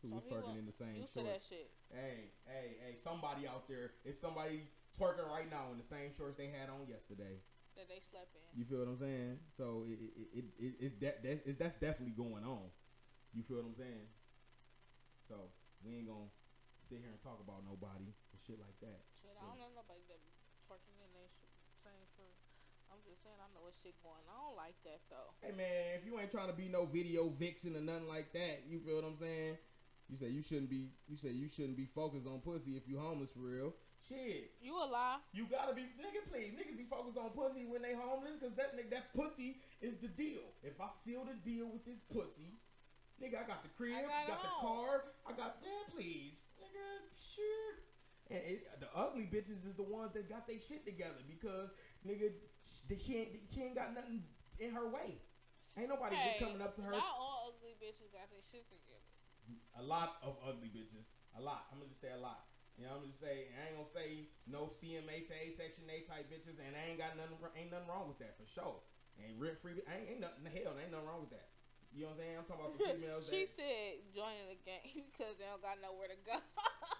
who 0.00 0.08
some 0.08 0.16
was 0.16 0.24
people 0.24 0.56
in 0.56 0.66
the 0.66 0.72
same 0.72 0.96
used 0.96 1.12
to 1.14 1.20
shorts. 1.20 1.48
that 1.48 1.54
shit. 1.54 1.70
Hey, 1.92 2.32
hey, 2.46 2.76
hey, 2.80 2.96
somebody 2.96 3.46
out 3.46 3.68
there, 3.68 3.94
it's 4.04 4.18
somebody 4.18 4.68
twerking 4.98 5.28
right 5.28 5.48
now 5.50 5.70
in 5.72 5.78
the 5.78 5.84
same 5.84 6.12
shorts 6.16 6.36
they 6.36 6.48
had 6.48 6.70
on 6.70 6.88
yesterday. 6.88 7.40
That 7.74 7.90
they 7.90 7.98
slept 8.06 8.30
in. 8.38 8.46
You 8.54 8.62
feel 8.70 8.86
what 8.86 8.94
I'm 8.94 9.02
saying? 9.02 9.34
So 9.58 9.82
it 9.82 9.98
it 9.98 10.28
it, 10.30 10.46
it, 10.62 10.72
it 10.78 10.92
that, 11.02 11.16
that 11.26 11.36
it's, 11.42 11.58
that's 11.58 11.74
definitely 11.82 12.14
going 12.14 12.46
on. 12.46 12.70
You 13.34 13.42
feel 13.42 13.58
what 13.58 13.66
I'm 13.66 13.74
saying? 13.74 14.06
So 15.26 15.50
we 15.82 15.98
ain't 15.98 16.06
gonna 16.06 16.30
sit 16.86 17.02
here 17.02 17.10
and 17.10 17.18
talk 17.18 17.42
about 17.42 17.66
nobody 17.66 18.14
and 18.14 18.38
shit 18.46 18.62
like 18.62 18.78
that. 18.78 19.02
Shit, 19.18 19.34
I 19.34 19.42
don't 19.42 19.58
know 19.58 19.74
nobody 19.74 20.06
that 20.06 20.22
twerking 20.70 20.94
in 21.02 21.10
their 21.18 21.26
same 21.82 22.06
shirt. 22.14 22.38
I'm 22.94 23.02
just 23.02 23.26
saying, 23.26 23.40
I 23.42 23.50
know 23.50 23.66
what 23.66 23.74
shit 23.82 23.98
going 24.06 24.22
on 24.30 24.54
like 24.54 24.78
that 24.86 25.02
though. 25.10 25.34
Hey 25.42 25.50
man, 25.50 25.98
if 25.98 26.06
you 26.06 26.14
ain't 26.22 26.30
trying 26.30 26.52
to 26.52 26.56
be 26.56 26.70
no 26.70 26.86
video 26.86 27.26
vixen 27.26 27.74
or 27.74 27.82
nothing 27.82 28.06
like 28.06 28.30
that, 28.38 28.70
you 28.70 28.78
feel 28.86 29.02
what 29.02 29.08
I'm 29.08 29.18
saying? 29.18 29.58
You 30.06 30.16
say 30.20 30.30
you 30.30 30.46
shouldn't 30.46 30.70
be. 30.70 30.94
You 31.08 31.16
say 31.18 31.34
you 31.34 31.50
shouldn't 31.50 31.80
be 31.80 31.88
focused 31.90 32.30
on 32.30 32.38
pussy 32.38 32.76
if 32.78 32.86
you 32.86 33.02
homeless 33.02 33.34
for 33.34 33.42
real. 33.42 33.74
Shit, 34.04 34.52
You 34.60 34.76
a 34.76 34.84
lie? 34.84 35.16
You 35.32 35.48
gotta 35.48 35.72
be 35.72 35.88
nigga, 35.96 36.20
please. 36.28 36.52
Niggas 36.52 36.76
be 36.76 36.84
focused 36.84 37.16
on 37.16 37.32
pussy 37.32 37.64
when 37.64 37.80
they 37.80 37.96
homeless, 37.96 38.36
cause 38.36 38.52
that 38.60 38.76
nigga, 38.76 38.92
that 38.92 39.16
pussy 39.16 39.56
is 39.80 39.96
the 40.04 40.12
deal. 40.12 40.44
If 40.60 40.76
I 40.76 40.92
seal 40.92 41.24
the 41.24 41.32
deal 41.40 41.72
with 41.72 41.88
this 41.88 42.04
pussy, 42.12 42.60
nigga, 43.16 43.40
I 43.40 43.48
got 43.48 43.64
the 43.64 43.72
crib, 43.72 43.96
I 43.96 44.28
got 44.28 44.28
got, 44.28 44.42
the 44.44 44.54
car, 44.60 45.08
I 45.24 45.32
got 45.32 45.56
man, 45.64 45.88
please, 45.88 46.36
nigga, 46.60 46.84
shit. 47.16 47.80
And 48.28 48.40
it, 48.44 48.68
the 48.80 48.92
ugly 48.92 49.24
bitches 49.24 49.64
is 49.64 49.72
the 49.76 49.88
ones 49.88 50.12
that 50.12 50.28
got 50.28 50.44
their 50.44 50.60
shit 50.60 50.84
together 50.84 51.24
because 51.24 51.72
nigga, 52.04 52.28
sh- 52.60 52.84
she 53.00 53.16
ain't 53.16 53.40
she 53.48 53.64
ain't 53.64 53.76
got 53.76 53.96
nothing 53.96 54.20
in 54.60 54.76
her 54.76 54.84
way. 54.84 55.16
Ain't 55.80 55.88
nobody 55.88 56.14
Hey, 56.14 56.36
coming 56.38 56.60
up 56.60 56.76
to 56.76 56.82
her. 56.84 56.92
Not 56.92 57.08
all 57.16 57.56
ugly 57.56 57.72
bitches 57.80 58.12
got 58.12 58.28
their 58.28 58.44
shit 58.52 58.68
together. 58.68 59.08
A 59.80 59.82
lot 59.82 60.20
of 60.22 60.36
ugly 60.44 60.68
bitches. 60.68 61.08
A 61.36 61.40
lot. 61.40 61.66
I'm 61.72 61.80
gonna 61.80 61.88
just 61.88 62.00
say 62.00 62.12
a 62.12 62.20
lot. 62.20 62.46
You 62.74 62.90
know, 62.90 62.98
I'm 62.98 63.06
just 63.06 63.22
say 63.22 63.54
I 63.54 63.70
ain't 63.70 63.78
gonna 63.78 63.94
say 63.94 64.26
no 64.50 64.66
CMHA 64.66 65.54
Section 65.54 65.86
8 65.86 66.10
type 66.10 66.26
bitches, 66.26 66.58
and 66.58 66.74
I 66.74 66.90
ain't 66.90 66.98
got 66.98 67.14
nothing. 67.14 67.38
Ain't 67.54 67.70
nothing 67.70 67.86
wrong 67.86 68.10
with 68.10 68.18
that 68.18 68.34
for 68.34 68.46
sure. 68.50 68.82
And 69.14 69.38
rent 69.38 69.62
free. 69.62 69.78
Ain't, 69.86 70.18
ain't 70.18 70.22
nothing. 70.22 70.42
The 70.42 70.50
hell, 70.50 70.74
ain't 70.74 70.90
nothing 70.90 71.06
wrong 71.06 71.22
with 71.22 71.30
that. 71.30 71.54
You 71.94 72.10
know 72.10 72.18
what 72.18 72.18
I'm 72.18 72.26
saying? 72.26 72.34
I'm 72.34 72.46
talking 72.50 72.62
about 72.66 72.74
the 72.74 72.82
females 72.98 73.30
she 73.30 73.46
that. 73.46 73.54
said 73.54 73.90
joining 74.10 74.50
the 74.50 74.58
game 74.66 75.06
because 75.06 75.34
they 75.38 75.46
don't 75.46 75.62
got 75.62 75.78
nowhere 75.78 76.10
to 76.10 76.18
go. 76.26 76.42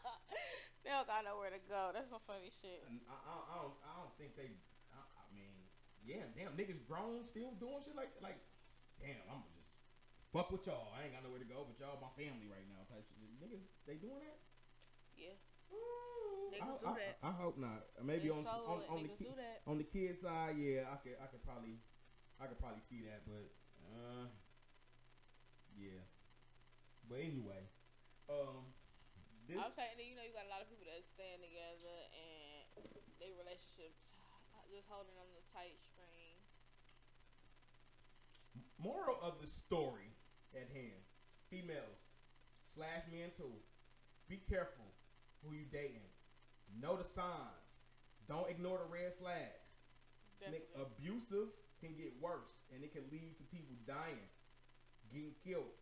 they 0.86 0.94
don't 0.94 1.10
got 1.10 1.26
nowhere 1.26 1.50
to 1.50 1.62
go. 1.66 1.90
That's 1.90 2.06
some 2.06 2.22
funny 2.22 2.54
shit. 2.54 2.86
I, 2.86 3.18
I, 3.18 3.34
I 3.34 3.54
don't. 3.66 3.76
I 3.82 3.92
don't 3.98 4.14
think 4.14 4.38
they. 4.38 4.54
I, 4.94 5.02
I 5.02 5.26
mean, 5.34 5.50
yeah, 6.06 6.30
damn, 6.38 6.54
niggas 6.54 6.86
grown 6.86 7.26
still 7.26 7.50
doing 7.58 7.82
shit 7.82 7.98
like 7.98 8.14
like. 8.22 8.38
Damn, 9.02 9.18
I'm 9.26 9.42
gonna 9.42 9.58
just 9.58 9.74
fuck 10.30 10.54
with 10.54 10.62
y'all. 10.70 10.94
I 10.94 11.10
ain't 11.10 11.18
got 11.18 11.26
nowhere 11.26 11.42
to 11.42 11.50
go, 11.50 11.66
but 11.66 11.74
y'all 11.82 11.98
my 11.98 12.14
family 12.14 12.46
right 12.46 12.62
now. 12.70 12.86
Type 12.86 13.02
shit. 13.10 13.18
Niggas, 13.42 13.66
they 13.90 13.98
doing 13.98 14.22
that? 14.22 14.38
Yeah. 15.18 15.34
Ooh, 15.74 16.50
Niggas 16.54 16.62
I, 16.62 16.78
do 16.78 16.94
that. 16.94 17.18
I 17.22 17.32
hope 17.34 17.58
not. 17.58 17.82
Maybe 18.02 18.30
They 18.30 18.34
on 18.34 18.44
so 18.46 18.62
on, 18.66 18.78
on 18.88 19.02
the 19.02 19.08
Niggas 19.10 19.18
ki- 19.18 19.24
do 19.26 19.34
that. 19.36 19.62
on 19.66 19.76
the 19.78 19.84
kid 19.84 20.14
side, 20.22 20.54
yeah, 20.58 20.86
I 20.86 20.96
could 21.02 21.18
I 21.18 21.26
could 21.26 21.42
probably 21.42 21.82
I 22.38 22.46
could 22.46 22.58
probably 22.58 22.82
see 22.86 23.02
that, 23.10 23.26
but 23.26 23.50
uh, 23.90 24.26
yeah. 25.74 26.02
But 27.10 27.20
anyway, 27.20 27.68
um, 28.30 28.72
this 29.46 29.58
I'm 29.58 29.74
saying 29.74 29.98
that 29.98 30.06
you 30.06 30.14
know 30.16 30.24
you 30.24 30.32
got 30.32 30.46
a 30.46 30.52
lot 30.54 30.62
of 30.62 30.70
people 30.70 30.86
that 30.88 31.04
stand 31.04 31.42
together 31.42 31.98
and 32.14 32.86
their 33.20 33.34
relationships 33.36 33.98
just 34.70 34.88
holding 34.88 35.14
on 35.20 35.28
the 35.36 35.44
tight 35.52 35.76
string. 35.92 36.40
moral 38.78 39.20
of 39.20 39.40
the 39.40 39.46
story 39.46 40.14
at 40.54 40.70
hand: 40.72 41.04
females 41.50 42.00
slash 42.74 43.04
men 43.10 43.30
too. 43.36 43.60
Be 44.28 44.40
careful 44.48 44.93
who 45.44 45.54
you 45.54 45.68
dating. 45.70 46.08
Know 46.80 46.96
the 46.96 47.04
signs. 47.04 47.68
Don't 48.26 48.48
ignore 48.48 48.80
the 48.80 48.88
red 48.88 49.14
flags. 49.20 49.64
Definitely. 50.40 50.66
abusive 50.76 51.48
can 51.80 51.94
get 51.96 52.12
worse, 52.20 52.52
and 52.72 52.82
it 52.84 52.92
can 52.92 53.04
lead 53.08 53.36
to 53.38 53.44
people 53.48 53.76
dying, 53.88 54.28
getting 55.12 55.36
killed. 55.40 55.76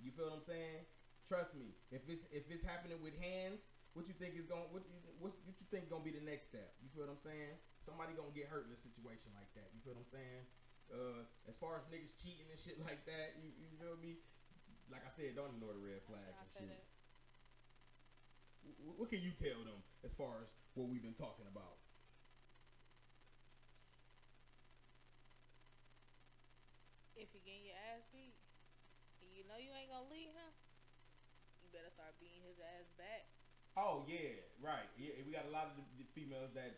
You 0.00 0.12
feel 0.12 0.28
what 0.28 0.40
I'm 0.40 0.46
saying? 0.46 0.84
Trust 1.28 1.56
me. 1.56 1.72
If 1.88 2.04
it's 2.08 2.24
if 2.32 2.48
it's 2.52 2.64
happening 2.64 3.00
with 3.00 3.16
hands, 3.16 3.64
what 3.92 4.08
you 4.08 4.16
think 4.16 4.36
is 4.36 4.44
going? 4.44 4.68
What 4.72 4.84
you 4.88 4.96
what's, 5.20 5.36
what 5.44 5.56
you 5.56 5.66
think 5.68 5.88
gonna 5.88 6.04
be 6.04 6.12
the 6.12 6.24
next 6.24 6.52
step? 6.52 6.72
You 6.80 6.88
feel 6.92 7.08
what 7.08 7.14
I'm 7.16 7.24
saying? 7.24 7.56
Somebody 7.84 8.12
gonna 8.16 8.34
get 8.34 8.48
hurt 8.48 8.68
in 8.68 8.72
a 8.72 8.80
situation 8.80 9.32
like 9.36 9.50
that. 9.56 9.72
You 9.72 9.80
feel 9.80 9.96
what 9.96 10.04
I'm 10.04 10.12
saying? 10.12 10.42
Uh, 10.92 11.22
as 11.48 11.56
far 11.56 11.80
as 11.80 11.88
niggas 11.88 12.12
cheating 12.20 12.48
and 12.52 12.60
shit 12.60 12.76
like 12.84 13.08
that, 13.08 13.40
you, 13.40 13.48
you 13.56 13.68
feel 13.80 13.96
me? 13.96 14.20
Like 14.92 15.08
I 15.08 15.12
said, 15.14 15.32
don't 15.32 15.56
ignore 15.56 15.72
the 15.72 15.80
red 15.80 16.04
flags 16.04 16.36
and 16.36 16.50
shit. 16.52 16.68
it. 16.68 16.84
Wh- 18.62 18.98
What 18.98 19.08
can 19.10 19.20
you 19.22 19.32
tell 19.32 19.64
them 19.64 19.82
as 20.04 20.12
far 20.14 20.42
as 20.42 20.48
what 20.74 20.88
we've 20.88 21.02
been 21.02 21.14
talking 21.14 21.46
about? 21.46 21.78
If 27.14 27.28
you 27.34 27.40
getting 27.44 27.66
your 27.66 27.76
ass 27.76 28.02
beat, 28.10 28.34
and 29.20 29.30
you 29.36 29.44
know 29.46 29.56
you 29.60 29.70
ain't 29.74 29.90
gonna 29.90 30.08
leave 30.08 30.32
him, 30.32 30.50
you 31.62 31.68
better 31.70 31.90
start 31.90 32.18
beating 32.18 32.42
his 32.42 32.58
ass 32.58 32.88
back. 32.96 33.26
Oh 33.76 34.04
yeah, 34.08 34.42
right. 34.60 34.88
Yeah, 34.96 35.22
we 35.24 35.32
got 35.32 35.46
a 35.46 35.52
lot 35.52 35.72
of 35.72 35.76
the, 35.76 36.04
females 36.12 36.52
that 36.54 36.76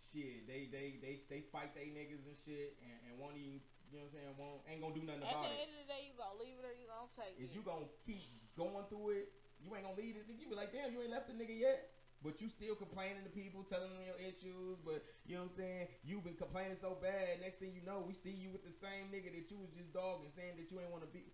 shit. 0.00 0.46
They 0.46 0.68
they 0.70 0.96
they 1.00 1.20
they 1.28 1.40
fight 1.52 1.74
they 1.74 1.92
niggas 1.92 2.24
and 2.24 2.36
shit, 2.44 2.76
and, 2.80 2.96
and 3.10 3.18
won't 3.18 3.36
even. 3.36 3.60
You 3.90 3.98
know 3.98 4.06
what 4.06 4.14
I'm 4.14 4.22
saying? 4.22 4.34
Won't 4.38 4.60
ain't 4.70 4.80
gonna 4.80 4.94
do 4.94 5.02
nothing 5.02 5.26
At 5.26 5.34
about 5.34 5.50
the 5.50 5.58
end 5.66 5.70
of 5.74 5.78
the 5.82 5.88
day, 5.90 6.06
you 6.06 6.14
gonna 6.14 6.38
leave 6.38 6.54
it 6.62 6.64
or 6.64 6.70
you 6.70 6.86
gonna 6.86 7.10
take 7.18 7.34
Is 7.42 7.50
it. 7.50 7.54
you 7.58 7.62
gonna 7.66 7.90
keep 8.06 8.22
going 8.54 8.86
through 8.86 9.10
it? 9.18 9.39
You 9.62 9.74
ain't 9.76 9.84
gonna 9.84 9.96
leave 9.96 10.16
it. 10.16 10.24
You 10.28 10.48
be 10.48 10.56
like, 10.56 10.72
damn, 10.72 10.92
you 10.92 11.00
ain't 11.04 11.10
left 11.12 11.28
the 11.28 11.36
nigga 11.36 11.52
yet. 11.58 11.92
But 12.20 12.36
you 12.44 12.52
still 12.52 12.76
complaining 12.76 13.24
to 13.24 13.32
people, 13.32 13.64
telling 13.64 13.96
them 13.96 14.04
your 14.04 14.20
issues. 14.20 14.76
But 14.84 15.00
you 15.24 15.40
know 15.40 15.48
what 15.48 15.56
I'm 15.56 15.56
saying? 15.56 15.84
You've 16.04 16.20
been 16.24 16.36
complaining 16.36 16.76
so 16.76 16.92
bad. 17.00 17.40
Next 17.40 17.56
thing 17.60 17.72
you 17.72 17.80
know, 17.80 18.04
we 18.04 18.12
see 18.12 18.32
you 18.32 18.52
with 18.52 18.60
the 18.60 18.72
same 18.76 19.08
nigga 19.08 19.32
that 19.32 19.48
you 19.48 19.56
was 19.56 19.72
just 19.72 19.88
dogging, 19.96 20.28
saying 20.36 20.60
that 20.60 20.68
you 20.68 20.76
ain't 20.84 20.92
want 20.92 21.00
to 21.04 21.12
be. 21.12 21.32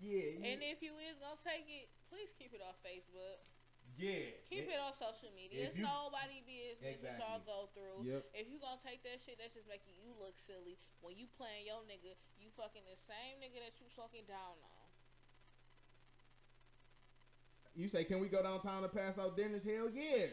Yeah. 0.00 0.36
you- 0.36 0.44
and 0.44 0.60
if 0.64 0.80
you 0.84 0.92
is 0.96 1.16
gonna 1.20 1.40
take 1.40 1.64
it, 1.68 1.88
please 2.12 2.32
keep 2.36 2.52
it 2.52 2.60
off 2.64 2.76
Facebook. 2.84 3.40
yeah. 3.96 4.32
Keep 4.48 4.68
it 4.68 4.76
on 4.80 4.92
social 4.96 5.28
media. 5.36 5.68
if 5.68 5.68
It's 5.72 5.76
you- 5.80 5.84
nobody 5.88 6.40
business 6.44 7.00
that 7.04 7.16
y'all 7.20 7.40
Exactly. 7.40 7.52
go 7.52 7.58
through. 7.76 7.98
Yep. 8.08 8.22
If 8.32 8.48
you 8.48 8.58
gonna 8.60 8.80
take 8.84 9.02
that 9.04 9.20
shit, 9.24 9.36
that's 9.40 9.52
just 9.56 9.68
making 9.68 9.96
you 10.00 10.12
look 10.20 10.36
silly. 10.48 10.76
When 11.00 11.16
you 11.16 11.28
playing 11.36 11.64
your 11.66 11.80
nigga, 11.84 12.12
you 12.40 12.48
fucking 12.56 12.84
the 12.84 12.96
same 12.96 13.40
nigga 13.40 13.60
that 13.64 13.80
you 13.80 13.88
fucking 13.96 14.24
down 14.24 14.56
on. 14.60 14.88
You 17.74 17.88
say, 17.88 18.04
can 18.04 18.20
we 18.20 18.28
go 18.28 18.42
downtown 18.42 18.82
to 18.82 18.88
pass 18.88 19.18
out 19.18 19.36
dinners? 19.36 19.62
Hell 19.64 19.88
yeah. 19.94 20.26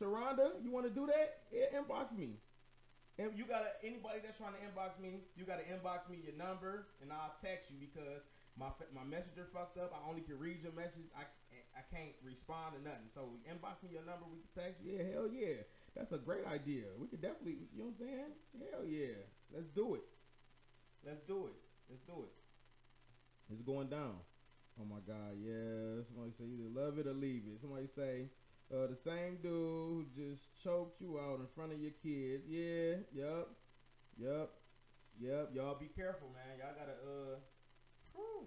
Sharonda, 0.00 0.62
you 0.62 0.70
want 0.70 0.86
to 0.86 0.92
do 0.92 1.06
that? 1.06 1.44
Yeah, 1.52 1.78
inbox 1.78 2.16
me. 2.16 2.40
And 3.20 3.36
you 3.36 3.44
gotta 3.44 3.76
anybody 3.84 4.24
that's 4.24 4.40
trying 4.40 4.56
to 4.56 4.62
inbox 4.64 4.96
me, 4.96 5.20
you 5.36 5.44
gotta 5.44 5.68
inbox 5.68 6.08
me 6.08 6.24
your 6.24 6.32
number, 6.40 6.88
and 7.04 7.12
I'll 7.12 7.36
text 7.36 7.68
you 7.68 7.76
because 7.76 8.24
my 8.56 8.72
my 8.96 9.04
messenger 9.04 9.44
fucked 9.52 9.76
up. 9.76 9.92
I 9.92 10.00
only 10.08 10.24
can 10.24 10.40
read 10.40 10.64
your 10.64 10.72
message. 10.72 11.04
I 11.12 11.28
I 11.76 11.84
can't 11.92 12.16
respond 12.24 12.76
to 12.76 12.80
nothing. 12.80 13.12
So 13.12 13.36
inbox 13.44 13.84
me 13.84 13.92
your 13.92 14.08
number. 14.08 14.24
We 14.24 14.40
can 14.40 14.52
text. 14.56 14.80
you. 14.80 14.96
Yeah, 14.96 15.04
hell 15.12 15.28
yeah. 15.28 15.68
That's 15.92 16.16
a 16.16 16.18
great 16.18 16.48
idea. 16.48 16.88
We 16.96 17.12
could 17.12 17.20
definitely. 17.20 17.68
You 17.76 17.84
know 17.84 17.92
what 17.92 18.00
I'm 18.00 18.08
saying? 18.08 18.32
Hell 18.56 18.84
yeah. 18.88 19.20
Let's 19.52 19.68
do 19.68 20.00
it. 20.00 20.06
Let's 21.04 21.20
do 21.28 21.52
it. 21.52 21.58
Let's 21.92 22.04
do 22.08 22.24
it. 22.24 22.32
It's 23.52 23.60
going 23.62 23.92
down. 23.92 24.16
Oh 24.78 24.84
my 24.84 25.00
God, 25.06 25.36
yeah. 25.40 26.02
Somebody 26.08 26.32
say 26.36 26.44
you 26.44 26.56
either 26.64 26.72
love 26.72 26.98
it 26.98 27.06
or 27.06 27.12
leave 27.12 27.44
it. 27.48 27.60
Somebody 27.60 27.86
say, 27.86 28.28
uh, 28.72 28.86
the 28.86 28.96
same 28.96 29.36
dude 29.42 29.50
who 29.52 30.04
just 30.14 30.42
choked 30.62 31.00
you 31.00 31.18
out 31.18 31.40
in 31.40 31.46
front 31.54 31.72
of 31.72 31.80
your 31.80 31.92
kids. 32.02 32.44
Yeah, 32.48 33.02
yup, 33.12 33.50
yup, 34.16 34.54
yup. 35.20 35.50
Y'all 35.54 35.76
be 35.78 35.88
careful, 35.88 36.28
man. 36.32 36.58
Y'all 36.58 36.72
gotta, 36.78 36.96
uh, 37.02 37.36
whew. 38.14 38.46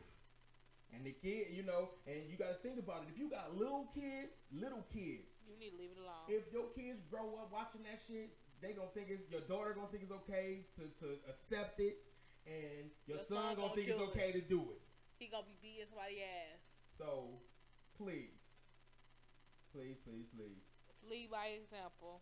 and 0.96 1.06
the 1.06 1.12
kid, 1.12 1.48
you 1.54 1.64
know, 1.64 1.90
and 2.08 2.24
you 2.30 2.38
gotta 2.38 2.58
think 2.64 2.80
about 2.80 3.04
it. 3.04 3.10
If 3.14 3.20
you 3.20 3.30
got 3.30 3.56
little 3.58 3.92
kids, 3.94 4.32
little 4.52 4.86
kids, 4.94 5.28
You 5.46 5.60
need 5.60 5.72
to 5.72 5.78
leave 5.78 5.92
it 5.94 6.02
alone. 6.02 6.26
if 6.30 6.50
your 6.54 6.70
kids 6.74 7.04
grow 7.12 7.36
up 7.42 7.52
watching 7.52 7.84
that 7.84 8.00
shit, 8.08 8.34
they 8.62 8.72
gonna 8.74 8.90
think 8.96 9.10
it's 9.12 9.30
your 9.30 9.42
daughter 9.42 9.74
gonna 9.76 9.92
think 9.92 10.04
it's 10.04 10.16
okay 10.26 10.66
to, 10.80 10.88
to 11.06 11.20
accept 11.30 11.80
it, 11.82 12.00
and 12.48 12.90
your, 13.06 13.18
Your 13.18 13.26
son, 13.28 13.38
son 13.38 13.44
gonna 13.60 13.68
gonna 13.70 13.76
think 13.76 13.88
it's 13.92 13.98
do 14.00 14.04
it. 14.08 14.16
okay 14.16 14.32
to 14.32 14.42
do 14.42 14.62
it. 14.72 14.82
He 15.20 15.28
gonna 15.30 15.48
be 15.48 15.58
beating 15.62 15.88
somebody's 15.90 16.22
ass. 16.24 16.60
So, 16.98 17.42
please, 17.98 18.38
please, 19.74 19.98
please, 20.06 20.28
please, 20.36 20.62
Lead 21.04 21.32
by 21.32 21.58
example. 21.60 22.22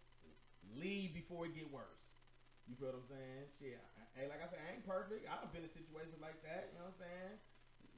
leave 0.74 1.14
before 1.14 1.46
it 1.46 1.54
get 1.56 1.70
worse. 1.72 2.02
You 2.70 2.78
feel 2.78 2.94
what 2.94 3.04
I'm 3.04 3.10
saying? 3.12 3.44
Shit, 3.60 3.78
I, 3.82 4.24
I- 4.24 4.30
like 4.32 4.40
I 4.42 4.48
said, 4.48 4.62
I 4.64 4.78
ain't 4.78 4.86
perfect. 4.88 5.26
I've 5.28 5.50
been 5.52 5.66
in 5.66 5.74
situations 5.74 6.22
like 6.22 6.40
that. 6.46 6.72
You 6.72 6.80
know 6.80 6.88
what 6.88 6.96
I'm 7.00 7.04
saying? 7.04 7.36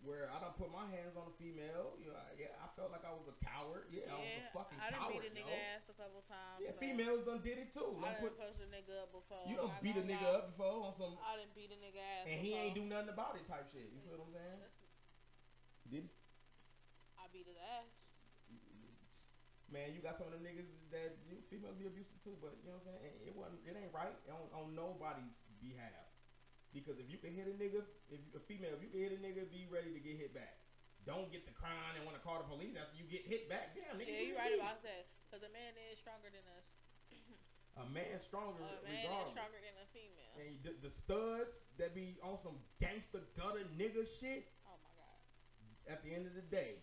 Where 0.03 0.27
I 0.27 0.35
don't 0.43 0.55
put 0.59 0.67
my 0.67 0.83
hands 0.91 1.15
on 1.15 1.31
a 1.31 1.35
female. 1.39 1.95
You 1.95 2.11
know, 2.11 2.19
I, 2.19 2.35
yeah, 2.35 2.51
I 2.59 2.67
felt 2.75 2.91
like 2.91 3.07
I 3.07 3.15
was 3.15 3.23
a 3.31 3.35
coward. 3.39 3.87
Yeah, 3.87 4.11
I 4.11 4.19
was 4.19 4.35
a 4.35 4.51
fucking 4.51 4.75
coward. 4.75 4.83
I 4.83 4.91
done 4.91 4.99
coward. 4.99 5.15
beat 5.15 5.31
a 5.31 5.31
nigga 5.31 5.55
yo. 5.55 5.71
ass 5.71 5.83
a 5.87 5.95
couple 5.95 6.21
times. 6.27 6.57
Yeah, 6.59 6.75
so 6.75 6.79
females 6.83 7.21
done 7.23 7.39
did 7.39 7.55
it 7.63 7.69
too. 7.71 7.95
I 8.03 8.19
Don't 8.19 8.35
done 8.35 8.35
put, 8.35 8.59
a 8.59 8.67
nigga 8.67 8.93
up 8.99 9.09
before. 9.15 9.45
you 9.47 9.55
don't 9.55 9.71
not 9.71 9.79
beat 9.83 9.95
a 9.95 10.03
nigga 10.03 10.27
lie. 10.27 10.35
up 10.43 10.45
before 10.51 10.75
on 10.83 10.93
some, 10.99 11.15
I 11.23 11.39
done 11.39 11.51
beat 11.55 11.71
a 11.71 11.79
nigga 11.79 12.03
ass. 12.03 12.25
and 12.27 12.35
he 12.43 12.51
ain't 12.51 12.75
do 12.75 12.83
nothing 12.83 13.15
about 13.15 13.39
it 13.39 13.47
type 13.47 13.71
shit. 13.71 13.87
You 13.95 14.03
feel 14.03 14.19
what 14.19 14.27
I'm 14.27 14.35
saying? 14.35 14.59
Did? 15.93 16.09
I 17.21 17.29
beat 17.29 17.45
his 17.45 17.53
ass. 17.61 17.85
Man, 19.69 19.93
you 19.93 20.01
got 20.01 20.17
some 20.17 20.25
of 20.25 20.33
them 20.33 20.41
niggas 20.41 20.65
that 20.89 21.21
you 21.29 21.37
females 21.53 21.77
be 21.77 21.85
abusive 21.85 22.17
too, 22.25 22.33
but 22.41 22.57
you 22.65 22.73
know 22.73 22.81
what 22.81 22.97
I'm 22.97 22.97
saying? 22.97 23.29
It 23.29 23.33
wasn't. 23.37 23.61
It 23.61 23.77
ain't 23.77 23.93
right 23.93 24.09
on, 24.29 24.49
on 24.57 24.65
nobody's 24.73 25.37
behalf. 25.61 26.09
Because 26.73 26.97
if 26.97 27.05
you 27.09 27.21
can 27.21 27.37
hit 27.37 27.45
a 27.45 27.53
nigga, 27.53 27.85
if 28.09 28.21
a 28.33 28.41
female, 28.41 28.73
if 28.73 28.81
you 28.81 28.89
can 28.89 29.01
hit 29.05 29.13
a 29.13 29.21
nigga, 29.21 29.45
be 29.53 29.69
ready 29.69 29.93
to 29.93 30.01
get 30.01 30.17
hit 30.17 30.33
back. 30.33 30.57
Don't 31.05 31.29
get 31.29 31.45
the 31.45 31.53
crying 31.53 31.93
and 31.93 32.01
want 32.09 32.17
to 32.17 32.23
call 32.25 32.41
the 32.41 32.49
police 32.49 32.73
after 32.73 32.97
you 32.97 33.05
get 33.05 33.29
hit 33.29 33.45
back. 33.45 33.77
Damn, 33.77 34.01
nigga. 34.01 34.09
Yeah, 34.09 34.25
you 34.25 34.33
right 34.33 34.57
about 34.57 34.81
that. 34.81 35.13
Cause 35.29 35.45
a 35.45 35.51
man 35.53 35.77
is 35.89 36.01
stronger 36.01 36.33
than 36.33 36.41
us. 36.57 36.65
A 37.73 37.85
man 37.89 38.21
stronger 38.21 38.61
A 38.61 38.85
man 38.85 39.25
is 39.25 39.33
stronger 39.33 39.57
than 39.57 39.73
a 39.81 39.87
female. 39.89 40.33
and 40.37 40.53
the, 40.61 40.77
the 40.85 40.93
studs 40.93 41.65
that 41.81 41.97
be 41.97 42.21
on 42.21 42.37
some 42.37 42.61
gangster 42.77 43.25
gutter 43.33 43.65
nigga 43.73 44.05
shit. 44.05 44.49
At 45.89 46.03
the 46.03 46.13
end 46.13 46.27
of 46.27 46.35
the 46.35 46.47
day, 46.47 46.79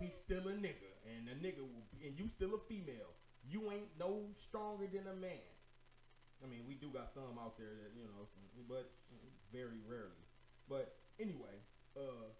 he's 0.00 0.14
still 0.14 0.48
a 0.48 0.54
nigga, 0.56 0.90
and 1.06 1.28
a 1.30 1.36
nigga 1.38 1.62
will, 1.62 1.86
and 2.02 2.18
you 2.18 2.26
still 2.26 2.54
a 2.54 2.60
female. 2.66 3.14
You 3.46 3.70
ain't 3.70 3.94
no 3.98 4.26
stronger 4.36 4.86
than 4.90 5.06
a 5.06 5.16
man. 5.16 5.48
I 6.42 6.48
mean, 6.48 6.64
we 6.66 6.74
do 6.74 6.88
got 6.88 7.12
some 7.12 7.36
out 7.38 7.56
there 7.56 7.76
that 7.84 7.92
you 7.94 8.04
know, 8.04 8.24
some, 8.26 8.42
but 8.68 8.90
very 9.52 9.78
rarely. 9.86 10.24
But 10.68 10.96
anyway, 11.20 11.60
uh, 11.96 12.32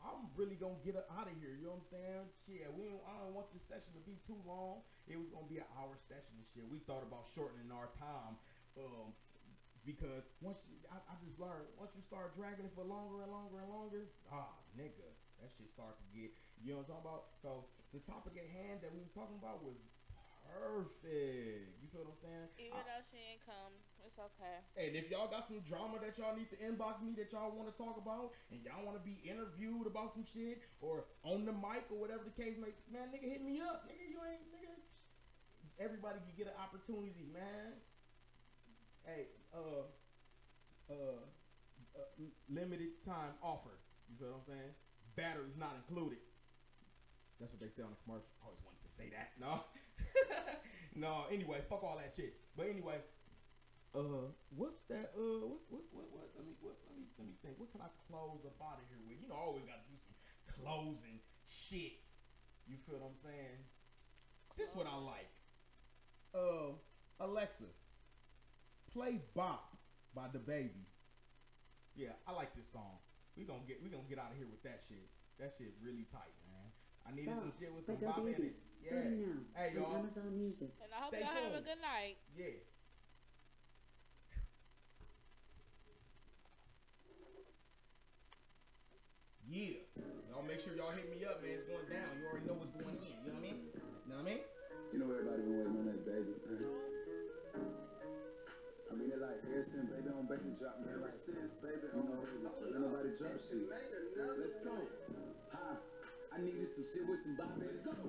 I'm 0.00 0.32
really 0.36 0.56
gonna 0.56 0.80
get 0.80 0.96
out 0.96 1.28
of 1.28 1.34
here. 1.36 1.52
You 1.52 1.68
know 1.68 1.76
what 1.76 1.84
I'm 1.90 1.92
saying? 1.92 2.24
Shit, 2.46 2.64
we 2.72 2.88
I 3.04 3.12
don't 3.20 3.36
want 3.36 3.52
this 3.52 3.66
session 3.66 3.92
to 3.92 4.02
be 4.06 4.16
too 4.24 4.38
long. 4.48 4.80
It 5.04 5.20
was 5.20 5.28
gonna 5.28 5.50
be 5.50 5.60
an 5.60 5.68
hour 5.76 5.92
session 6.00 6.32
and 6.38 6.46
shit. 6.48 6.64
We 6.70 6.80
thought 6.88 7.04
about 7.04 7.28
shortening 7.36 7.68
our 7.68 7.92
time, 7.98 8.40
um, 8.80 9.12
because 9.86 10.24
once 10.40 10.60
you, 10.68 10.76
I, 10.92 10.98
I 11.08 11.14
just 11.24 11.36
learned 11.40 11.66
once 11.80 11.92
you 11.96 12.02
start 12.04 12.36
dragging 12.36 12.66
it 12.68 12.74
for 12.76 12.84
longer 12.84 13.24
and 13.24 13.32
longer 13.32 13.60
and 13.60 13.70
longer, 13.72 14.02
ah, 14.32 14.52
nigga, 14.76 15.08
that 15.40 15.48
shit 15.56 15.70
start 15.72 15.96
to 15.98 16.06
get. 16.12 16.30
You 16.60 16.76
know 16.76 16.84
what 16.84 16.92
I'm 16.92 17.00
talking 17.00 17.08
about? 17.08 17.22
So 17.40 17.50
the 17.96 18.00
topic 18.04 18.36
at 18.36 18.48
hand 18.52 18.84
that 18.84 18.92
we 18.92 19.00
was 19.00 19.12
talking 19.16 19.40
about 19.40 19.64
was 19.64 19.80
perfect. 20.44 21.72
You 21.80 21.86
feel 21.88 22.04
what 22.04 22.12
I'm 22.16 22.20
saying? 22.20 22.48
Even 22.60 22.80
I- 22.80 22.84
though 22.84 23.04
she 23.08 23.18
ain't 23.18 23.44
come, 23.46 23.72
it's 24.04 24.18
okay. 24.18 24.60
and 24.76 24.92
if 24.96 25.08
y'all 25.08 25.28
got 25.30 25.48
some 25.48 25.60
drama 25.64 26.00
that 26.04 26.16
y'all 26.20 26.36
need 26.36 26.50
to 26.52 26.58
inbox 26.60 27.00
me 27.00 27.16
that 27.16 27.32
y'all 27.32 27.52
want 27.52 27.68
to 27.72 27.76
talk 27.80 27.96
about, 27.96 28.36
and 28.52 28.60
y'all 28.64 28.84
want 28.84 28.96
to 29.00 29.04
be 29.04 29.16
interviewed 29.24 29.86
about 29.88 30.12
some 30.12 30.24
shit 30.28 30.60
or 30.80 31.08
on 31.24 31.44
the 31.48 31.52
mic 31.54 31.88
or 31.88 31.96
whatever 31.96 32.24
the 32.24 32.34
case 32.36 32.56
may, 32.60 32.72
be, 32.74 32.80
man, 32.92 33.08
nigga, 33.14 33.24
hit 33.30 33.40
me 33.40 33.60
up, 33.64 33.88
nigga. 33.88 34.04
You 34.04 34.20
ain't, 34.28 34.44
nigga. 34.52 34.76
Everybody 35.80 36.20
can 36.20 36.36
get 36.36 36.46
an 36.52 36.58
opportunity, 36.60 37.24
man. 37.32 37.72
Hey, 39.04 39.28
uh, 39.54 39.86
uh, 40.90 41.22
uh, 41.96 42.22
limited 42.48 43.00
time 43.04 43.34
offer. 43.42 43.80
You 44.08 44.16
feel 44.18 44.28
what 44.34 44.44
I'm 44.44 44.48
saying? 44.48 44.72
Batteries 45.16 45.56
not 45.58 45.74
included. 45.80 46.18
That's 47.40 47.52
what 47.56 47.60
they 47.60 47.72
say 47.72 47.80
on 47.80 47.96
the 47.96 48.00
commercial. 48.04 48.28
I 48.44 48.52
always 48.52 48.60
wanted 48.60 48.84
to 48.84 48.92
say 48.92 49.08
that. 49.16 49.32
No, 49.40 49.64
no. 50.94 51.24
Anyway, 51.32 51.64
fuck 51.72 51.80
all 51.82 51.96
that 51.96 52.12
shit. 52.12 52.36
But 52.52 52.68
anyway, 52.68 53.00
uh, 53.96 54.28
what's 54.52 54.84
that? 54.92 55.16
Uh, 55.16 55.48
what's 55.48 55.64
what 55.72 55.82
what 55.90 56.06
what? 56.12 56.28
Let 56.36 56.44
me 56.44 56.52
what, 56.60 56.76
let 56.84 56.94
me 57.00 57.08
let 57.16 57.24
me 57.24 57.34
think. 57.40 57.56
What 57.56 57.72
can 57.72 57.80
I 57.80 57.88
close 58.06 58.44
up 58.44 58.60
out 58.60 58.76
of 58.76 58.84
here 58.92 59.00
with? 59.08 59.16
You 59.24 59.32
know, 59.32 59.40
I 59.40 59.48
always 59.48 59.64
got 59.64 59.80
to 59.80 59.88
do 59.88 59.96
some 59.96 60.14
closing 60.60 61.24
shit. 61.48 62.04
You 62.68 62.76
feel 62.84 63.00
what 63.00 63.08
I'm 63.08 63.18
saying? 63.18 63.64
This 64.60 64.76
what 64.76 64.84
I 64.84 65.00
like. 65.00 65.32
Uh, 66.36 66.76
Alexa, 67.18 67.72
play 68.92 69.20
"Bop" 69.34 69.76
by 70.14 70.26
DaBaby. 70.28 70.86
Yeah, 71.96 72.14
I 72.26 72.32
like 72.32 72.54
this 72.54 72.70
song. 72.72 72.98
We 73.36 73.44
gonna 73.44 73.66
get 73.66 73.82
we 73.82 73.90
gonna 73.90 74.08
get 74.08 74.18
out 74.18 74.32
of 74.32 74.38
here 74.38 74.48
with 74.50 74.62
that 74.62 74.82
shit. 74.88 75.08
That 75.38 75.54
shit 75.56 75.72
really 75.82 76.06
tight, 76.12 76.34
man. 76.46 76.68
I 77.06 77.16
needed 77.16 77.34
some 77.34 77.52
shit 77.58 77.72
with 77.74 77.86
by 77.86 77.96
some 77.96 77.96
bop 77.96 78.18
in 78.20 78.34
it. 78.34 78.56
Yeah. 78.84 78.92
now 78.92 79.40
Hey, 79.56 79.72
y'all. 79.74 79.96
Amazon 79.96 80.36
Music. 80.36 80.72
And 80.82 80.92
I 80.92 81.00
hope 81.00 81.14
Stay 81.14 81.20
y'all 81.20 81.32
have 81.32 81.54
a 81.56 81.64
good 81.64 81.80
night. 81.80 82.16
Yeah. 82.36 82.60
Yeah. 89.48 89.82
Y'all 90.30 90.46
make 90.46 90.60
sure 90.60 90.76
y'all 90.76 90.92
hit 90.92 91.10
me 91.10 91.24
up, 91.26 91.42
man. 91.42 91.50
It's 91.58 91.66
going 91.66 91.84
down. 91.90 92.19
Baby 100.30 100.54
drop, 100.54 100.78
man. 100.86 100.94
Ever 100.94 101.10
since 101.10 101.58
baby 101.58 101.90
drop, 101.90 102.54
ain't 102.62 102.78
nobody 102.78 103.10
drop 103.18 103.34
shit. 103.34 103.66
Let's 103.66 104.54
go. 104.62 104.78
Hi, 105.50 105.74
I 106.30 106.38
needed 106.38 106.70
some 106.70 106.86
shit 106.86 107.02
with 107.02 107.18
some 107.18 107.34
bop 107.34 107.58
in 107.58 107.66
it. 107.66 108.00